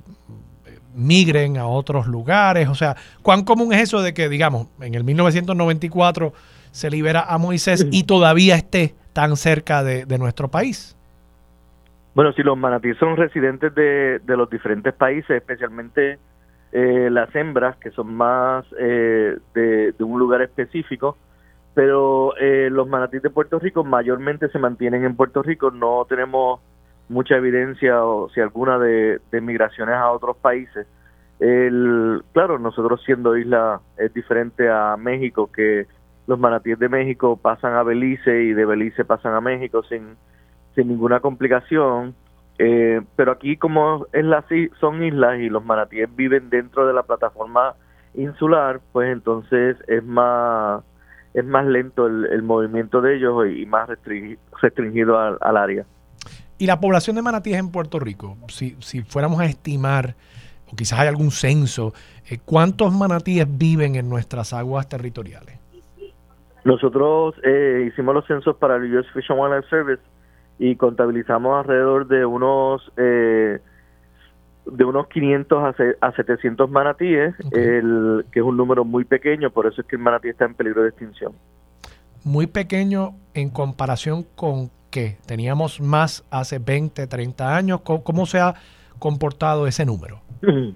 migren 0.93 1.57
a 1.57 1.67
otros 1.67 2.07
lugares? 2.07 2.67
O 2.69 2.75
sea, 2.75 2.95
¿cuán 3.21 3.43
común 3.43 3.73
es 3.73 3.81
eso 3.81 4.01
de 4.01 4.13
que, 4.13 4.29
digamos, 4.29 4.67
en 4.81 4.95
el 4.95 5.03
1994 5.03 6.33
se 6.71 6.89
libera 6.89 7.21
a 7.21 7.37
Moisés 7.37 7.87
y 7.91 8.03
todavía 8.03 8.55
esté 8.55 8.95
tan 9.13 9.37
cerca 9.37 9.83
de, 9.83 10.17
nuestro 10.17 10.49
país? 10.49 10.97
Bueno, 12.13 12.31
si 12.33 12.43
los 12.43 12.57
manatíes 12.57 12.97
son 12.97 13.17
residentes 13.17 13.75
de, 13.75 14.19
de 14.19 14.37
los 14.37 14.49
diferentes 14.49 14.93
países, 14.93 15.31
especialmente 15.31 16.17
eh, 16.71 17.09
las 17.09 17.33
hembras, 17.35 17.77
que 17.77 17.91
son 17.91 18.13
más 18.13 18.65
eh, 18.79 19.37
de, 19.53 19.91
de, 19.93 20.03
un 20.03 20.19
lugar 20.19 20.41
específico, 20.41 21.17
pero 21.75 22.35
eh, 22.37 22.69
los 22.71 22.87
manatíes 22.87 23.21
de 23.21 23.29
Puerto 23.29 23.59
Rico 23.59 23.83
mayormente 23.83 24.47
se 24.47 24.57
mantienen 24.57 25.03
en 25.03 25.15
Puerto 25.15 25.43
Rico, 25.43 25.71
no 25.71 26.05
tenemos 26.07 26.61
mucha 27.09 27.35
evidencia 27.35 28.03
o 28.03 28.29
si 28.29 28.39
alguna 28.39 28.79
de, 28.79 29.19
migraciones 29.41 29.95
a 29.95 30.09
otros 30.09 30.37
países. 30.37 30.87
El, 31.39 32.23
claro, 32.31 32.57
nosotros 32.59 33.03
siendo 33.05 33.35
isla 33.35 33.81
es 33.97 34.13
diferente 34.13 34.69
a 34.69 34.95
México, 34.97 35.51
que 35.51 35.85
los 36.27 36.39
manatíes 36.39 36.79
de 36.79 36.87
México 36.87 37.35
pasan 37.35 37.73
a 37.73 37.83
Belice 37.83 38.43
y 38.43 38.53
de 38.53 38.65
Belice 38.65 39.03
pasan 39.03 39.33
a 39.33 39.41
México 39.41 39.83
sin, 39.83 40.15
sin 40.75 40.87
ninguna 40.87 41.19
complicación. 41.19 42.15
Eh, 42.57 43.01
pero 43.17 43.33
aquí 43.33 43.57
como 43.57 44.07
es 44.13 44.23
la, 44.23 44.45
son 44.79 45.03
islas 45.03 45.39
y 45.39 45.49
los 45.49 45.65
manatíes 45.65 46.07
viven 46.15 46.49
dentro 46.49 46.87
de 46.87 46.93
la 46.93 47.03
plataforma 47.03 47.75
insular, 48.13 48.79
pues 48.93 49.11
entonces 49.11 49.75
es 49.87 50.01
más 50.05 50.81
es 51.35 51.43
más 51.45 51.65
lento 51.65 52.07
el, 52.07 52.41
movimiento 52.43 53.01
de 53.01 53.17
ellos 53.17 53.45
y 53.53 53.65
más 53.65 53.89
restringido, 54.61 55.19
al, 55.19 55.57
área. 55.57 55.85
¿Y 56.57 56.65
la 56.65 56.79
población 56.79 57.17
de 57.17 57.21
manatíes 57.21 57.57
en 57.57 57.71
Puerto 57.71 57.99
Rico? 57.99 58.37
Si, 58.47 58.77
si 58.79 59.01
fuéramos 59.01 59.41
a 59.41 59.45
estimar, 59.45 60.15
o 60.71 60.75
quizás 60.77 60.99
hay 60.99 61.09
algún 61.09 61.31
censo, 61.31 61.93
eh, 62.29 62.39
¿cuántos 62.43 62.93
manatíes 62.93 63.45
viven 63.49 63.95
en 63.95 64.09
nuestras 64.09 64.53
aguas 64.53 64.87
territoriales? 64.87 65.59
Nosotros 66.63 67.35
eh, 67.43 67.89
hicimos 67.91 68.15
los 68.15 68.25
censos 68.25 68.55
para 68.55 68.77
el 68.77 68.97
US 68.97 69.05
Fish 69.13 69.29
and 69.29 69.39
Wildlife 69.39 69.69
Service 69.69 70.01
y 70.57 70.77
contabilizamos 70.77 71.59
alrededor 71.59 72.07
de 72.07 72.25
unos 72.25 72.81
eh, 72.95 73.59
de 74.65 74.83
unos 74.83 75.07
500 75.07 75.75
a, 76.01 76.11
700 76.11 76.69
manatíes, 76.69 77.35
el, 77.51 78.25
que 78.31 78.39
es 78.39 78.45
un 78.45 78.57
número 78.57 78.83
muy 78.83 79.05
pequeño, 79.05 79.51
por 79.51 79.67
eso 79.67 79.81
es 79.81 79.87
que 79.87 79.95
el 79.95 80.01
manatí 80.01 80.29
está 80.29 80.45
en 80.45 80.55
peligro 80.55 80.83
de 80.83 80.89
extinción. 80.89 81.33
Muy 82.23 82.47
pequeño 82.47 83.15
en 83.33 83.49
comparación 83.49 84.25
con 84.35 84.71
qué? 84.89 85.17
Teníamos 85.27 85.79
más 85.79 86.25
hace 86.31 86.59
20, 86.59 87.05
30 87.05 87.55
años. 87.55 87.81
¿Cómo, 87.81 88.25
se 88.25 88.39
ha 88.39 88.55
comportado 88.99 89.67
ese 89.67 89.85
número? 89.85 90.21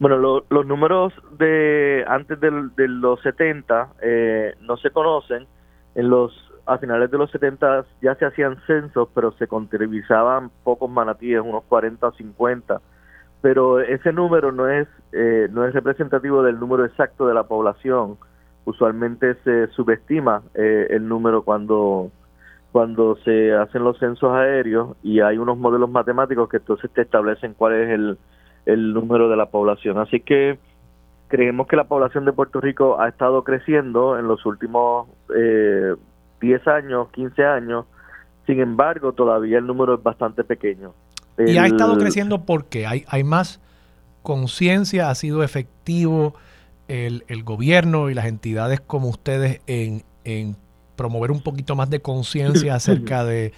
Bueno, 0.00 0.44
los 0.48 0.64
números 0.64 1.12
de 1.40 2.04
antes 2.06 2.38
de 2.38 2.52
los 2.86 3.20
70 3.20 3.94
eh, 4.00 4.54
no 4.60 4.76
se 4.76 4.90
conocen. 4.90 5.48
En 5.96 6.08
los 6.08 6.32
a 6.66 6.78
finales 6.78 7.10
de 7.10 7.18
los 7.18 7.32
70 7.32 7.84
ya 8.00 8.14
se 8.14 8.26
hacían 8.26 8.60
censos, 8.64 9.08
pero 9.12 9.32
se 9.32 9.48
contabilizaban 9.48 10.52
pocos 10.62 10.88
manatíes, 10.88 11.40
unos 11.40 11.64
40 11.64 12.06
o 12.06 12.12
50 12.12 12.80
pero 13.40 13.80
ese 13.80 14.12
número 14.12 14.52
no 14.52 14.68
es 14.68 14.88
eh, 15.12 15.48
no 15.50 15.64
es 15.64 15.72
representativo 15.72 16.42
del 16.42 16.58
número 16.58 16.84
exacto 16.84 17.26
de 17.26 17.34
la 17.34 17.44
población. 17.44 18.18
Usualmente 18.64 19.34
se 19.44 19.68
subestima 19.68 20.42
eh, 20.54 20.88
el 20.90 21.08
número 21.08 21.42
cuando 21.42 22.10
cuando 22.72 23.16
se 23.24 23.54
hacen 23.54 23.84
los 23.84 23.98
censos 23.98 24.32
aéreos 24.32 24.96
y 25.02 25.20
hay 25.20 25.38
unos 25.38 25.56
modelos 25.56 25.90
matemáticos 25.90 26.48
que 26.48 26.58
entonces 26.58 26.90
te 26.90 27.02
establecen 27.02 27.54
cuál 27.54 27.74
es 27.74 27.90
el, 27.90 28.18
el 28.66 28.92
número 28.92 29.30
de 29.30 29.36
la 29.36 29.46
población. 29.46 29.98
Así 29.98 30.20
que 30.20 30.58
creemos 31.28 31.66
que 31.66 31.76
la 31.76 31.84
población 31.84 32.24
de 32.26 32.32
Puerto 32.32 32.60
Rico 32.60 33.00
ha 33.00 33.08
estado 33.08 33.42
creciendo 33.44 34.18
en 34.18 34.28
los 34.28 34.44
últimos 34.44 35.08
eh, 35.34 35.94
10 36.40 36.68
años 36.68 37.08
15 37.12 37.44
años. 37.44 37.86
Sin 38.46 38.60
embargo 38.60 39.12
todavía 39.12 39.58
el 39.58 39.66
número 39.66 39.94
es 39.94 40.02
bastante 40.02 40.44
pequeño 40.44 40.92
y 41.46 41.56
ha 41.58 41.66
estado 41.66 41.96
creciendo 41.98 42.44
porque 42.44 42.86
hay, 42.86 43.04
hay 43.08 43.24
más 43.24 43.60
conciencia, 44.22 45.10
ha 45.10 45.14
sido 45.14 45.42
efectivo 45.42 46.34
el, 46.88 47.42
gobierno 47.44 48.10
y 48.10 48.14
las 48.14 48.26
entidades 48.26 48.80
como 48.80 49.08
ustedes 49.08 49.60
en, 49.66 50.02
promover 50.96 51.30
un 51.30 51.42
poquito 51.42 51.76
más 51.76 51.90
de 51.90 52.00
conciencia 52.00 52.74
acerca 52.74 53.24
de, 53.24 53.52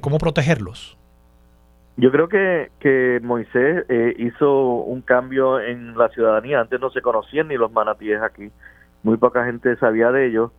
cómo 0.00 0.18
protegerlos. 0.18 0.98
Yo 1.96 2.10
creo 2.10 2.28
que, 2.28 2.70
que 2.80 3.20
Moisés 3.22 3.84
eh, 3.88 4.14
hizo 4.18 4.74
un 4.74 5.02
cambio 5.02 5.60
en 5.60 5.96
la 5.98 6.08
ciudadanía. 6.08 6.60
Antes 6.60 6.80
no 6.80 6.90
se 6.90 7.02
conocían 7.02 7.48
ni 7.48 7.56
los 7.56 7.70
manatíes 7.70 8.22
aquí. 8.22 8.50
Muy 9.02 9.18
poca 9.18 9.44
gente 9.44 9.76
sabía 9.76 10.10
de 10.10 10.26
ellos. 10.26 10.50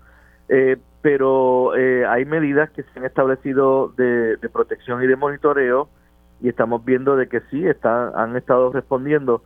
Eh, 0.50 0.78
pero 1.02 1.76
eh, 1.76 2.06
hay 2.06 2.26
medidas 2.26 2.70
que 2.72 2.84
se 2.84 3.00
han 3.00 3.06
establecido 3.06 3.90
de, 3.98 4.38
de 4.38 4.50
protección 4.50 5.02
y 5.04 5.08
de 5.08 5.16
monitoreo 5.16 5.90
y 6.42 6.50
estamos 6.50 6.84
viendo 6.84 7.16
de 7.16 7.28
que 7.28 7.42
sí 7.52 7.66
están 7.68 8.12
han 8.16 8.36
estado 8.36 8.72
respondiendo. 8.72 9.44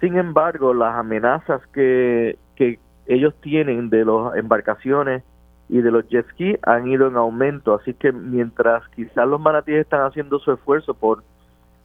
Sin 0.00 0.16
embargo 0.16 0.74
las 0.74 0.96
amenazas 0.96 1.64
que, 1.68 2.38
que 2.56 2.78
ellos 3.06 3.34
tienen 3.40 3.90
de 3.90 4.04
las 4.04 4.36
embarcaciones 4.36 5.22
y 5.68 5.80
de 5.80 5.90
los 5.90 6.08
jet 6.08 6.26
ski 6.30 6.56
han 6.62 6.88
ido 6.88 7.08
en 7.08 7.16
aumento. 7.16 7.74
Así 7.74 7.94
que 7.94 8.12
mientras 8.12 8.86
quizás 8.88 9.26
los 9.26 9.40
manatíes 9.40 9.80
están 9.80 10.02
haciendo 10.02 10.38
su 10.38 10.52
esfuerzo 10.52 10.94
por 10.94 11.22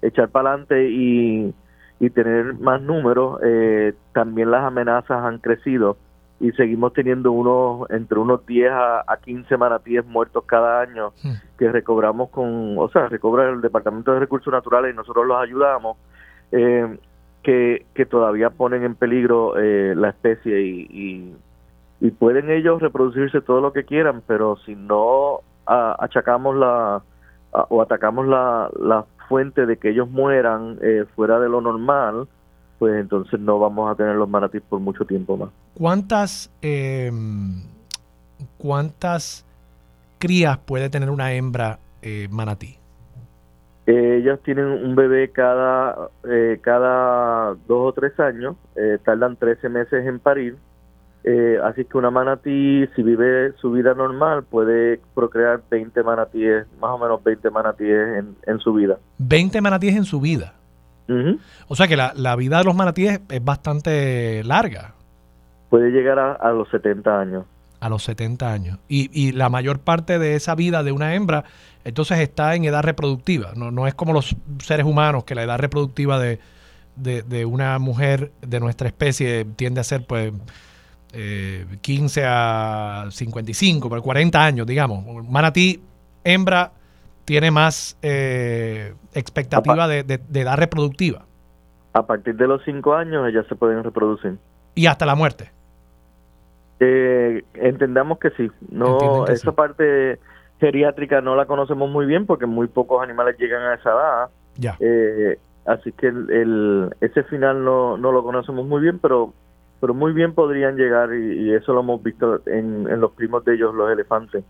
echar 0.02 0.30
para 0.30 0.50
adelante 0.50 0.90
y, 0.90 1.54
y 2.00 2.10
tener 2.10 2.56
más 2.56 2.82
números 2.82 3.40
eh, 3.44 3.94
también 4.14 4.52
las 4.52 4.64
amenazas 4.64 5.24
han 5.24 5.40
crecido 5.40 5.98
y 6.40 6.52
seguimos 6.52 6.94
teniendo 6.94 7.32
unos 7.32 7.90
entre 7.90 8.20
unos 8.20 8.46
10 8.46 8.72
a, 8.72 9.04
a 9.08 9.18
15 9.18 9.58
manatíes 9.58 10.06
muertos 10.06 10.44
cada 10.46 10.82
año 10.82 11.12
hmm. 11.24 11.58
que 11.58 11.72
recobramos 11.72 12.30
con, 12.30 12.78
o 12.78 12.90
sea, 12.90 13.08
recobra 13.08 13.50
el 13.50 13.62
Departamento 13.62 14.14
de 14.14 14.20
Recursos 14.20 14.54
Naturales 14.54 14.94
y 14.94 14.96
nosotros 14.96 15.26
los 15.26 15.42
ayudamos, 15.42 15.98
eh, 16.52 16.98
que, 17.42 17.86
que 17.94 18.06
todavía 18.06 18.50
ponen 18.52 18.84
en 18.84 18.96
peligro 18.96 19.58
eh, 19.58 19.96
la 19.96 20.10
especie 20.10 20.62
y, 20.62 21.36
y, 22.00 22.12
pueden 22.12 22.50
ellos 22.52 22.82
reproducirse 22.82 23.42
todo 23.42 23.60
lo 23.60 23.74
que 23.74 23.84
quieran, 23.84 24.22
pero 24.28 24.58
si 24.66 24.76
no 24.76 25.42
achacamos 25.66 26.56
la 26.56 27.02
o 27.52 27.82
atacamos 27.82 28.28
la, 28.28 28.70
la 28.80 29.06
fuente 29.28 29.66
de 29.66 29.78
que 29.78 29.90
ellos 29.90 30.10
mueran 30.10 30.78
eh, 30.82 31.06
fuera 31.16 31.40
de 31.40 31.50
lo 31.50 31.62
normal, 31.62 32.28
pues 32.80 33.00
entonces 33.00 33.40
no 33.40 33.60
vamos 33.60 33.92
a 33.92 33.96
tener 33.96 34.16
los 34.16 34.30
manatíes 34.30 34.64
por 34.68 34.80
mucho 34.80 35.06
tiempo 35.06 35.38
más. 35.38 35.50
¿Cuántas, 35.74 36.52
eh, 36.62 37.12
cuántas 38.58 39.46
crías 40.20 40.58
puede 40.58 40.90
tener 40.90 41.10
una 41.10 41.34
hembra 41.34 41.80
eh, 42.02 42.28
manatí? 42.30 42.78
Ellos 43.88 44.42
tienen 44.44 44.66
un 44.66 44.96
bebé 44.96 45.30
cada, 45.32 46.10
eh, 46.30 46.60
cada 46.62 47.56
dos 47.68 47.90
o 47.90 47.94
tres 47.94 48.20
años, 48.20 48.58
eh, 48.76 48.98
tardan 49.04 49.38
13 49.38 49.70
meses 49.70 50.06
en 50.06 50.20
parir, 50.20 50.58
eh, 51.24 51.58
así 51.64 51.84
que 51.86 51.98
una 51.98 52.12
manatí, 52.12 52.86
si 52.96 53.04
vive 53.04 53.52
su 53.62 53.72
vida 53.72 53.94
normal, 53.94 54.44
puede 54.44 55.00
procrear 55.14 55.62
20 55.70 56.04
manatíes, 56.04 56.66
más 56.80 56.92
o 56.92 56.98
menos 56.98 57.24
20 57.24 57.50
manatíes 57.50 58.24
en, 58.46 58.60
su 58.60 58.74
vida. 58.74 58.98
20 59.18 59.60
manatíes 59.60 59.96
en 59.96 60.06
su 60.06 60.22
vida. 60.22 60.54
O 61.68 61.76
sea 61.76 61.88
que 61.88 61.96
la, 61.96 62.14
la, 62.16 62.36
vida 62.36 62.58
de 62.60 62.64
los 62.66 62.76
manatíes 62.76 63.22
es 63.30 63.44
bastante 63.44 64.44
larga. 64.44 64.94
Puede 65.70 65.92
llegar 65.92 66.20
a, 66.20 66.34
a 66.34 66.52
los 66.52 66.70
70 66.70 67.20
años 67.20 67.46
a 67.80 67.90
los 67.90 68.04
70 68.04 68.52
años. 68.52 68.80
Y, 68.88 69.10
y, 69.14 69.34
la 69.34 69.50
mayor 69.50 69.80
parte 69.80 70.18
de 70.18 70.36
esa 70.36 70.56
vida 70.56 70.84
de 70.84 70.92
una 70.92 71.14
hembra, 71.14 71.44
entonces 71.84 72.20
está 72.20 72.56
en 72.56 72.66
edad 72.66 72.84
reproductiva. 72.84 73.52
No, 73.56 73.72
no 73.72 73.88
es 73.88 73.94
como 73.94 74.14
los 74.14 74.36
seres 74.64 74.86
humanos, 74.86 75.26
que 75.26 75.36
la 75.36 75.44
edad 75.44 75.60
reproductiva 75.60 76.20
de, 76.20 76.40
de, 76.96 77.46
una 77.46 77.78
mujer 77.80 78.32
de 78.42 78.60
nuestra 78.60 78.88
especie 78.88 79.46
tiende 79.46 79.82
a 79.82 79.84
ser 79.84 80.06
pues 80.06 80.34
eh, 81.14 81.66
15 81.82 82.24
a 82.26 83.06
55, 83.12 83.90
pero 83.90 84.02
40 84.02 84.44
años, 84.44 84.68
digamos. 84.68 85.26
Manatí, 85.28 85.82
hembra, 86.24 86.72
tiene 87.28 87.52
más 87.52 87.98
eh, 88.02 88.94
expectativa 89.14 89.86
de, 89.90 90.04
de 90.04 90.42
edad 90.42 90.58
reproductiva. 90.58 91.26
A 91.92 92.08
partir 92.08 92.38
de 92.38 92.48
los 92.48 92.64
5 92.64 92.94
años 92.96 93.28
ellas 93.28 93.46
se 93.50 93.56
pueden 93.56 93.84
reproducir. 93.84 94.38
Y 94.76 94.86
hasta 94.86 95.06
la 95.06 95.14
muerte. 95.14 95.52
Eh, 96.80 97.44
entendamos 97.56 98.20
que 98.20 98.30
sí. 98.30 98.50
No, 98.70 99.28
esa 99.28 99.52
parte 99.52 100.20
geriátrica 100.62 101.20
no 101.20 101.36
la 101.36 101.46
conocemos 101.46 101.90
muy 101.90 102.06
bien 102.06 102.26
porque 102.26 102.46
muy 102.46 102.68
pocos 102.68 103.04
animales 103.04 103.36
llegan 103.38 103.64
a 103.64 103.74
esa 103.74 103.90
edad. 103.90 104.30
Ya. 104.56 104.78
Eh, 104.80 105.38
así 105.66 105.92
que 105.92 106.08
el, 106.08 106.96
ese 107.02 107.24
final 107.24 107.62
no, 107.66 107.98
no 107.98 108.14
lo 108.14 108.24
conocemos 108.24 108.66
muy 108.66 108.82
bien, 108.82 109.00
pero 109.00 109.34
pero 109.80 109.94
muy 109.94 110.14
bien 110.14 110.34
podrían 110.34 110.76
llegar 110.76 111.14
y, 111.14 111.54
eso 111.54 111.74
lo 111.74 111.82
hemos 111.82 112.02
visto 112.02 112.42
en, 112.48 113.00
los 113.00 113.12
primos 113.12 113.46
de 113.46 113.56
ellos, 113.56 113.76
los 113.76 113.92
elefantes. 113.92 114.44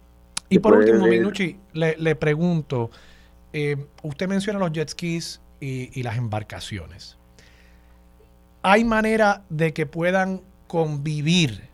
Y 0.49 0.59
por 0.59 0.77
último, 0.77 1.07
Minucci, 1.07 1.57
le, 1.73 1.95
le 1.97 2.15
pregunto, 2.15 2.89
eh, 3.53 3.75
usted 4.03 4.27
menciona 4.27 4.59
los 4.59 4.71
jet 4.71 4.89
skis 4.89 5.41
y, 5.59 5.99
y 5.99 6.03
las 6.03 6.17
embarcaciones. 6.17 7.17
¿Hay 8.61 8.83
manera 8.83 9.43
de 9.49 9.73
que 9.73 9.85
puedan 9.85 10.41
convivir 10.67 11.67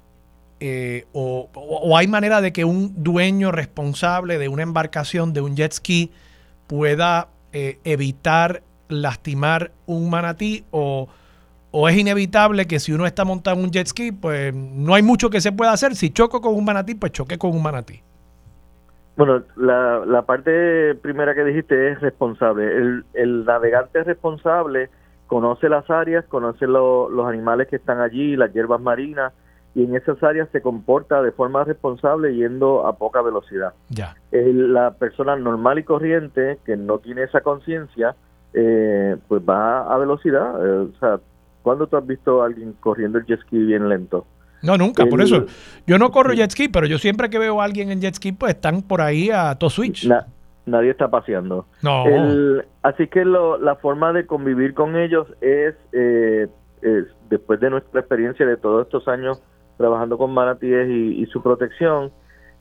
eh, 0.65 1.07
o, 1.11 1.49
hay 1.97 2.07
manera 2.07 2.39
de 2.39 2.53
que 2.53 2.63
un 2.63 3.03
dueño 3.03 3.51
responsable 3.51 4.37
de 4.37 4.47
una 4.47 4.63
embarcación, 4.63 5.33
de 5.33 5.41
un 5.41 5.57
jet 5.57 5.73
ski, 5.73 6.09
pueda 6.67 7.27
eh, 7.51 7.79
evitar 7.83 8.63
lastimar 8.87 9.73
un 9.87 10.09
manatí 10.09 10.63
o, 10.71 11.09
es 11.89 11.97
inevitable 11.97 12.65
que 12.65 12.79
si 12.79 12.93
uno 12.93 13.05
está 13.05 13.25
montado 13.25 13.57
en 13.57 13.65
un 13.65 13.71
jet 13.71 13.87
ski, 13.87 14.13
pues 14.13 14.53
no 14.55 14.93
hay 14.93 15.03
mucho 15.03 15.29
que 15.29 15.41
se 15.41 15.51
pueda 15.51 15.73
hacer. 15.73 15.97
Si 15.97 16.11
choco 16.11 16.39
con 16.39 16.55
un 16.55 16.63
manatí, 16.63 16.95
pues 16.95 17.11
choque 17.11 17.37
con 17.37 17.51
un 17.51 17.61
manatí. 17.61 18.01
Bueno, 19.15 19.43
la, 19.55 20.23
parte 20.25 20.95
primera 20.95 21.35
que 21.35 21.43
dijiste 21.43 21.91
es 21.91 22.01
responsable. 22.01 22.65
El, 22.65 23.05
el 23.13 23.45
navegante 23.45 24.03
responsable 24.03 24.89
conoce 25.27 25.69
las 25.69 25.89
áreas, 25.89 26.25
conoce 26.25 26.67
los 26.67 27.27
animales 27.27 27.67
que 27.67 27.75
están 27.75 27.99
allí, 28.01 28.35
las 28.35 28.53
hierbas 28.53 28.81
marinas, 28.81 29.33
y 29.75 29.83
en 29.83 29.95
esas 29.95 30.21
áreas 30.21 30.49
se 30.51 30.61
comporta 30.61 31.21
de 31.21 31.31
forma 31.31 31.63
responsable 31.63 32.35
yendo 32.35 32.85
a 32.85 32.97
poca 32.97 33.21
velocidad. 33.21 33.73
Ya. 33.89 34.15
la 34.31 34.91
persona 34.91 35.35
normal 35.35 35.79
y 35.79 35.83
corriente 35.83 36.59
que 36.65 36.77
no 36.77 36.99
tiene 36.99 37.23
esa 37.23 37.41
conciencia, 37.41 38.15
eh, 38.53 39.17
pues 39.27 39.41
va 39.41 39.91
a 39.91 39.97
velocidad. 39.97 40.63
Eh, 40.63 40.89
o 40.93 40.99
sea, 40.99 41.19
¿cuándo 41.63 41.87
tú 41.87 41.97
has 41.97 42.05
visto 42.05 42.43
a 42.43 42.45
alguien 42.45 42.73
corriendo 42.79 43.17
el 43.17 43.25
jet 43.25 43.41
ski 43.41 43.57
bien 43.57 43.89
lento? 43.89 44.25
No, 44.63 44.77
nunca, 44.77 45.05
por 45.05 45.21
eso. 45.21 45.45
Yo 45.85 45.99
no 45.99 46.09
corro 46.09 46.33
jet 46.33 46.49
ski, 46.51 46.69
pero 46.69 46.87
yo 46.87 46.97
siempre 46.97 47.29
que 47.29 47.37
veo 47.37 47.61
a 47.61 47.65
alguien 47.65 47.91
en 47.91 48.01
jet 48.01 48.15
ski, 48.15 48.31
pues 48.31 48.55
están 48.55 48.81
por 48.81 49.01
ahí 49.01 49.29
a 49.29 49.55
todo 49.55 49.69
switch. 49.69 50.09
nadie 50.65 50.89
está 50.89 51.11
paseando. 51.11 51.65
No. 51.81 52.05
así 52.81 53.07
que 53.07 53.25
la 53.25 53.75
forma 53.75 54.13
de 54.13 54.25
convivir 54.25 54.73
con 54.73 54.95
ellos 54.95 55.27
es, 55.41 55.75
eh, 55.91 56.47
es, 56.81 57.05
después 57.29 57.59
de 57.59 57.69
nuestra 57.69 57.99
experiencia 57.99 58.45
de 58.45 58.57
todos 58.57 58.85
estos 58.85 59.07
años 59.07 59.43
trabajando 59.77 60.17
con 60.17 60.33
manatíes 60.33 60.87
y, 60.89 61.25
su 61.25 61.41
protección, 61.41 62.11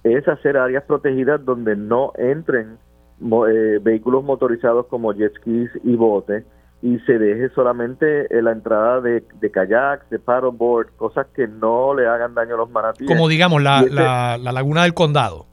es 0.02 0.26
hacer 0.26 0.56
áreas 0.56 0.82
protegidas 0.84 1.44
donde 1.44 1.76
no 1.76 2.12
entren 2.16 2.78
eh, 3.20 3.78
vehículos 3.80 4.24
motorizados 4.24 4.86
como 4.86 5.12
jet 5.12 5.32
skis 5.36 5.70
y 5.84 5.94
botes 5.94 6.44
y 6.82 6.98
se 7.00 7.16
deje 7.16 7.48
solamente 7.54 8.26
la 8.42 8.50
entrada 8.50 9.00
de, 9.00 9.24
de 9.40 9.50
kayaks, 9.52 10.10
de 10.10 10.18
paddleboard, 10.18 10.88
cosas 10.96 11.28
que 11.34 11.46
no 11.46 11.94
le 11.94 12.08
hagan 12.08 12.34
daño 12.34 12.54
a 12.56 12.58
los 12.58 12.70
manatíes. 12.70 13.08
Como 13.08 13.28
digamos 13.28 13.62
la, 13.62 13.82
la, 13.82 14.36
la 14.36 14.52
laguna 14.52 14.82
del 14.82 14.92
condado. 14.92 15.46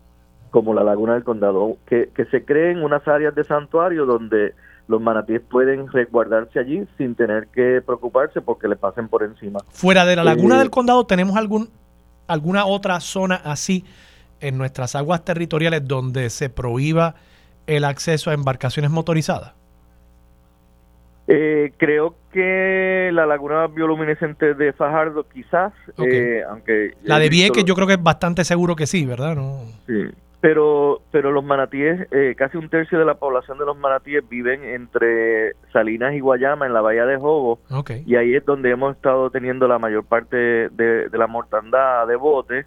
Como 0.49 0.73
la 0.73 0.83
laguna 0.83 1.13
del 1.13 1.23
condado, 1.23 1.77
que, 1.85 2.09
que 2.15 2.25
se 2.25 2.43
creen 2.43 2.81
unas 2.81 3.07
áreas 3.07 3.35
de 3.35 3.43
santuario 3.43 4.07
donde 4.07 4.55
los 4.87 4.99
manatíes 4.99 5.41
pueden 5.41 5.87
resguardarse 5.87 6.57
allí 6.57 6.87
sin 6.97 7.13
tener 7.13 7.47
que 7.49 7.83
preocuparse 7.85 8.41
porque 8.41 8.67
le 8.67 8.75
pasen 8.75 9.07
por 9.07 9.21
encima. 9.21 9.59
Fuera 9.69 10.05
de 10.05 10.15
la 10.15 10.23
laguna 10.23 10.55
eh, 10.55 10.59
del 10.59 10.71
condado, 10.71 11.05
¿tenemos 11.05 11.37
algún, 11.37 11.69
alguna 12.25 12.65
otra 12.65 12.99
zona 13.01 13.35
así 13.35 13.85
en 14.39 14.57
nuestras 14.57 14.95
aguas 14.95 15.23
territoriales 15.23 15.87
donde 15.87 16.31
se 16.31 16.49
prohíba 16.49 17.13
el 17.67 17.85
acceso 17.85 18.31
a 18.31 18.33
embarcaciones 18.33 18.89
motorizadas? 18.89 19.58
Eh, 21.31 21.73
creo 21.77 22.15
que 22.31 23.11
la 23.13 23.27
laguna 23.27 23.67
bioluminescente 23.67 24.55
de 24.55 24.73
Fajardo 24.73 25.29
quizás, 25.29 25.71
eh, 25.99 26.41
aunque... 26.49 26.95
La 27.03 27.19
de 27.19 27.29
Vieques 27.29 27.63
yo 27.65 27.75
creo 27.75 27.85
que 27.85 27.93
es 27.93 28.01
bastante 28.01 28.43
seguro 28.43 28.75
que 28.75 28.87
sí, 28.87 29.05
¿verdad? 29.05 29.35
No. 29.35 29.59
Sí, 29.85 30.05
pero 30.41 31.01
pero 31.11 31.31
los 31.31 31.43
manatíes, 31.43 32.07
eh, 32.09 32.33
casi 32.35 32.57
un 32.57 32.67
tercio 32.69 32.97
de 32.97 33.05
la 33.05 33.13
población 33.13 33.59
de 33.59 33.65
los 33.65 33.77
manatíes 33.77 34.27
viven 34.27 34.63
entre 34.63 35.53
Salinas 35.71 36.15
y 36.15 36.19
Guayama, 36.19 36.65
en 36.65 36.73
la 36.73 36.81
bahía 36.81 37.05
de 37.05 37.17
Jobo, 37.17 37.59
y 38.07 38.15
ahí 38.15 38.33
es 38.33 38.43
donde 38.43 38.71
hemos 38.71 38.95
estado 38.95 39.29
teniendo 39.29 39.67
la 39.67 39.77
mayor 39.77 40.05
parte 40.05 40.35
de, 40.35 41.09
la 41.13 41.27
mortandad 41.27 42.07
de 42.07 42.15
botes. 42.15 42.65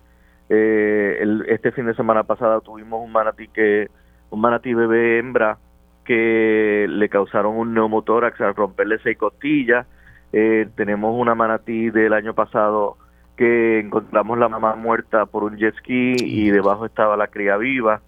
Eh, 0.49 1.25
este 1.49 1.73
fin 1.73 1.87
de 1.87 1.95
semana 1.95 2.23
pasada 2.23 2.61
tuvimos 2.61 3.03
un 3.03 3.11
manatí 3.11 3.49
que 3.49 3.89
un 4.31 4.41
manatí 4.41 4.73
bebé 4.73 5.19
hembra 5.19 5.59
que 6.05 6.87
le 6.89 7.09
causaron 7.09 7.57
un 7.57 7.75
neumotórax 7.75 8.41
al 8.41 8.55
romperle 8.55 8.99
seis 9.03 9.17
costillas. 9.17 9.87
Eh, 10.33 10.69
tenemos 10.77 11.15
una 11.19 11.35
manatí 11.35 11.91
del 11.91 12.13
año 12.13 12.35
pasado 12.35 12.97
que 13.37 13.81
encontramos 13.81 14.39
la 14.39 14.49
mamá 14.49 14.75
muerta 14.77 15.27
por 15.27 15.45
un 15.45 15.57
jet 15.57 15.75
ski 15.77 16.17
y 16.19 16.51
debajo 16.51 16.87
estaba 16.87 17.17
la 17.17 17.29
cría 17.29 17.57
viva. 17.57 18.01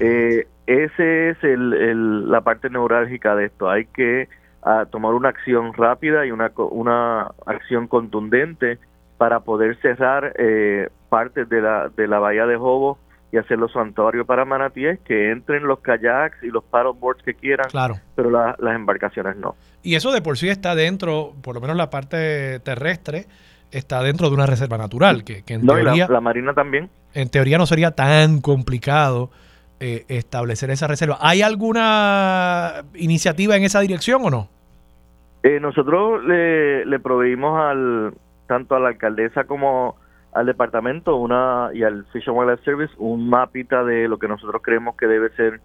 Eh, 0.00 0.46
ese 0.66 1.30
es 1.30 1.44
el, 1.44 2.30
la 2.30 2.40
parte 2.42 2.70
neurálgica 2.70 3.34
de 3.34 3.46
esto. 3.46 3.68
Hay 3.68 3.86
que 3.86 4.28
ah, 4.62 4.86
tomar 4.90 5.14
una 5.14 5.28
acción 5.28 5.72
rápida 5.74 6.26
y 6.26 6.30
una, 6.30 6.52
una 6.56 7.30
acción 7.46 7.88
contundente 7.88 8.78
para 9.18 9.40
poder 9.40 9.76
cerrar 9.80 10.32
eh, 10.38 10.88
partes 11.08 11.48
de 11.48 11.60
la, 11.60 11.88
de 11.88 12.08
la 12.08 12.18
bahía 12.18 12.46
de 12.46 12.56
Jobo 12.56 12.98
y 13.32 13.36
hacer 13.36 13.58
los 13.58 13.72
santuarios 13.72 14.26
para 14.26 14.44
manatíes, 14.44 14.98
que 15.00 15.30
entren 15.30 15.64
los 15.64 15.80
kayaks 15.80 16.42
y 16.42 16.48
los 16.48 16.64
paddleboards 16.64 17.22
que 17.22 17.34
quieran, 17.34 17.68
claro. 17.70 17.96
pero 18.16 18.30
las 18.30 18.74
embarcaciones 18.74 19.36
no. 19.36 19.54
Y 19.82 19.94
eso 19.94 20.12
de 20.12 20.20
por 20.20 20.36
sí 20.36 20.48
está 20.48 20.74
dentro, 20.74 21.34
por 21.42 21.54
lo 21.54 21.60
menos 21.60 21.76
la 21.76 21.90
parte 21.90 22.58
terrestre, 22.60 23.26
está 23.70 24.02
dentro 24.02 24.28
de 24.28 24.34
una 24.34 24.46
reserva 24.46 24.78
natural, 24.78 25.22
que, 25.24 25.44
en 25.46 25.64
teoría... 25.64 26.08
la, 26.08 26.20
Marina 26.20 26.54
también. 26.54 26.90
En 27.14 27.28
teoría 27.28 27.56
no 27.56 27.66
sería 27.66 27.92
tan 27.92 28.40
complicado 28.40 29.30
eh, 29.78 30.04
establecer 30.08 30.70
esa 30.70 30.88
reserva. 30.88 31.18
¿Hay 31.20 31.42
alguna 31.42 32.84
iniciativa 32.94 33.56
en 33.56 33.62
esa 33.62 33.80
dirección 33.80 34.22
o 34.24 34.30
no? 34.30 34.48
Eh, 35.42 35.58
nosotros 35.60 36.22
le, 36.24 36.84
le 36.84 36.98
proveímos 36.98 37.58
al 37.58 38.12
tanto 38.46 38.74
a 38.74 38.80
la 38.80 38.88
alcaldesa 38.88 39.44
como 39.44 39.96
al 40.32 40.46
departamento 40.46 41.16
una 41.16 41.70
y 41.74 41.82
al 41.82 42.04
Fish 42.12 42.28
and 42.28 42.36
Wildlife 42.36 42.64
Service 42.64 42.94
un 42.98 43.28
mapita 43.28 43.84
de 43.84 44.08
lo 44.08 44.18
que 44.18 44.28
nosotros 44.28 44.62
creemos 44.62 44.96
que 44.96 45.06
debe 45.06 45.30
ser 45.30 45.60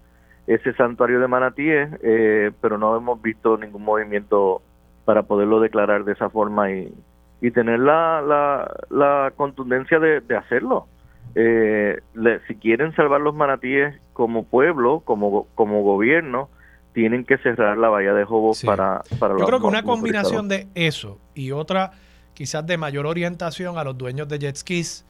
ese 0.46 0.72
santuario 0.74 1.20
de 1.20 1.28
manatíes, 1.28 1.88
eh, 2.02 2.52
pero 2.60 2.78
no 2.78 2.96
hemos 2.96 3.20
visto 3.20 3.56
ningún 3.56 3.82
movimiento 3.82 4.62
para 5.04 5.24
poderlo 5.24 5.60
declarar 5.60 6.04
de 6.04 6.12
esa 6.12 6.30
forma 6.30 6.70
y, 6.70 6.92
y 7.40 7.50
tener 7.50 7.80
la, 7.80 8.22
la, 8.22 8.72
la 8.90 9.32
contundencia 9.36 9.98
de, 9.98 10.22
hacerlo. 10.36 10.86
Eh, 11.34 12.00
si 12.46 12.54
quieren 12.56 12.94
salvar 12.94 13.20
los 13.20 13.34
manatíes 13.34 13.94
como 14.12 14.44
pueblo, 14.44 15.00
como, 15.00 15.46
como 15.54 15.82
gobierno, 15.82 16.48
tienen 16.92 17.24
que 17.24 17.36
cerrar 17.38 17.76
la 17.76 17.88
bahía 17.88 18.14
de 18.14 18.24
Jobos 18.24 18.64
para, 18.64 19.02
para 19.18 19.36
Yo 19.36 19.44
creo 19.44 19.60
que 19.60 19.66
una 19.66 19.82
combinación 19.82 20.48
de 20.48 20.66
eso 20.74 21.18
y 21.34 21.52
otra 21.52 21.92
quizás 22.36 22.66
de 22.66 22.76
mayor 22.76 23.06
orientación 23.06 23.78
a 23.78 23.84
los 23.84 23.96
dueños 23.96 24.28
de 24.28 24.38
jet 24.38 24.56
skis, 24.56 25.04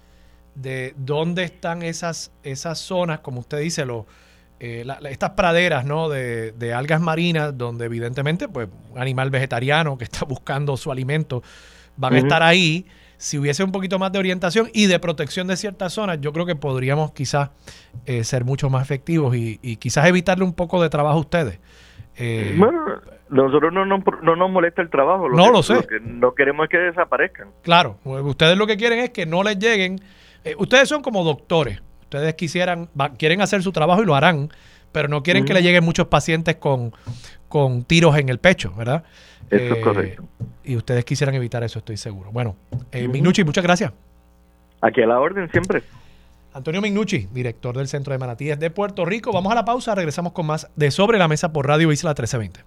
de 0.54 0.94
dónde 0.96 1.42
están 1.42 1.82
esas, 1.82 2.30
esas 2.44 2.78
zonas, 2.78 3.18
como 3.18 3.40
usted 3.40 3.58
dice, 3.58 3.84
los, 3.84 4.06
eh, 4.60 4.86
estas 5.10 5.30
praderas 5.30 5.84
¿no? 5.84 6.08
de, 6.08 6.72
algas 6.74 7.00
marinas, 7.00 7.58
donde 7.58 7.84
evidentemente 7.84 8.48
pues, 8.48 8.68
un 8.90 8.98
animal 8.98 9.30
vegetariano 9.30 9.98
que 9.98 10.04
está 10.04 10.24
buscando 10.28 10.76
su 10.76 10.90
alimento 10.90 11.42
van 11.96 12.14
a 12.14 12.18
estar 12.18 12.42
ahí. 12.42 12.86
Si 13.18 13.38
hubiese 13.38 13.64
un 13.64 13.72
poquito 13.72 13.98
más 13.98 14.12
de 14.12 14.18
orientación 14.18 14.70
y 14.72 14.86
de 14.86 14.98
protección 14.98 15.46
de 15.46 15.56
ciertas 15.56 15.92
zonas, 15.94 16.18
yo 16.20 16.32
creo 16.32 16.46
que 16.46 16.54
podríamos 16.54 17.12
quizás 17.12 17.50
eh, 18.04 18.24
ser 18.24 18.44
mucho 18.44 18.70
más 18.70 18.82
efectivos 18.82 19.34
y, 19.34 19.76
quizás 19.76 20.06
evitarle 20.06 20.44
un 20.44 20.52
poco 20.52 20.82
de 20.82 20.90
trabajo 20.90 21.16
a 21.16 21.20
ustedes. 21.20 21.58
Eh, 22.18 22.54
bueno, 22.56 22.84
nosotros 23.28 23.72
no, 23.72 23.84
nos 23.84 24.50
molesta 24.50 24.82
el 24.82 24.90
trabajo. 24.90 25.28
no 25.28 25.50
lo 25.50 25.62
sé. 25.62 25.74
Lo 25.74 25.86
que 25.86 26.00
no 26.00 26.34
queremos 26.34 26.64
es 26.64 26.70
que 26.70 26.78
desaparezcan. 26.78 27.48
Claro, 27.62 27.98
ustedes 28.04 28.56
lo 28.56 28.66
que 28.66 28.76
quieren 28.76 29.00
es 29.00 29.10
que 29.10 29.26
no 29.26 29.42
les 29.42 29.58
lleguen. 29.58 30.00
ustedes 30.58 30.88
son 30.88 31.02
como 31.02 31.24
doctores 31.24 31.82
ustedes 32.06 32.34
quisieran, 32.34 32.88
quieren 33.18 33.40
hacer 33.40 33.62
su 33.62 33.72
trabajo 33.72 34.02
y 34.02 34.06
lo 34.06 34.14
harán, 34.14 34.48
pero 34.92 35.08
no 35.08 35.22
quieren 35.22 35.44
que 35.44 35.52
le 35.52 35.62
lleguen 35.62 35.84
muchos 35.84 36.06
pacientes 36.06 36.56
con, 36.56 36.92
con 37.48 37.84
tiros 37.84 38.16
en 38.16 38.28
el 38.28 38.38
pecho, 38.38 38.72
¿verdad? 38.76 39.04
Eso 39.50 39.74
es 39.74 39.78
eh, 39.78 39.80
correcto. 39.80 40.24
Y 40.64 40.76
ustedes 40.76 41.04
quisieran 41.04 41.34
evitar 41.34 41.62
eso, 41.64 41.80
estoy 41.80 41.96
seguro. 41.96 42.30
Bueno, 42.32 42.56
eh, 42.92 43.08
muchas 43.08 43.64
gracias. 43.64 43.92
Aquí 44.80 45.02
a 45.02 45.06
la 45.06 45.18
orden 45.18 45.50
siempre. 45.50 45.82
Antonio 46.56 46.80
Mignucci, 46.80 47.28
director 47.32 47.76
del 47.76 47.86
Centro 47.86 48.14
de 48.14 48.18
Manatíes 48.18 48.58
de 48.58 48.70
Puerto 48.70 49.04
Rico. 49.04 49.30
Vamos 49.30 49.52
a 49.52 49.54
la 49.54 49.66
pausa, 49.66 49.94
regresamos 49.94 50.32
con 50.32 50.46
más 50.46 50.68
de 50.74 50.90
Sobre 50.90 51.18
la 51.18 51.28
Mesa 51.28 51.52
por 51.52 51.66
Radio 51.66 51.92
Isla 51.92 52.12
1320. 52.12 52.62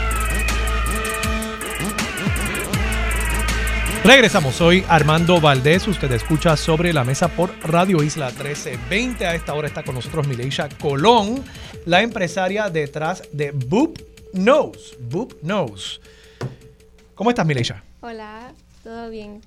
Regresamos, 4.04 4.54
soy 4.54 4.86
Armando 4.88 5.42
Valdés, 5.42 5.88
usted 5.88 6.12
escucha 6.12 6.56
sobre 6.56 6.94
la 6.94 7.04
mesa 7.04 7.30
por 7.30 7.52
Radio 7.64 8.04
Isla 8.04 8.28
1320. 8.28 9.26
A 9.26 9.34
esta 9.34 9.56
hora 9.56 9.68
está 9.68 9.82
con 9.82 9.96
nosotros 9.96 10.28
Mileisha 10.28 10.70
Colón, 10.80 11.44
la 11.86 12.04
empresaria 12.04 12.70
detrás 12.70 13.24
de 13.34 13.50
Boop 13.52 13.98
Knows. 14.34 14.98
Boop 15.00 15.34
Knows. 15.42 16.00
¿Cómo 17.16 17.32
estás, 17.32 17.46
Mileisha? 17.46 17.84
Hola, 18.02 18.54
todo 18.84 19.10
bien. 19.10 19.42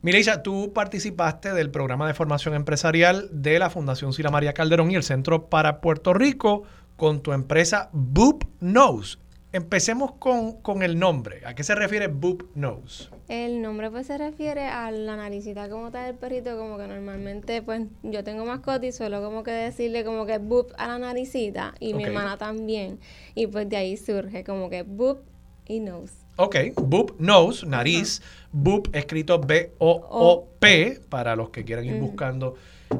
Mileisha, 0.00 0.44
tú 0.44 0.72
participaste 0.72 1.52
del 1.52 1.72
programa 1.72 2.06
de 2.06 2.14
formación 2.14 2.54
empresarial 2.54 3.28
de 3.32 3.58
la 3.58 3.68
Fundación 3.68 4.12
Sila 4.12 4.30
María 4.30 4.52
Calderón 4.52 4.92
y 4.92 4.94
el 4.94 5.02
Centro 5.02 5.46
para 5.48 5.80
Puerto 5.80 6.14
Rico 6.14 6.62
con 6.96 7.20
tu 7.20 7.32
empresa 7.32 7.90
Boop 7.92 8.44
Knows. 8.60 9.18
Empecemos 9.52 10.12
con, 10.12 10.60
con, 10.60 10.84
el 10.84 11.00
nombre. 11.00 11.40
¿A 11.46 11.54
qué 11.54 11.64
se 11.64 11.74
refiere 11.74 12.06
Boop 12.06 12.54
Nose? 12.54 13.08
El 13.28 13.60
nombre 13.60 13.90
pues 13.90 14.06
se 14.06 14.18
refiere 14.18 14.66
a 14.66 14.90
la 14.92 15.16
naricita 15.16 15.68
como 15.68 15.90
tal 15.90 16.06
del 16.06 16.16
perrito, 16.16 16.56
como 16.56 16.76
que 16.76 16.86
normalmente 16.86 17.60
pues 17.62 17.86
yo 18.04 18.22
tengo 18.22 18.44
mascota 18.44 18.86
y 18.86 18.92
suelo 18.92 19.20
como 19.20 19.42
que 19.42 19.50
decirle 19.50 20.04
como 20.04 20.26
que 20.26 20.38
Boop 20.38 20.70
a 20.76 20.86
la 20.86 20.98
naricita 20.98 21.74
y 21.80 21.94
mi 21.94 22.04
hermana 22.04 22.36
también. 22.36 23.00
Y 23.34 23.48
pues 23.48 23.68
de 23.68 23.78
ahí 23.78 23.96
surge 23.96 24.44
como 24.44 24.70
que 24.70 24.82
Boop 24.82 25.22
y 25.66 25.80
Nose. 25.80 26.27
Ok, 26.40 26.54
Boop 26.76 27.18
Nose, 27.18 27.66
nariz. 27.66 28.22
Boop 28.52 28.94
escrito 28.94 29.40
B-O-O-P 29.40 31.00
para 31.08 31.34
los 31.34 31.50
que 31.50 31.64
quieran 31.64 31.84
ir 31.84 32.00
buscando 32.00 32.54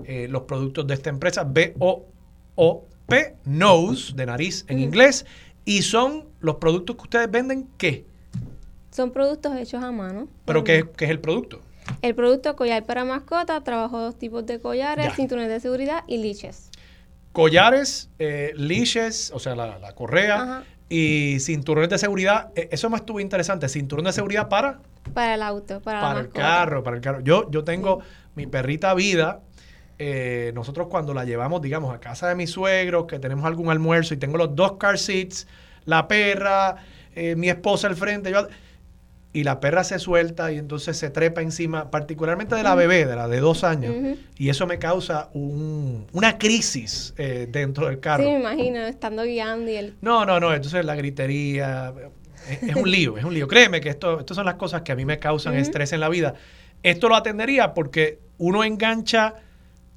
eh, 0.05 0.27
los 0.29 0.43
productos 0.43 0.89
de 0.89 0.95
esta 0.95 1.09
empresa. 1.09 1.45
B-O-O-P, 1.45 3.37
Nose 3.45 4.13
de 4.17 4.27
nariz 4.27 4.65
en 4.67 4.81
inglés 4.81 5.25
y 5.65 5.83
son 5.83 6.27
los 6.41 6.57
productos 6.57 6.97
que 6.97 7.03
ustedes 7.03 7.31
venden, 7.31 7.69
¿qué? 7.79 8.05
Son 8.91 9.13
productos 9.13 9.57
hechos 9.57 9.85
a 9.85 9.93
mano. 9.93 10.27
¿Pero 10.45 10.65
qué, 10.65 10.89
es 10.99 11.11
el 11.11 11.21
producto? 11.21 11.61
El 12.03 12.17
producto 12.17 12.57
collar 12.57 12.87
para 12.87 13.05
mascota, 13.05 13.63
trabajo 13.63 14.01
dos 14.01 14.19
tipos 14.19 14.45
de 14.47 14.59
collares, 14.59 15.15
cinturones 15.15 15.49
de 15.49 15.61
seguridad 15.61 16.03
y 16.09 16.19
liches. 16.19 16.71
Collares, 17.31 18.11
eh, 18.19 18.53
liches, 18.57 19.31
o 19.33 19.39
sea, 19.39 19.55
la, 19.55 19.93
correa 19.95 20.65
y 20.89 21.39
cinturones 21.41 21.91
de 21.91 21.99
seguridad. 21.99 22.51
E, 22.55 22.69
eso 22.73 22.89
me 22.91 22.97
estuvo 22.97 23.21
interesante. 23.21 23.69
Cinturón 23.69 24.05
de 24.05 24.13
seguridad 24.13 24.49
para... 24.49 24.81
Para 25.15 25.35
el 25.35 25.43
auto, 25.43 25.81
para, 25.81 26.01
para 26.01 26.21
el 26.21 26.29
carro, 26.29 26.83
para 26.83 26.97
el 26.97 27.03
carro. 27.03 27.21
Yo, 27.21 27.51
yo 27.51 27.65
tengo 27.65 28.01
mi 28.35 28.47
perrita 28.47 28.95
vida, 28.95 29.41
eh, 29.99 30.53
nosotros 30.55 30.87
cuando 30.89 31.13
la 31.13 31.25
llevamos, 31.25 31.61
digamos, 31.61 31.93
a 31.93 31.99
casa 31.99 32.29
de 32.29 32.35
mis 32.37 32.51
suegros, 32.51 33.07
que 33.07 33.19
tenemos 33.19 33.45
algún 33.45 33.71
almuerzo 33.71 34.15
y 34.15 34.17
tengo 34.17 34.37
los 34.39 34.55
dos 34.55 34.75
car 34.75 34.99
seats, 34.99 35.49
la 35.87 36.07
perra, 36.07 36.77
eh, 37.17 37.35
mi 37.35 37.49
esposa 37.49 37.89
al 37.89 37.97
frente, 37.97 38.33
y 39.33 39.45
la 39.45 39.61
perra 39.61 39.85
se 39.85 39.99
suelta 39.99 40.51
y 40.53 40.59
entonces 40.59 40.97
se 40.97 41.11
trepa 41.11 41.43
encima, 41.43 41.91
particularmente 41.91 42.55
de 42.55 42.63
la 42.63 42.75
bebé, 42.75 43.05
de 43.05 43.15
la 43.15 43.29
de 43.29 43.41
dos 43.41 43.63
años, 43.63 43.95
y 44.37 44.49
eso 44.49 44.67
me 44.67 44.79
causa 44.79 45.29
una 45.35 46.39
crisis 46.39 47.15
eh, 47.19 47.47
dentro 47.51 47.87
del 47.87 48.01
carro. 48.01 48.25
Sí, 48.25 48.31
me 48.31 48.41
imagino, 48.41 48.81
estando 48.81 49.25
guiando 49.25 49.71
y 49.71 49.77
el... 49.77 49.95
No, 50.01 50.25
no, 50.25 50.41
no, 50.41 50.55
entonces 50.55 50.85
la 50.85 50.95
gritería, 50.97 51.93
es, 52.49 52.75
un 52.75 52.91
lío, 52.91 53.19
es 53.19 53.25
un 53.25 53.35
lío. 53.35 53.47
Créeme 53.47 53.81
que 53.81 53.91
esto, 53.91 54.21
estas 54.21 54.37
son 54.37 54.47
las 54.47 54.55
cosas 54.55 54.83
que 54.83 54.93
a 54.93 54.97
mí 54.97 55.05
me 55.05 55.19
causan 55.19 55.55
estrés 55.55 55.93
en 55.93 56.01
la 56.01 56.09
vida. 56.09 56.35
Esto 56.83 57.09
lo 57.09 57.17
atendería 57.17 57.75
porque 57.75 58.21
uno 58.39 58.65
engancha 58.65 59.35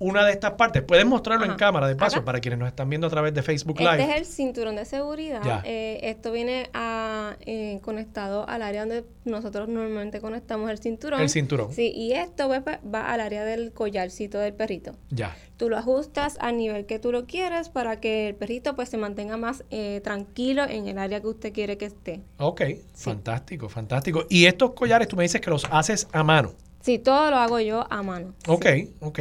una 0.02 0.26
de 0.26 0.32
estas 0.32 0.54
partes. 0.54 0.82
Puedes 0.82 1.06
mostrarlo 1.06 1.46
en 1.46 1.54
cámara, 1.54 1.88
de 1.88 1.96
paso, 1.96 2.26
para 2.26 2.40
quienes 2.40 2.60
nos 2.60 2.68
están 2.68 2.90
viendo 2.90 3.06
a 3.06 3.10
través 3.12 3.36
de 3.36 3.44
Facebook 3.44 3.80
Live. 3.80 4.02
Este 4.02 4.12
es 4.12 4.18
el 4.18 4.26
cinturón 4.26 4.76
de 4.76 4.86
seguridad. 4.86 5.62
Eh, 5.64 6.00
esto 6.02 6.32
viene 6.32 6.72
a, 6.74 7.36
eh, 7.42 7.80
conectado 7.84 8.48
al 8.50 8.64
área 8.64 8.82
donde 8.82 9.06
nosotros 9.26 9.70
normalmente 9.70 10.20
conectamos 10.20 10.72
el 10.72 10.80
cinturón. 10.80 11.22
El 11.22 11.30
cinturón. 11.30 11.72
Sí, 11.72 11.94
y 11.96 12.14
esto 12.14 12.50
va, 12.50 12.64
va 12.64 13.12
al 13.14 13.20
área 13.20 13.46
del 13.46 13.74
collarcito 13.74 14.40
del 14.40 14.56
perrito. 14.56 14.94
Ya. 15.12 15.36
Tú 15.58 15.70
lo 15.70 15.78
ajustas 15.78 16.38
al 16.40 16.58
nivel 16.58 16.88
que 16.88 16.98
tú 16.98 17.12
lo 17.12 17.28
quieres 17.28 17.70
para 17.70 18.00
que 18.00 18.30
el 18.30 18.36
perrito 18.36 18.76
pues 18.76 18.90
se 18.90 18.98
mantenga 18.98 19.38
más 19.38 19.64
eh, 19.70 20.02
tranquilo 20.04 20.64
en 20.64 20.88
el 20.88 20.98
área 20.98 21.22
que 21.22 21.28
usted 21.28 21.54
quiere 21.54 21.78
que 21.78 21.86
esté. 21.86 22.22
Ok, 22.40 22.64
fantástico, 22.96 23.70
fantástico. 23.70 24.26
Y 24.30 24.46
estos 24.46 24.72
collares 24.72 25.08
tú 25.08 25.16
me 25.16 25.22
dices 25.22 25.40
que 25.42 25.52
los 25.52 25.66
haces 25.70 26.08
a 26.12 26.24
mano. 26.24 26.54
Sí, 26.82 26.98
todo 26.98 27.30
lo 27.30 27.38
hago 27.38 27.60
yo 27.60 27.86
a 27.92 28.02
mano. 28.02 28.34
Ok, 28.48 28.66
ok. 29.02 29.20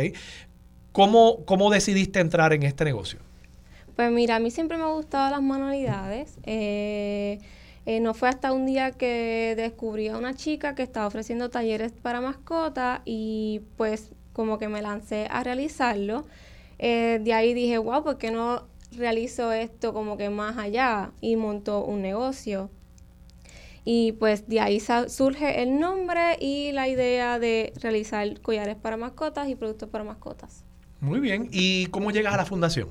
¿Cómo, 0.92 1.44
¿Cómo 1.44 1.70
decidiste 1.70 2.20
entrar 2.20 2.52
en 2.52 2.64
este 2.64 2.84
negocio? 2.84 3.20
Pues 3.94 4.10
mira, 4.10 4.36
a 4.36 4.38
mí 4.40 4.50
siempre 4.50 4.76
me 4.76 4.84
han 4.84 4.92
gustado 4.92 5.30
las 5.30 5.42
manualidades. 5.42 6.38
Eh, 6.44 7.38
eh, 7.86 8.00
no 8.00 8.14
fue 8.14 8.28
hasta 8.28 8.52
un 8.52 8.66
día 8.66 8.92
que 8.92 9.54
descubrí 9.56 10.08
a 10.08 10.16
una 10.16 10.34
chica 10.34 10.74
que 10.74 10.82
estaba 10.82 11.06
ofreciendo 11.06 11.48
talleres 11.50 11.92
para 11.92 12.20
mascotas 12.20 13.00
y 13.04 13.62
pues 13.76 14.10
como 14.32 14.58
que 14.58 14.68
me 14.68 14.82
lancé 14.82 15.26
a 15.30 15.44
realizarlo. 15.44 16.26
Eh, 16.78 17.20
de 17.22 17.34
ahí 17.34 17.54
dije, 17.54 17.78
wow, 17.78 18.02
¿por 18.02 18.18
qué 18.18 18.30
no 18.30 18.64
realizo 18.96 19.52
esto 19.52 19.92
como 19.92 20.16
que 20.16 20.30
más 20.30 20.58
allá? 20.58 21.12
Y 21.20 21.36
montó 21.36 21.84
un 21.84 22.02
negocio. 22.02 22.70
Y 23.84 24.12
pues 24.12 24.48
de 24.48 24.60
ahí 24.60 24.80
surge 25.08 25.62
el 25.62 25.78
nombre 25.78 26.36
y 26.40 26.72
la 26.72 26.88
idea 26.88 27.38
de 27.38 27.72
realizar 27.80 28.40
collares 28.40 28.76
para 28.76 28.96
mascotas 28.96 29.48
y 29.48 29.54
productos 29.54 29.88
para 29.88 30.04
mascotas. 30.04 30.64
Muy 31.00 31.20
bien. 31.20 31.48
¿Y 31.50 31.86
cómo 31.86 32.10
llegas 32.10 32.34
a 32.34 32.36
la 32.36 32.44
fundación? 32.44 32.88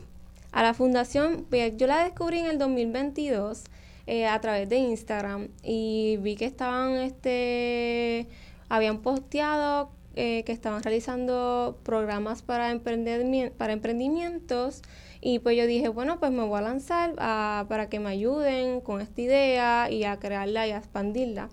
A 0.51 0.63
la 0.63 0.73
fundación, 0.73 1.45
pues, 1.49 1.73
yo 1.77 1.87
la 1.87 2.03
descubrí 2.03 2.39
en 2.39 2.47
el 2.47 2.57
2022 2.57 3.63
eh, 4.07 4.25
a 4.25 4.41
través 4.41 4.67
de 4.67 4.77
Instagram 4.77 5.49
y 5.61 6.17
vi 6.17 6.35
que 6.35 6.45
estaban, 6.45 6.93
este, 6.95 8.27
habían 8.67 8.99
posteado 8.99 9.91
eh, 10.15 10.43
que 10.45 10.51
estaban 10.51 10.81
realizando 10.81 11.77
programas 11.83 12.41
para, 12.41 12.75
para 12.79 13.73
emprendimientos 13.73 14.81
y 15.21 15.39
pues 15.39 15.55
yo 15.57 15.67
dije, 15.67 15.89
bueno, 15.89 16.19
pues 16.19 16.31
me 16.31 16.43
voy 16.43 16.57
a 16.57 16.61
lanzar 16.61 17.13
para 17.15 17.89
que 17.89 17.99
me 17.99 18.09
ayuden 18.09 18.81
con 18.81 19.01
esta 19.01 19.21
idea 19.21 19.91
y 19.91 20.05
a 20.05 20.17
crearla 20.17 20.67
y 20.67 20.71
a 20.71 20.77
expandirla. 20.77 21.49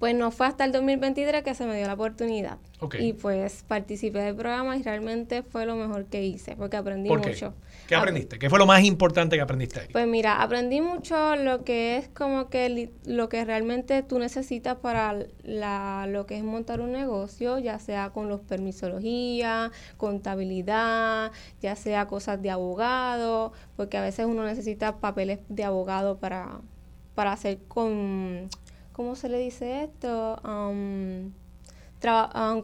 Pues 0.00 0.14
no 0.14 0.30
fue 0.30 0.46
hasta 0.46 0.64
el 0.64 0.72
2023 0.72 1.42
que 1.42 1.54
se 1.54 1.66
me 1.66 1.76
dio 1.76 1.86
la 1.86 1.92
oportunidad. 1.92 2.56
Y 2.98 3.12
pues 3.12 3.64
participé 3.68 4.20
del 4.20 4.34
programa 4.34 4.74
y 4.78 4.82
realmente 4.82 5.42
fue 5.42 5.66
lo 5.66 5.76
mejor 5.76 6.06
que 6.06 6.24
hice, 6.24 6.56
porque 6.56 6.78
aprendí 6.78 7.10
mucho. 7.10 7.52
¿Qué 7.86 7.94
aprendiste? 7.94 8.38
¿Qué 8.38 8.48
fue 8.48 8.58
lo 8.58 8.64
más 8.64 8.82
importante 8.82 9.36
que 9.36 9.42
aprendiste 9.42 9.80
ahí? 9.80 9.88
Pues 9.92 10.06
mira, 10.06 10.40
aprendí 10.40 10.80
mucho 10.80 11.36
lo 11.36 11.64
que 11.64 11.98
es 11.98 12.08
como 12.08 12.48
que 12.48 12.90
lo 13.04 13.28
que 13.28 13.44
realmente 13.44 14.02
tú 14.02 14.18
necesitas 14.18 14.76
para 14.76 15.26
la, 15.42 16.06
lo 16.08 16.24
que 16.24 16.38
es 16.38 16.44
montar 16.44 16.80
un 16.80 16.92
negocio, 16.92 17.58
ya 17.58 17.78
sea 17.78 18.08
con 18.08 18.30
los 18.30 18.40
permisología, 18.40 19.70
contabilidad, 19.98 21.30
ya 21.60 21.76
sea 21.76 22.06
cosas 22.06 22.40
de 22.40 22.48
abogado, 22.48 23.52
porque 23.76 23.98
a 23.98 24.00
veces 24.00 24.24
uno 24.24 24.44
necesita 24.44 24.96
papeles 24.96 25.40
de 25.50 25.64
abogado 25.64 26.16
para, 26.16 26.62
para 27.14 27.32
hacer 27.32 27.58
con 27.68 28.48
¿cómo 29.00 29.16
se 29.16 29.30
le 29.30 29.38
dice 29.38 29.84
esto? 29.84 30.38
Um, 30.44 31.32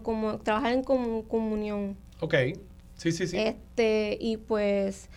como, 0.02 0.36
trabajar 0.40 0.74
en 0.74 0.82
comunión. 0.82 1.96
Ok, 2.20 2.34
sí, 2.94 3.10
sí, 3.10 3.26
sí. 3.26 3.38
Este, 3.38 4.18
y 4.20 4.36
pues, 4.36 5.08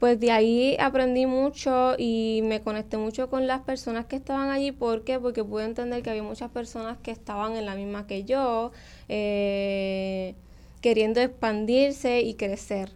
pues 0.00 0.18
de 0.18 0.32
ahí 0.32 0.76
aprendí 0.80 1.26
mucho 1.26 1.94
y 1.96 2.40
me 2.42 2.60
conecté 2.60 2.96
mucho 2.96 3.30
con 3.30 3.46
las 3.46 3.60
personas 3.60 4.06
que 4.06 4.16
estaban 4.16 4.50
allí. 4.50 4.72
¿Por 4.72 5.04
qué? 5.04 5.20
Porque 5.20 5.44
pude 5.44 5.64
entender 5.64 6.02
que 6.02 6.10
había 6.10 6.24
muchas 6.24 6.50
personas 6.50 6.98
que 6.98 7.12
estaban 7.12 7.54
en 7.54 7.64
la 7.64 7.76
misma 7.76 8.08
que 8.08 8.24
yo, 8.24 8.72
eh, 9.08 10.34
queriendo 10.80 11.20
expandirse 11.20 12.20
y 12.22 12.34
crecer. 12.34 12.90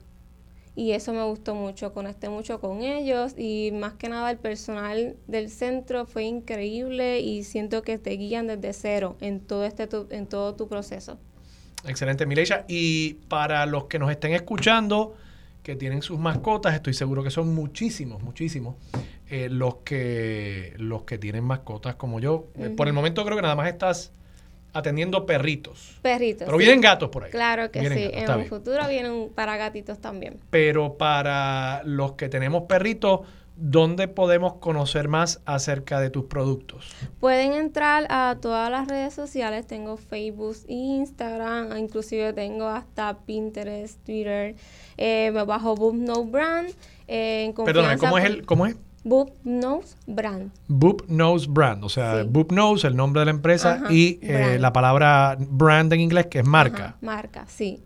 Y 0.75 0.93
eso 0.93 1.13
me 1.13 1.23
gustó 1.23 1.55
mucho, 1.55 1.93
conecté 1.93 2.29
mucho 2.29 2.61
con 2.61 2.83
ellos 2.83 3.35
y 3.37 3.71
más 3.73 3.95
que 3.95 4.09
nada 4.09 4.31
el 4.31 4.39
personal 4.39 5.17
del 5.27 5.51
centro 5.51 6.07
fue 6.07 6.25
increíble 6.25 7.21
y 7.21 7.45
siento 7.45 7.83
que 7.83 7.99
te 7.99 8.11
guían 8.13 8.47
desde 8.47 8.73
cero 8.73 9.17
en 9.21 9.41
todo 9.41 9.65
este 9.65 9.89
en 10.11 10.27
todo 10.27 10.55
tu 10.55 10.69
proceso. 10.69 11.19
Excelente, 11.87 12.27
Mileisha. 12.27 12.65
Y 12.69 13.15
para 13.29 13.67
los 13.67 13.85
que 13.85 13.99
nos 13.99 14.11
estén 14.11 14.33
escuchando, 14.33 15.17
que 15.63 15.77
tienen 15.77 16.03
sus 16.03 16.19
mascotas, 16.19 16.75
estoy 16.75 16.95
seguro 16.95 17.23
que 17.23 17.31
son 17.31 17.55
muchísimos, 17.55 18.23
muchísimos 18.23 18.77
eh, 19.29 19.49
los 19.49 19.77
que 19.77 20.75
los 20.77 21.05
que 21.05 21.19
tienen 21.19 21.45
mascotas 21.45 21.97
como 21.97 22.21
yo. 22.21 22.49
Eh, 22.57 22.71
por 22.71 22.89
el 22.89 22.93
momento 22.93 23.25
creo 23.25 23.37
que 23.37 23.43
nada 23.43 23.57
más 23.57 23.69
estás 23.69 24.13
atendiendo 24.73 25.27
perritos. 25.27 25.99
Perritos. 26.03 26.47
Pero 26.47 26.57
vienen 26.57 26.81
gatos 26.81 27.11
por 27.11 27.25
ahí. 27.25 27.31
Claro 27.31 27.71
que 27.71 27.81
sí. 27.89 28.11
en 28.13 28.31
un 28.31 28.47
futuro 28.47 28.89
vienen 28.89 29.31
para 29.35 29.57
gatitos 29.57 30.01
también. 30.01 30.41
Pero 30.51 30.97
para 30.97 31.83
los 31.85 32.13
que 32.13 32.29
tenemos 32.29 32.65
perritos, 32.65 33.21
¿dónde 33.57 34.09
podemos 34.09 34.55
conocer 34.55 35.09
más 35.09 35.41
acerca 35.45 36.01
de 36.01 36.11
tus 36.11 36.25
productos? 36.25 36.95
Pueden 37.21 37.53
entrar 37.53 38.07
a 38.09 38.37
todas 38.41 38.71
las 38.71 38.89
redes 38.89 39.15
sociales. 39.15 39.67
Tengo 39.67 39.97
Facebook, 39.97 40.57
Instagram, 40.69 41.77
inclusive 41.77 42.33
tengo 42.33 42.67
hasta 42.67 43.19
Pinterest, 43.19 44.03
Twitter. 44.05 44.55
Eh, 44.97 45.33
bajo 45.47 45.75
Boom 45.75 46.05
No 46.05 46.25
Brand. 46.25 46.73
Eh, 47.09 47.53
Perdón, 47.65 47.99
¿cómo 47.99 48.19
es 48.19 48.25
el, 48.25 48.47
cómo 48.47 48.67
es? 48.67 48.77
Boop 49.05 49.31
Knows 49.43 49.97
Brand. 50.07 50.51
Boop 50.69 51.07
Knows 51.07 51.49
Brand, 51.49 51.85
o 51.85 51.89
sea, 51.89 52.25
Boop 52.25 52.51
Knows, 52.51 52.85
el 52.85 52.97
nombre 52.97 53.21
de 53.21 53.25
la 53.27 53.31
empresa, 53.33 53.83
y 53.91 54.19
eh, 54.23 54.59
la 54.61 54.73
palabra 54.73 55.37
brand 55.39 55.93
en 55.93 56.01
inglés, 56.01 56.27
que 56.27 56.41
es 56.41 56.47
marca. 56.47 56.97
marca, 57.01 57.45
sí. 57.49 57.83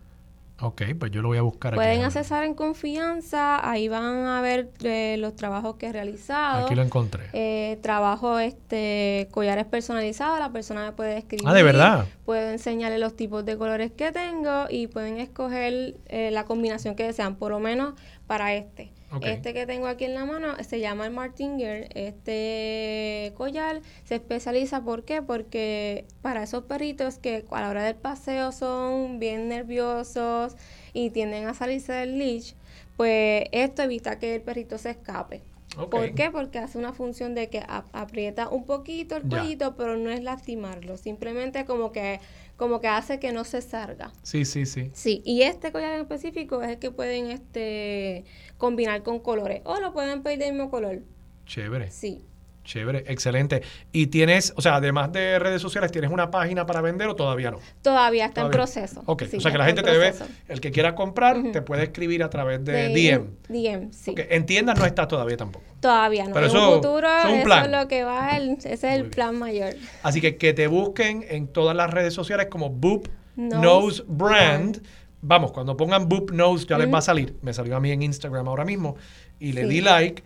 Ok, 0.60 0.82
pues 0.98 1.12
yo 1.12 1.20
lo 1.20 1.28
voy 1.28 1.36
a 1.36 1.42
buscar 1.42 1.74
Pueden 1.74 1.90
aquí. 1.90 1.98
Pueden 1.98 2.06
accesar 2.06 2.44
en 2.44 2.54
confianza, 2.54 3.68
ahí 3.68 3.88
van 3.88 4.26
a 4.26 4.40
ver 4.40 4.70
eh, 4.82 5.16
los 5.18 5.36
trabajos 5.36 5.76
que 5.76 5.88
he 5.88 5.92
realizado. 5.92 6.64
Aquí 6.64 6.74
lo 6.74 6.82
encontré. 6.82 7.24
Eh, 7.34 7.78
trabajo 7.82 8.38
este 8.38 9.28
collares 9.32 9.66
personalizados, 9.66 10.38
la 10.38 10.50
persona 10.52 10.86
me 10.86 10.92
puede 10.92 11.18
escribir. 11.18 11.46
Ah, 11.46 11.52
de 11.52 11.62
verdad. 11.62 12.06
Puedo 12.24 12.50
enseñarle 12.50 12.98
los 12.98 13.14
tipos 13.16 13.44
de 13.44 13.58
colores 13.58 13.92
que 13.92 14.12
tengo 14.12 14.64
y 14.70 14.86
pueden 14.86 15.18
escoger 15.18 15.96
eh, 16.06 16.30
la 16.30 16.44
combinación 16.44 16.94
que 16.94 17.04
desean, 17.04 17.36
por 17.36 17.50
lo 17.50 17.60
menos 17.60 17.92
para 18.26 18.54
este. 18.54 18.92
Este 19.22 19.54
que 19.54 19.66
tengo 19.66 19.86
aquí 19.86 20.04
en 20.04 20.14
la 20.14 20.24
mano 20.24 20.54
se 20.62 20.80
llama 20.80 21.06
el 21.06 21.12
Martinger. 21.12 21.88
Este 21.94 23.32
collar 23.36 23.80
se 24.04 24.16
especializa, 24.16 24.82
¿por 24.82 25.04
qué? 25.04 25.22
Porque 25.22 26.04
para 26.22 26.42
esos 26.42 26.64
perritos 26.64 27.18
que 27.18 27.44
a 27.50 27.60
la 27.60 27.70
hora 27.70 27.84
del 27.84 27.96
paseo 27.96 28.52
son 28.52 29.18
bien 29.18 29.48
nerviosos 29.48 30.56
y 30.92 31.10
tienden 31.10 31.46
a 31.46 31.54
salirse 31.54 31.92
del 31.92 32.18
leash, 32.18 32.54
pues 32.96 33.44
esto 33.52 33.82
evita 33.82 34.18
que 34.18 34.36
el 34.36 34.42
perrito 34.42 34.78
se 34.78 34.90
escape. 34.90 35.42
¿Por 35.90 36.14
qué? 36.14 36.30
Porque 36.30 36.58
hace 36.58 36.78
una 36.78 36.94
función 36.94 37.34
de 37.34 37.50
que 37.50 37.62
aprieta 37.92 38.48
un 38.48 38.64
poquito 38.64 39.16
el 39.16 39.28
cuellito, 39.28 39.76
pero 39.76 39.98
no 39.98 40.10
es 40.10 40.22
lastimarlo, 40.22 40.96
simplemente 40.96 41.66
como 41.66 41.92
que 41.92 42.18
como 42.56 42.80
que 42.80 42.88
hace 42.88 43.20
que 43.20 43.32
no 43.32 43.44
se 43.44 43.60
salga. 43.60 44.12
Sí, 44.22 44.44
sí, 44.44 44.66
sí. 44.66 44.90
Sí, 44.94 45.22
y 45.24 45.42
este 45.42 45.72
collar 45.72 45.94
en 45.94 46.00
específico 46.00 46.62
es 46.62 46.70
el 46.70 46.78
que 46.78 46.90
pueden 46.90 47.30
este 47.30 48.24
combinar 48.56 49.02
con 49.02 49.20
colores 49.20 49.60
o 49.64 49.78
lo 49.80 49.92
pueden 49.92 50.22
pedir 50.22 50.38
del 50.38 50.52
mismo 50.52 50.70
color. 50.70 51.02
Chévere. 51.44 51.90
Sí. 51.90 52.24
Chévere, 52.66 53.04
excelente. 53.06 53.62
¿Y 53.92 54.08
tienes, 54.08 54.52
o 54.56 54.60
sea, 54.60 54.74
además 54.74 55.12
de 55.12 55.38
redes 55.38 55.62
sociales, 55.62 55.92
tienes 55.92 56.10
una 56.10 56.32
página 56.32 56.66
para 56.66 56.80
vender 56.80 57.06
o 57.06 57.14
todavía 57.14 57.52
no? 57.52 57.60
Todavía 57.80 58.26
está 58.26 58.42
en 58.42 58.50
proceso. 58.50 59.02
Ok, 59.06 59.22
o 59.36 59.40
sea 59.40 59.52
que 59.52 59.58
la 59.58 59.66
gente 59.66 59.82
te 59.82 59.90
debe, 59.92 60.12
el 60.48 60.60
que 60.60 60.72
quiera 60.72 60.96
comprar, 60.96 61.40
te 61.52 61.62
puede 61.62 61.84
escribir 61.84 62.24
a 62.24 62.28
través 62.28 62.64
de, 62.64 62.88
DM. 62.88 63.28
DM, 63.48 63.92
sí. 63.92 64.10
Okay. 64.10 64.26
En 64.30 64.46
tiendas 64.46 64.78
no 64.78 64.84
está 64.84 65.06
todavía 65.06 65.36
tampoco. 65.36 65.64
Todavía 65.80 66.24
no. 66.24 66.34
Pero 66.34 66.46
en 66.46 66.56
eso, 66.56 66.74
futuro, 66.74 67.08
eso 67.08 67.62
es 67.62 67.70
lo 67.70 67.86
que 67.86 68.02
va, 68.02 68.36
ese 68.36 68.72
es 68.72 68.82
el 68.82 69.06
plan 69.06 69.38
mayor. 69.38 69.74
Así 70.02 70.20
que 70.20 70.36
que 70.36 70.52
te 70.52 70.66
busquen 70.66 71.24
en 71.28 71.46
todas 71.46 71.76
las 71.76 71.90
redes 71.90 72.14
sociales 72.14 72.48
como 72.50 72.70
Boop 72.70 73.06
Nose, 73.36 74.02
Brand. 74.08 74.82
Vamos, 75.22 75.52
cuando 75.52 75.76
pongan 75.76 76.08
Boop 76.08 76.32
Nose 76.32 76.66
ya 76.66 76.78
les 76.78 76.92
va 76.92 76.98
a 76.98 77.02
salir. 77.02 77.36
Me 77.42 77.52
salió 77.52 77.76
a 77.76 77.80
mí 77.80 77.92
en 77.92 78.02
Instagram 78.02 78.48
ahora 78.48 78.64
mismo 78.64 78.96
y 79.38 79.52
le 79.52 79.66
di 79.66 79.80
like 79.80 80.24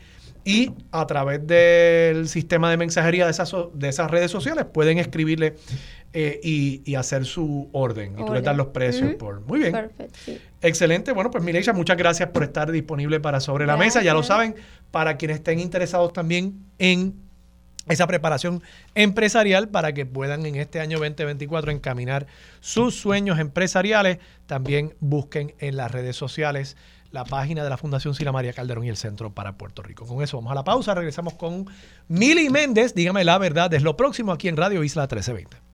y 0.51 0.73
a 0.91 1.07
través 1.07 1.47
del 1.47 2.29
sistema 2.29 2.71
de 2.71 2.77
mensajería 2.77 3.25
de 3.25 3.31
esas, 3.31 3.55
de 3.73 3.89
esas 3.89 4.11
redes 4.11 4.31
sociales 4.31 4.65
pueden 4.73 4.99
escribirle 4.99 5.55
eh, 6.13 6.41
y, 6.43 6.95
hacer 6.97 7.25
su 7.25 7.69
orden. 7.73 8.19
Y 8.19 8.25
tú 8.25 8.35
le 8.35 8.43
das 8.43 8.57
los 8.57 8.69
precios 8.69 9.15
por... 9.15 9.43
Muy 9.43 9.61
bien. 9.61 9.73
Perfecto. 9.73 10.33
Excelente. 10.61 11.13
Bueno, 11.13 11.31
pues 11.31 11.45
Mireya, 11.45 11.73
muchas 11.73 11.97
gracias 11.97 12.31
por 12.31 12.43
estar 12.43 12.73
disponible 12.73 13.21
para 13.21 13.39
Sobre 13.39 13.65
la 13.65 13.77
Mesa. 13.77 14.03
Ya 14.03 14.13
lo 14.13 14.25
saben, 14.25 14.57
para 14.91 15.17
quienes 15.17 15.37
estén 15.37 15.61
interesados 15.61 16.13
también 16.13 16.65
en 16.79 17.15
esa 17.89 18.07
preparación 18.09 18.63
empresarial 18.95 19.69
para 19.69 19.93
que 19.95 20.05
puedan 20.05 20.47
en 20.47 20.57
este 20.57 20.81
año 20.81 20.99
2024 20.99 21.71
encaminar 21.71 22.27
sus 22.59 22.97
sueños 22.97 23.39
empresariales. 23.39 24.19
También 24.47 24.95
busquen 24.99 25.55
en 25.61 25.77
las 25.77 25.93
redes 25.93 26.17
sociales 26.17 26.77
la 27.12 27.24
página 27.24 27.65
de 27.65 27.70
la 27.70 27.77
Fundación 27.77 28.15
Sila 28.15 28.32
María 28.32 28.53
Calderón 28.53 28.85
y 28.85 28.89
el 28.89 28.97
Centro 28.97 29.31
para 29.31 29.57
Puerto 29.57 29.82
Rico. 29.82 30.07
Con 30.07 30.23
eso 30.23 30.37
vamos 30.37 30.53
a 30.53 30.55
la 30.55 30.65
pausa, 30.65 30.95
regresamos 30.95 31.35
con 31.35 31.66
Mili 32.09 32.51
Méndez, 32.51 32.95
dígame 32.95 33.24
la 33.24 33.39
verdad, 33.39 33.73
es 33.74 33.82
lo 33.82 33.97
próximo 33.97 34.32
aquí 34.32 34.49
en 34.49 34.57
Radio 34.57 34.85
Isla 34.85 35.03
1320. 35.03 35.61